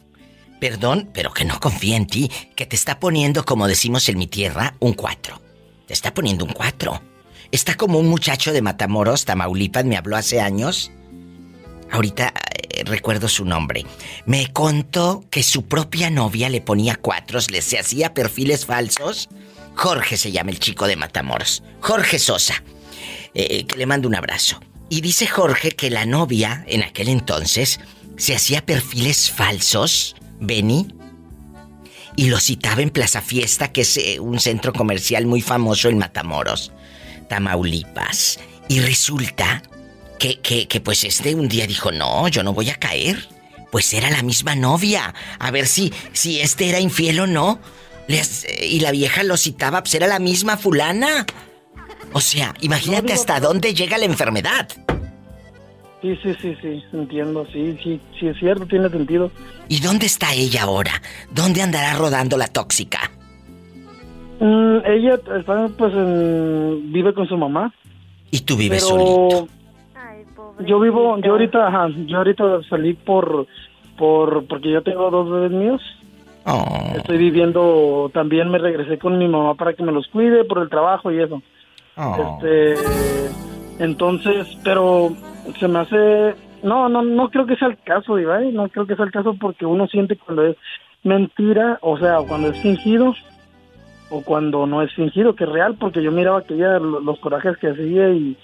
Perdón, 0.61 1.11
pero 1.13 1.33
que 1.33 1.45
no 1.45 1.61
confía 1.61 1.97
en 1.97 2.07
ti, 2.07 2.31
que 2.57 2.67
te 2.67 2.77
está 2.77 2.99
poniendo, 3.01 3.45
como 3.45 3.67
decimos 3.69 4.09
en 4.09 4.19
mi 4.19 4.27
tierra, 4.27 4.75
un 4.81 4.95
cuatro. 4.95 5.41
Te 5.87 5.93
está 5.93 6.15
poniendo 6.15 6.45
un 6.45 6.53
cuatro. 6.53 7.03
Está 7.51 7.77
como 7.77 7.99
un 7.99 8.09
muchacho 8.09 8.53
de 8.53 8.63
Matamoros, 8.63 9.25
Tamaulipas, 9.27 9.85
me 9.85 9.97
habló 9.97 10.17
hace 10.17 10.41
años. 10.41 10.91
Ahorita 11.91 12.33
eh, 12.71 12.83
recuerdo 12.85 13.29
su 13.29 13.45
nombre. 13.45 13.85
Me 14.27 14.53
contó 14.53 15.25
que 15.31 15.43
su 15.43 15.67
propia 15.67 16.11
novia 16.11 16.49
le 16.49 16.61
ponía 16.61 16.97
cuatros, 16.97 17.51
le 17.51 17.61
se 17.63 17.79
hacía 17.79 18.15
perfiles 18.15 18.65
falsos. 18.65 19.29
Jorge 19.77 20.17
se 20.17 20.33
llama 20.33 20.51
el 20.51 20.61
chico 20.61 20.87
de 20.87 20.97
Matamoros. 20.97 21.63
Jorge 21.81 22.19
Sosa. 22.19 22.63
eh, 23.35 23.67
que 23.67 23.77
le 23.77 23.87
mando 23.87 24.09
un 24.09 24.15
abrazo. 24.15 24.61
Y 24.89 25.01
dice 25.01 25.27
Jorge 25.27 25.73
que 25.73 25.91
la 25.91 26.07
novia, 26.07 26.65
en 26.69 26.83
aquel 26.83 27.09
entonces, 27.09 27.81
se 28.17 28.35
hacía 28.35 28.65
perfiles 28.65 29.31
falsos, 29.31 30.15
Benny, 30.45 30.89
y 32.17 32.29
lo 32.29 32.39
citaba 32.39 32.81
en 32.83 32.91
Plaza 32.91 33.21
Fiesta, 33.21 33.73
que 33.73 33.81
es 33.81 33.97
eh, 33.97 34.21
un 34.21 34.39
centro 34.39 34.73
comercial 34.73 35.27
muy 35.27 35.41
famoso 35.43 35.89
en 35.89 35.99
Matamoros, 35.99 36.71
Tamaulipas. 37.29 38.39
Y 38.69 38.81
resulta 38.81 39.63
que, 40.19 40.39
que, 40.41 40.69
que 40.69 40.81
pues 40.81 41.05
este 41.05 41.35
un 41.35 41.49
día 41.49 41.67
dijo, 41.67 41.91
no, 41.93 42.29
yo 42.29 42.43
no 42.43 42.53
voy 42.53 42.71
a 42.71 42.77
caer. 42.77 43.29
Pues 43.73 43.93
era 43.93 44.09
la 44.11 44.23
misma 44.23 44.55
novia. 44.55 45.13
A 45.41 45.51
ver 45.51 45.67
si, 45.67 45.93
si 46.13 46.41
este 46.41 46.69
era 46.69 46.79
infiel 46.79 47.19
o 47.21 47.27
no. 47.27 47.59
Les- 48.07 48.47
y 48.63 48.79
la 48.81 48.93
vieja 48.93 49.25
lo 49.25 49.37
citaba, 49.37 49.83
pues 49.83 49.95
era 49.95 50.07
la 50.07 50.21
misma 50.21 50.57
fulana. 50.57 51.27
O 52.13 52.21
sea, 52.21 52.55
imagínate 52.61 53.13
hasta 53.13 53.41
dónde 53.41 53.75
llega 53.75 53.99
la 53.99 54.05
enfermedad. 54.05 54.69
Sí, 56.05 56.15
sí, 56.23 56.35
sí, 56.39 56.55
sí, 56.61 56.85
entiendo, 56.93 57.47
sí, 57.51 57.79
sí, 57.83 57.99
sí 58.21 58.29
es 58.29 58.37
cierto, 58.39 58.67
tiene 58.67 58.91
sentido. 58.91 59.31
¿Y 59.71 59.81
dónde 59.81 60.05
está 60.05 60.35
ella 60.35 60.65
ahora? 60.65 60.91
¿Dónde 61.31 61.63
andará 61.63 61.95
rodando 61.95 62.37
la 62.37 62.47
tóxica? 62.47 63.11
Mm, 64.39 64.77
ella 64.85 65.15
está, 65.15 65.67
pues, 65.79 65.95
en- 65.95 66.93
vive 66.93 67.15
con 67.15 67.27
su 67.27 67.39
mamá. 67.39 67.73
Y 68.31 68.41
tú 68.41 68.55
vives 68.55 68.85
pero 68.87 68.99
solito. 69.31 69.49
yo 70.67 70.79
vivo, 70.79 71.17
yo 71.21 71.33
ahorita, 71.33 71.69
ajá, 71.69 71.89
yo 72.07 72.19
ahorita 72.19 72.45
salí 72.69 72.93
por, 72.93 73.47
por, 73.97 74.45
porque 74.47 74.73
yo 74.73 74.83
tengo 74.83 75.11
dos 75.11 75.31
bebés 75.31 75.53
míos. 75.53 75.81
Oh. 76.45 76.93
Estoy 76.99 77.17
viviendo, 77.17 78.11
también 78.13 78.51
me 78.51 78.59
regresé 78.59 78.99
con 78.99 79.17
mi 79.17 79.27
mamá 79.27 79.55
para 79.55 79.73
que 79.73 79.83
me 79.83 79.91
los 79.91 80.07
cuide 80.09 80.45
por 80.45 80.59
el 80.59 80.69
trabajo 80.69 81.11
y 81.11 81.23
eso. 81.23 81.41
Oh. 81.97 82.39
Este, 82.43 82.75
entonces, 83.79 84.47
pero 84.63 85.11
se 85.59 85.69
me 85.69 85.79
hace, 85.81 86.35
no, 86.63 86.89
no, 86.89 87.03
no 87.03 87.31
creo 87.31 87.47
que 87.47 87.57
sea 87.57 87.69
el 87.69 87.79
caso, 87.79 88.19
Ibai, 88.19 88.53
no 88.53 88.69
creo 88.69 88.87
que 88.87 88.97
sea 88.97 89.05
el 89.05 89.11
caso 89.13 89.35
porque 89.41 89.67
uno 89.67 89.87
siente 89.89 90.17
cuando 90.17 90.47
es 90.47 90.57
mentira, 91.03 91.79
o 91.83 91.99
sea, 91.99 92.19
cuando 92.27 92.49
es 92.51 92.59
fingido 92.61 93.15
o 94.11 94.23
cuando 94.23 94.67
no 94.67 94.83
es 94.83 94.93
fingido, 94.95 95.35
que 95.35 95.45
es 95.45 95.51
real, 95.51 95.77
porque 95.79 96.03
yo 96.03 96.11
miraba 96.13 96.43
que 96.45 96.55
ella, 96.55 96.79
lo- 96.79 97.01
los 97.01 97.19
corajes 97.21 97.57
que 97.59 97.69
hacía 97.69 98.11
y 98.11 98.37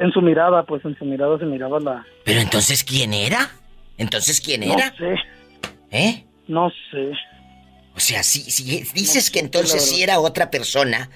en 0.00 0.12
su 0.12 0.20
mirada, 0.20 0.62
pues 0.64 0.84
en 0.84 0.96
su 0.98 1.04
mirada 1.04 1.38
se 1.38 1.44
miraba 1.44 1.78
la... 1.80 2.04
Pero 2.24 2.40
entonces, 2.40 2.82
¿quién 2.84 3.12
era? 3.14 3.50
Entonces, 3.98 4.40
¿quién 4.40 4.60
No 4.66 4.74
era? 4.74 4.94
sé. 4.96 5.14
¿Eh? 5.90 6.24
No 6.48 6.70
sé. 6.90 7.12
O 7.94 8.00
sea, 8.00 8.22
si, 8.22 8.40
si 8.50 8.64
dices 8.94 9.30
que 9.30 9.38
entonces 9.40 9.82
sí 9.88 10.02
era 10.02 10.20
otra 10.20 10.50
persona, 10.50 11.08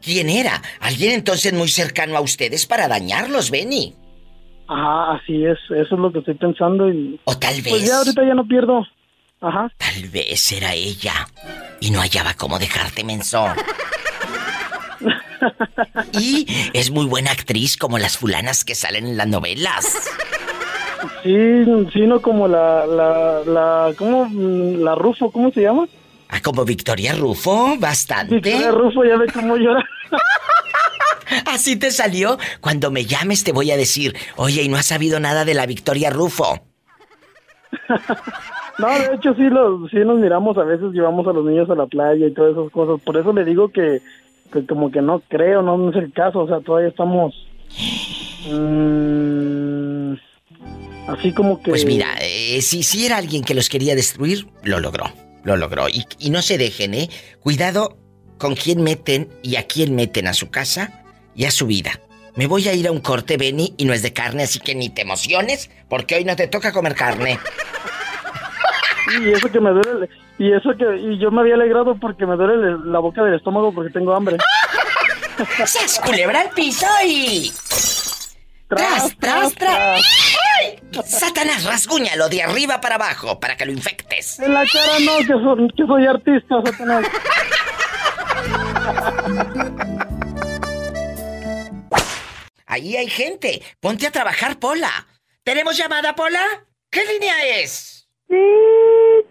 ¿quién 0.00 0.28
era? 0.30 0.62
¿Alguien 0.80 1.12
entonces 1.12 1.52
muy 1.52 1.68
cercano 1.68 2.16
a 2.16 2.20
ustedes 2.20 2.66
para 2.66 2.86
dañarlos, 2.88 3.50
Benny? 3.50 3.94
Ajá, 4.72 5.14
así 5.16 5.44
es, 5.44 5.58
eso 5.68 5.94
es 5.94 6.00
lo 6.00 6.12
que 6.12 6.20
estoy 6.20 6.34
pensando 6.34 6.88
y... 6.88 7.18
O 7.24 7.36
tal 7.36 7.54
Pues 7.54 7.64
vez. 7.82 7.88
ya 7.88 7.96
ahorita 7.98 8.22
ya 8.24 8.34
no 8.34 8.46
pierdo. 8.46 8.86
Ajá. 9.40 9.68
Tal 9.76 10.08
vez 10.10 10.52
era 10.52 10.74
ella. 10.74 11.26
Y 11.80 11.90
no 11.90 11.98
hallaba 12.00 12.34
cómo 12.34 12.56
dejarte 12.58 13.02
menso. 13.02 13.44
y 16.12 16.46
es 16.72 16.90
muy 16.90 17.06
buena 17.06 17.32
actriz 17.32 17.76
como 17.76 17.98
las 17.98 18.16
fulanas 18.16 18.64
que 18.64 18.74
salen 18.76 19.06
en 19.06 19.16
las 19.16 19.26
novelas. 19.26 19.86
Sí, 21.24 21.64
sí, 21.92 22.00
no 22.06 22.20
como 22.20 22.46
la, 22.46 22.86
la, 22.86 23.40
la, 23.46 23.92
¿cómo? 23.96 24.28
La 24.84 24.94
Rufo, 24.94 25.32
¿cómo 25.32 25.50
se 25.50 25.62
llama? 25.62 25.86
Ah, 26.28 26.40
como 26.42 26.64
Victoria 26.64 27.14
Rufo, 27.14 27.74
bastante. 27.78 28.36
Victoria 28.36 28.70
Rufo, 28.70 29.04
ya 29.04 29.16
ve 29.16 29.26
cómo 29.32 29.56
llora. 29.56 29.84
Así 31.46 31.76
te 31.76 31.90
salió. 31.90 32.38
Cuando 32.60 32.90
me 32.90 33.04
llames 33.04 33.44
te 33.44 33.52
voy 33.52 33.70
a 33.70 33.76
decir, 33.76 34.16
oye, 34.36 34.62
¿y 34.62 34.68
no 34.68 34.76
has 34.76 34.86
sabido 34.86 35.20
nada 35.20 35.44
de 35.44 35.54
la 35.54 35.66
Victoria 35.66 36.10
Rufo? 36.10 36.60
No, 38.78 38.88
de 38.88 39.14
hecho 39.14 39.34
sí, 39.34 39.42
los, 39.42 39.90
sí 39.90 39.98
nos 39.98 40.18
miramos, 40.18 40.56
a 40.56 40.64
veces 40.64 40.92
llevamos 40.92 41.26
a 41.26 41.32
los 41.32 41.44
niños 41.44 41.68
a 41.68 41.74
la 41.74 41.86
playa 41.86 42.26
y 42.26 42.32
todas 42.32 42.52
esas 42.52 42.70
cosas. 42.72 42.98
Por 43.04 43.16
eso 43.18 43.32
le 43.32 43.44
digo 43.44 43.68
que, 43.68 44.00
que 44.50 44.66
como 44.66 44.90
que 44.90 45.02
no 45.02 45.20
creo, 45.28 45.60
no, 45.60 45.76
no 45.76 45.90
es 45.90 45.96
el 45.96 46.12
caso, 46.12 46.40
o 46.40 46.48
sea, 46.48 46.60
todavía 46.60 46.88
estamos... 46.88 47.34
mm, 48.50 50.14
así 51.08 51.32
como 51.32 51.62
que... 51.62 51.70
Pues 51.70 51.84
mira, 51.84 52.06
eh, 52.22 52.62
si, 52.62 52.82
si 52.82 53.04
era 53.04 53.18
alguien 53.18 53.44
que 53.44 53.54
los 53.54 53.68
quería 53.68 53.94
destruir, 53.94 54.46
lo 54.62 54.80
logró. 54.80 55.04
Lo 55.44 55.56
logró. 55.56 55.88
Y, 55.88 56.04
y 56.18 56.30
no 56.30 56.40
se 56.40 56.56
dejen, 56.56 56.94
¿eh? 56.94 57.10
Cuidado 57.40 57.98
con 58.38 58.54
quién 58.54 58.82
meten 58.82 59.28
y 59.42 59.56
a 59.56 59.66
quién 59.66 59.94
meten 59.94 60.26
a 60.26 60.32
su 60.32 60.50
casa 60.50 60.99
y 61.34 61.44
a 61.44 61.50
su 61.50 61.66
vida. 61.66 61.92
Me 62.36 62.46
voy 62.46 62.68
a 62.68 62.72
ir 62.74 62.86
a 62.86 62.92
un 62.92 63.00
corte, 63.00 63.36
Benny, 63.36 63.74
y 63.76 63.84
no 63.84 63.92
es 63.92 64.02
de 64.02 64.12
carne, 64.12 64.44
así 64.44 64.60
que 64.60 64.74
ni 64.74 64.88
te 64.88 65.02
emociones, 65.02 65.68
porque 65.88 66.14
hoy 66.16 66.24
no 66.24 66.36
te 66.36 66.46
toca 66.46 66.72
comer 66.72 66.94
carne. 66.94 67.38
Y 69.20 69.32
eso 69.32 69.50
que 69.50 69.58
me 69.58 69.70
duele, 69.70 70.08
y 70.38 70.52
eso 70.52 70.70
que... 70.78 70.84
Y 70.96 71.18
yo 71.18 71.32
me 71.32 71.40
había 71.40 71.54
alegrado 71.54 71.96
porque 71.98 72.26
me 72.26 72.36
duele 72.36 72.54
el- 72.68 72.92
la 72.92 73.00
boca 73.00 73.24
del 73.24 73.34
estómago 73.34 73.74
porque 73.74 73.90
tengo 73.90 74.14
hambre. 74.14 74.36
¡Sas, 75.66 75.98
culebra 76.04 76.42
al 76.42 76.50
piso 76.50 76.86
y... 77.04 77.50
¡Tras, 78.68 79.16
tras, 79.18 79.52
tras! 79.54 80.00
¡Ay! 80.60 80.78
Satanás, 81.04 81.64
rasguñalo 81.64 82.28
de 82.28 82.42
arriba 82.44 82.80
para 82.80 82.94
abajo 82.96 83.40
para 83.40 83.56
que 83.56 83.66
lo 83.66 83.72
infectes. 83.72 84.38
En 84.38 84.54
la 84.54 84.64
cara 84.64 85.00
no, 85.00 85.16
que 85.18 85.26
soy, 85.26 85.68
que 85.76 85.86
soy 85.86 86.06
artista, 86.06 86.62
Satanás. 86.64 87.04
Ahí 92.70 92.96
hay 92.96 93.08
gente. 93.08 93.60
Ponte 93.80 94.06
a 94.06 94.12
trabajar, 94.12 94.60
Pola. 94.60 95.08
¿Tenemos 95.42 95.76
llamada, 95.76 96.14
Pola? 96.14 96.44
¿Qué 96.88 97.00
línea 97.04 97.58
es? 97.58 98.08
Sí, 98.28 98.36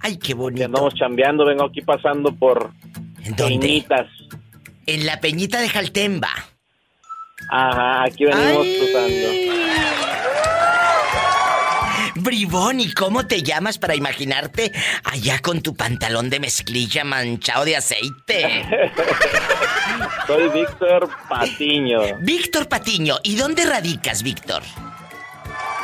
Ay, 0.00 0.16
qué 0.18 0.34
bonito. 0.34 0.64
andamos 0.64 0.94
chambeando, 0.94 1.44
vengo 1.44 1.64
aquí 1.64 1.82
pasando 1.82 2.34
por 2.34 2.70
dónde? 3.36 3.58
Peñitas. 3.58 4.06
En 4.86 5.04
la 5.06 5.20
Peñita 5.20 5.60
de 5.60 5.68
Jaltemba. 5.68 6.30
Ajá, 7.50 8.04
aquí 8.04 8.24
venimos 8.24 8.66
Ay. 8.66 8.78
cruzando. 8.78 9.28
Bribón, 12.16 12.80
¿y 12.80 12.92
cómo 12.92 13.26
te 13.26 13.42
llamas 13.42 13.78
para 13.78 13.94
imaginarte 13.94 14.72
allá 15.04 15.38
con 15.40 15.60
tu 15.62 15.74
pantalón 15.76 16.30
de 16.30 16.40
mezclilla 16.40 17.04
manchado 17.04 17.64
de 17.64 17.76
aceite? 17.76 18.64
Soy 20.26 20.48
Víctor 20.48 21.08
Patiño, 21.28 22.00
Víctor 22.22 22.68
Patiño, 22.68 23.16
¿y 23.22 23.36
dónde 23.36 23.64
radicas, 23.64 24.22
Víctor? 24.22 24.62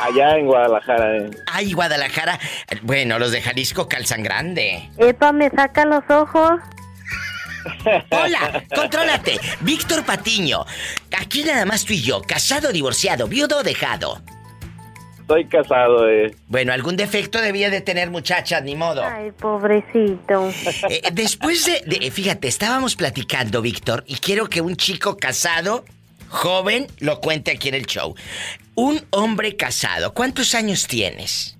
Allá 0.01 0.37
en 0.37 0.45
Guadalajara. 0.47 1.17
eh. 1.17 1.29
Ay, 1.51 1.73
Guadalajara. 1.73 2.39
Bueno, 2.83 3.19
los 3.19 3.31
de 3.31 3.41
Jalisco 3.41 3.87
calzan 3.87 4.23
grande. 4.23 4.89
Epa, 4.97 5.31
me 5.31 5.49
saca 5.49 5.85
los 5.85 6.03
ojos. 6.09 6.59
Hola, 8.11 8.63
contrólate. 8.75 9.39
Víctor 9.61 10.05
Patiño. 10.05 10.65
Aquí 11.19 11.43
nada 11.43 11.65
más 11.65 11.83
tú 11.85 11.93
y 11.93 12.01
yo, 12.01 12.21
casado, 12.21 12.71
divorciado, 12.71 13.27
viudo 13.27 13.57
o 13.59 13.63
dejado. 13.63 14.21
Estoy 15.21 15.45
casado, 15.47 16.07
eh. 16.07 16.35
Bueno, 16.47 16.71
algún 16.71 16.95
defecto 16.97 17.41
debía 17.41 17.71
de 17.71 17.81
tener 17.81 18.11
muchachas, 18.11 18.61
ni 18.61 18.75
modo. 18.75 19.03
Ay, 19.03 19.31
pobrecito. 19.31 20.51
Eh, 20.87 21.01
después 21.13 21.65
de, 21.65 21.81
de- 21.87 22.11
fíjate, 22.11 22.47
estábamos 22.47 22.95
platicando, 22.95 23.63
Víctor, 23.63 24.03
y 24.05 24.17
quiero 24.17 24.47
que 24.47 24.61
un 24.61 24.75
chico 24.75 25.17
casado, 25.17 25.83
joven, 26.35 26.87
lo 26.99 27.19
cuente 27.19 27.51
aquí 27.51 27.69
en 27.69 27.75
el 27.75 27.85
show. 27.87 28.13
Un 28.75 29.01
hombre 29.11 29.55
casado, 29.55 30.13
¿cuántos 30.13 30.53
años 30.53 30.87
tienes? 30.87 31.57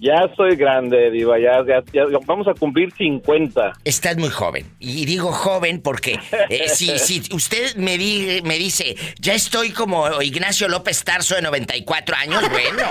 Ya 0.00 0.28
soy 0.36 0.56
grande, 0.56 1.10
Diva, 1.10 1.38
ya, 1.38 1.64
ya, 1.66 1.82
ya 1.92 2.04
vamos 2.26 2.46
a 2.48 2.52
cumplir 2.52 2.92
50. 2.92 3.72
Estás 3.84 4.16
muy 4.18 4.28
joven. 4.28 4.66
Y 4.78 5.06
digo 5.06 5.32
joven 5.32 5.80
porque 5.80 6.18
eh, 6.50 6.68
si, 6.68 6.98
si 6.98 7.22
usted 7.30 7.76
me, 7.76 7.96
di- 7.96 8.42
me 8.42 8.58
dice, 8.58 8.96
ya 9.18 9.34
estoy 9.34 9.70
como 9.70 10.20
Ignacio 10.20 10.68
López 10.68 11.04
Tarso 11.04 11.36
de 11.36 11.42
94 11.42 12.16
años, 12.16 12.42
bueno. 12.50 12.82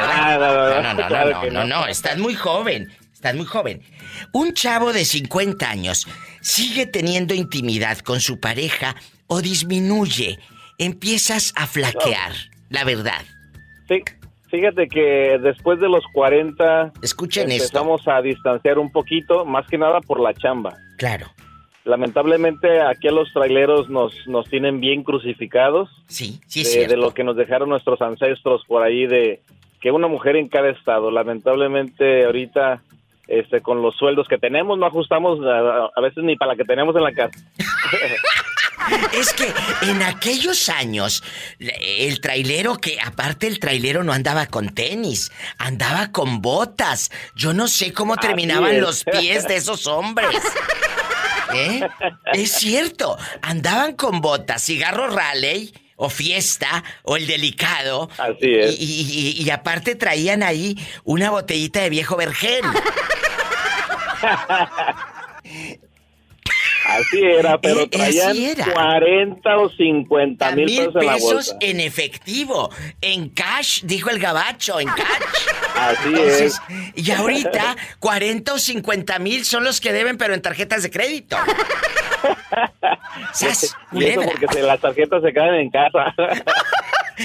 Ah, 0.00 0.36
no, 0.38 0.46
no, 0.54 0.68
no, 0.70 0.82
no, 0.82 0.94
no, 1.02 1.06
claro 1.08 1.30
no, 1.30 1.50
no, 1.50 1.64
no. 1.64 1.80
no, 1.80 1.86
estás 1.88 2.16
muy 2.18 2.34
joven. 2.34 2.90
Estás 3.12 3.34
muy 3.34 3.46
joven. 3.46 3.82
Un 4.32 4.54
chavo 4.54 4.92
de 4.92 5.04
50 5.04 5.68
años 5.68 6.06
sigue 6.40 6.86
teniendo 6.86 7.34
intimidad 7.34 7.98
con 7.98 8.20
su 8.20 8.38
pareja 8.38 8.94
o 9.28 9.40
disminuye. 9.40 10.38
Empiezas 10.78 11.52
a 11.56 11.66
flaquear, 11.66 12.32
la 12.68 12.84
verdad. 12.84 13.22
Sí, 13.88 14.02
fíjate 14.50 14.88
que 14.88 15.38
después 15.40 15.78
de 15.80 15.88
los 15.88 16.04
40 16.12 16.92
Escuchen 17.02 17.50
empezamos 17.50 18.06
a 18.08 18.20
distanciar 18.20 18.78
un 18.78 18.90
poquito, 18.90 19.44
más 19.44 19.66
que 19.68 19.78
nada 19.78 20.00
por 20.00 20.20
la 20.20 20.34
chamba. 20.34 20.76
Claro. 20.96 21.28
Lamentablemente 21.84 22.82
aquí 22.82 23.08
a 23.08 23.12
los 23.12 23.32
traileros 23.32 23.88
nos, 23.88 24.12
nos 24.26 24.48
tienen 24.50 24.80
bien 24.80 25.04
crucificados. 25.04 25.88
Sí, 26.06 26.40
sí 26.46 26.60
es 26.62 26.74
de, 26.74 26.86
de 26.86 26.96
lo 26.96 27.14
que 27.14 27.24
nos 27.24 27.36
dejaron 27.36 27.70
nuestros 27.70 28.02
ancestros 28.02 28.62
por 28.66 28.82
ahí 28.82 29.06
de 29.06 29.40
que 29.80 29.90
una 29.90 30.08
mujer 30.08 30.36
en 30.36 30.48
cada 30.48 30.68
estado. 30.68 31.10
Lamentablemente 31.10 32.26
ahorita 32.26 32.82
este 33.28 33.60
con 33.60 33.82
los 33.82 33.94
sueldos 33.96 34.26
que 34.26 34.38
tenemos 34.38 34.78
no 34.78 34.86
ajustamos 34.86 35.38
a, 35.44 35.90
a 35.94 36.00
veces 36.00 36.24
ni 36.24 36.36
para 36.36 36.52
la 36.52 36.56
que 36.56 36.64
tenemos 36.64 36.96
en 36.96 37.04
la 37.04 37.12
casa. 37.12 37.38
Es 39.12 39.32
que 39.34 39.52
en 39.82 40.02
aquellos 40.02 40.68
años, 40.68 41.22
el 41.58 42.20
trailero 42.20 42.76
que, 42.76 42.98
aparte 43.00 43.46
el 43.46 43.58
trailero 43.58 44.02
no 44.02 44.12
andaba 44.12 44.46
con 44.46 44.70
tenis, 44.70 45.30
andaba 45.58 46.10
con 46.10 46.40
botas. 46.40 47.10
Yo 47.34 47.52
no 47.52 47.68
sé 47.68 47.92
cómo 47.92 48.14
Así 48.14 48.26
terminaban 48.26 48.76
es. 48.76 48.80
los 48.80 49.04
pies 49.04 49.46
de 49.46 49.56
esos 49.56 49.86
hombres. 49.86 50.40
¿Eh? 51.54 51.86
Es 52.32 52.52
cierto. 52.52 53.16
Andaban 53.42 53.94
con 53.94 54.20
botas, 54.20 54.64
cigarro 54.64 55.08
Raleigh 55.08 55.72
o 56.00 56.08
fiesta 56.08 56.82
o 57.02 57.16
el 57.16 57.26
delicado. 57.26 58.08
Así 58.16 58.54
es. 58.54 58.80
Y, 58.80 58.84
y- 58.84 59.34
y- 59.40 59.42
y 59.44 59.50
aparte 59.50 59.94
traían 59.96 60.42
ahí 60.42 60.76
una 61.04 61.30
botellita 61.30 61.80
de 61.80 61.90
viejo 61.90 62.16
vergel. 62.16 62.64
Así 66.86 67.20
era, 67.22 67.60
pero 67.60 67.82
Eh, 67.82 67.88
traían 67.88 68.36
era. 68.36 68.72
40 68.72 69.56
o 69.58 69.68
50 69.68 70.52
mil 70.52 70.66
pesos 70.66 70.94
en 70.96 71.06
la 71.06 71.16
bolsa. 71.16 71.56
en 71.60 71.80
efectivo. 71.80 72.70
En 73.02 73.28
cash, 73.28 73.82
dijo 73.82 74.08
el 74.08 74.18
gabacho, 74.18 74.80
en 74.80 74.88
cash. 74.88 75.46
Así 75.76 76.08
Entonces, 76.08 76.60
es. 76.94 77.06
y 77.06 77.10
ahorita 77.10 77.76
40 77.98 78.54
o 78.54 78.58
50 78.58 79.18
mil 79.18 79.44
son 79.44 79.64
los 79.64 79.80
que 79.82 79.92
deben, 79.92 80.16
pero 80.16 80.32
en 80.32 80.40
tarjetas 80.40 80.82
de 80.82 80.90
crédito. 80.90 81.36
¡Sas! 83.32 83.76
Y 83.92 84.04
eso 84.04 84.20
porque 84.22 84.46
se- 84.48 84.62
las 84.62 84.80
tarjetas 84.80 85.22
se 85.22 85.32
quedan 85.32 85.54
en 85.54 85.70
casa. 85.70 86.14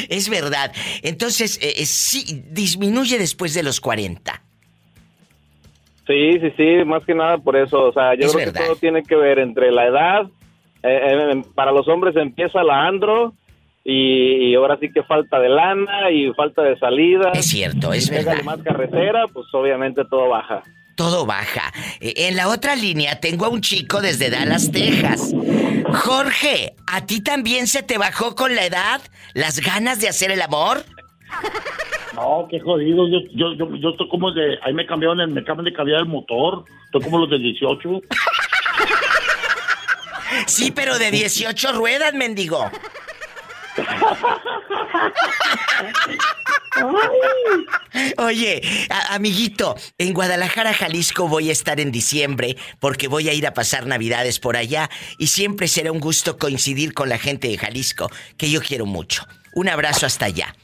Es 0.09 0.27
verdad. 0.27 0.71
Entonces, 1.03 1.59
eh, 1.61 1.73
eh, 1.77 1.85
sí, 1.85 2.43
disminuye 2.49 3.19
después 3.19 3.53
de 3.53 3.61
los 3.61 3.79
40. 3.79 4.41
Sí, 6.07 6.39
sí, 6.39 6.51
sí, 6.57 6.83
más 6.85 7.05
que 7.05 7.13
nada 7.13 7.37
por 7.37 7.55
eso. 7.55 7.79
O 7.89 7.93
sea, 7.93 8.15
yo 8.15 8.25
Es 8.25 8.33
creo 8.33 8.45
verdad. 8.47 8.61
que 8.61 8.65
todo 8.67 8.75
tiene 8.77 9.03
que 9.03 9.15
ver 9.15 9.37
entre 9.37 9.71
la 9.71 9.85
edad. 9.85 10.21
eh, 10.81 11.31
eh, 11.33 11.43
para 11.55 11.71
los 11.71 11.87
hombres 11.87 12.15
empieza 12.15 12.63
la 12.63 12.87
andro 12.87 13.33
y, 13.85 14.49
y 14.49 14.55
ahora 14.55 14.77
sí 14.81 14.91
que 14.91 15.03
falta 15.03 15.39
de 15.39 15.49
lana 15.49 16.09
y 16.09 16.33
falta 16.33 16.63
de 16.63 16.77
salida. 16.79 17.31
Es 17.35 17.45
cierto, 17.49 17.93
es 17.93 18.09
pégale 18.09 18.25
verdad. 18.37 18.43
más 18.43 18.61
carretera, 18.63 19.25
pues 19.31 19.45
obviamente 19.53 20.03
todo 20.09 20.27
baja. 20.29 20.63
Todo 20.95 21.25
baja. 21.25 21.71
Eh, 22.01 22.13
En 22.27 22.35
la 22.35 22.47
otra 22.49 22.75
línea 22.75 23.19
tengo 23.19 23.45
a 23.45 23.49
un 23.49 23.61
chico 23.61 24.01
desde 24.01 24.29
Dallas, 24.29 24.71
Texas. 24.71 25.31
Jorge, 25.93 26.75
¿a 26.87 27.05
ti 27.05 27.21
también 27.21 27.67
se 27.67 27.83
te 27.83 27.97
bajó 27.97 28.35
con 28.35 28.55
la 28.55 28.65
edad 28.65 29.01
las 29.33 29.59
ganas 29.59 29.99
de 29.99 30.07
hacer 30.09 30.31
el 30.31 30.41
amor? 30.41 30.83
No, 32.13 32.47
qué 32.49 32.59
jodido. 32.59 33.07
Yo, 33.07 33.17
yo, 33.33 33.53
yo, 33.57 33.75
yo 33.75 33.89
estoy 33.89 34.07
como 34.09 34.31
de. 34.31 34.57
Ahí 34.63 34.73
me 34.73 34.85
cambiaron, 34.85 35.19
el- 35.19 35.29
me 35.29 35.41
acaban 35.41 35.65
de 35.65 35.73
cambiar 35.73 35.99
el 36.01 36.05
motor. 36.05 36.63
Estoy 36.85 37.01
como 37.01 37.17
los 37.19 37.29
de 37.29 37.39
18. 37.39 37.89
Sí, 40.47 40.71
pero 40.71 40.97
de 40.97 41.11
18 41.11 41.73
ruedas, 41.73 42.13
mendigo. 42.15 42.69
Oye, 48.17 48.61
a- 48.89 49.15
amiguito, 49.15 49.75
en 49.97 50.13
Guadalajara, 50.13 50.73
Jalisco 50.73 51.27
voy 51.27 51.49
a 51.49 51.51
estar 51.51 51.79
en 51.79 51.91
diciembre 51.91 52.57
porque 52.79 53.07
voy 53.07 53.29
a 53.29 53.33
ir 53.33 53.45
a 53.45 53.53
pasar 53.53 53.85
Navidades 53.85 54.39
por 54.39 54.57
allá 54.57 54.89
y 55.19 55.27
siempre 55.27 55.67
será 55.67 55.91
un 55.91 55.99
gusto 55.99 56.37
coincidir 56.37 56.93
con 56.93 57.09
la 57.09 57.17
gente 57.17 57.47
de 57.47 57.57
Jalisco, 57.57 58.09
que 58.37 58.49
yo 58.49 58.61
quiero 58.61 58.85
mucho. 58.85 59.23
Un 59.53 59.69
abrazo 59.69 60.05
hasta 60.05 60.25
allá. 60.25 60.55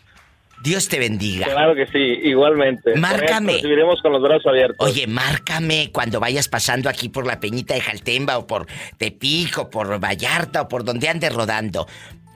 Dios 0.62 0.90
te 0.90 1.00
bendiga. 1.00 1.46
Claro 1.46 1.74
que 1.74 1.86
sí, 1.88 1.98
igualmente. 2.28 2.94
Márcame. 2.96 3.54
Recibiremos 3.54 4.02
con 4.02 4.12
los 4.12 4.22
brazos 4.22 4.48
abiertos. 4.48 4.86
Oye, 4.86 5.08
márcame 5.08 5.90
cuando 5.94 6.20
vayas 6.20 6.50
pasando 6.50 6.90
aquí 6.90 7.08
por 7.08 7.26
la 7.26 7.40
Peñita 7.40 7.76
de 7.76 7.82
Jaltemba 7.82 8.38
o 8.38 8.46
por 8.46 8.66
Tepic 8.98 9.58
o 9.58 9.70
por 9.70 10.04
Vallarta 10.04 10.64
o 10.64 10.68
por 10.68 10.84
donde 10.84 11.08
andes 11.08 11.32
rodando. 11.34 11.88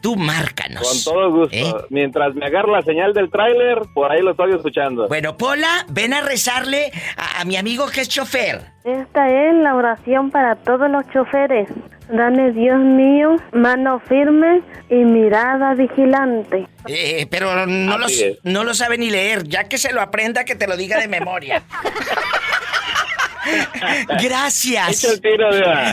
Tú 0.03 0.17
márcanos. 0.17 0.83
Con 0.85 1.13
todo 1.13 1.31
gusto. 1.31 1.55
¿Eh? 1.55 1.73
Mientras 1.89 2.35
me 2.35 2.45
agarra 2.45 2.73
la 2.73 2.81
señal 2.81 3.13
del 3.13 3.31
tráiler, 3.31 3.79
por 3.93 4.11
ahí 4.11 4.21
lo 4.21 4.31
estoy 4.31 4.53
escuchando. 4.53 5.07
Bueno, 5.07 5.37
Pola, 5.37 5.85
ven 5.87 6.13
a 6.13 6.19
rezarle 6.19 6.91
a, 7.15 7.39
a 7.39 7.45
mi 7.45 7.55
amigo 7.55 7.87
que 7.87 8.01
es 8.01 8.09
chofer. 8.09 8.59
Esta 8.83 9.29
es 9.29 9.55
la 9.55 9.75
oración 9.75 10.29
para 10.29 10.57
todos 10.57 10.91
los 10.91 11.09
choferes. 11.13 11.69
Dame, 12.09 12.51
Dios 12.51 12.79
mío, 12.79 13.37
mano 13.53 14.01
firme 14.01 14.61
y 14.89 14.95
mirada 14.95 15.73
vigilante. 15.73 16.67
Eh, 16.85 17.25
pero 17.31 17.65
no 17.65 17.97
lo, 17.97 18.07
no 18.43 18.63
lo 18.65 18.73
sabe 18.73 18.97
ni 18.97 19.09
leer. 19.09 19.47
Ya 19.47 19.69
que 19.69 19.77
se 19.77 19.93
lo 19.93 20.01
aprenda, 20.01 20.43
que 20.43 20.55
te 20.55 20.67
lo 20.67 20.75
diga 20.75 20.99
de 20.99 21.07
memoria. 21.07 21.63
Gracias. 24.21 25.21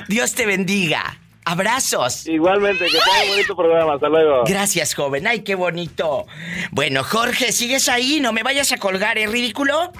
Dios 0.09 0.35
te 0.35 0.47
bendiga. 0.47 1.17
Abrazos. 1.51 2.27
Igualmente, 2.29 2.85
que 2.85 2.93
tenga 2.93 3.23
un 3.25 3.31
bonito 3.31 3.57
programa. 3.57 3.95
Hasta 3.95 4.09
luego. 4.09 4.45
Gracias, 4.47 4.95
joven. 4.95 5.27
Ay, 5.27 5.41
qué 5.41 5.57
bonito. 5.57 6.29
Bueno, 6.71 7.03
Jorge, 7.03 7.51
¿sigues 7.51 7.89
ahí? 7.89 8.21
No 8.21 8.33
me 8.33 8.45
vayas 8.45 8.71
a 8.71 8.77
colgar, 8.77 9.19
¿es 9.19 9.29
ridículo? 9.29 9.91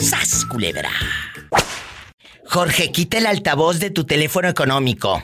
¡Sas, 0.00 0.44
culebra! 0.46 0.90
Jorge, 2.46 2.90
quita 2.92 3.18
el 3.18 3.26
altavoz 3.26 3.78
de 3.78 3.90
tu 3.90 4.04
teléfono 4.04 4.48
económico. 4.48 5.22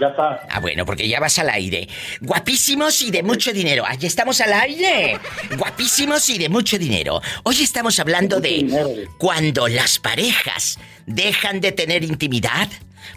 Ya 0.00 0.08
está. 0.08 0.40
Ah, 0.50 0.58
bueno, 0.58 0.84
porque 0.84 1.06
ya 1.06 1.20
vas 1.20 1.38
al 1.38 1.48
aire. 1.50 1.88
Guapísimos 2.20 3.00
y 3.02 3.12
de 3.12 3.22
mucho 3.22 3.52
dinero. 3.52 3.84
Allí 3.86 4.08
estamos 4.08 4.40
al 4.40 4.52
aire. 4.52 5.16
Guapísimos 5.56 6.28
y 6.28 6.38
de 6.38 6.48
mucho 6.48 6.76
dinero. 6.76 7.20
Hoy 7.44 7.62
estamos 7.62 8.00
hablando 8.00 8.40
de 8.40 9.06
cuando 9.18 9.68
las 9.68 10.00
parejas 10.00 10.80
dejan 11.06 11.60
de 11.60 11.70
tener 11.70 12.02
intimidad. 12.02 12.68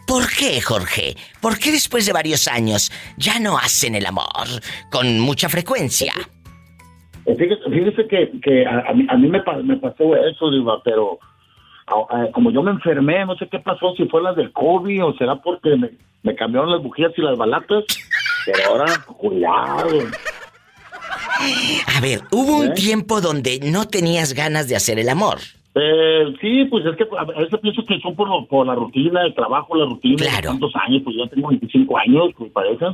¿Por 0.08 0.28
qué, 0.30 0.62
Jorge? 0.62 1.16
¿Por 1.42 1.58
qué 1.60 1.72
después 1.72 2.06
de 2.06 2.14
varios 2.14 2.48
años 2.48 2.92
ya 3.18 3.40
no 3.40 3.58
hacen 3.58 3.96
el 3.96 4.06
amor 4.06 4.48
con 4.92 5.20
mucha 5.20 5.50
frecuencia? 5.50 6.14
Fíjese, 7.26 8.08
que, 8.08 8.32
que 8.42 8.66
a, 8.66 8.90
a 8.90 8.94
mí, 8.94 9.06
a 9.10 9.18
mí 9.18 9.28
me, 9.28 9.42
pa- 9.42 9.58
me 9.58 9.78
pasó 9.78 10.16
eso, 10.16 10.52
Diva, 10.52 10.82
pero 10.84 11.18
a- 11.88 12.28
como 12.34 12.52
yo 12.52 12.62
me 12.62 12.72
enfermé, 12.72 13.26
no 13.26 13.36
sé 13.36 13.48
qué 13.50 13.60
pasó, 13.60 13.94
si 13.98 14.06
fue 14.06 14.22
la 14.22 14.34
del 14.34 14.52
COVID 14.52 15.06
o 15.06 15.14
será 15.18 15.36
porque 15.36 15.76
me, 15.76 15.90
me 16.24 16.36
cambiaron 16.36 16.72
las 16.72 16.84
bujías 16.84 17.12
y 17.18 17.22
las 17.22 17.38
balatas. 17.38 17.84
Pero 18.46 18.70
ahora, 18.70 18.86
cuidado. 19.08 20.00
A 21.96 22.00
ver, 22.02 22.22
hubo 22.32 22.58
un 22.58 22.68
¿Eh? 22.68 22.74
tiempo 22.76 23.22
donde 23.22 23.60
no 23.60 23.88
tenías 23.88 24.34
ganas 24.34 24.68
de 24.68 24.76
hacer 24.76 25.00
el 25.00 25.10
amor. 25.10 25.40
Eh, 25.78 26.34
sí, 26.40 26.66
pues 26.66 26.86
es 26.86 26.96
que 26.96 27.06
a 27.18 27.26
veces 27.26 27.60
pienso 27.60 27.86
que 27.86 28.00
son 28.00 28.16
por, 28.16 28.66
la 28.66 28.76
rutina, 28.76 29.24
el 29.24 29.36
trabajo, 29.36 29.76
la 29.76 29.86
rutina. 29.86 30.16
Claro. 30.18 30.50
¿Cuántos 30.52 30.74
años? 30.76 31.02
Pues 31.04 31.18
ya 31.18 31.28
tengo 31.28 31.50
25 31.50 31.98
años, 31.98 32.30
pues 32.38 32.52
parece. 32.52 32.86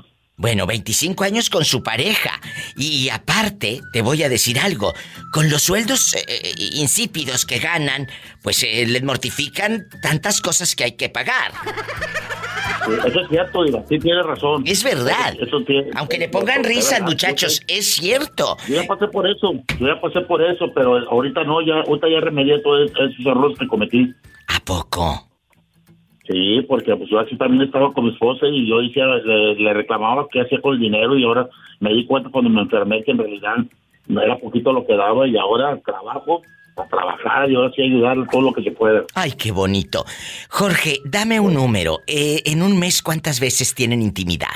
Bueno, 0.42 0.66
25 0.66 1.24
años 1.24 1.52
con 1.52 1.64
su 1.64 1.84
pareja. 1.84 2.42
Y 2.76 3.10
aparte, 3.10 3.82
te 3.94 4.02
voy 4.02 4.24
a 4.24 4.30
decir 4.30 4.58
algo. 4.60 4.92
Con 5.32 5.52
los 5.52 5.62
sueldos 5.62 6.16
eh, 6.16 6.26
eh, 6.28 6.54
insípidos 6.74 7.46
que 7.46 7.60
ganan, 7.60 8.08
pues 8.42 8.64
eh, 8.64 8.86
les 8.88 9.04
mortifican 9.04 9.86
tantas 10.02 10.42
cosas 10.42 10.76
que 10.76 10.84
hay 10.86 10.92
que 10.94 11.10
pagar. 11.10 11.52
Eso 13.06 13.22
es 13.22 13.30
cierto, 13.30 13.64
Diva, 13.64 13.84
sí 13.88 14.00
tienes 14.00 14.26
razón. 14.26 14.64
Es 14.66 14.84
verdad. 14.84 15.36
Eso 15.40 15.62
tiene- 15.64 15.92
Aunque 15.96 16.18
le 16.18 16.28
pongan 16.28 16.64
risas, 16.64 17.02
muchachos, 17.02 17.62
es 17.68 17.94
cierto. 17.94 18.58
Yo 18.68 18.82
ya 18.82 18.88
pasé 18.88 19.08
por 19.10 19.30
eso, 19.30 19.54
yo 19.80 19.88
ya 19.88 20.02
pasé 20.02 20.22
por 20.22 20.42
eso, 20.42 20.66
pero 20.74 20.98
ahorita 21.08 21.44
no, 21.44 21.62
ya, 21.62 21.82
ahorita 21.88 22.08
ya 22.10 22.20
remedié 22.20 22.60
todos 22.64 22.90
esos 22.90 23.26
errores 23.28 23.60
que 23.60 23.68
cometí. 23.68 24.12
¿A 24.48 24.60
poco? 24.62 25.31
Sí, 26.28 26.62
porque 26.68 26.96
pues 26.96 27.10
yo 27.10 27.20
así 27.20 27.36
también 27.36 27.64
estaba 27.64 27.92
con 27.94 28.06
mi 28.06 28.12
esposa 28.12 28.46
y 28.48 28.68
yo 28.70 28.80
decía, 28.80 29.06
le, 29.06 29.56
le 29.56 29.74
reclamaba 29.74 30.28
qué 30.32 30.42
hacía 30.42 30.62
con 30.62 30.76
el 30.76 30.80
dinero 30.80 31.18
y 31.18 31.24
ahora 31.24 31.50
me 31.80 31.94
di 31.94 32.06
cuenta 32.06 32.30
cuando 32.30 32.50
me 32.50 32.62
enfermé 32.62 33.04
que 33.04 33.12
en 33.12 33.18
realidad 33.18 33.56
no 34.08 34.22
era 34.22 34.38
poquito 34.38 34.72
lo 34.72 34.86
que 34.86 34.96
daba 34.96 35.28
y 35.28 35.36
ahora 35.38 35.80
trabajo 35.86 36.42
a 36.78 36.88
trabajar 36.88 37.50
y 37.52 37.56
ahora 37.56 37.72
sí 37.76 37.82
ayudarle 37.82 38.26
todo 38.32 38.42
lo 38.44 38.54
que 38.54 38.64
se 38.64 38.72
pueda. 38.72 39.04
Ay, 39.16 39.32
qué 39.38 39.52
bonito. 39.52 40.06
Jorge, 40.50 40.98
dame 41.06 41.40
un 41.40 41.54
número. 41.56 41.98
Eh, 42.08 42.42
en 42.46 42.62
un 42.62 42.80
mes, 42.80 43.02
¿cuántas 43.02 43.40
veces 43.40 43.74
tienen 43.76 44.02
intimidad? 44.02 44.48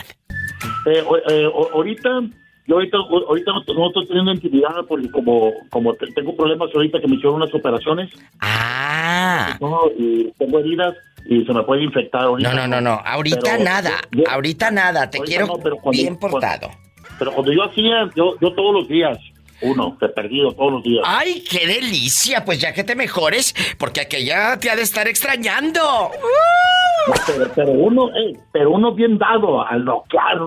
Eh, 0.85 1.03
eh, 1.29 1.49
ahorita, 1.73 2.21
yo 2.67 2.75
ahorita, 2.75 2.97
ahorita 3.27 3.51
no, 3.75 3.87
estoy 3.87 4.07
teniendo 4.07 4.31
intimidad 4.31 4.85
porque 4.87 5.09
como, 5.11 5.51
como 5.69 5.93
te- 5.95 6.07
tengo 6.13 6.35
problemas 6.35 6.69
ahorita 6.73 7.01
que 7.01 7.07
me 7.07 7.15
hicieron 7.15 7.35
unas 7.35 7.53
operaciones. 7.53 8.11
Ah. 8.39 9.57
y 9.97 10.31
tengo 10.37 10.59
heridas 10.59 10.95
y 11.27 11.43
se 11.45 11.53
me 11.53 11.63
puede 11.63 11.83
infectar 11.83 12.21
ahorita. 12.23 12.53
No, 12.53 12.55
no, 12.55 12.67
no, 12.67 12.81
no. 12.81 13.01
Ahorita 13.05 13.39
Pero- 13.43 13.63
nada. 13.63 13.91
yo- 14.11 14.23
Ahorita 14.29 14.71
nada. 14.71 15.09
Te 15.09 15.17
ahorita 15.17 15.25
quiero 15.29 15.47
no, 15.47 15.57
pero 15.63 15.77
cuando- 15.77 16.01
bien 16.01 16.17
portado. 16.17 16.69
Pero 17.17 17.31
cuando 17.31 17.51
yo 17.53 17.63
hacía, 17.63 18.09
yo, 18.15 18.35
yo 18.41 18.53
todos 18.53 18.73
los 18.73 18.87
días, 18.89 19.17
uno, 19.61 19.95
te 19.99 20.07
he 20.07 20.09
perdido 20.09 20.51
todos 20.53 20.73
los 20.73 20.83
días. 20.83 21.03
¡Ay, 21.07 21.43
qué 21.49 21.65
delicia! 21.65 22.43
Pues 22.43 22.59
ya 22.59 22.73
que 22.73 22.83
te 22.83 22.93
mejores, 22.95 23.55
porque 23.77 24.01
aquella 24.01 24.57
te 24.59 24.69
ha 24.69 24.75
de 24.75 24.81
estar 24.81 25.07
extrañando. 25.07 25.81
¡Uh! 26.09 27.11
pero, 27.27 27.51
pero 27.55 27.71
uno, 27.71 28.09
eh, 28.09 28.33
pero 28.51 28.71
uno 28.71 28.93
bien 28.93 29.17
dado 29.17 29.65
a 29.65 29.77
noquear 29.77 30.37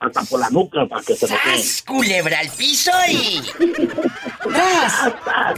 hasta 0.00 0.22
por 0.22 0.40
la 0.40 0.50
nuca 0.50 0.86
para 0.86 1.02
que 1.02 1.14
se. 1.14 1.26
¡Sas! 1.28 1.84
Culebra 1.86 2.40
al 2.40 2.48
piso 2.48 2.90
y. 3.10 3.40
¡Tras! 4.42 5.12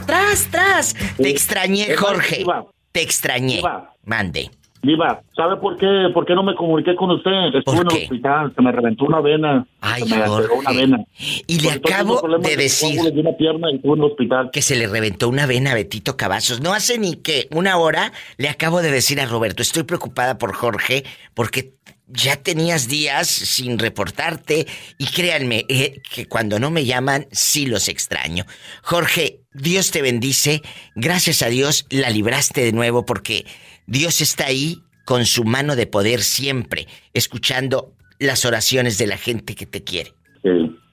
¡Tras, 0.05 0.47
tras! 0.51 0.95
Te 1.17 1.29
extrañé, 1.29 1.95
Jorge. 1.95 2.43
Te 2.91 3.01
extrañé. 3.01 3.61
Mande. 4.03 4.51
Viva, 4.83 5.21
¿sabe 5.35 5.57
por 5.57 5.77
qué, 5.77 5.85
por 6.11 6.25
qué 6.25 6.33
no 6.33 6.41
me 6.43 6.55
comuniqué 6.55 6.95
con 6.95 7.11
usted? 7.11 7.53
Estuve 7.53 7.81
en 7.81 7.91
el 7.91 8.03
hospital, 8.03 8.51
se 8.55 8.61
me 8.63 8.71
reventó 8.71 9.05
una 9.05 9.21
vena. 9.21 9.65
Ay, 9.79 10.03
se 10.03 10.15
me 10.17 10.27
Jorge. 10.27 10.53
una 10.53 10.71
vena. 10.71 11.05
Y 11.45 11.59
le 11.59 11.71
acabo 11.71 12.19
de 12.39 12.57
decir- 12.57 12.95
coágulos 12.95 13.19
una 13.19 13.37
pierna 13.37 13.71
y 13.71 13.75
estuve 13.75 13.93
en 13.93 13.99
el 13.99 14.05
hospital. 14.05 14.49
Que 14.51 14.61
se 14.63 14.75
le 14.75 14.87
reventó 14.87 15.29
una 15.29 15.45
vena 15.45 15.71
a 15.71 15.75
Betito 15.75 16.17
Cavazos. 16.17 16.61
No 16.61 16.73
hace 16.73 16.97
ni 16.97 17.15
que 17.15 17.47
una 17.51 17.77
hora 17.77 18.11
le 18.37 18.49
acabo 18.49 18.81
de 18.81 18.89
decir 18.91 19.21
a 19.21 19.25
Roberto, 19.27 19.61
estoy 19.61 19.83
preocupada 19.83 20.39
por 20.39 20.53
Jorge 20.53 21.03
porque 21.35 21.73
ya 22.07 22.35
tenías 22.35 22.87
días 22.89 23.27
sin 23.27 23.79
reportarte 23.79 24.65
y 24.97 25.05
créanme 25.05 25.65
eh, 25.69 26.01
que 26.13 26.25
cuando 26.27 26.59
no 26.59 26.69
me 26.71 26.85
llaman 26.85 27.27
sí 27.31 27.67
los 27.67 27.87
extraño. 27.87 28.45
Jorge, 28.81 29.41
Dios 29.53 29.91
te 29.91 30.01
bendice. 30.01 30.61
Gracias 30.95 31.41
a 31.41 31.47
Dios 31.47 31.85
la 31.89 32.09
libraste 32.09 32.61
de 32.65 32.73
nuevo 32.73 33.05
porque 33.05 33.45
Dios 33.91 34.21
está 34.21 34.45
ahí 34.45 34.81
con 35.03 35.25
su 35.25 35.43
mano 35.43 35.75
de 35.75 35.85
poder 35.85 36.21
siempre, 36.21 36.87
escuchando 37.13 37.93
las 38.19 38.45
oraciones 38.45 38.97
de 38.97 39.05
la 39.05 39.17
gente 39.17 39.53
que 39.53 39.65
te 39.65 39.83
quiere. 39.83 40.13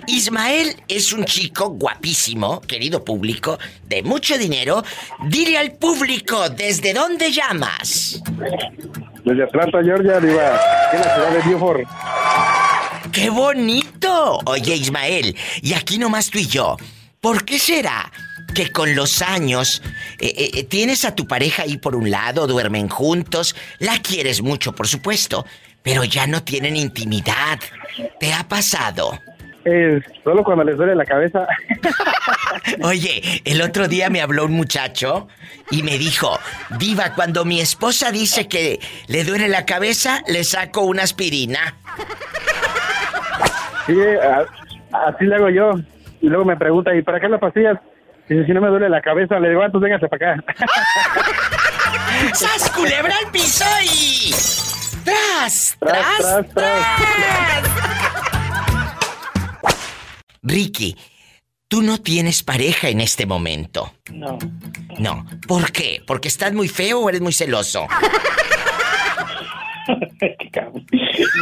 Ismael 0.07 0.75
es 0.87 1.13
un 1.13 1.23
chico 1.23 1.69
guapísimo, 1.69 2.59
querido 2.61 3.05
público, 3.05 3.59
de 3.85 4.01
mucho 4.01 4.39
dinero. 4.39 4.83
Dile 5.27 5.55
al 5.55 5.73
público, 5.73 6.49
¿desde 6.49 6.95
dónde 6.95 7.31
llamas? 7.31 8.23
Desde 9.23 9.43
Atlanta, 9.43 9.83
Georgia, 9.83 10.19
Diva. 10.19 10.59
En 10.93 10.99
la 10.99 11.13
ciudad 11.13 11.31
de 11.31 11.47
Beaufort. 11.47 11.87
¡Qué 13.11 13.29
bonito! 13.29 14.39
Oye, 14.45 14.75
Ismael, 14.77 15.37
y 15.61 15.73
aquí 15.73 15.99
nomás 15.99 16.31
tú 16.31 16.39
y 16.39 16.47
yo. 16.47 16.75
¿Por 17.21 17.45
qué 17.45 17.59
será 17.59 18.11
que 18.53 18.71
con 18.71 18.95
los 18.95 19.21
años 19.21 19.81
eh, 20.19 20.51
eh, 20.55 20.63
tienes 20.63 21.05
a 21.05 21.15
tu 21.15 21.27
pareja 21.27 21.63
ahí 21.63 21.77
por 21.77 21.95
un 21.95 22.09
lado, 22.11 22.47
duermen 22.47 22.87
juntos, 22.89 23.55
la 23.79 23.97
quieres 23.99 24.41
mucho, 24.41 24.73
por 24.73 24.87
supuesto, 24.87 25.45
pero 25.83 26.03
ya 26.03 26.27
no 26.27 26.43
tienen 26.43 26.75
intimidad? 26.75 27.59
¿Te 28.19 28.33
ha 28.33 28.47
pasado? 28.47 29.17
Eh, 29.65 30.01
solo 30.23 30.43
cuando 30.43 30.63
les 30.63 30.77
duele 30.77 30.95
la 30.95 31.05
cabeza. 31.05 31.45
Oye, 32.81 33.41
el 33.45 33.61
otro 33.61 33.87
día 33.87 34.09
me 34.09 34.21
habló 34.21 34.45
un 34.45 34.53
muchacho 34.53 35.27
y 35.69 35.83
me 35.83 35.97
dijo, 35.97 36.39
Diva, 36.79 37.13
cuando 37.13 37.45
mi 37.45 37.59
esposa 37.59 38.11
dice 38.11 38.47
que 38.47 38.79
le 39.07 39.23
duele 39.23 39.47
la 39.47 39.65
cabeza, 39.65 40.21
le 40.27 40.43
saco 40.43 40.81
una 40.81 41.03
aspirina. 41.03 41.75
Sí, 43.85 43.95
a- 44.01 45.07
así 45.07 45.25
le 45.25 45.35
hago 45.35 45.49
yo. 45.49 45.71
Y 46.21 46.27
luego 46.27 46.45
me 46.45 46.57
pregunta, 46.57 46.95
¿y 46.95 47.01
para 47.01 47.19
qué 47.19 47.27
las 47.29 47.39
pastillas? 47.39 47.77
Dice, 48.29 48.45
si 48.45 48.51
no 48.53 48.61
me 48.61 48.67
duele 48.67 48.89
la 48.89 49.01
cabeza, 49.01 49.39
le 49.39 49.49
digo, 49.49 49.63
ah, 49.63 49.69
pues 49.71 49.81
véngase 49.81 50.07
para 50.07 50.33
acá. 50.33 50.45
¡Sas, 52.33 52.69
culebra 52.69 53.13
al 53.25 53.31
piso 53.31 53.65
y... 53.83 54.31
¡Tras, 55.03 55.75
Tras, 55.79 56.17
tras, 56.19 56.49
tras, 56.53 57.69
Ricky, 60.43 60.95
tú 61.67 61.81
no 61.81 61.97
tienes 61.99 62.43
pareja 62.43 62.89
en 62.89 63.01
este 63.01 63.25
momento. 63.25 63.93
No. 64.11 64.37
No. 64.99 65.25
¿Por 65.47 65.71
qué? 65.71 66.03
¿Porque 66.05 66.27
estás 66.27 66.53
muy 66.53 66.67
feo 66.67 66.99
o 66.99 67.09
eres 67.09 67.21
muy 67.21 67.33
celoso? 67.33 67.87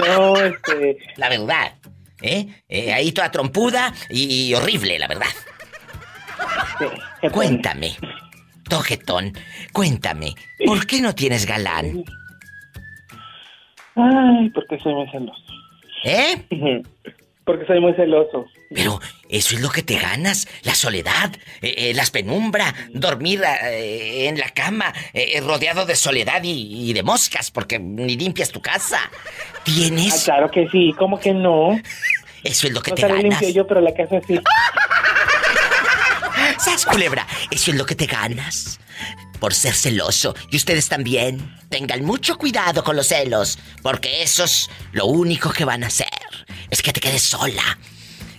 No, 0.06 0.38
este. 0.38 0.98
La 1.18 1.28
verdad. 1.28 1.74
¿Eh? 2.22 2.48
Eh, 2.70 2.94
ahí 2.94 3.12
toda 3.12 3.30
trompuda 3.30 3.94
y, 4.10 4.48
y 4.50 4.54
horrible, 4.54 4.98
la 5.00 5.08
verdad. 5.08 5.28
Cuéntame. 7.32 7.96
Togetón, 8.70 9.34
cuéntame. 9.72 10.34
¿Por 10.66 10.86
qué 10.86 11.02
no 11.02 11.16
tienes 11.16 11.46
galán? 11.46 12.04
Ay, 13.96 14.50
porque 14.54 14.78
soy 14.80 14.94
muy 14.94 15.10
celoso. 15.10 15.42
¿Eh? 16.04 16.44
Porque 17.46 17.66
soy 17.66 17.80
muy 17.80 17.94
celoso. 17.94 18.46
Pero 18.76 19.00
eso 19.30 19.56
es 19.56 19.62
lo 19.62 19.70
que 19.70 19.82
te 19.82 19.98
ganas, 19.98 20.50
la 20.64 20.76
soledad, 20.76 21.32
eh, 21.62 21.76
eh, 21.78 21.94
las 21.94 22.12
penumbra, 22.12 22.76
dormir 22.90 23.42
eh, 23.64 24.28
en 24.28 24.38
la 24.38 24.50
cama, 24.50 24.94
rodeado 25.44 25.86
de 25.86 25.96
soledad 25.96 26.44
y, 26.44 26.90
y 26.90 26.92
de 26.92 27.04
moscas, 27.04 27.50
porque 27.50 27.80
ni 27.80 28.18
limpias 28.18 28.52
tu 28.52 28.60
casa. 28.62 29.00
Tienes... 29.64 30.24
Ah, 30.28 30.34
claro 30.34 30.52
que 30.52 30.68
sí, 30.68 30.94
¿cómo 31.00 31.18
que 31.18 31.34
no? 31.34 31.80
Eso 32.44 32.68
es 32.68 32.74
lo 32.74 32.82
que 32.82 32.92
No 32.92 32.96
te 32.96 33.02
ganas. 33.08 33.24
limpio 33.24 33.50
yo, 33.50 33.66
pero 33.66 33.80
la 33.80 33.94
casa 33.94 34.20
sí. 34.28 34.38
¿Sabes, 36.60 36.86
culebra? 36.86 37.28
Eso 37.52 37.72
es 37.72 37.78
lo 37.78 37.86
que 37.86 37.96
te 37.96 38.06
ganas. 38.06 38.80
Por 39.40 39.54
ser 39.54 39.74
celoso. 39.76 40.36
Y 40.52 40.58
ustedes 40.58 40.90
también. 40.90 41.56
Tengan 41.70 42.04
mucho 42.04 42.38
cuidado 42.38 42.84
con 42.84 42.96
los 42.96 43.08
celos. 43.08 43.60
Porque 43.82 44.24
esos 44.24 44.70
lo 44.92 45.06
único 45.06 45.52
que 45.52 45.66
van 45.66 45.84
a 45.84 45.88
hacer 45.88 46.08
es 46.70 46.82
que 46.82 46.94
te 46.94 47.00
quedes 47.00 47.22
sola. 47.22 47.78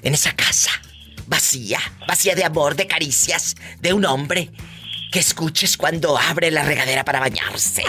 En 0.02 0.14
esa 0.14 0.32
casa. 0.32 0.70
Vacía. 1.26 1.80
Vacía 2.06 2.34
de 2.34 2.44
amor, 2.44 2.74
de 2.74 2.86
caricias. 2.86 3.54
De 3.80 3.92
un 3.92 4.04
hombre. 4.04 4.50
Que 5.12 5.20
escuches 5.20 5.76
cuando 5.76 6.18
abre 6.18 6.50
la 6.50 6.64
regadera 6.64 7.04
para 7.04 7.20
bañarse. 7.20 7.82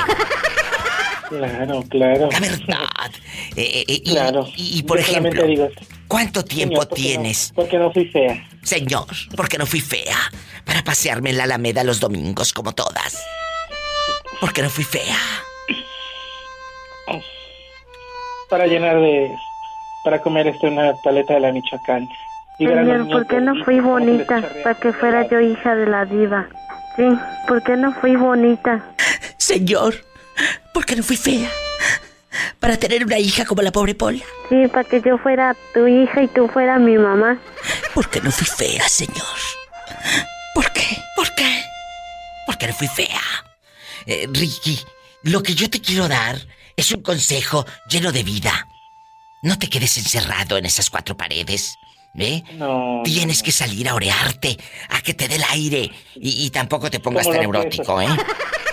Claro, 1.29 1.83
claro. 1.89 2.29
La 2.31 2.39
verdad. 2.39 3.11
Eh, 3.55 3.83
eh, 3.87 4.01
y, 4.03 4.11
Claro. 4.11 4.47
y, 4.55 4.79
y, 4.79 4.83
por 4.83 4.99
ejemplo, 4.99 5.43
digo, 5.45 5.69
¿cuánto 6.07 6.43
tiempo 6.43 6.81
Señor, 6.81 6.87
¿por 6.89 6.97
qué 6.97 7.03
no? 7.03 7.07
tienes? 7.09 7.51
Porque 7.55 7.77
no 7.77 7.91
fui 7.91 8.05
fea. 8.05 8.47
Señor, 8.63 9.05
porque 9.35 9.57
no 9.57 9.65
fui 9.65 9.79
fea 9.79 10.17
para 10.65 10.83
pasearme 10.83 11.29
en 11.29 11.37
la 11.37 11.43
Alameda 11.45 11.83
los 11.83 11.99
domingos 11.99 12.51
como 12.51 12.73
todas. 12.73 13.23
Porque 14.41 14.61
no 14.61 14.69
fui 14.69 14.83
fea. 14.83 15.17
Para 18.49 18.65
llenar 18.67 18.99
de... 18.99 19.29
Para 20.03 20.19
comer 20.21 20.47
este 20.47 20.67
una 20.67 20.93
paleta 21.03 21.33
de 21.35 21.39
la 21.41 21.51
Michoacán. 21.51 22.07
Y 22.57 22.65
Señor, 22.67 23.07
¿por 23.09 23.27
qué 23.27 23.39
no 23.41 23.63
fui 23.63 23.79
bonita 23.79 24.41
para 24.63 24.75
que 24.79 24.91
fuera 24.93 25.27
yo 25.29 25.39
hija 25.39 25.75
de 25.75 25.85
la 25.85 26.05
diva? 26.05 26.47
Sí, 26.95 27.03
¿por 27.47 27.61
qué 27.63 27.75
no 27.75 27.93
fui 27.93 28.15
bonita? 28.15 28.83
Señor, 29.37 29.95
¿por 30.79 30.85
qué 30.85 30.95
no 30.95 31.03
fui 31.03 31.17
fea? 31.17 31.51
Para 32.61 32.77
tener 32.77 33.03
una 33.03 33.19
hija 33.19 33.43
como 33.43 33.61
la 33.61 33.69
pobre 33.69 33.95
Pola. 33.95 34.23
Sí, 34.47 34.65
para 34.69 34.85
que 34.85 35.01
yo 35.01 35.17
fuera 35.17 35.53
tu 35.73 35.85
hija 35.87 36.23
y 36.23 36.29
tú 36.29 36.47
fueras 36.47 36.79
mi 36.79 36.97
mamá. 36.97 37.37
¿Por 37.93 38.09
qué 38.09 38.21
no 38.21 38.31
fui 38.31 38.47
fea, 38.47 38.87
señor? 38.87 39.39
¿Por 40.55 40.71
qué? 40.71 41.03
¿Por 41.17 41.35
qué? 41.35 41.63
¿Por 42.45 42.57
qué 42.57 42.67
no 42.67 42.73
fui 42.73 42.87
fea? 42.87 43.19
Eh, 44.05 44.29
Ricky, 44.31 44.79
lo 45.23 45.43
que 45.43 45.53
yo 45.53 45.69
te 45.69 45.81
quiero 45.81 46.07
dar 46.07 46.39
es 46.77 46.89
un 46.93 47.01
consejo 47.01 47.65
lleno 47.89 48.13
de 48.13 48.23
vida. 48.23 48.65
No 49.43 49.59
te 49.59 49.67
quedes 49.67 49.97
encerrado 49.97 50.55
en 50.57 50.65
esas 50.65 50.89
cuatro 50.89 51.17
paredes. 51.17 51.77
¿Ve? 52.13 52.43
No. 52.53 53.01
Tienes 53.05 53.43
que 53.43 53.51
salir 53.51 53.87
a 53.87 53.95
orearte, 53.95 54.57
a 54.89 55.01
que 55.01 55.13
te 55.13 55.27
dé 55.27 55.35
el 55.35 55.43
aire. 55.51 55.91
Y, 56.15 56.45
y 56.45 56.49
tampoco 56.49 56.89
te 56.89 56.99
pongas 56.99 57.23
Como 57.25 57.35
tan 57.35 57.41
neurótico, 57.43 58.01
¿eh? 58.01 58.07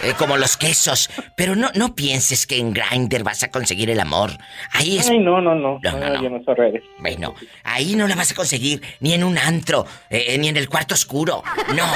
Eh, 0.02 0.14
Como 0.18 0.36
los 0.36 0.56
quesos. 0.56 1.10
Pero 1.36 1.54
no, 1.54 1.70
no 1.74 1.94
pienses 1.94 2.46
que 2.46 2.58
en 2.58 2.72
Grindr 2.72 3.22
vas 3.22 3.42
a 3.42 3.50
conseguir 3.50 3.90
el 3.90 4.00
amor. 4.00 4.32
Ahí 4.72 4.98
es. 4.98 5.08
Ay, 5.08 5.18
no, 5.18 5.40
no, 5.40 5.54
no. 5.54 5.78
No, 5.82 5.92
no, 5.92 6.28
no. 6.28 6.54
Redes. 6.54 6.82
Bueno, 6.98 7.34
ahí 7.64 7.94
no 7.94 8.06
la 8.06 8.14
vas 8.14 8.32
a 8.32 8.34
conseguir 8.34 8.82
ni 9.00 9.12
en 9.12 9.24
un 9.24 9.36
antro, 9.36 9.86
eh, 10.10 10.36
ni 10.38 10.48
en 10.48 10.56
el 10.56 10.68
cuarto 10.68 10.94
oscuro. 10.94 11.42
No. 11.74 11.86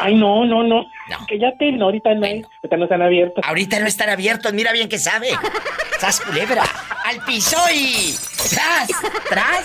Ay, 0.00 0.14
no, 0.14 0.44
no, 0.44 0.62
no. 0.62 0.86
Que 1.28 1.38
ya 1.38 1.52
te, 1.58 1.72
no, 1.72 1.86
ahorita 1.86 2.14
no, 2.14 2.26
ahorita 2.26 2.76
no 2.76 2.84
están 2.84 3.02
abiertos. 3.02 3.44
Ahorita 3.46 3.80
no 3.80 3.86
están 3.86 4.08
abiertos, 4.10 4.52
mira 4.52 4.72
bien 4.72 4.88
que 4.88 4.98
sabe. 4.98 5.28
¡Sas 5.98 6.20
culebra! 6.20 6.62
¡Al 7.04 7.24
piso 7.24 7.58
y. 7.74 8.14
¡Tras! 8.50 8.88
¡Tras! 9.28 9.62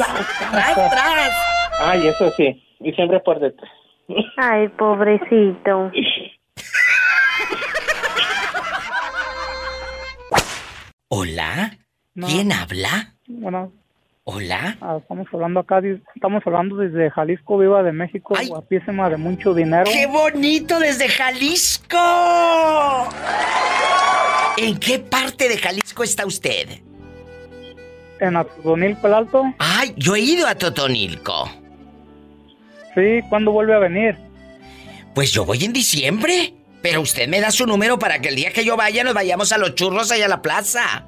¡Tras, 0.52 0.76
tras! 0.76 1.32
Ay, 1.80 2.07
eso 2.07 2.32
sí. 2.36 2.62
Y 2.80 2.91
siempre 2.94 3.20
por 3.20 3.40
detrás. 3.40 3.72
Ay, 4.38 4.68
pobrecito. 4.70 5.91
¿Hola? 11.07 11.78
No. 12.14 12.28
¿Quién 12.28 12.52
habla? 12.52 13.16
Bueno, 13.28 13.72
¿Hola? 14.27 14.76
ah, 14.81 14.97
estamos 14.99 15.27
hablando 15.31 15.60
acá, 15.60 15.84
estamos 16.15 16.41
hablando 16.47 16.77
desde 16.77 17.11
Jalisco, 17.11 17.60
Viva 17.60 17.84
de 17.84 17.91
México, 17.91 18.34
guapísima, 18.47 19.07
de 19.07 19.18
mucho 19.18 19.53
dinero. 19.53 19.84
¡Qué 19.85 20.07
bonito 20.07 20.80
desde 20.80 21.07
Jalisco! 21.10 21.99
¿En 24.57 24.80
qué 24.80 24.97
parte 24.97 25.47
de 25.47 25.60
Jalisco 25.60 26.03
está 26.03 26.26
usted? 26.26 26.69
En 28.19 28.35
Atotonilco 28.35 29.06
el 29.06 29.14
Alto. 29.14 29.43
Ay, 29.60 29.93
yo 29.95 30.15
he 30.15 30.22
ido 30.22 30.47
a 30.47 30.56
Totonilco. 30.56 31.47
Sí, 32.95 33.19
¿cuándo 33.30 33.52
vuelve 33.52 33.76
a 33.76 33.80
venir? 33.80 34.18
Pues 35.14 35.31
yo 35.34 35.45
voy 35.45 35.64
en 35.65 35.72
diciembre. 35.72 36.56
Pero 36.81 37.02
usted 37.02 37.27
me 37.27 37.41
da 37.41 37.52
su 37.52 37.65
número 37.65 37.99
para 37.99 38.19
que 38.19 38.30
el 38.30 38.35
día 38.35 38.52
que 38.52 38.65
yo 38.65 38.76
vaya 38.76 39.03
nos 39.03 39.14
vayamos 39.14 39.52
a 39.52 39.57
los 39.60 39.76
churros 39.76 40.11
allá 40.11 40.26
a 40.26 40.30
la 40.30 40.41
plaza. 40.41 41.06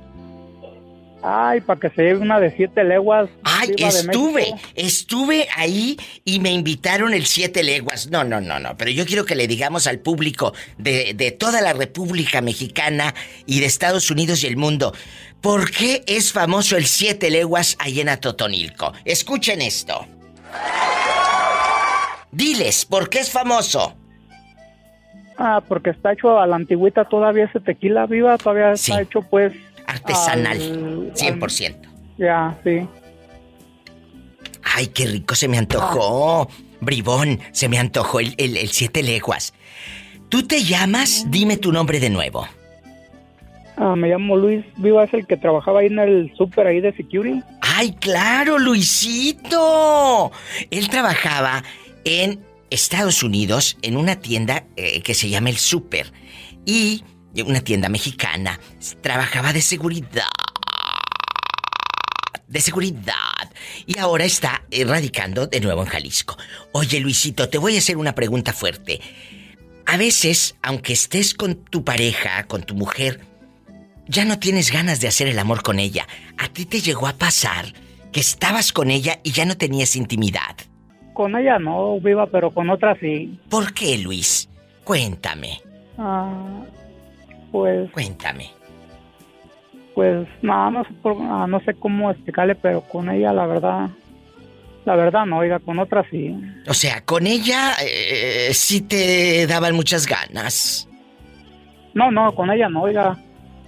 Ay, 1.24 1.62
para 1.62 1.80
que 1.80 1.90
se 1.90 2.04
lleve 2.04 2.20
una 2.20 2.40
de 2.40 2.56
siete 2.56 2.84
leguas. 2.84 3.30
Ay, 3.44 3.70
de 3.76 3.88
estuve, 3.88 4.54
estuve 4.76 5.48
ahí 5.56 5.98
y 6.24 6.40
me 6.40 6.52
invitaron 6.52 7.14
el 7.14 7.26
Siete 7.26 7.64
Leguas. 7.64 8.10
No, 8.12 8.24
no, 8.24 8.40
no, 8.40 8.60
no, 8.60 8.78
pero 8.78 8.92
yo 8.92 9.06
quiero 9.06 9.26
que 9.26 9.36
le 9.36 9.48
digamos 9.48 9.88
al 9.88 10.00
público 10.00 10.54
de, 10.78 11.14
de 11.16 11.32
toda 11.32 11.62
la 11.62 11.74
República 11.74 12.42
Mexicana 12.42 13.16
y 13.46 13.60
de 13.60 13.66
Estados 13.66 14.12
Unidos 14.12 14.44
y 14.44 14.48
el 14.48 14.58
mundo, 14.58 14.94
¿por 15.42 15.72
qué 15.72 16.04
es 16.06 16.32
famoso 16.32 16.78
el 16.78 16.86
Siete 16.86 17.32
Leguas 17.32 17.76
ahí 17.80 18.00
en 18.00 18.10
Atotonilco? 18.10 18.94
Escuchen 19.04 19.62
esto. 19.62 20.06
Diles, 22.32 22.86
¿por 22.86 23.10
qué 23.10 23.20
es 23.20 23.32
famoso? 23.32 23.96
Ah, 25.38 25.62
porque 25.68 25.92
está 25.92 26.14
hecho 26.14 26.40
a 26.40 26.48
la 26.48 26.56
antigüita 26.56 27.06
todavía 27.06 27.46
ese 27.46 27.60
tequila 27.60 28.06
viva, 28.06 28.38
todavía 28.38 28.74
está 28.74 29.02
hecho 29.02 29.22
pues... 29.22 29.54
Artesanal, 29.88 30.58
al- 30.62 31.14
100%. 31.16 31.76
Ya, 32.18 32.58
sí. 32.64 32.88
Ay, 34.64 34.88
qué 34.88 35.06
rico 35.08 35.36
se 35.36 35.48
me 35.48 35.58
antojó. 35.58 36.50
Bribón, 36.82 37.40
se 37.52 37.70
me 37.70 37.80
antojó 37.80 38.20
el, 38.20 38.36
el- 38.38 38.58
el 38.58 38.70
Siete 38.70 39.02
Leguas. 39.02 39.54
¿Tú 40.30 40.44
te 40.44 40.64
llamas? 40.64 41.26
Dime 41.30 41.58
tu 41.58 41.72
nombre 41.72 42.00
de 42.00 42.10
nuevo. 42.10 42.48
Ah, 43.78 43.96
me 43.96 44.10
llamo 44.10 44.36
Luis 44.36 44.66
Viva, 44.78 45.04
es 45.04 45.14
el 45.14 45.26
que 45.28 45.38
trabajaba 45.38 45.80
ahí 45.82 45.88
en 45.88 46.00
el 46.00 46.34
súper 46.36 46.68
ahí 46.68 46.82
de 46.82 46.94
Security. 46.94 47.42
¡Ay, 47.62 47.94
claro, 47.94 48.58
Luisito! 48.60 50.32
Él 50.72 50.90
trabajaba 50.90 51.64
en 52.04 52.40
Estados 52.72 53.22
Unidos 53.24 53.78
en 53.84 53.96
una 53.96 54.16
tienda 54.18 54.66
eh, 54.76 55.02
que 55.02 55.14
se 55.14 55.30
llama 55.30 55.50
El 55.50 55.58
Super. 55.58 56.12
Y 56.66 57.04
una 57.44 57.62
tienda 57.62 57.90
mexicana. 57.90 58.60
Trabajaba 59.02 59.54
de 59.54 59.62
seguridad. 59.62 60.28
De 62.48 62.62
seguridad. 62.62 63.52
Y 63.86 63.98
ahora 64.00 64.26
está 64.26 64.64
eh, 64.72 64.86
radicando 64.86 65.48
de 65.48 65.60
nuevo 65.60 65.82
en 65.82 65.88
Jalisco. 65.90 66.38
Oye, 66.72 67.00
Luisito, 67.00 67.50
te 67.50 67.58
voy 67.58 67.76
a 67.76 67.80
hacer 67.80 67.98
una 67.98 68.16
pregunta 68.16 68.54
fuerte. 68.54 69.02
A 69.86 69.98
veces, 69.98 70.56
aunque 70.62 70.94
estés 70.94 71.34
con 71.34 71.56
tu 71.56 71.84
pareja, 71.84 72.46
con 72.46 72.64
tu 72.64 72.76
mujer, 72.76 73.22
ya 74.08 74.26
no 74.26 74.40
tienes 74.40 74.72
ganas 74.72 75.02
de 75.02 75.08
hacer 75.08 75.28
el 75.28 75.40
amor 75.40 75.62
con 75.64 75.80
ella. 75.80 76.08
¿A 76.38 76.48
ti 76.50 76.66
te 76.66 76.82
llegó 76.82 77.08
a 77.08 77.14
pasar 77.14 77.74
que 78.12 78.20
estabas 78.22 78.72
con 78.72 78.90
ella 78.92 79.20
y 79.24 79.32
ya 79.32 79.46
no 79.46 79.58
tenías 79.58 79.96
intimidad? 79.96 80.56
Con 81.14 81.36
ella 81.36 81.60
no, 81.60 82.00
Viva, 82.00 82.28
pero 82.28 82.52
con 82.52 82.70
otra 82.70 82.98
sí. 83.00 83.40
¿Por 83.50 83.74
qué, 83.74 83.98
Luis? 83.98 84.48
Cuéntame, 84.84 85.60
Ah, 85.98 86.62
pues, 87.52 87.90
cuéntame. 87.92 88.52
pues, 89.96 90.28
nada, 90.42 90.70
no, 90.72 90.84
sé 90.84 90.94
por- 91.02 91.18
ah, 91.22 91.48
no 91.48 91.60
sé 91.62 91.74
cómo 91.74 92.12
explicarle, 92.12 92.56
pero 92.56 92.82
con 92.82 93.10
ella 93.10 93.34
la 93.34 93.48
verdad, 93.48 93.90
la 94.86 94.96
verdad 94.96 95.26
no, 95.26 95.40
oiga, 95.40 95.60
con 95.60 95.80
otra 95.80 96.06
sí. 96.10 96.36
O 96.68 96.74
sea, 96.74 97.02
con 97.04 97.26
ella 97.28 97.74
eh, 97.82 98.50
sí 98.54 98.82
te 98.82 99.48
daban 99.48 99.76
muchas 99.76 100.06
ganas. 100.06 100.88
No, 101.94 102.12
no, 102.12 102.34
con 102.36 102.52
ella 102.52 102.70
no, 102.70 102.84
oiga, 102.84 103.18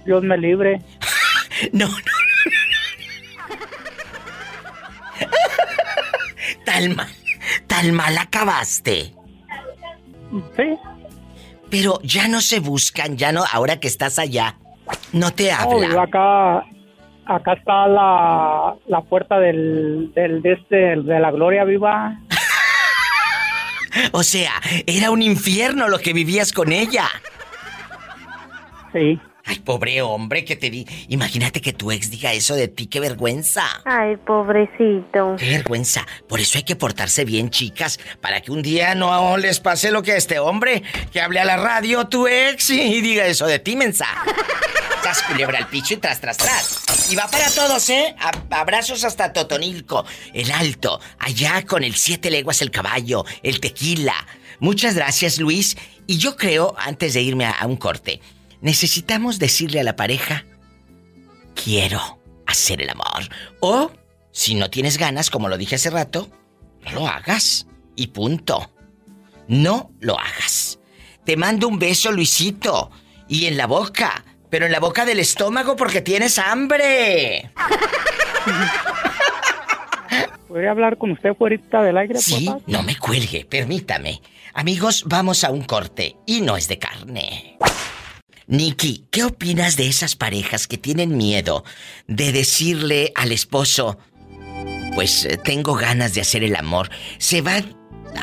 Dios 0.04 0.22
me 0.22 0.36
libre. 0.38 0.80
No, 1.72 1.86
no. 1.88 1.94
Tal 6.64 6.94
mal, 6.94 7.08
tal 7.66 7.92
mal 7.92 8.16
acabaste. 8.16 9.12
Sí. 10.56 10.78
Pero 11.70 12.00
ya 12.02 12.28
no 12.28 12.40
se 12.40 12.60
buscan, 12.60 13.16
ya 13.16 13.32
no, 13.32 13.44
ahora 13.52 13.78
que 13.78 13.88
estás 13.88 14.18
allá, 14.18 14.56
no 15.12 15.32
te 15.32 15.50
No, 15.50 15.58
habla. 15.58 15.88
Viva, 15.88 16.02
acá, 16.02 16.64
acá 17.26 17.52
está 17.52 17.86
la, 17.86 18.74
la 18.88 19.00
puerta 19.02 19.38
del, 19.38 20.12
del, 20.14 20.42
de 20.42 20.52
este, 20.52 20.76
de 20.76 21.20
la 21.20 21.30
gloria 21.30 21.64
viva. 21.64 22.18
O 24.12 24.22
sea, 24.22 24.52
era 24.86 25.10
un 25.10 25.20
infierno 25.20 25.88
lo 25.88 25.98
que 25.98 26.12
vivías 26.12 26.52
con 26.52 26.70
ella. 26.70 27.08
Sí. 28.92 29.18
Ay, 29.50 29.58
pobre 29.58 30.00
hombre 30.00 30.44
que 30.44 30.54
te 30.54 30.70
di. 30.70 30.86
Imagínate 31.08 31.60
que 31.60 31.72
tu 31.72 31.90
ex 31.90 32.08
diga 32.08 32.32
eso 32.32 32.54
de 32.54 32.68
ti, 32.68 32.86
qué 32.86 33.00
vergüenza. 33.00 33.64
Ay, 33.84 34.16
pobrecito. 34.16 35.34
Qué 35.36 35.50
vergüenza. 35.50 36.06
Por 36.28 36.38
eso 36.38 36.56
hay 36.58 36.62
que 36.62 36.76
portarse 36.76 37.24
bien, 37.24 37.50
chicas, 37.50 37.98
para 38.20 38.40
que 38.42 38.52
un 38.52 38.62
día 38.62 38.94
no 38.94 39.36
les 39.38 39.58
pase 39.58 39.90
lo 39.90 40.02
que 40.04 40.12
a 40.12 40.16
este 40.16 40.38
hombre, 40.38 40.84
que 41.12 41.20
hable 41.20 41.40
a 41.40 41.44
la 41.44 41.56
radio 41.56 42.06
tu 42.06 42.28
ex 42.28 42.70
y 42.70 43.00
diga 43.00 43.26
eso 43.26 43.48
de 43.48 43.58
ti, 43.58 43.74
mensa. 43.74 44.06
Tras 45.02 45.22
culebra 45.22 45.58
al 45.58 45.66
picho 45.66 45.94
y 45.94 45.96
tras, 45.96 46.20
tras, 46.20 46.36
tras. 46.36 47.10
Y 47.10 47.16
va 47.16 47.26
para 47.28 47.50
todos, 47.50 47.88
¿eh? 47.90 48.14
A- 48.20 48.60
abrazos 48.60 49.02
hasta 49.02 49.32
Totonilco, 49.32 50.04
el 50.32 50.52
Alto, 50.52 51.00
allá 51.18 51.64
con 51.66 51.82
el 51.82 51.96
Siete 51.96 52.30
Leguas 52.30 52.62
el 52.62 52.70
Caballo, 52.70 53.24
el 53.42 53.58
Tequila. 53.58 54.14
Muchas 54.60 54.94
gracias, 54.94 55.38
Luis. 55.38 55.76
Y 56.06 56.18
yo 56.18 56.36
creo, 56.36 56.74
antes 56.78 57.14
de 57.14 57.22
irme 57.22 57.46
a, 57.46 57.50
a 57.52 57.66
un 57.66 57.76
corte, 57.76 58.20
necesitamos 58.60 59.38
decirle 59.38 59.80
a 59.80 59.84
la 59.84 59.96
pareja, 59.96 60.44
quiero 61.54 62.20
hacer 62.46 62.82
el 62.82 62.90
amor. 62.90 63.28
O, 63.60 63.90
si 64.32 64.54
no 64.54 64.70
tienes 64.70 64.98
ganas, 64.98 65.30
como 65.30 65.48
lo 65.48 65.58
dije 65.58 65.76
hace 65.76 65.90
rato, 65.90 66.28
no 66.84 66.92
lo 66.92 67.06
hagas. 67.08 67.66
Y 67.96 68.08
punto. 68.08 68.70
No 69.48 69.90
lo 70.00 70.18
hagas. 70.18 70.78
Te 71.24 71.36
mando 71.36 71.68
un 71.68 71.78
beso, 71.78 72.12
Luisito. 72.12 72.90
Y 73.28 73.46
en 73.46 73.56
la 73.56 73.66
boca. 73.66 74.24
Pero 74.48 74.66
en 74.66 74.72
la 74.72 74.80
boca 74.80 75.04
del 75.04 75.20
estómago 75.20 75.76
porque 75.76 76.00
tienes 76.00 76.38
hambre. 76.38 77.50
¿Podría 80.48 80.72
hablar 80.72 80.98
con 80.98 81.12
usted 81.12 81.34
fuera 81.36 81.56
del 81.82 81.96
aire, 81.96 82.18
Sí, 82.18 82.50
no 82.66 82.82
me 82.82 82.96
cuelgue, 82.96 83.44
permítame. 83.44 84.20
Amigos, 84.52 85.04
vamos 85.06 85.44
a 85.44 85.50
un 85.50 85.62
corte. 85.62 86.16
Y 86.26 86.40
no 86.40 86.56
es 86.56 86.66
de 86.66 86.78
carne. 86.80 87.56
Nikki, 88.50 89.06
¿qué 89.12 89.22
opinas 89.22 89.76
de 89.76 89.86
esas 89.86 90.16
parejas 90.16 90.66
que 90.66 90.76
tienen 90.76 91.16
miedo 91.16 91.64
de 92.08 92.32
decirle 92.32 93.12
al 93.14 93.30
esposo, 93.30 93.96
pues 94.92 95.24
eh, 95.24 95.36
tengo 95.36 95.74
ganas 95.74 96.14
de 96.14 96.20
hacer 96.20 96.42
el 96.42 96.56
amor? 96.56 96.90
Se 97.18 97.42
va 97.42 97.62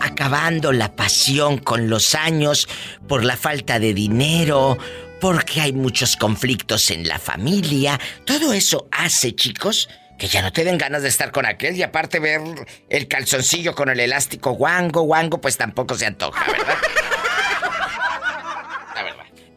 acabando 0.02 0.74
la 0.74 0.98
pasión 0.98 1.58
con 1.60 1.90
los 1.90 2.14
años 2.14 2.68
por 3.08 3.24
la 3.24 3.38
falta 3.38 3.80
de 3.80 3.94
dinero, 3.94 4.78
porque 5.22 5.62
hay 5.62 5.72
muchos 5.72 6.18
conflictos 6.18 6.92
en 6.92 7.08
la 7.08 7.20
familia. 7.20 7.98
Todo 8.26 8.52
eso 8.52 8.90
hace, 8.92 9.34
chicos, 9.34 9.88
que 10.20 10.28
ya 10.28 10.42
no 10.42 10.52
te 10.52 10.66
den 10.66 10.78
ganas 10.78 11.04
de 11.04 11.08
estar 11.08 11.32
con 11.32 11.46
aquel 11.46 11.78
y 11.78 11.84
aparte 11.84 12.20
ver 12.20 12.42
el 12.90 13.08
calzoncillo 13.08 13.76
con 13.76 13.88
el 13.90 14.02
elástico 14.02 14.52
guango, 14.52 15.04
guango, 15.04 15.40
pues 15.40 15.56
tampoco 15.56 15.96
se 15.96 16.06
antoja, 16.06 16.52
¿verdad? 16.52 16.78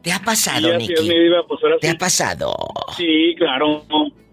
¿Te 0.03 0.13
ha 0.13 0.19
pasado, 0.19 0.81
Sí, 0.81 0.93
es, 0.93 1.03
mi 1.03 1.19
diva, 1.19 1.47
pues 1.47 1.63
ahora 1.63 1.77
¿Te 1.79 1.89
sí. 1.89 1.95
ha 1.95 1.99
pasado? 1.99 2.55
Sí, 2.97 3.35
claro, 3.37 3.85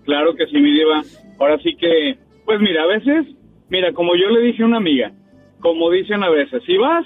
claro 0.05 0.35
que 0.35 0.45
sí, 0.47 0.57
mi 0.57 0.71
diva. 0.71 1.01
Ahora 1.39 1.57
sí 1.61 1.75
que, 1.75 2.17
pues 2.45 2.59
mira, 2.59 2.83
a 2.83 2.87
veces 2.87 3.25
Mira, 3.69 3.91
como 3.93 4.15
yo 4.15 4.29
le 4.29 4.41
dije 4.41 4.63
a 4.63 4.65
una 4.65 4.77
amiga, 4.77 5.11
como 5.59 5.91
dicen 5.91 6.23
a 6.23 6.29
veces, 6.29 6.61
si 6.65 6.77
vas, 6.77 7.05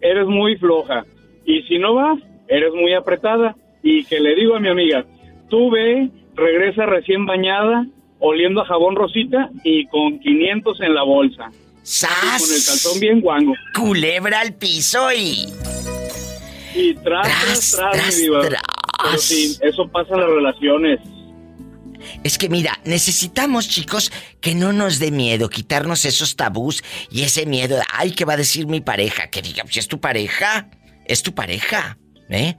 eres 0.00 0.26
muy 0.26 0.56
floja. 0.56 1.04
Y 1.44 1.62
si 1.62 1.78
no 1.78 1.94
vas, 1.94 2.18
eres 2.48 2.72
muy 2.72 2.94
apretada. 2.94 3.54
Y 3.82 4.04
que 4.04 4.18
le 4.18 4.34
digo 4.34 4.56
a 4.56 4.60
mi 4.60 4.68
amiga, 4.68 5.04
tú 5.50 5.70
ve, 5.70 6.08
regresa 6.34 6.86
recién 6.86 7.26
bañada, 7.26 7.86
oliendo 8.18 8.62
a 8.62 8.66
jabón 8.66 8.96
rosita 8.96 9.50
y 9.62 9.86
con 9.86 10.18
500 10.18 10.80
en 10.80 10.94
la 10.94 11.02
bolsa. 11.02 11.50
¡Sas! 11.82 12.40
Con 12.40 12.56
el 12.56 12.64
calzón 12.64 13.00
bien 13.00 13.20
guango. 13.20 13.54
Culebra 13.74 14.40
al 14.40 14.54
piso 14.54 15.12
y... 15.12 15.44
Y 16.74 16.94
tras, 16.94 17.28
tras, 17.28 17.70
tras, 17.70 18.16
mi 18.16 18.22
diva. 18.22 18.40
Pero 18.42 19.18
sí, 19.18 19.56
eso 19.60 19.88
pasa 19.88 20.14
en 20.14 20.20
las 20.20 20.30
relaciones. 20.30 21.00
Es 22.22 22.38
que 22.38 22.48
mira, 22.48 22.78
necesitamos, 22.84 23.68
chicos, 23.68 24.12
que 24.40 24.54
no 24.54 24.72
nos 24.72 24.98
dé 24.98 25.10
miedo, 25.10 25.48
quitarnos 25.48 26.04
esos 26.04 26.36
tabús 26.36 26.82
y 27.10 27.22
ese 27.22 27.46
miedo 27.46 27.76
de, 27.76 27.82
ay, 27.92 28.12
¿qué 28.12 28.24
va 28.24 28.34
a 28.34 28.36
decir 28.36 28.66
mi 28.66 28.80
pareja? 28.80 29.28
Que 29.28 29.42
diga, 29.42 29.64
si 29.68 29.78
es 29.78 29.88
tu 29.88 30.00
pareja, 30.00 30.68
es 31.06 31.22
tu 31.22 31.34
pareja, 31.34 31.98
¿eh? 32.28 32.56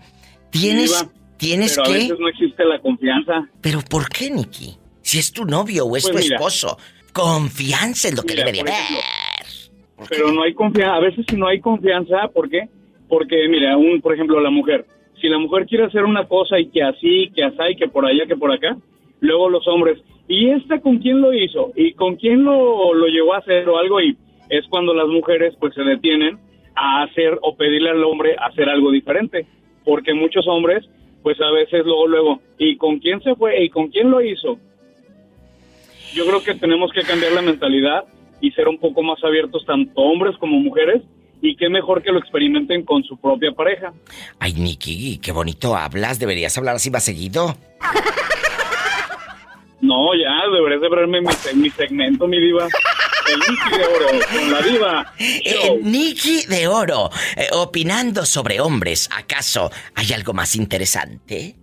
Tienes, 0.50 1.06
tienes 1.38 1.76
pero 1.76 1.84
que... 1.84 1.92
a 1.92 1.98
veces 1.98 2.20
no 2.20 2.30
existe 2.30 2.66
la 2.66 2.80
confianza. 2.80 3.48
¿Pero 3.62 3.82
por 3.82 4.10
qué, 4.10 4.32
Nicky? 4.32 4.78
Si 5.02 5.20
es 5.20 5.32
tu 5.32 5.46
novio 5.46 5.86
o 5.86 5.96
es 5.96 6.04
Pues 6.04 6.16
tu 6.16 6.24
mira. 6.24 6.36
esposo. 6.38 6.78
Confianza 7.14 8.08
es 8.08 8.16
lo 8.16 8.24
que 8.24 8.34
Mira, 8.34 8.46
debe 8.46 8.58
de 8.58 8.64
por 8.64 8.70
haber. 8.74 10.10
Pero 10.10 10.32
no 10.32 10.44
hay 10.44 10.54
confianza. 10.54 10.96
A 10.96 11.00
veces 11.00 11.26
si 11.30 11.36
no 11.36 11.48
hay 11.48 11.60
confianza, 11.62 12.28
¿por 12.34 12.50
qué? 12.50 12.68
Porque, 13.16 13.48
mira, 13.48 13.78
un, 13.78 14.02
por 14.02 14.14
ejemplo, 14.14 14.42
la 14.42 14.50
mujer. 14.50 14.84
Si 15.22 15.30
la 15.30 15.38
mujer 15.38 15.66
quiere 15.68 15.86
hacer 15.86 16.04
una 16.04 16.28
cosa 16.28 16.60
y 16.60 16.66
que 16.66 16.84
así, 16.84 17.32
que 17.34 17.46
así, 17.46 17.78
que 17.78 17.88
por 17.88 18.06
allá, 18.06 18.26
que 18.28 18.36
por 18.36 18.52
acá, 18.52 18.76
luego 19.22 19.50
los 19.50 19.66
hombres, 19.70 20.04
¿y 20.28 20.50
esta 20.50 20.82
con 20.82 20.98
quién 20.98 21.22
lo 21.22 21.34
hizo? 21.34 21.72
¿Y 21.78 21.94
con 21.94 22.18
quién 22.18 22.44
lo, 22.44 22.94
lo 22.94 23.08
llevó 23.08 23.34
a 23.34 23.38
hacer 23.38 23.70
o 23.70 23.78
algo? 23.78 24.02
Y 24.02 24.18
es 24.50 24.68
cuando 24.68 24.94
las 24.94 25.08
mujeres 25.08 25.56
pues 25.62 25.74
se 25.76 25.84
detienen 25.84 26.38
a 26.76 27.04
hacer 27.04 27.40
o 27.42 27.56
pedirle 27.56 27.92
al 27.92 28.04
hombre 28.04 28.36
hacer 28.38 28.68
algo 28.68 28.92
diferente. 28.92 29.46
Porque 29.86 30.14
muchos 30.14 30.46
hombres, 30.46 30.84
pues 31.24 31.40
a 31.40 31.52
veces 31.52 31.86
luego, 31.86 32.08
luego, 32.08 32.42
¿y 32.58 32.76
con 32.76 33.00
quién 33.00 33.22
se 33.22 33.34
fue? 33.36 33.64
¿Y 33.64 33.70
con 33.70 33.88
quién 33.88 34.12
lo 34.12 34.22
hizo? 34.22 34.58
Yo 36.14 36.26
creo 36.26 36.44
que 36.44 36.56
tenemos 36.56 36.92
que 36.92 37.04
cambiar 37.04 37.32
la 37.32 37.44
mentalidad 37.44 38.04
y 38.42 38.52
ser 38.52 38.68
un 38.68 38.78
poco 38.78 39.02
más 39.04 39.24
abiertos, 39.24 39.66
tanto 39.66 40.02
hombres 40.02 40.36
como 40.36 40.60
mujeres, 40.60 41.02
y 41.42 41.56
qué 41.56 41.70
mejor 41.70 42.02
que 42.02 42.12
lo 42.12 42.20
experimenten 42.20 42.84
con 42.84 43.04
su 43.04 43.18
propia 43.18 43.52
pareja. 43.52 43.94
Ay, 44.40 44.54
Nicky, 44.54 45.20
qué 45.20 45.32
bonito 45.32 45.76
hablas. 45.76 46.20
Deberías 46.20 46.58
hablar 46.58 46.76
así 46.76 46.90
más 46.90 47.04
seguido. 47.04 47.56
No, 49.82 50.14
ya, 50.16 50.50
deberías 50.52 50.82
de 50.82 50.90
verme 50.90 51.22
mi, 51.22 51.28
mi 51.56 51.70
segmento, 51.70 52.28
mi 52.28 52.40
diva. 52.40 52.68
El 53.28 53.40
Nicky 53.40 53.78
de 53.78 53.86
oro, 53.86 54.08
con 54.32 54.52
la 54.52 54.62
diva. 54.62 55.14
Eh, 55.20 55.80
Nicky 55.82 56.46
de 56.46 56.68
Oro, 56.68 57.10
eh, 57.36 57.48
opinando 57.54 58.26
sobre 58.26 58.60
hombres. 58.60 59.10
¿Acaso 59.12 59.72
hay 59.96 60.14
algo 60.14 60.34
más 60.34 60.56
interesante? 60.56 61.56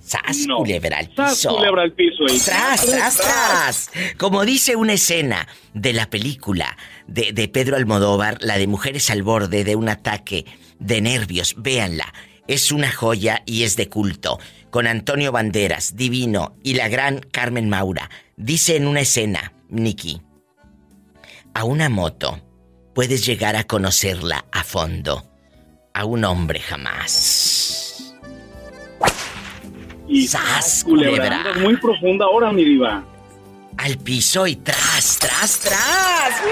¡Sas, 0.00 0.44
culebra 0.56 0.98
al 0.98 1.08
piso! 1.08 1.24
Sas, 1.24 1.46
culebra 1.46 1.82
al 1.82 1.92
piso. 1.92 2.24
y 2.24 2.38
¡Tras, 2.40 2.84
tras, 2.84 3.16
tras! 3.16 3.90
Como 4.18 4.44
dice 4.44 4.74
una 4.74 4.94
escena 4.94 5.46
de 5.72 5.92
la 5.92 6.10
película 6.10 6.76
de, 7.10 7.32
de 7.32 7.48
Pedro 7.48 7.76
Almodóvar, 7.76 8.38
la 8.40 8.56
de 8.56 8.66
Mujeres 8.66 9.10
al 9.10 9.22
borde 9.22 9.64
de 9.64 9.76
un 9.76 9.88
ataque 9.88 10.46
de 10.78 11.00
nervios, 11.02 11.54
véanla. 11.58 12.12
Es 12.46 12.72
una 12.72 12.90
joya 12.90 13.42
y 13.46 13.64
es 13.64 13.76
de 13.76 13.88
culto. 13.88 14.38
Con 14.70 14.86
Antonio 14.86 15.32
Banderas, 15.32 15.96
divino, 15.96 16.56
y 16.62 16.74
la 16.74 16.88
gran 16.88 17.20
Carmen 17.20 17.68
Maura. 17.68 18.08
Dice 18.36 18.76
en 18.76 18.86
una 18.86 19.00
escena, 19.00 19.52
Nicky, 19.68 20.22
a 21.54 21.64
una 21.64 21.88
moto 21.88 22.40
puedes 22.94 23.24
llegar 23.26 23.56
a 23.56 23.64
conocerla 23.64 24.46
a 24.52 24.64
fondo. 24.64 25.24
A 25.92 26.04
un 26.04 26.24
hombre 26.24 26.60
jamás. 26.60 28.14
Y 30.08 30.26
¡Sas, 30.26 30.84
culebra, 30.84 31.54
muy 31.60 31.76
profunda 31.76 32.24
ahora, 32.24 32.52
mi 32.52 32.64
diva. 32.64 33.04
Al 33.78 33.98
piso 33.98 34.46
y 34.46 34.56
tras, 34.56 35.18
tras, 35.18 35.60
tras. 35.60 36.42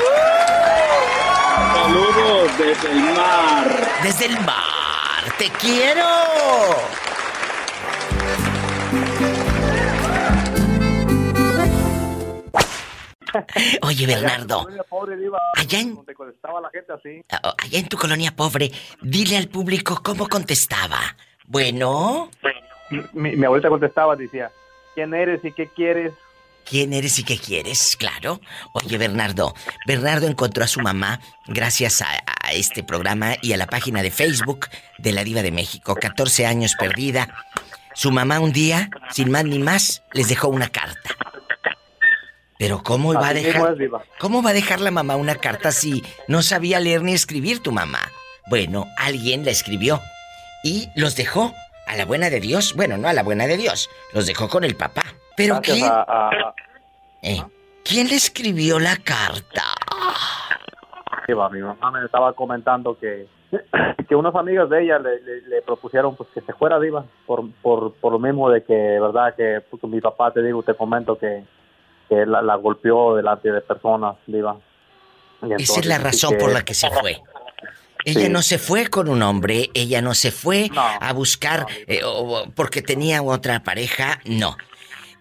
Saludos 1.75 2.59
desde 2.59 2.91
el 2.91 3.15
mar. 3.15 3.89
Desde 4.03 4.27
el 4.27 4.41
mar, 4.41 5.33
te 5.39 5.51
quiero. 5.51 6.05
Oye, 13.83 14.07
Bernardo, 14.07 14.67
Allá 15.55 15.81
en 15.81 15.99
ah, 17.31 17.55
allá 17.59 17.79
en 17.79 17.89
tu 17.89 17.97
colonia 17.97 18.35
pobre, 18.35 18.71
dile 19.03 19.37
al 19.37 19.49
público 19.49 20.01
cómo 20.03 20.29
contestaba. 20.29 20.99
Bueno, 21.47 22.31
Mi, 23.13 23.37
mi 23.37 23.45
abuelita 23.45 23.69
contestaba, 23.69 24.17
decía, 24.17 24.51
¿quién 24.95 25.13
eres 25.15 25.45
y 25.45 25.53
qué 25.53 25.67
quieres? 25.67 26.13
¿Quién 26.69 26.93
eres 26.93 27.19
y 27.19 27.25
qué 27.25 27.39
quieres? 27.39 27.97
Claro. 27.97 28.41
Oye, 28.73 28.99
Bernardo, 28.99 29.55
Bernardo 29.87 30.27
encontró 30.27 30.65
a 30.65 30.69
su 30.69 30.81
mamá 30.81 31.21
gracias 31.47 32.03
a, 32.03 32.09
a 32.09 32.53
este 32.53 32.83
programa 32.83 33.35
y 33.43 33.53
a 33.53 33.57
la 33.57 33.67
página 33.67 34.03
de 34.03 34.11
Facebook 34.11 34.69
de 34.99 35.13
la 35.13 35.25
Diva 35.25 35.43
de 35.43 35.53
México, 35.53 35.95
14 35.95 36.47
años 36.47 36.75
perdida. 36.79 37.29
Su 37.95 38.13
mamá 38.13 38.41
un 38.41 38.53
día, 38.53 38.91
sin 39.11 39.31
más 39.31 39.45
ni 39.45 39.59
más, 39.59 40.03
les 40.13 40.29
dejó 40.29 40.49
una 40.49 40.69
carta. 40.69 41.17
Pero 42.59 42.83
¿cómo 42.83 43.15
va 43.15 43.29
a 43.29 43.35
dejar? 43.35 43.77
¿Cómo 44.19 44.43
va 44.43 44.51
a 44.51 44.55
dejar 44.55 44.81
la 44.81 44.91
mamá 44.91 45.17
una 45.17 45.37
carta 45.37 45.71
si 45.71 46.03
no 46.27 46.43
sabía 46.43 46.81
leer 46.81 47.03
ni 47.03 47.15
escribir 47.15 47.61
tu 47.61 47.71
mamá? 47.71 48.01
Bueno, 48.51 48.87
alguien 48.97 49.45
la 49.45 49.53
escribió 49.53 50.01
y 50.65 50.89
los 50.97 51.15
dejó 51.15 51.55
a 51.87 51.97
la 51.97 52.05
buena 52.05 52.31
de 52.31 52.41
Dios. 52.41 52.75
Bueno, 52.75 52.97
no 52.99 53.09
a 53.09 53.13
la 53.13 53.23
buena 53.23 53.47
de 53.47 53.57
Dios, 53.57 53.89
los 54.13 54.27
dejó 54.27 54.49
con 54.49 54.65
el 54.65 54.75
papá. 54.75 55.05
Pero 55.39 55.55
Gracias 55.55 55.77
¿quién? 55.79 55.91
a- 55.91 56.03
a- 56.29 56.55
Eh, 57.23 57.43
¿Quién 57.85 58.09
le 58.09 58.17
escribió 58.17 58.79
la 58.79 58.97
carta? 58.97 59.63
Diva, 61.27 61.49
mi 61.51 61.61
mamá 61.61 61.91
me 61.91 62.05
estaba 62.05 62.33
comentando 62.33 62.99
que, 62.99 63.27
que 64.09 64.15
unas 64.17 64.35
amigas 64.35 64.69
de 64.69 64.83
ella 64.83 64.99
le, 64.99 65.21
le- 65.23 65.41
le 65.43 65.63
propusieron 65.63 66.17
pues 66.17 66.29
que 66.35 66.41
se 66.41 66.53
fuera 66.55 66.79
Diva 66.81 67.05
por, 67.27 67.51
por, 67.63 67.95
por 67.95 68.13
lo 68.13 68.19
mismo 68.19 68.51
de 68.51 68.63
que, 68.65 68.73
verdad, 68.75 69.35
que 69.37 69.63
pues, 69.71 69.83
mi 69.85 70.01
papá, 70.01 70.33
te 70.33 70.43
digo, 70.43 70.63
te 70.63 70.75
comento 70.75 71.19
que, 71.19 71.45
que 72.09 72.27
la, 72.27 72.43
la 72.43 72.57
golpeó 72.57 73.15
delante 73.17 73.51
de 73.53 73.61
personas, 73.61 74.17
Diva. 74.27 74.57
Esa 75.59 75.81
es 75.81 75.87
la 75.87 75.99
razón 75.99 76.37
por 76.39 76.53
la 76.53 76.65
que 76.65 76.75
se 76.75 76.91
fue. 76.91 77.21
Ella 78.05 78.21
Sí. 78.27 78.29
no 78.31 78.43
se 78.43 78.59
fue 78.59 78.87
con 78.89 79.09
un 79.09 79.23
hombre, 79.23 79.71
ella 79.75 80.01
no 80.03 80.15
se 80.15 80.31
fue 80.31 80.71
a 80.75 81.13
buscar 81.13 81.67
eh, 81.87 82.01
o- 82.05 82.47
porque 82.55 82.81
tenía 82.83 83.23
otra 83.23 83.63
pareja, 83.63 84.19
no. 84.25 84.57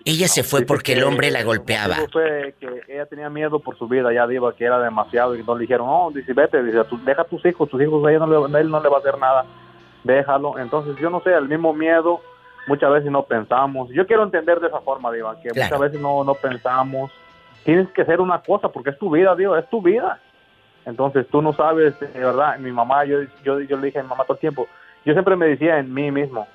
Ella 0.09 0.29
se 0.29 0.41
fue 0.43 0.61
porque 0.61 0.93
el 0.93 1.03
hombre 1.03 1.29
la 1.31 1.43
golpeaba. 1.43 1.95
Fue 2.13 2.55
que 2.61 2.81
ella 2.87 3.05
tenía 3.07 3.29
miedo 3.29 3.59
por 3.59 3.77
su 3.77 3.89
vida, 3.89 4.13
ya 4.13 4.25
diva, 4.25 4.55
que 4.55 4.63
era 4.63 4.79
demasiado 4.79 5.35
y 5.35 5.43
no 5.43 5.53
le 5.53 5.61
dijeron, 5.63 5.85
no, 5.85 6.11
dice, 6.15 6.31
vete, 6.31 6.63
dice, 6.63 6.81
tú, 6.85 6.97
deja 7.03 7.23
a 7.23 7.25
tus 7.25 7.45
hijos, 7.45 7.67
tus 7.67 7.81
hijos 7.81 8.05
a 8.05 8.09
ella 8.11 8.25
no 8.25 8.47
le, 8.47 8.59
él 8.61 8.69
no 8.71 8.79
le 8.81 8.87
va 8.87 8.95
a 8.95 8.99
hacer 8.99 9.17
nada, 9.17 9.45
déjalo. 10.05 10.57
Entonces, 10.59 10.95
yo 11.01 11.09
no 11.09 11.19
sé, 11.19 11.33
el 11.33 11.49
mismo 11.49 11.73
miedo, 11.73 12.21
muchas 12.67 12.89
veces 12.89 13.11
no 13.11 13.23
pensamos. 13.23 13.89
Yo 13.89 14.07
quiero 14.07 14.23
entender 14.23 14.61
de 14.61 14.67
esa 14.67 14.79
forma, 14.79 15.11
diva, 15.11 15.35
que 15.41 15.49
Claro. 15.49 15.65
muchas 15.65 15.79
veces 15.81 15.99
no, 15.99 16.23
no 16.23 16.35
pensamos. 16.35 17.11
Tienes 17.65 17.89
que 17.89 18.03
hacer 18.03 18.21
una 18.21 18.41
cosa 18.41 18.69
porque 18.69 18.91
es 18.91 18.97
tu 18.97 19.09
vida, 19.11 19.35
diva, 19.35 19.59
es 19.59 19.69
tu 19.69 19.81
vida. 19.81 20.21
Entonces, 20.85 21.27
tú 21.27 21.41
no 21.41 21.51
sabes, 21.51 21.99
de 21.99 22.07
verdad, 22.17 22.57
mi 22.59 22.71
mamá, 22.71 23.03
yo, 23.03 23.23
yo, 23.43 23.59
yo 23.59 23.75
le 23.75 23.87
dije 23.87 23.99
a 23.99 24.03
mi 24.03 24.07
mamá 24.09 24.23
todo 24.23 24.35
el 24.35 24.39
tiempo, 24.39 24.67
yo 25.03 25.11
siempre 25.11 25.35
me 25.35 25.47
decía 25.47 25.79
en 25.79 25.93
mí 25.93 26.11
mismo, 26.11 26.47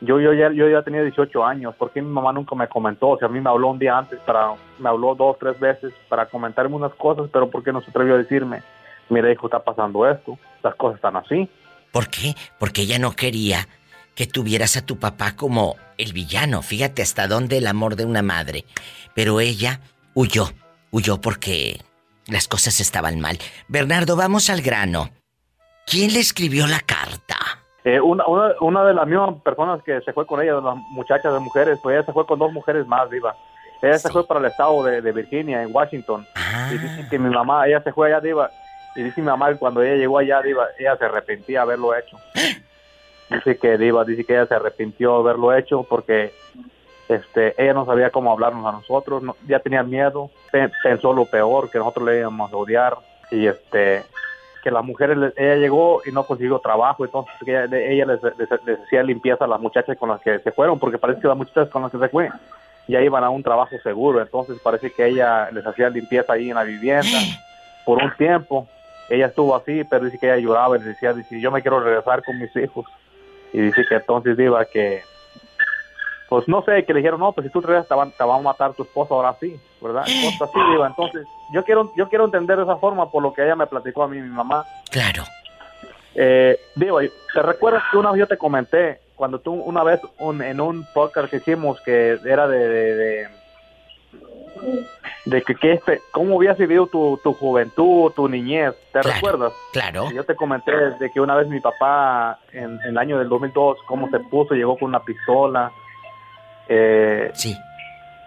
yo, 0.00 0.20
yo, 0.20 0.32
ya, 0.32 0.50
yo 0.52 0.68
ya 0.68 0.82
tenía 0.82 1.02
18 1.02 1.44
años, 1.44 1.74
¿por 1.76 1.90
qué 1.90 2.00
mi 2.00 2.10
mamá 2.10 2.32
nunca 2.32 2.54
me 2.54 2.68
comentó? 2.68 3.10
O 3.10 3.18
sea, 3.18 3.28
a 3.28 3.30
mí 3.30 3.40
me 3.40 3.50
habló 3.50 3.68
un 3.68 3.78
día 3.78 3.98
antes, 3.98 4.18
para, 4.20 4.54
me 4.78 4.88
habló 4.88 5.14
dos, 5.14 5.38
tres 5.38 5.58
veces 5.60 5.92
para 6.08 6.26
comentarme 6.26 6.76
unas 6.76 6.94
cosas, 6.94 7.28
pero 7.32 7.50
¿por 7.50 7.62
qué 7.62 7.72
no 7.72 7.80
se 7.82 7.90
atrevió 7.90 8.14
a 8.14 8.18
decirme? 8.18 8.62
Mira, 9.10 9.30
hijo, 9.30 9.46
está 9.46 9.62
pasando 9.62 10.08
esto, 10.08 10.38
las 10.62 10.74
cosas 10.76 10.96
están 10.96 11.16
así. 11.16 11.48
¿Por 11.92 12.08
qué? 12.08 12.34
Porque 12.58 12.82
ella 12.82 12.98
no 12.98 13.12
quería 13.12 13.66
que 14.14 14.26
tuvieras 14.26 14.76
a 14.76 14.86
tu 14.86 14.98
papá 14.98 15.34
como 15.36 15.76
el 15.98 16.12
villano. 16.12 16.62
Fíjate 16.62 17.02
hasta 17.02 17.26
dónde 17.26 17.58
el 17.58 17.66
amor 17.66 17.96
de 17.96 18.04
una 18.04 18.22
madre. 18.22 18.64
Pero 19.14 19.40
ella 19.40 19.80
huyó, 20.14 20.50
huyó 20.90 21.20
porque 21.20 21.80
las 22.26 22.46
cosas 22.46 22.80
estaban 22.80 23.20
mal. 23.20 23.38
Bernardo, 23.68 24.16
vamos 24.16 24.50
al 24.50 24.62
grano. 24.62 25.10
¿Quién 25.86 26.12
le 26.12 26.20
escribió 26.20 26.66
la 26.66 26.80
carta? 26.80 27.36
Eh, 27.84 28.00
una, 28.00 28.26
una, 28.26 28.54
una 28.60 28.84
de 28.84 28.94
las 28.94 29.06
mismas 29.06 29.34
personas 29.42 29.82
que 29.82 30.00
se 30.02 30.12
fue 30.12 30.26
con 30.26 30.40
ella, 30.42 30.54
de 30.56 30.62
las 30.62 30.76
muchachas 30.90 31.32
de 31.32 31.38
mujeres, 31.40 31.78
pues 31.82 31.96
ella 31.96 32.04
se 32.04 32.12
fue 32.12 32.26
con 32.26 32.38
dos 32.38 32.52
mujeres 32.52 32.86
más, 32.86 33.08
viva. 33.08 33.34
Ella 33.82 33.98
se 33.98 34.10
fue 34.10 34.26
para 34.26 34.40
el 34.40 34.46
estado 34.46 34.82
de, 34.84 35.00
de 35.00 35.12
Virginia, 35.12 35.62
en 35.62 35.74
Washington. 35.74 36.26
Y 36.70 36.76
dice 36.78 37.06
que 37.08 37.18
mi 37.18 37.30
mamá, 37.34 37.66
ella 37.66 37.82
se 37.82 37.92
fue 37.92 38.08
allá, 38.08 38.20
diva. 38.20 38.50
Y 38.94 39.02
dice 39.02 39.20
mi 39.22 39.26
mamá 39.28 39.48
que 39.50 39.56
cuando 39.58 39.82
ella 39.82 39.96
llegó 39.96 40.18
allá, 40.18 40.42
diva, 40.42 40.66
ella 40.78 40.96
se 40.96 41.04
arrepentía 41.06 41.60
de 41.60 41.62
haberlo 41.62 41.94
hecho. 41.94 42.18
Dice 43.30 43.56
que, 43.58 43.78
diva, 43.78 44.04
dice 44.04 44.24
que 44.24 44.32
ella 44.32 44.46
se 44.46 44.54
arrepintió 44.56 45.12
de 45.14 45.20
haberlo 45.20 45.54
hecho 45.54 45.84
porque 45.84 46.32
Este, 47.08 47.54
ella 47.60 47.72
no 47.74 47.86
sabía 47.86 48.10
cómo 48.10 48.30
hablarnos 48.32 48.66
a 48.66 48.72
nosotros, 48.72 49.20
no- 49.22 49.36
ya 49.46 49.58
tenía 49.60 49.82
miedo, 49.82 50.30
pe- 50.52 50.70
pensó 50.82 51.12
lo 51.12 51.24
peor, 51.26 51.68
que 51.70 51.78
nosotros 51.78 52.06
le 52.06 52.18
íbamos 52.20 52.52
a 52.52 52.56
odiar 52.56 52.96
y 53.32 53.46
este 53.48 54.04
que 54.62 54.70
las 54.70 54.84
mujeres, 54.84 55.32
ella 55.36 55.56
llegó 55.56 56.02
y 56.04 56.12
no 56.12 56.24
consiguió 56.26 56.58
trabajo, 56.58 57.04
entonces 57.04 57.34
ella, 57.46 57.64
ella 57.64 58.06
les, 58.06 58.22
les- 58.22 58.64
les 58.64 58.80
hacía 58.80 59.02
limpieza 59.02 59.44
a 59.44 59.48
las 59.48 59.60
muchachas 59.60 59.96
con 59.98 60.08
las 60.10 60.20
que 60.20 60.38
se 60.40 60.52
fueron, 60.52 60.78
porque 60.78 60.98
parece 60.98 61.20
que 61.20 61.28
las 61.28 61.36
muchachas 61.36 61.68
con 61.70 61.82
las 61.82 61.90
que 61.92 61.98
se 61.98 62.08
fue 62.08 62.28
ya 62.88 63.00
iban 63.00 63.22
a 63.24 63.30
un 63.30 63.42
trabajo 63.42 63.76
seguro, 63.82 64.20
entonces 64.20 64.58
parece 64.62 64.90
que 64.92 65.06
ella 65.06 65.50
les 65.52 65.66
hacía 65.66 65.88
limpieza 65.90 66.32
ahí 66.32 66.48
en 66.50 66.56
la 66.56 66.64
vivienda 66.64 67.18
por 67.84 68.02
un 68.02 68.12
tiempo. 68.16 68.66
Ella 69.08 69.26
estuvo 69.26 69.56
así, 69.56 69.82
pero 69.84 70.04
dice 70.04 70.18
que 70.18 70.26
ella 70.26 70.36
lloraba 70.38 70.76
y 70.76 70.80
decía, 70.82 71.12
dice, 71.12 71.40
yo 71.40 71.50
me 71.50 71.62
quiero 71.62 71.80
regresar 71.80 72.22
con 72.22 72.38
mis 72.38 72.54
hijos. 72.56 72.86
Y 73.52 73.60
dice 73.60 73.84
que 73.88 73.96
entonces 73.96 74.38
iba 74.38 74.64
que, 74.66 75.02
pues 76.28 76.46
no 76.46 76.62
sé, 76.62 76.84
que 76.84 76.92
le 76.94 77.00
dijeron, 77.00 77.18
no, 77.18 77.32
pues 77.32 77.46
si 77.46 77.52
tú 77.52 77.60
regresas 77.60 77.88
te, 77.88 77.94
van- 77.94 78.12
te 78.12 78.22
va 78.22 78.36
a 78.36 78.40
matar 78.40 78.72
tu 78.74 78.84
esposo 78.84 79.14
ahora 79.14 79.36
sí, 79.40 79.58
¿verdad? 79.80 80.02
Cosas 80.24 80.42
así, 80.42 80.60
diva. 80.70 80.86
Entonces, 80.86 81.26
yo 81.52 81.64
quiero, 81.64 81.92
yo 81.96 82.08
quiero 82.08 82.24
entender 82.24 82.56
de 82.56 82.62
esa 82.64 82.76
forma 82.76 83.10
por 83.10 83.22
lo 83.22 83.32
que 83.32 83.42
ella 83.44 83.56
me 83.56 83.66
platicó 83.66 84.02
a 84.04 84.08
mí, 84.08 84.20
mi 84.20 84.28
mamá. 84.28 84.64
Claro. 84.90 85.24
Eh, 86.14 86.58
digo, 86.74 86.98
¿te 87.00 87.42
recuerdas 87.42 87.82
que 87.90 87.96
una 87.96 88.10
vez 88.12 88.20
yo 88.20 88.26
te 88.26 88.36
comenté, 88.36 89.00
cuando 89.16 89.38
tú 89.38 89.52
una 89.52 89.82
vez 89.84 90.00
un- 90.18 90.42
en 90.42 90.60
un 90.60 90.84
podcast 90.92 91.30
que 91.30 91.36
hicimos 91.36 91.80
que 91.82 92.18
era 92.24 92.48
de... 92.48 92.58
de, 92.68 92.94
de- 92.96 93.28
de 95.26 95.42
que, 95.42 95.54
que 95.54 95.72
este, 95.74 96.00
cómo 96.12 96.36
habías 96.36 96.56
vivido 96.58 96.86
tu, 96.86 97.18
tu 97.22 97.32
juventud, 97.34 98.10
tu 98.12 98.28
niñez, 98.28 98.74
¿te 98.92 99.00
recuerdas? 99.02 99.52
Claro. 99.72 100.10
Yo 100.10 100.24
te 100.24 100.34
comenté 100.34 100.72
de 100.98 101.10
que 101.10 101.20
una 101.20 101.36
vez 101.36 101.46
mi 101.48 101.60
papá, 101.60 102.38
en, 102.52 102.64
en 102.82 102.88
el 102.90 102.98
año 102.98 103.18
del 103.18 103.28
2002, 103.28 103.78
cómo 103.86 104.08
se 104.10 104.18
puso, 104.18 104.54
llegó 104.54 104.76
con 104.78 104.88
una 104.88 105.00
pistola. 105.04 105.70
Eh, 106.68 107.30
sí. 107.34 107.54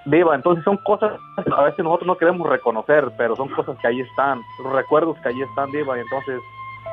Viva, 0.06 0.36
entonces 0.36 0.64
son 0.66 0.78
cosas 0.78 1.14
que 1.44 1.52
a 1.56 1.62
veces 1.64 1.80
nosotros 1.84 2.08
no 2.08 2.18
queremos 2.18 2.48
reconocer, 2.50 3.10
pero 3.18 3.36
son 3.36 3.48
cosas 3.50 3.78
que 3.82 3.88
ahí 3.88 4.02
están, 4.02 4.42
recuerdos 4.74 5.18
que 5.24 5.30
ahí 5.30 5.42
están, 5.42 5.72
Diva, 5.72 5.98
y 5.98 6.02
entonces 6.02 6.42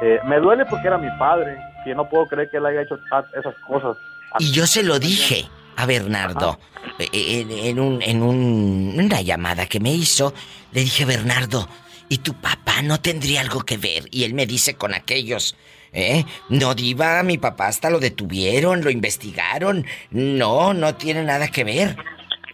eh, 0.03 0.19
me 0.27 0.39
duele 0.39 0.65
porque 0.67 0.87
era 0.87 0.97
mi 0.99 1.11
padre, 1.19 1.57
que 1.85 1.95
no 1.95 2.09
puedo 2.09 2.27
creer 2.27 2.49
que 2.51 2.59
él 2.59 2.67
haya 2.67 2.83
hecho 2.83 2.97
esas 3.39 3.55
cosas. 3.67 3.97
Y 4.39 4.53
yo 4.53 4.67
se 4.67 4.85
lo 4.85 4.99
dije 5.01 5.49
a 5.77 5.87
Bernardo 5.87 6.59
eh, 7.01 7.09
en, 7.13 7.51
en 7.51 7.81
un, 7.81 8.01
en 8.03 8.23
un- 8.23 8.95
una 8.97 9.21
llamada 9.23 9.67
que 9.67 9.81
me 9.81 9.91
hizo. 9.93 10.33
Le 10.73 10.83
dije, 10.83 11.05
Bernardo, 11.05 11.67
¿y 12.09 12.19
tu 12.19 12.35
papá 12.35 12.83
no 12.83 13.01
tendría 13.01 13.41
algo 13.41 13.63
que 13.63 13.77
ver? 13.77 14.05
Y 14.13 14.23
él 14.23 14.35
me 14.35 14.47
dice 14.47 14.77
con 14.77 14.95
aquellos, 14.95 15.57
¿eh? 15.93 16.25
No, 16.49 16.75
diva, 16.77 17.23
mi 17.25 17.39
papá 17.39 17.67
hasta 17.67 17.91
lo 17.91 17.99
detuvieron, 17.99 18.85
lo 18.85 18.91
investigaron. 18.91 19.85
No, 20.13 20.73
no 20.75 20.95
tiene 20.95 21.25
nada 21.25 21.49
que 21.49 21.65
ver. 21.65 21.97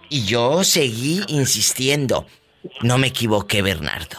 Y 0.09 0.27
yo 0.27 0.63
seguí 0.63 1.21
insistiendo. 1.29 2.25
No 2.83 2.99
me 2.99 3.09
equivoqué, 3.09 3.63
Bernardo. 3.63 4.19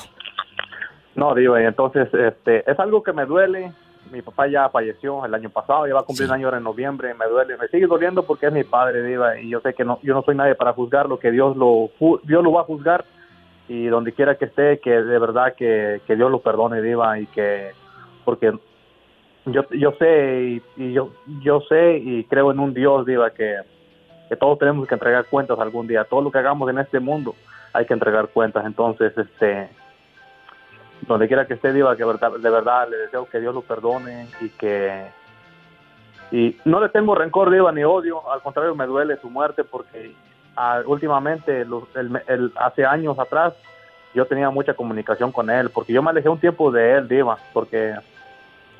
No, 1.16 1.34
Diva, 1.34 1.62
y 1.62 1.66
entonces 1.66 2.08
este, 2.14 2.70
es 2.70 2.80
algo 2.80 3.02
que 3.02 3.14
me 3.14 3.26
duele. 3.26 3.74
Mi 4.12 4.22
papá 4.22 4.48
ya 4.48 4.70
falleció 4.70 5.26
el 5.26 5.34
año 5.34 5.50
pasado, 5.50 5.88
ya 5.88 5.94
va 5.94 6.02
a 6.02 6.04
cumplir 6.04 6.30
un 6.30 6.36
año 6.36 6.48
ahora 6.48 6.60
en 6.60 6.64
noviembre, 6.64 7.14
me 7.14 7.26
duele, 7.26 7.58
me 7.58 7.68
sigue 7.68 7.88
doliendo 7.88 8.24
porque 8.24 8.46
es 8.46 8.54
mi 8.54 8.64
padre, 8.64 9.04
Diva, 9.04 9.38
y 9.38 9.50
yo 9.50 9.60
sé 9.60 9.74
que 9.74 9.84
no, 9.84 10.00
yo 10.02 10.14
no 10.14 10.22
soy 10.22 10.36
nadie 10.36 10.56
para 10.56 10.72
juzgarlo, 10.72 11.20
que 11.20 11.30
Dios 11.30 11.58
lo, 11.58 11.90
Dios 12.24 12.42
lo 12.42 12.54
va 12.54 12.62
a 12.62 12.66
juzgar 12.66 13.04
y 13.68 13.88
donde 13.88 14.14
quiera 14.14 14.38
que 14.38 14.46
esté, 14.46 14.80
que 14.80 14.92
de 14.92 15.20
verdad 15.20 15.56
que, 15.58 16.00
que 16.08 16.16
Dios 16.16 16.32
lo 16.32 16.40
perdone, 16.40 16.82
Diva, 16.82 17.20
y 17.20 17.26
que, 17.26 17.72
porque 18.24 18.54
yo, 19.48 19.68
yo 19.72 19.92
sé 20.00 20.62
y, 20.78 20.84
y 20.84 20.94
yo, 20.94 21.12
yo 21.42 21.60
sé 21.68 21.98
y 21.98 22.24
creo 22.26 22.52
en 22.52 22.60
un 22.60 22.74
Dios, 22.74 23.06
Diva, 23.06 23.32
que, 23.32 23.58
que 24.30 24.36
todos 24.36 24.60
tenemos 24.60 24.88
que 24.88 24.94
entregar 24.96 25.26
cuentas 25.26 25.60
algún 25.60 25.88
día, 25.88 26.04
todo 26.04 26.22
lo 26.22 26.32
que 26.32 26.40
hagamos 26.40 26.70
en 26.70 26.80
este 26.80 27.00
mundo 27.00 27.36
hay 27.74 27.86
que 27.86 27.94
entregar 27.94 28.28
cuentas, 28.30 28.66
entonces, 28.66 29.16
este, 29.18 29.70
donde 31.02 31.28
quiera 31.28 31.46
que 31.46 31.54
esté 31.54 31.72
Diva, 31.74 31.96
que 31.96 32.04
de 32.04 32.50
verdad 32.50 32.88
le 32.90 32.98
deseo 32.98 33.28
que 33.30 33.40
Dios 33.40 33.54
lo 33.54 33.62
perdone 33.62 34.28
y 34.42 34.50
que 34.50 35.06
y 36.32 36.58
no 36.66 36.82
le 36.82 36.90
tengo 36.90 37.16
rencor 37.16 37.50
Diva 37.52 37.72
ni 37.72 37.84
odio, 37.84 38.30
al 38.32 38.42
contrario 38.42 38.76
me 38.76 38.86
duele 38.86 39.16
su 39.18 39.30
muerte 39.30 39.64
porque 39.64 40.14
ah, 40.56 40.82
últimamente 40.86 41.64
los- 41.66 41.84
el- 41.96 42.22
el- 42.28 42.52
hace 42.58 42.84
años 42.86 43.18
atrás 43.20 43.54
yo 44.14 44.26
tenía 44.26 44.50
mucha 44.50 44.74
comunicación 44.74 45.32
con 45.32 45.50
él 45.50 45.70
porque 45.70 45.94
yo 45.94 46.02
me 46.02 46.10
alejé 46.10 46.28
un 46.30 46.40
tiempo 46.40 46.72
de 46.72 46.94
él 46.98 47.08
Diva 47.08 47.38
porque 47.54 47.94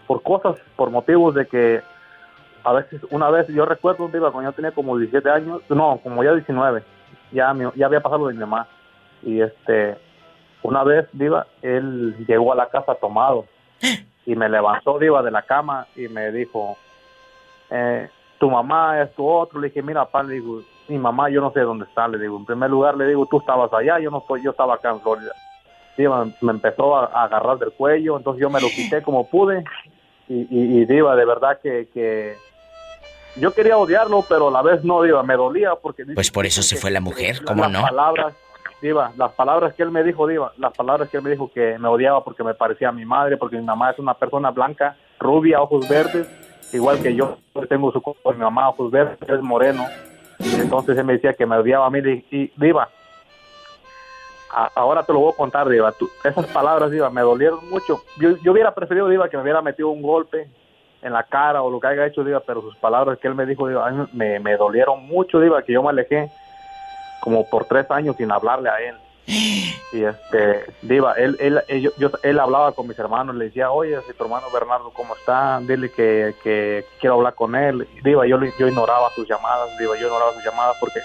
por 0.08 0.24
cosas, 0.24 0.58
por 0.76 0.90
motivos 0.90 1.36
de 1.36 1.46
que 1.46 1.82
a 2.68 2.74
veces, 2.74 3.02
una 3.12 3.30
vez, 3.30 3.48
yo 3.48 3.66
recuerdo, 3.66 4.10
Diva, 4.10 4.30
cuando 4.30 4.52
yo 4.52 4.56
tenía 4.56 4.72
como 4.72 4.98
17 4.98 5.30
años, 5.30 5.62
no, 5.70 6.02
como 6.04 6.22
ya 6.22 6.34
19, 6.34 6.84
ya, 7.32 7.54
mi- 7.54 7.72
ya 7.76 7.86
había 7.86 8.02
pasado 8.02 8.28
de 8.28 8.34
mi 8.34 8.42
mamá. 8.42 8.68
Y 9.24 9.40
este, 9.40 9.98
una 10.64 10.84
vez, 10.84 11.08
Diva, 11.14 11.48
él 11.62 12.14
llegó 12.28 12.52
a 12.52 12.58
la 12.58 12.68
casa 12.68 12.96
tomado 12.96 13.46
y 14.26 14.36
me 14.36 14.50
levantó, 14.50 15.00
Diva, 15.00 15.24
de 15.24 15.32
la 15.32 15.44
cama 15.44 15.88
y 15.96 16.10
me 16.10 16.30
dijo, 16.34 16.76
eh, 17.70 18.10
tu 18.38 18.52
mamá 18.52 19.02
es 19.02 19.14
tu 19.16 19.26
otro. 19.26 19.62
Le 19.62 19.70
dije, 19.70 19.82
mira, 19.82 20.04
papá, 20.04 20.24
le 20.24 20.34
digo, 20.34 20.62
mi 20.90 20.98
mamá, 20.98 21.30
yo 21.30 21.40
no 21.40 21.54
sé 21.54 21.62
dónde 21.62 21.86
está. 21.86 22.06
Le 22.10 22.20
digo, 22.20 22.36
en 22.36 22.46
primer 22.46 22.70
lugar, 22.70 22.98
le 22.98 23.08
digo, 23.08 23.26
tú 23.28 23.40
estabas 23.40 23.72
allá, 23.72 23.98
yo 24.00 24.12
no 24.12 24.18
estoy, 24.18 24.44
yo 24.44 24.52
estaba 24.52 24.74
acá 24.74 24.90
en 24.90 25.00
Florida. 25.00 25.32
Diva, 25.98 26.26
me 26.42 26.52
empezó 26.52 26.98
a, 26.98 27.06
agarrar 27.24 27.60
del 27.60 27.72
cuello, 27.72 28.18
entonces 28.18 28.42
yo 28.42 28.50
me 28.50 28.60
lo 28.60 28.68
quité 28.68 29.02
como 29.02 29.30
pude. 29.30 29.64
Y, 30.28 30.46
y, 30.50 30.86
de 30.86 31.02
verdad 31.02 31.62
que, 31.64 31.88
que 31.94 32.36
yo 33.40 33.54
quería 33.54 33.78
odiarlo, 33.78 34.24
pero 34.28 34.48
a 34.50 34.52
la 34.52 34.62
vez 34.62 34.84
no, 34.84 35.02
Diva, 35.02 35.24
me 35.24 35.36
dolía 35.36 35.76
porque... 35.76 36.06
Pues 36.14 36.32
por 36.32 36.46
eso 36.46 36.62
se 36.62 36.76
fue 36.78 36.92
la 36.92 37.02
mujer, 37.02 37.38
las 37.38 37.46
¿cómo 37.46 37.68
no? 37.68 37.82
palabras, 37.82 38.34
Diva, 38.82 39.12
las 39.18 39.32
palabras 39.34 39.74
que 39.74 39.84
él 39.84 39.92
me 39.92 40.04
dijo, 40.04 40.28
Diva, 40.28 40.52
las 40.58 40.74
palabras 40.74 41.10
que 41.10 41.18
él 41.18 41.24
me 41.24 41.32
dijo 41.32 41.52
que 41.54 41.78
me 41.80 41.88
odiaba 41.88 42.24
porque 42.24 42.44
me 42.44 42.54
parecía 42.54 42.90
a 42.90 42.92
mi 42.92 43.06
madre, 43.06 43.38
porque 43.38 43.58
mi 43.58 43.64
mamá 43.66 43.92
es 43.92 44.00
una 44.00 44.14
persona 44.14 44.52
blanca, 44.52 44.96
rubia, 45.20 45.62
ojos 45.62 45.88
verdes, 45.90 46.28
igual 46.74 47.02
que 47.02 47.16
yo, 47.16 47.38
tengo 47.70 47.92
su 47.92 48.02
mi 48.34 48.38
mamá 48.38 48.70
ojos 48.70 48.92
verdes, 48.92 49.18
es 49.28 49.42
moreno, 49.42 49.86
y 50.40 50.56
entonces 50.56 50.98
él 50.98 51.06
me 51.06 51.14
decía 51.14 51.34
que 51.34 51.46
me 51.46 51.58
odiaba 51.58 51.86
a 51.88 51.90
mí, 51.90 52.00
y, 52.00 52.36
y, 52.36 52.52
Diva, 52.56 52.90
a- 54.52 54.72
ahora 54.76 55.04
te 55.04 55.12
lo 55.14 55.20
voy 55.20 55.32
a 55.34 55.36
contar, 55.38 55.68
Diva, 55.70 55.92
tú- 55.92 56.10
esas 56.24 56.46
palabras, 56.48 56.92
Diva, 56.92 57.10
me 57.10 57.22
dolieron 57.22 57.68
mucho, 57.70 58.04
yo, 58.20 58.38
yo 58.44 58.52
hubiera 58.52 58.74
preferido, 58.74 59.08
Diva, 59.10 59.28
que 59.30 59.38
me 59.38 59.44
hubiera 59.44 59.62
metido 59.62 59.90
un 59.90 60.02
golpe 60.02 60.48
en 61.02 61.14
la 61.14 61.24
cara 61.24 61.62
o 61.62 61.70
lo 61.70 61.80
que 61.80 61.88
haya 61.88 62.06
hecho, 62.06 62.24
Diva, 62.24 62.40
pero 62.46 62.62
sus 62.62 62.76
palabras 62.78 63.18
que 63.20 63.28
él 63.28 63.36
me 63.36 63.46
dijo, 63.46 63.68
Diva, 63.68 63.88
a 63.88 63.92
mí 63.92 64.08
me, 64.14 64.40
me 64.40 64.58
dolieron 64.58 65.06
mucho, 65.08 65.40
Diva, 65.40 65.62
que 65.62 65.74
yo 65.74 65.84
me 65.84 65.90
alejé 65.90 66.30
como 67.22 67.48
por 67.50 67.66
tres 67.66 67.90
años 67.92 68.16
sin 68.18 68.32
hablarle 68.32 68.70
a 68.70 68.80
él. 68.82 68.96
Y 69.94 70.04
este, 70.04 70.66
Diva, 70.82 71.14
él, 71.14 71.38
él, 71.40 71.62
él, 71.70 71.82
yo- 71.82 71.92
yo- 71.98 72.12
él 72.22 72.40
hablaba 72.42 72.74
con 72.74 72.88
mis 72.90 73.00
hermanos, 73.00 73.36
le 73.36 73.46
decía, 73.46 73.72
oye, 73.72 73.98
si 74.06 74.14
tu 74.14 74.24
hermano 74.26 74.48
Bernardo, 74.54 74.92
¿cómo 74.92 75.16
está? 75.16 75.60
Dile 75.62 75.90
que, 75.92 76.36
que 76.44 76.84
quiero 77.00 77.16
hablar 77.16 77.36
con 77.36 77.56
él. 77.56 77.88
Diva, 78.04 78.28
yo, 78.28 78.38
yo 78.60 78.68
ignoraba 78.68 79.10
sus 79.12 79.26
llamadas, 79.30 79.70
Diva, 79.78 79.96
yo 79.96 80.08
ignoraba 80.08 80.34
sus 80.34 80.44
llamadas 80.44 80.76
porque 80.82 81.00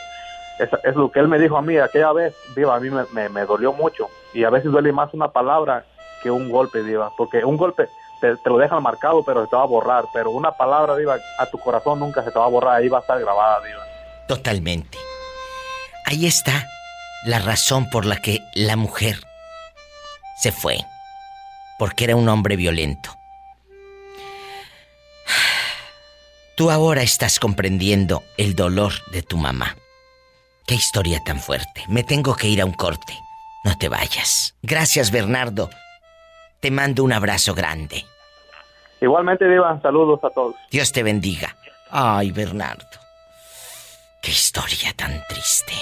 es, 0.58 0.68
es 0.82 0.96
lo 0.96 1.12
que 1.12 1.20
él 1.20 1.28
me 1.28 1.38
dijo 1.38 1.56
a 1.56 1.62
mí 1.62 1.78
aquella 1.78 2.12
vez, 2.12 2.34
Diva, 2.56 2.74
a 2.74 2.80
mí 2.80 2.90
me, 2.90 3.04
me, 3.12 3.28
me 3.28 3.44
dolió 3.44 3.72
mucho. 3.72 4.08
Y 4.34 4.42
a 4.42 4.50
veces 4.50 4.72
duele 4.72 4.90
más 4.92 5.14
una 5.14 5.28
palabra 5.30 5.84
que 6.20 6.32
un 6.32 6.50
golpe, 6.50 6.82
Diva, 6.82 7.10
porque 7.16 7.44
un 7.44 7.56
golpe 7.56 7.88
te, 8.22 8.48
lo 8.48 8.58
dejan 8.58 8.82
marcado, 8.82 9.24
pero 9.24 9.42
se 9.42 9.50
te 9.50 9.56
va 9.56 9.62
a 9.62 9.66
borrar. 9.66 10.04
Pero 10.12 10.30
una 10.30 10.52
palabra, 10.52 10.96
Diva, 10.96 11.16
a 11.38 11.46
tu 11.46 11.58
corazón 11.58 11.98
nunca 11.98 12.22
se 12.22 12.30
te 12.30 12.38
va 12.38 12.46
a 12.46 12.48
borrar, 12.48 12.76
ahí 12.76 12.88
va 12.88 12.98
a 12.98 13.00
estar 13.00 13.20
grabada, 13.20 13.60
Diva. 13.66 13.82
Totalmente. 14.28 14.98
Ahí 16.06 16.26
está 16.26 16.66
la 17.24 17.38
razón 17.38 17.90
por 17.90 18.06
la 18.06 18.16
que 18.16 18.40
la 18.54 18.76
mujer 18.76 19.16
se 20.40 20.52
fue. 20.52 20.78
Porque 21.78 22.04
era 22.04 22.16
un 22.16 22.28
hombre 22.28 22.56
violento. 22.56 23.10
Tú 26.56 26.70
ahora 26.70 27.02
estás 27.02 27.40
comprendiendo 27.40 28.22
el 28.36 28.54
dolor 28.54 28.92
de 29.10 29.22
tu 29.22 29.36
mamá. 29.36 29.76
Qué 30.66 30.74
historia 30.74 31.20
tan 31.24 31.40
fuerte. 31.40 31.82
Me 31.88 32.04
tengo 32.04 32.36
que 32.36 32.48
ir 32.48 32.60
a 32.60 32.66
un 32.66 32.72
corte. 32.72 33.18
No 33.64 33.76
te 33.78 33.88
vayas. 33.88 34.54
Gracias, 34.62 35.10
Bernardo. 35.10 35.70
Te 36.60 36.70
mando 36.70 37.02
un 37.02 37.12
abrazo 37.12 37.54
grande. 37.54 38.04
Igualmente, 39.02 39.48
Diva, 39.48 39.80
saludos 39.82 40.20
a 40.22 40.30
todos. 40.30 40.54
Dios 40.70 40.92
te 40.92 41.02
bendiga. 41.02 41.56
Ay, 41.90 42.30
Bernardo. 42.30 42.86
Qué 44.22 44.30
historia 44.30 44.92
tan 44.96 45.20
triste. 45.28 45.72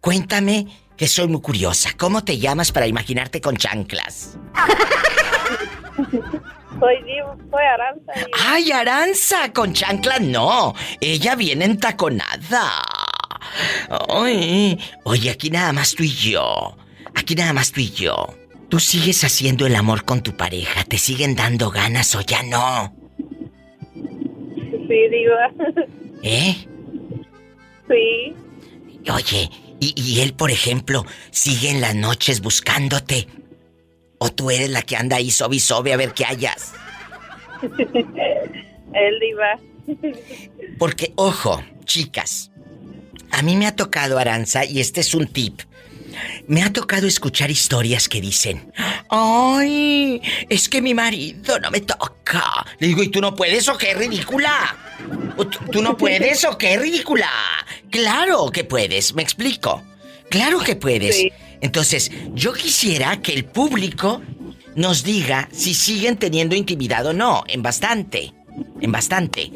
Cuéntame, 0.00 0.66
que 0.96 1.06
soy 1.06 1.28
muy 1.28 1.40
curiosa. 1.40 1.90
¿Cómo 1.96 2.24
te 2.24 2.38
llamas 2.38 2.72
para 2.72 2.88
imaginarte 2.88 3.40
con 3.40 3.56
chanclas? 3.56 4.36
Soy 6.80 7.02
Diva, 7.02 7.36
soy 7.50 7.62
Aranza. 7.62 8.12
¡Ay, 8.48 8.72
Aranza! 8.72 9.52
Con 9.52 9.74
chanclas 9.74 10.22
no. 10.22 10.74
Ella 10.98 11.34
viene 11.34 11.66
entaconada. 11.66 12.82
Ay, 14.08 14.80
oye, 15.04 15.30
aquí 15.30 15.50
nada 15.50 15.74
más 15.74 15.94
tú 15.94 16.04
y 16.04 16.08
yo. 16.08 16.74
Aquí 17.14 17.34
nada 17.34 17.52
más 17.52 17.70
tú 17.70 17.80
y 17.80 17.90
yo. 17.90 18.28
¿Tú 18.70 18.78
sigues 18.78 19.24
haciendo 19.24 19.66
el 19.66 19.74
amor 19.74 20.04
con 20.04 20.22
tu 20.22 20.36
pareja? 20.36 20.84
¿Te 20.84 20.96
siguen 20.96 21.34
dando 21.34 21.70
ganas 21.70 22.14
o 22.14 22.20
ya 22.20 22.42
no? 22.44 22.94
Sí, 23.92 25.08
Diva. 25.10 25.74
¿Eh? 26.22 26.54
Sí. 27.88 28.34
Oye, 29.12 29.50
y, 29.80 29.94
y 30.00 30.20
él, 30.20 30.34
por 30.34 30.52
ejemplo, 30.52 31.04
sigue 31.32 31.70
en 31.70 31.80
las 31.80 31.96
noches 31.96 32.40
buscándote. 32.40 33.26
O 34.18 34.30
tú 34.30 34.50
eres 34.50 34.70
la 34.70 34.82
que 34.82 34.96
anda 34.96 35.16
ahí 35.16 35.30
sobe 35.30 35.56
y 35.56 35.60
sobe 35.60 35.92
a 35.92 35.96
ver 35.96 36.12
qué 36.12 36.24
hayas. 36.24 36.72
Él 38.92 39.20
diva. 39.20 39.58
Porque, 40.78 41.12
ojo, 41.16 41.62
chicas, 41.84 42.52
a 43.32 43.42
mí 43.42 43.56
me 43.56 43.66
ha 43.66 43.74
tocado, 43.74 44.18
Aranza, 44.18 44.64
y 44.64 44.80
este 44.80 45.00
es 45.00 45.14
un 45.14 45.26
tip. 45.26 45.60
Me 46.46 46.62
ha 46.62 46.72
tocado 46.72 47.06
escuchar 47.06 47.50
historias 47.50 48.08
que 48.08 48.20
dicen, 48.20 48.72
ay, 49.08 50.20
es 50.48 50.68
que 50.68 50.82
mi 50.82 50.94
marido 50.94 51.58
no 51.58 51.70
me 51.70 51.80
toca. 51.80 52.66
Le 52.78 52.88
digo, 52.88 53.02
¿y 53.02 53.08
tú 53.08 53.20
no 53.20 53.34
puedes 53.34 53.68
o 53.68 53.76
qué 53.76 53.94
ridícula? 53.94 54.76
¿O 55.36 55.46
tú, 55.46 55.58
tú 55.70 55.82
no 55.82 55.96
puedes 55.96 56.44
o 56.44 56.56
qué 56.58 56.76
ridícula? 56.76 57.30
Claro 57.90 58.50
que 58.50 58.64
puedes, 58.64 59.14
me 59.14 59.22
explico. 59.22 59.82
Claro 60.30 60.60
que 60.60 60.76
puedes. 60.76 61.26
Entonces, 61.60 62.10
yo 62.34 62.52
quisiera 62.52 63.20
que 63.20 63.34
el 63.34 63.44
público 63.44 64.22
nos 64.76 65.02
diga 65.02 65.48
si 65.52 65.74
siguen 65.74 66.16
teniendo 66.16 66.54
intimidad 66.54 67.04
o 67.06 67.12
no, 67.12 67.44
en 67.48 67.62
bastante, 67.62 68.32
en 68.80 68.92
bastante. 68.92 69.50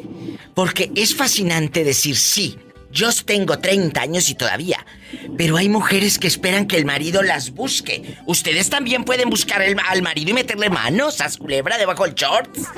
Porque 0.53 0.91
es 0.95 1.15
fascinante 1.15 1.83
decir 1.83 2.17
sí. 2.17 2.57
Yo 2.95 3.09
tengo 3.25 3.59
30 3.59 4.01
años 4.01 4.29
y 4.29 4.35
todavía. 4.35 4.85
Pero 5.37 5.57
hay 5.57 5.67
mujeres 5.67 6.17
que 6.17 6.27
esperan 6.27 6.65
que 6.65 6.77
el 6.77 6.85
marido 6.85 7.21
las 7.23 7.51
busque. 7.51 8.15
Ustedes 8.25 8.69
también 8.69 9.03
pueden 9.03 9.29
buscar 9.29 9.61
el- 9.61 9.75
al 9.89 10.01
marido 10.01 10.31
y 10.31 10.33
meterle 10.33 10.69
manos 10.69 11.19
a 11.19 11.29
culebra 11.37 11.77
debajo 11.77 12.05
del 12.05 12.15
shorts. 12.15 12.69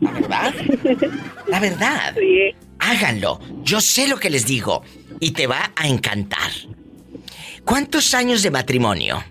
¿La 0.00 0.10
verdad? 0.12 0.54
La 1.46 1.60
verdad. 1.60 2.14
Háganlo. 2.78 3.38
Yo 3.62 3.80
sé 3.82 4.08
lo 4.08 4.16
que 4.16 4.30
les 4.30 4.46
digo. 4.46 4.82
Y 5.20 5.32
te 5.32 5.46
va 5.46 5.72
a 5.76 5.88
encantar. 5.88 6.50
¿Cuántos 7.66 8.14
años 8.14 8.42
de 8.42 8.50
matrimonio? 8.50 9.22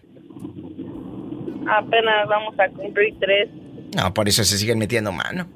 Apenas 1.67 2.27
vamos 2.27 2.53
a 2.59 2.67
cumplir 2.69 3.15
tres. 3.19 3.49
No, 3.95 4.13
por 4.13 4.27
eso 4.27 4.43
se 4.43 4.57
siguen 4.57 4.79
metiendo 4.79 5.11
mano. 5.11 5.47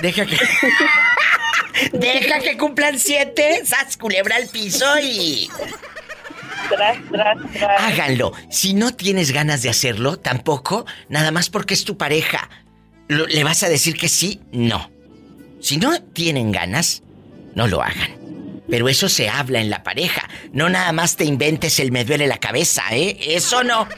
Deja 0.00 0.26
que. 0.26 0.38
Deja 1.92 2.38
que 2.40 2.56
cumplan 2.56 2.98
siete. 2.98 3.62
Sas 3.64 3.96
culebra 3.96 4.36
al 4.36 4.48
piso 4.48 4.86
y. 5.02 5.48
Tras, 6.68 6.98
tras, 7.10 7.52
tras. 7.52 7.82
Háganlo. 7.82 8.32
Si 8.50 8.74
no 8.74 8.94
tienes 8.94 9.30
ganas 9.32 9.62
de 9.62 9.70
hacerlo, 9.70 10.18
tampoco, 10.18 10.86
nada 11.08 11.30
más 11.30 11.50
porque 11.50 11.74
es 11.74 11.84
tu 11.84 11.96
pareja. 11.96 12.48
¿Le 13.08 13.44
vas 13.44 13.62
a 13.62 13.68
decir 13.68 13.96
que 13.96 14.08
sí? 14.08 14.40
No. 14.52 14.90
Si 15.60 15.76
no 15.76 16.02
tienen 16.02 16.52
ganas, 16.52 17.02
no 17.54 17.66
lo 17.66 17.82
hagan. 17.82 18.25
Pero 18.68 18.88
eso 18.88 19.08
se 19.08 19.28
habla 19.28 19.60
en 19.60 19.70
la 19.70 19.82
pareja. 19.82 20.28
No 20.52 20.68
nada 20.68 20.92
más 20.92 21.16
te 21.16 21.24
inventes 21.24 21.78
el 21.78 21.92
me 21.92 22.04
duele 22.04 22.26
la 22.26 22.38
cabeza, 22.38 22.82
¿eh? 22.90 23.16
Eso 23.20 23.62
no. 23.62 23.88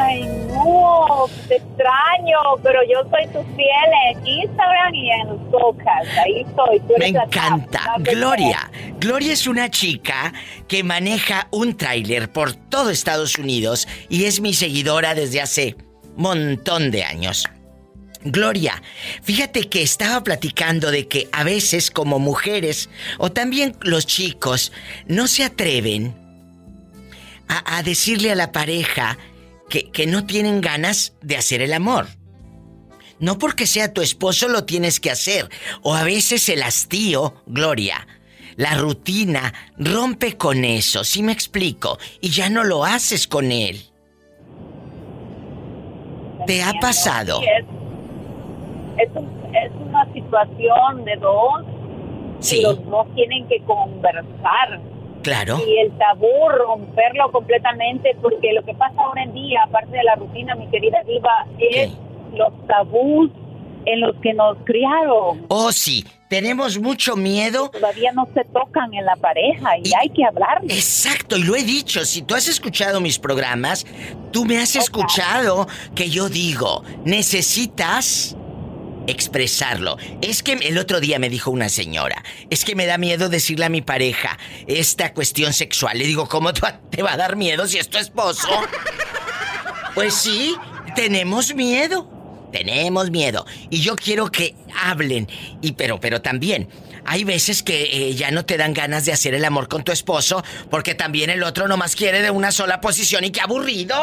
Ay, 0.00 0.24
no, 0.52 1.26
te 1.48 1.56
extraño, 1.56 2.38
pero 2.62 2.80
yo 2.84 3.02
soy 3.10 3.26
tu 3.32 3.42
fiel 3.56 3.90
en 4.10 4.26
Instagram 4.26 4.94
y 4.94 5.10
en 5.10 5.28
los 5.28 5.40
podcasts. 5.50 6.16
Ahí 6.24 6.40
estoy. 6.42 6.80
Tú 6.80 6.94
Me 6.98 7.08
eres 7.08 7.12
la 7.14 7.24
encanta. 7.24 7.94
Gloria. 7.98 8.70
Gloria 9.00 9.32
es 9.32 9.46
una 9.46 9.70
chica 9.70 10.32
que 10.68 10.84
maneja 10.84 11.48
un 11.50 11.76
tráiler 11.76 12.30
por 12.30 12.54
todo 12.54 12.90
Estados 12.90 13.38
Unidos 13.38 13.88
y 14.08 14.24
es 14.24 14.40
mi 14.40 14.54
seguidora 14.54 15.14
desde 15.14 15.40
hace 15.40 15.76
montón 16.16 16.90
de 16.90 17.04
años. 17.04 17.48
Gloria, 18.24 18.82
fíjate 19.22 19.68
que 19.68 19.82
estaba 19.82 20.22
platicando 20.24 20.90
de 20.90 21.06
que 21.06 21.28
a 21.32 21.44
veces 21.44 21.90
como 21.90 22.18
mujeres 22.18 22.90
o 23.18 23.30
también 23.30 23.76
los 23.82 24.06
chicos 24.06 24.72
no 25.06 25.28
se 25.28 25.44
atreven 25.44 26.27
a, 27.48 27.78
a 27.78 27.82
decirle 27.82 28.30
a 28.32 28.34
la 28.34 28.52
pareja 28.52 29.18
que, 29.68 29.90
que 29.90 30.06
no 30.06 30.24
tienen 30.26 30.60
ganas 30.60 31.14
de 31.22 31.36
hacer 31.36 31.60
el 31.62 31.72
amor. 31.72 32.06
No 33.20 33.36
porque 33.38 33.66
sea 33.66 33.92
tu 33.92 34.00
esposo 34.00 34.48
lo 34.48 34.64
tienes 34.64 35.00
que 35.00 35.10
hacer. 35.10 35.48
O 35.82 35.94
a 35.94 36.04
veces 36.04 36.48
el 36.48 36.62
hastío, 36.62 37.34
Gloria, 37.46 38.06
la 38.56 38.74
rutina, 38.76 39.52
rompe 39.76 40.36
con 40.36 40.64
eso, 40.64 41.02
¿sí 41.04 41.22
me 41.22 41.32
explico? 41.32 41.98
Y 42.20 42.30
ya 42.30 42.48
no 42.48 42.64
lo 42.64 42.84
haces 42.84 43.26
con 43.26 43.50
él. 43.52 43.82
¿Te 46.46 46.62
ha 46.62 46.72
pasado? 46.80 47.40
Sí, 47.40 47.46
es, 47.58 49.08
es, 49.08 49.16
un- 49.16 49.54
es 49.54 49.72
una 49.80 50.04
situación 50.12 51.04
de 51.04 51.16
dos 51.16 51.64
Sí. 52.40 52.58
y 52.58 52.62
los 52.62 52.84
dos 52.86 53.06
tienen 53.14 53.46
que 53.48 53.60
conversar. 53.64 54.80
Claro. 55.22 55.58
Y 55.66 55.78
el 55.78 55.92
tabú, 55.98 56.48
romperlo 56.48 57.30
completamente, 57.32 58.16
porque 58.22 58.52
lo 58.52 58.64
que 58.64 58.74
pasa 58.74 58.94
ahora 59.00 59.22
en 59.22 59.32
día, 59.32 59.62
aparte 59.64 59.96
de 59.96 60.04
la 60.04 60.14
rutina, 60.14 60.54
mi 60.54 60.68
querida 60.68 61.02
Diva, 61.04 61.46
es 61.58 61.90
los 62.34 62.66
tabús 62.66 63.30
en 63.84 64.00
los 64.00 64.16
que 64.16 64.34
nos 64.34 64.56
criaron. 64.64 65.46
Oh, 65.48 65.72
sí. 65.72 66.04
Tenemos 66.28 66.78
mucho 66.78 67.16
miedo. 67.16 67.70
Todavía 67.70 68.12
no 68.12 68.28
se 68.34 68.44
tocan 68.44 68.92
en 68.92 69.06
la 69.06 69.16
pareja 69.16 69.78
y, 69.78 69.90
hay 69.98 70.10
que 70.10 70.24
hablar. 70.24 70.60
Exacto, 70.64 71.38
y 71.38 71.42
lo 71.42 71.56
he 71.56 71.62
dicho, 71.62 72.04
si 72.04 72.20
tú 72.20 72.34
has 72.34 72.48
escuchado 72.48 73.00
mis 73.00 73.18
programas, 73.18 73.86
tú 74.30 74.44
me 74.44 74.58
has 74.58 74.76
escuchado 74.76 75.66
que 75.94 76.10
yo 76.10 76.28
digo, 76.28 76.84
necesitas 77.04 78.36
expresarlo. 79.10 79.96
Es 80.22 80.42
que 80.42 80.52
el 80.52 80.78
otro 80.78 81.00
día 81.00 81.18
me 81.18 81.28
dijo 81.28 81.50
una 81.50 81.68
señora, 81.68 82.22
es 82.50 82.64
que 82.64 82.74
me 82.74 82.86
da 82.86 82.98
miedo 82.98 83.28
decirle 83.28 83.64
a 83.64 83.68
mi 83.68 83.82
pareja 83.82 84.38
esta 84.66 85.12
cuestión 85.14 85.52
sexual. 85.52 85.98
Le 85.98 86.06
digo, 86.06 86.28
¿cómo 86.28 86.52
te 86.52 87.02
va- 87.02 87.12
a 87.12 87.16
dar 87.16 87.36
miedo 87.36 87.66
si 87.66 87.78
es 87.78 87.88
tu 87.88 87.98
esposo? 87.98 88.48
Pues 89.94 90.14
sí, 90.14 90.54
tenemos 90.94 91.54
miedo. 91.54 92.08
Tenemos 92.52 93.10
miedo. 93.10 93.44
Y 93.68 93.80
yo 93.80 93.94
quiero 93.96 94.30
que 94.30 94.54
hablen. 94.82 95.28
Y 95.60 95.72
pero, 95.72 96.00
pero 96.00 96.22
también. 96.22 96.68
Hay 97.04 97.24
veces 97.24 97.62
que 97.62 97.82
eh, 98.08 98.14
ya 98.14 98.30
no 98.30 98.44
te 98.44 98.56
dan 98.56 98.72
ganas 98.74 99.04
de 99.06 99.12
hacer 99.12 99.34
el 99.34 99.44
amor 99.44 99.68
con 99.68 99.82
tu 99.84 99.92
esposo 99.92 100.42
porque 100.70 100.94
también 100.94 101.30
el 101.30 101.42
otro 101.42 101.66
nomás 101.68 101.94
quiere 101.96 102.20
de 102.22 102.30
una 102.30 102.50
sola 102.52 102.80
posición 102.80 103.24
y 103.24 103.30
qué 103.30 103.40
aburrido. 103.40 103.96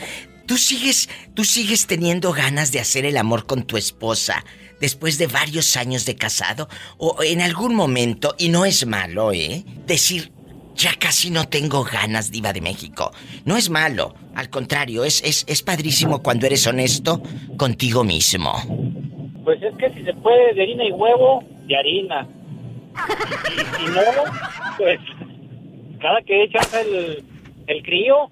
¿tú 0.46 0.58
sigues, 0.58 1.10
tú 1.34 1.44
sigues 1.44 1.88
teniendo 1.88 2.32
ganas 2.32 2.72
de 2.72 2.80
hacer 2.80 3.06
el 3.06 3.18
amor 3.18 3.46
con 3.46 3.64
tu 3.64 3.78
esposa 3.78 4.44
después 4.80 5.18
de 5.18 5.28
varios 5.28 5.78
años 5.78 6.06
de 6.06 6.16
casado? 6.16 6.70
O 6.98 7.22
en 7.24 7.42
algún 7.42 7.76
momento, 7.76 8.36
y 8.38 8.50
no 8.50 8.66
es 8.66 8.86
malo, 8.86 9.32
¿eh? 9.34 9.64
Decir, 9.86 10.32
ya 10.76 10.92
casi 10.98 11.30
no 11.30 11.48
tengo 11.48 11.84
ganas, 11.84 12.32
diva 12.32 12.54
de 12.54 12.62
México. 12.62 13.12
No 13.46 13.58
es 13.58 13.70
malo, 13.70 14.16
al 14.36 14.50
contrario, 14.50 15.04
es, 15.04 15.22
es, 15.24 15.44
es 15.48 15.62
padrísimo 15.62 16.22
cuando 16.24 16.46
eres 16.46 16.66
honesto 16.68 17.22
contigo 17.58 18.04
mismo. 18.04 18.54
Pues 19.44 19.62
es 19.62 19.76
que 19.78 19.92
si 19.94 20.04
se 20.04 20.14
puede 20.14 20.54
de 20.54 20.64
harina 20.64 20.86
y 20.86 20.92
huevo, 20.92 21.44
de 21.68 21.76
harina. 21.76 22.28
Y 23.48 23.78
si 23.78 23.86
no, 23.92 24.02
pues 24.78 25.00
cada 26.02 26.22
que 26.22 26.44
echas 26.44 26.74
el, 26.74 27.24
el 27.72 27.84
crío, 27.84 28.30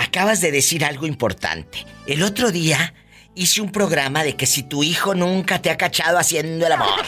Acabas 0.00 0.40
de 0.40 0.52
decir 0.52 0.84
algo 0.84 1.06
importante. 1.08 1.78
El 2.06 2.22
otro 2.22 2.52
día 2.52 2.94
hice 3.34 3.60
un 3.60 3.72
programa 3.72 4.22
de 4.22 4.36
que 4.36 4.46
si 4.46 4.62
tu 4.62 4.84
hijo 4.84 5.12
nunca 5.14 5.60
te 5.60 5.70
ha 5.70 5.76
cachado 5.76 6.18
haciendo 6.18 6.64
el 6.66 6.72
amor. 6.72 7.00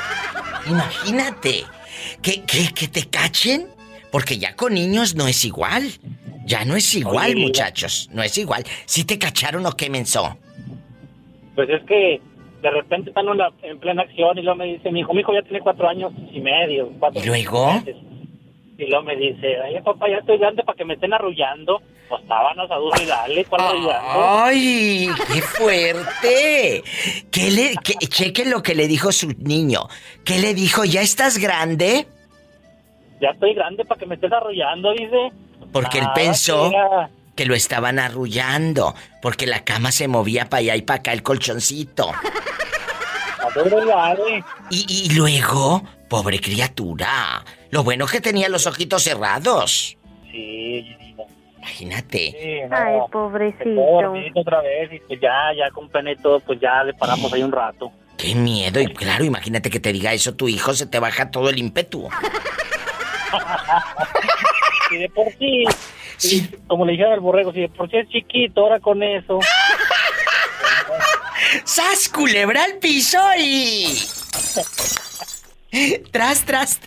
Imagínate. 0.66 1.64
Que, 2.22 2.42
que, 2.44 2.72
que 2.74 2.88
te 2.88 3.08
cachen. 3.08 3.66
Porque 4.10 4.38
ya 4.38 4.54
con 4.56 4.74
niños 4.74 5.14
no 5.14 5.28
es 5.28 5.44
igual. 5.44 5.90
Ya 6.44 6.64
no 6.64 6.74
es 6.76 6.94
igual, 6.94 7.32
Oye, 7.32 7.40
muchachos. 7.42 8.08
No 8.12 8.22
es 8.22 8.36
igual. 8.38 8.64
Si 8.86 9.04
te 9.04 9.18
cacharon 9.18 9.64
o 9.66 9.72
qué 9.72 9.90
menso. 9.90 10.36
pues 11.54 11.68
es 11.70 11.82
que 11.84 12.20
de 12.62 12.70
repente 12.70 13.10
están 13.10 13.28
en, 13.28 13.38
la- 13.38 13.52
en 13.62 13.78
plena 13.78 14.02
acción 14.02 14.38
y 14.38 14.42
luego 14.42 14.56
me 14.56 14.64
dice, 14.66 14.90
mi 14.90 15.00
hijo, 15.00 15.12
mi 15.14 15.20
hijo 15.20 15.32
ya 15.34 15.42
tiene 15.42 15.60
cuatro 15.60 15.88
años 15.88 16.12
y 16.32 16.40
medio. 16.40 16.90
Cuatro, 16.98 17.20
¿Y 17.22 17.26
luego? 17.26 17.74
meses". 17.74 17.96
Y 18.82 18.90
luego 18.90 19.04
me 19.04 19.14
dice, 19.16 19.56
ay 19.64 19.80
papá, 19.80 20.08
ya 20.08 20.16
estoy 20.16 20.38
grande 20.38 20.64
para 20.64 20.76
que 20.76 20.84
me 20.84 20.94
estén 20.94 21.12
arrullando. 21.14 21.80
Pues 22.08 22.20
sábanas 22.26 22.68
a 22.70 22.74
duro 22.76 23.00
y 23.00 23.06
dale, 23.06 23.44
¿cuál 23.44 23.60
arrullando? 23.62 24.42
¡Ay! 24.44 25.08
¡Qué 25.32 25.40
fuerte! 25.42 26.82
¿Qué 27.30 27.50
le, 27.50 27.74
qué- 27.84 27.94
chequen 28.08 28.50
lo 28.50 28.62
que 28.62 28.74
le 28.74 28.88
dijo 28.88 29.12
su 29.12 29.28
niño. 29.38 29.88
¿Qué 30.24 30.38
le 30.40 30.52
dijo? 30.54 30.84
¿Ya 30.84 31.00
estás 31.00 31.38
grande? 31.38 32.06
Ya 33.20 33.28
estoy 33.30 33.54
grande 33.54 33.84
para 33.84 34.00
que 34.00 34.06
me 34.06 34.16
estés 34.16 34.32
arrullando, 34.32 34.92
dice. 34.92 35.30
Porque 35.72 35.98
él 35.98 36.04
Nada, 36.04 36.14
pensó 36.14 36.72
que 37.36 37.44
lo 37.46 37.54
estaban 37.54 38.00
arrullando. 38.00 38.96
Porque 39.22 39.46
la 39.46 39.62
cama 39.64 39.92
se 39.92 40.08
movía 40.08 40.46
para 40.48 40.58
allá 40.60 40.76
y 40.76 40.82
para 40.82 40.98
acá 40.98 41.12
el 41.12 41.22
colchoncito. 41.22 42.10
a 43.38 43.58
duro 43.60 43.84
y 43.84 43.86
dale. 43.86 44.44
Y, 44.70 45.06
y 45.06 45.14
luego, 45.14 45.84
pobre 46.08 46.40
criatura. 46.40 47.44
Lo 47.72 47.82
bueno 47.82 48.06
que 48.06 48.20
tenía 48.20 48.50
los 48.50 48.66
ojitos 48.66 49.02
cerrados. 49.02 49.96
Sí. 50.30 50.96
Imagínate. 51.56 52.36
Sí, 52.38 52.68
no. 52.68 52.76
Ay, 52.76 52.98
pobrecito. 53.10 53.80
otra 54.34 54.60
vez 54.60 54.92
y 54.92 54.98
pues 55.00 55.18
ya, 55.22 55.52
ya 55.56 55.70
con 55.70 55.88
pene 55.88 56.12
y 56.12 56.16
todo, 56.16 56.38
pues 56.40 56.60
ya 56.60 56.84
le 56.84 56.92
paramos 56.92 57.32
ahí 57.32 57.42
un 57.42 57.50
rato. 57.50 57.90
Qué 58.18 58.34
miedo. 58.34 58.78
Y 58.78 58.92
claro, 58.92 59.24
imagínate 59.24 59.70
que 59.70 59.80
te 59.80 59.90
diga 59.90 60.12
eso 60.12 60.34
tu 60.34 60.48
hijo, 60.48 60.74
se 60.74 60.86
te 60.86 60.98
baja 60.98 61.30
todo 61.30 61.48
el 61.48 61.58
ímpetu. 61.58 62.08
Y 64.90 64.96
de 64.98 65.08
por 65.08 65.26
sí, 65.38 65.64
y 66.24 66.48
como 66.66 66.84
le 66.84 66.92
dijeron 66.92 67.14
al 67.14 67.20
borrego, 67.20 67.50
si 67.50 67.60
de 67.62 67.70
por 67.70 67.90
sí 67.90 67.96
es 67.96 68.06
chiquito, 68.10 68.60
ahora 68.60 68.78
con 68.78 69.02
eso. 69.02 69.40
¡Sas, 71.64 72.10
culebra 72.10 72.64
al 72.64 72.74
piso 72.74 73.18
y... 73.38 73.86
tras, 76.12 76.44
tras. 76.44 76.78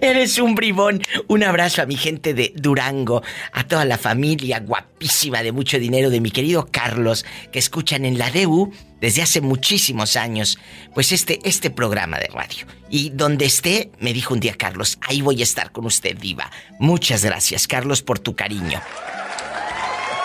Eres 0.00 0.38
un 0.38 0.54
bribón. 0.54 1.02
Un 1.28 1.42
abrazo 1.42 1.82
a 1.82 1.86
mi 1.86 1.96
gente 1.96 2.34
de 2.34 2.52
Durango, 2.56 3.22
a 3.52 3.64
toda 3.64 3.84
la 3.84 3.98
familia 3.98 4.60
guapísima 4.60 5.42
de 5.42 5.52
mucho 5.52 5.78
dinero 5.78 6.10
de 6.10 6.20
mi 6.20 6.30
querido 6.30 6.68
Carlos, 6.70 7.24
que 7.50 7.58
escuchan 7.58 8.04
en 8.04 8.18
la 8.18 8.30
DU 8.30 8.72
desde 9.00 9.22
hace 9.22 9.40
muchísimos 9.40 10.16
años, 10.16 10.58
pues 10.94 11.10
este, 11.12 11.40
este 11.44 11.70
programa 11.70 12.18
de 12.18 12.28
radio. 12.28 12.66
Y 12.88 13.10
donde 13.10 13.46
esté, 13.46 13.90
me 13.98 14.12
dijo 14.12 14.34
un 14.34 14.40
día 14.40 14.54
Carlos, 14.56 14.98
ahí 15.02 15.22
voy 15.22 15.40
a 15.40 15.44
estar 15.44 15.72
con 15.72 15.86
usted, 15.86 16.16
Diva. 16.16 16.50
Muchas 16.78 17.24
gracias, 17.24 17.66
Carlos, 17.66 18.02
por 18.02 18.18
tu 18.18 18.36
cariño. 18.36 18.80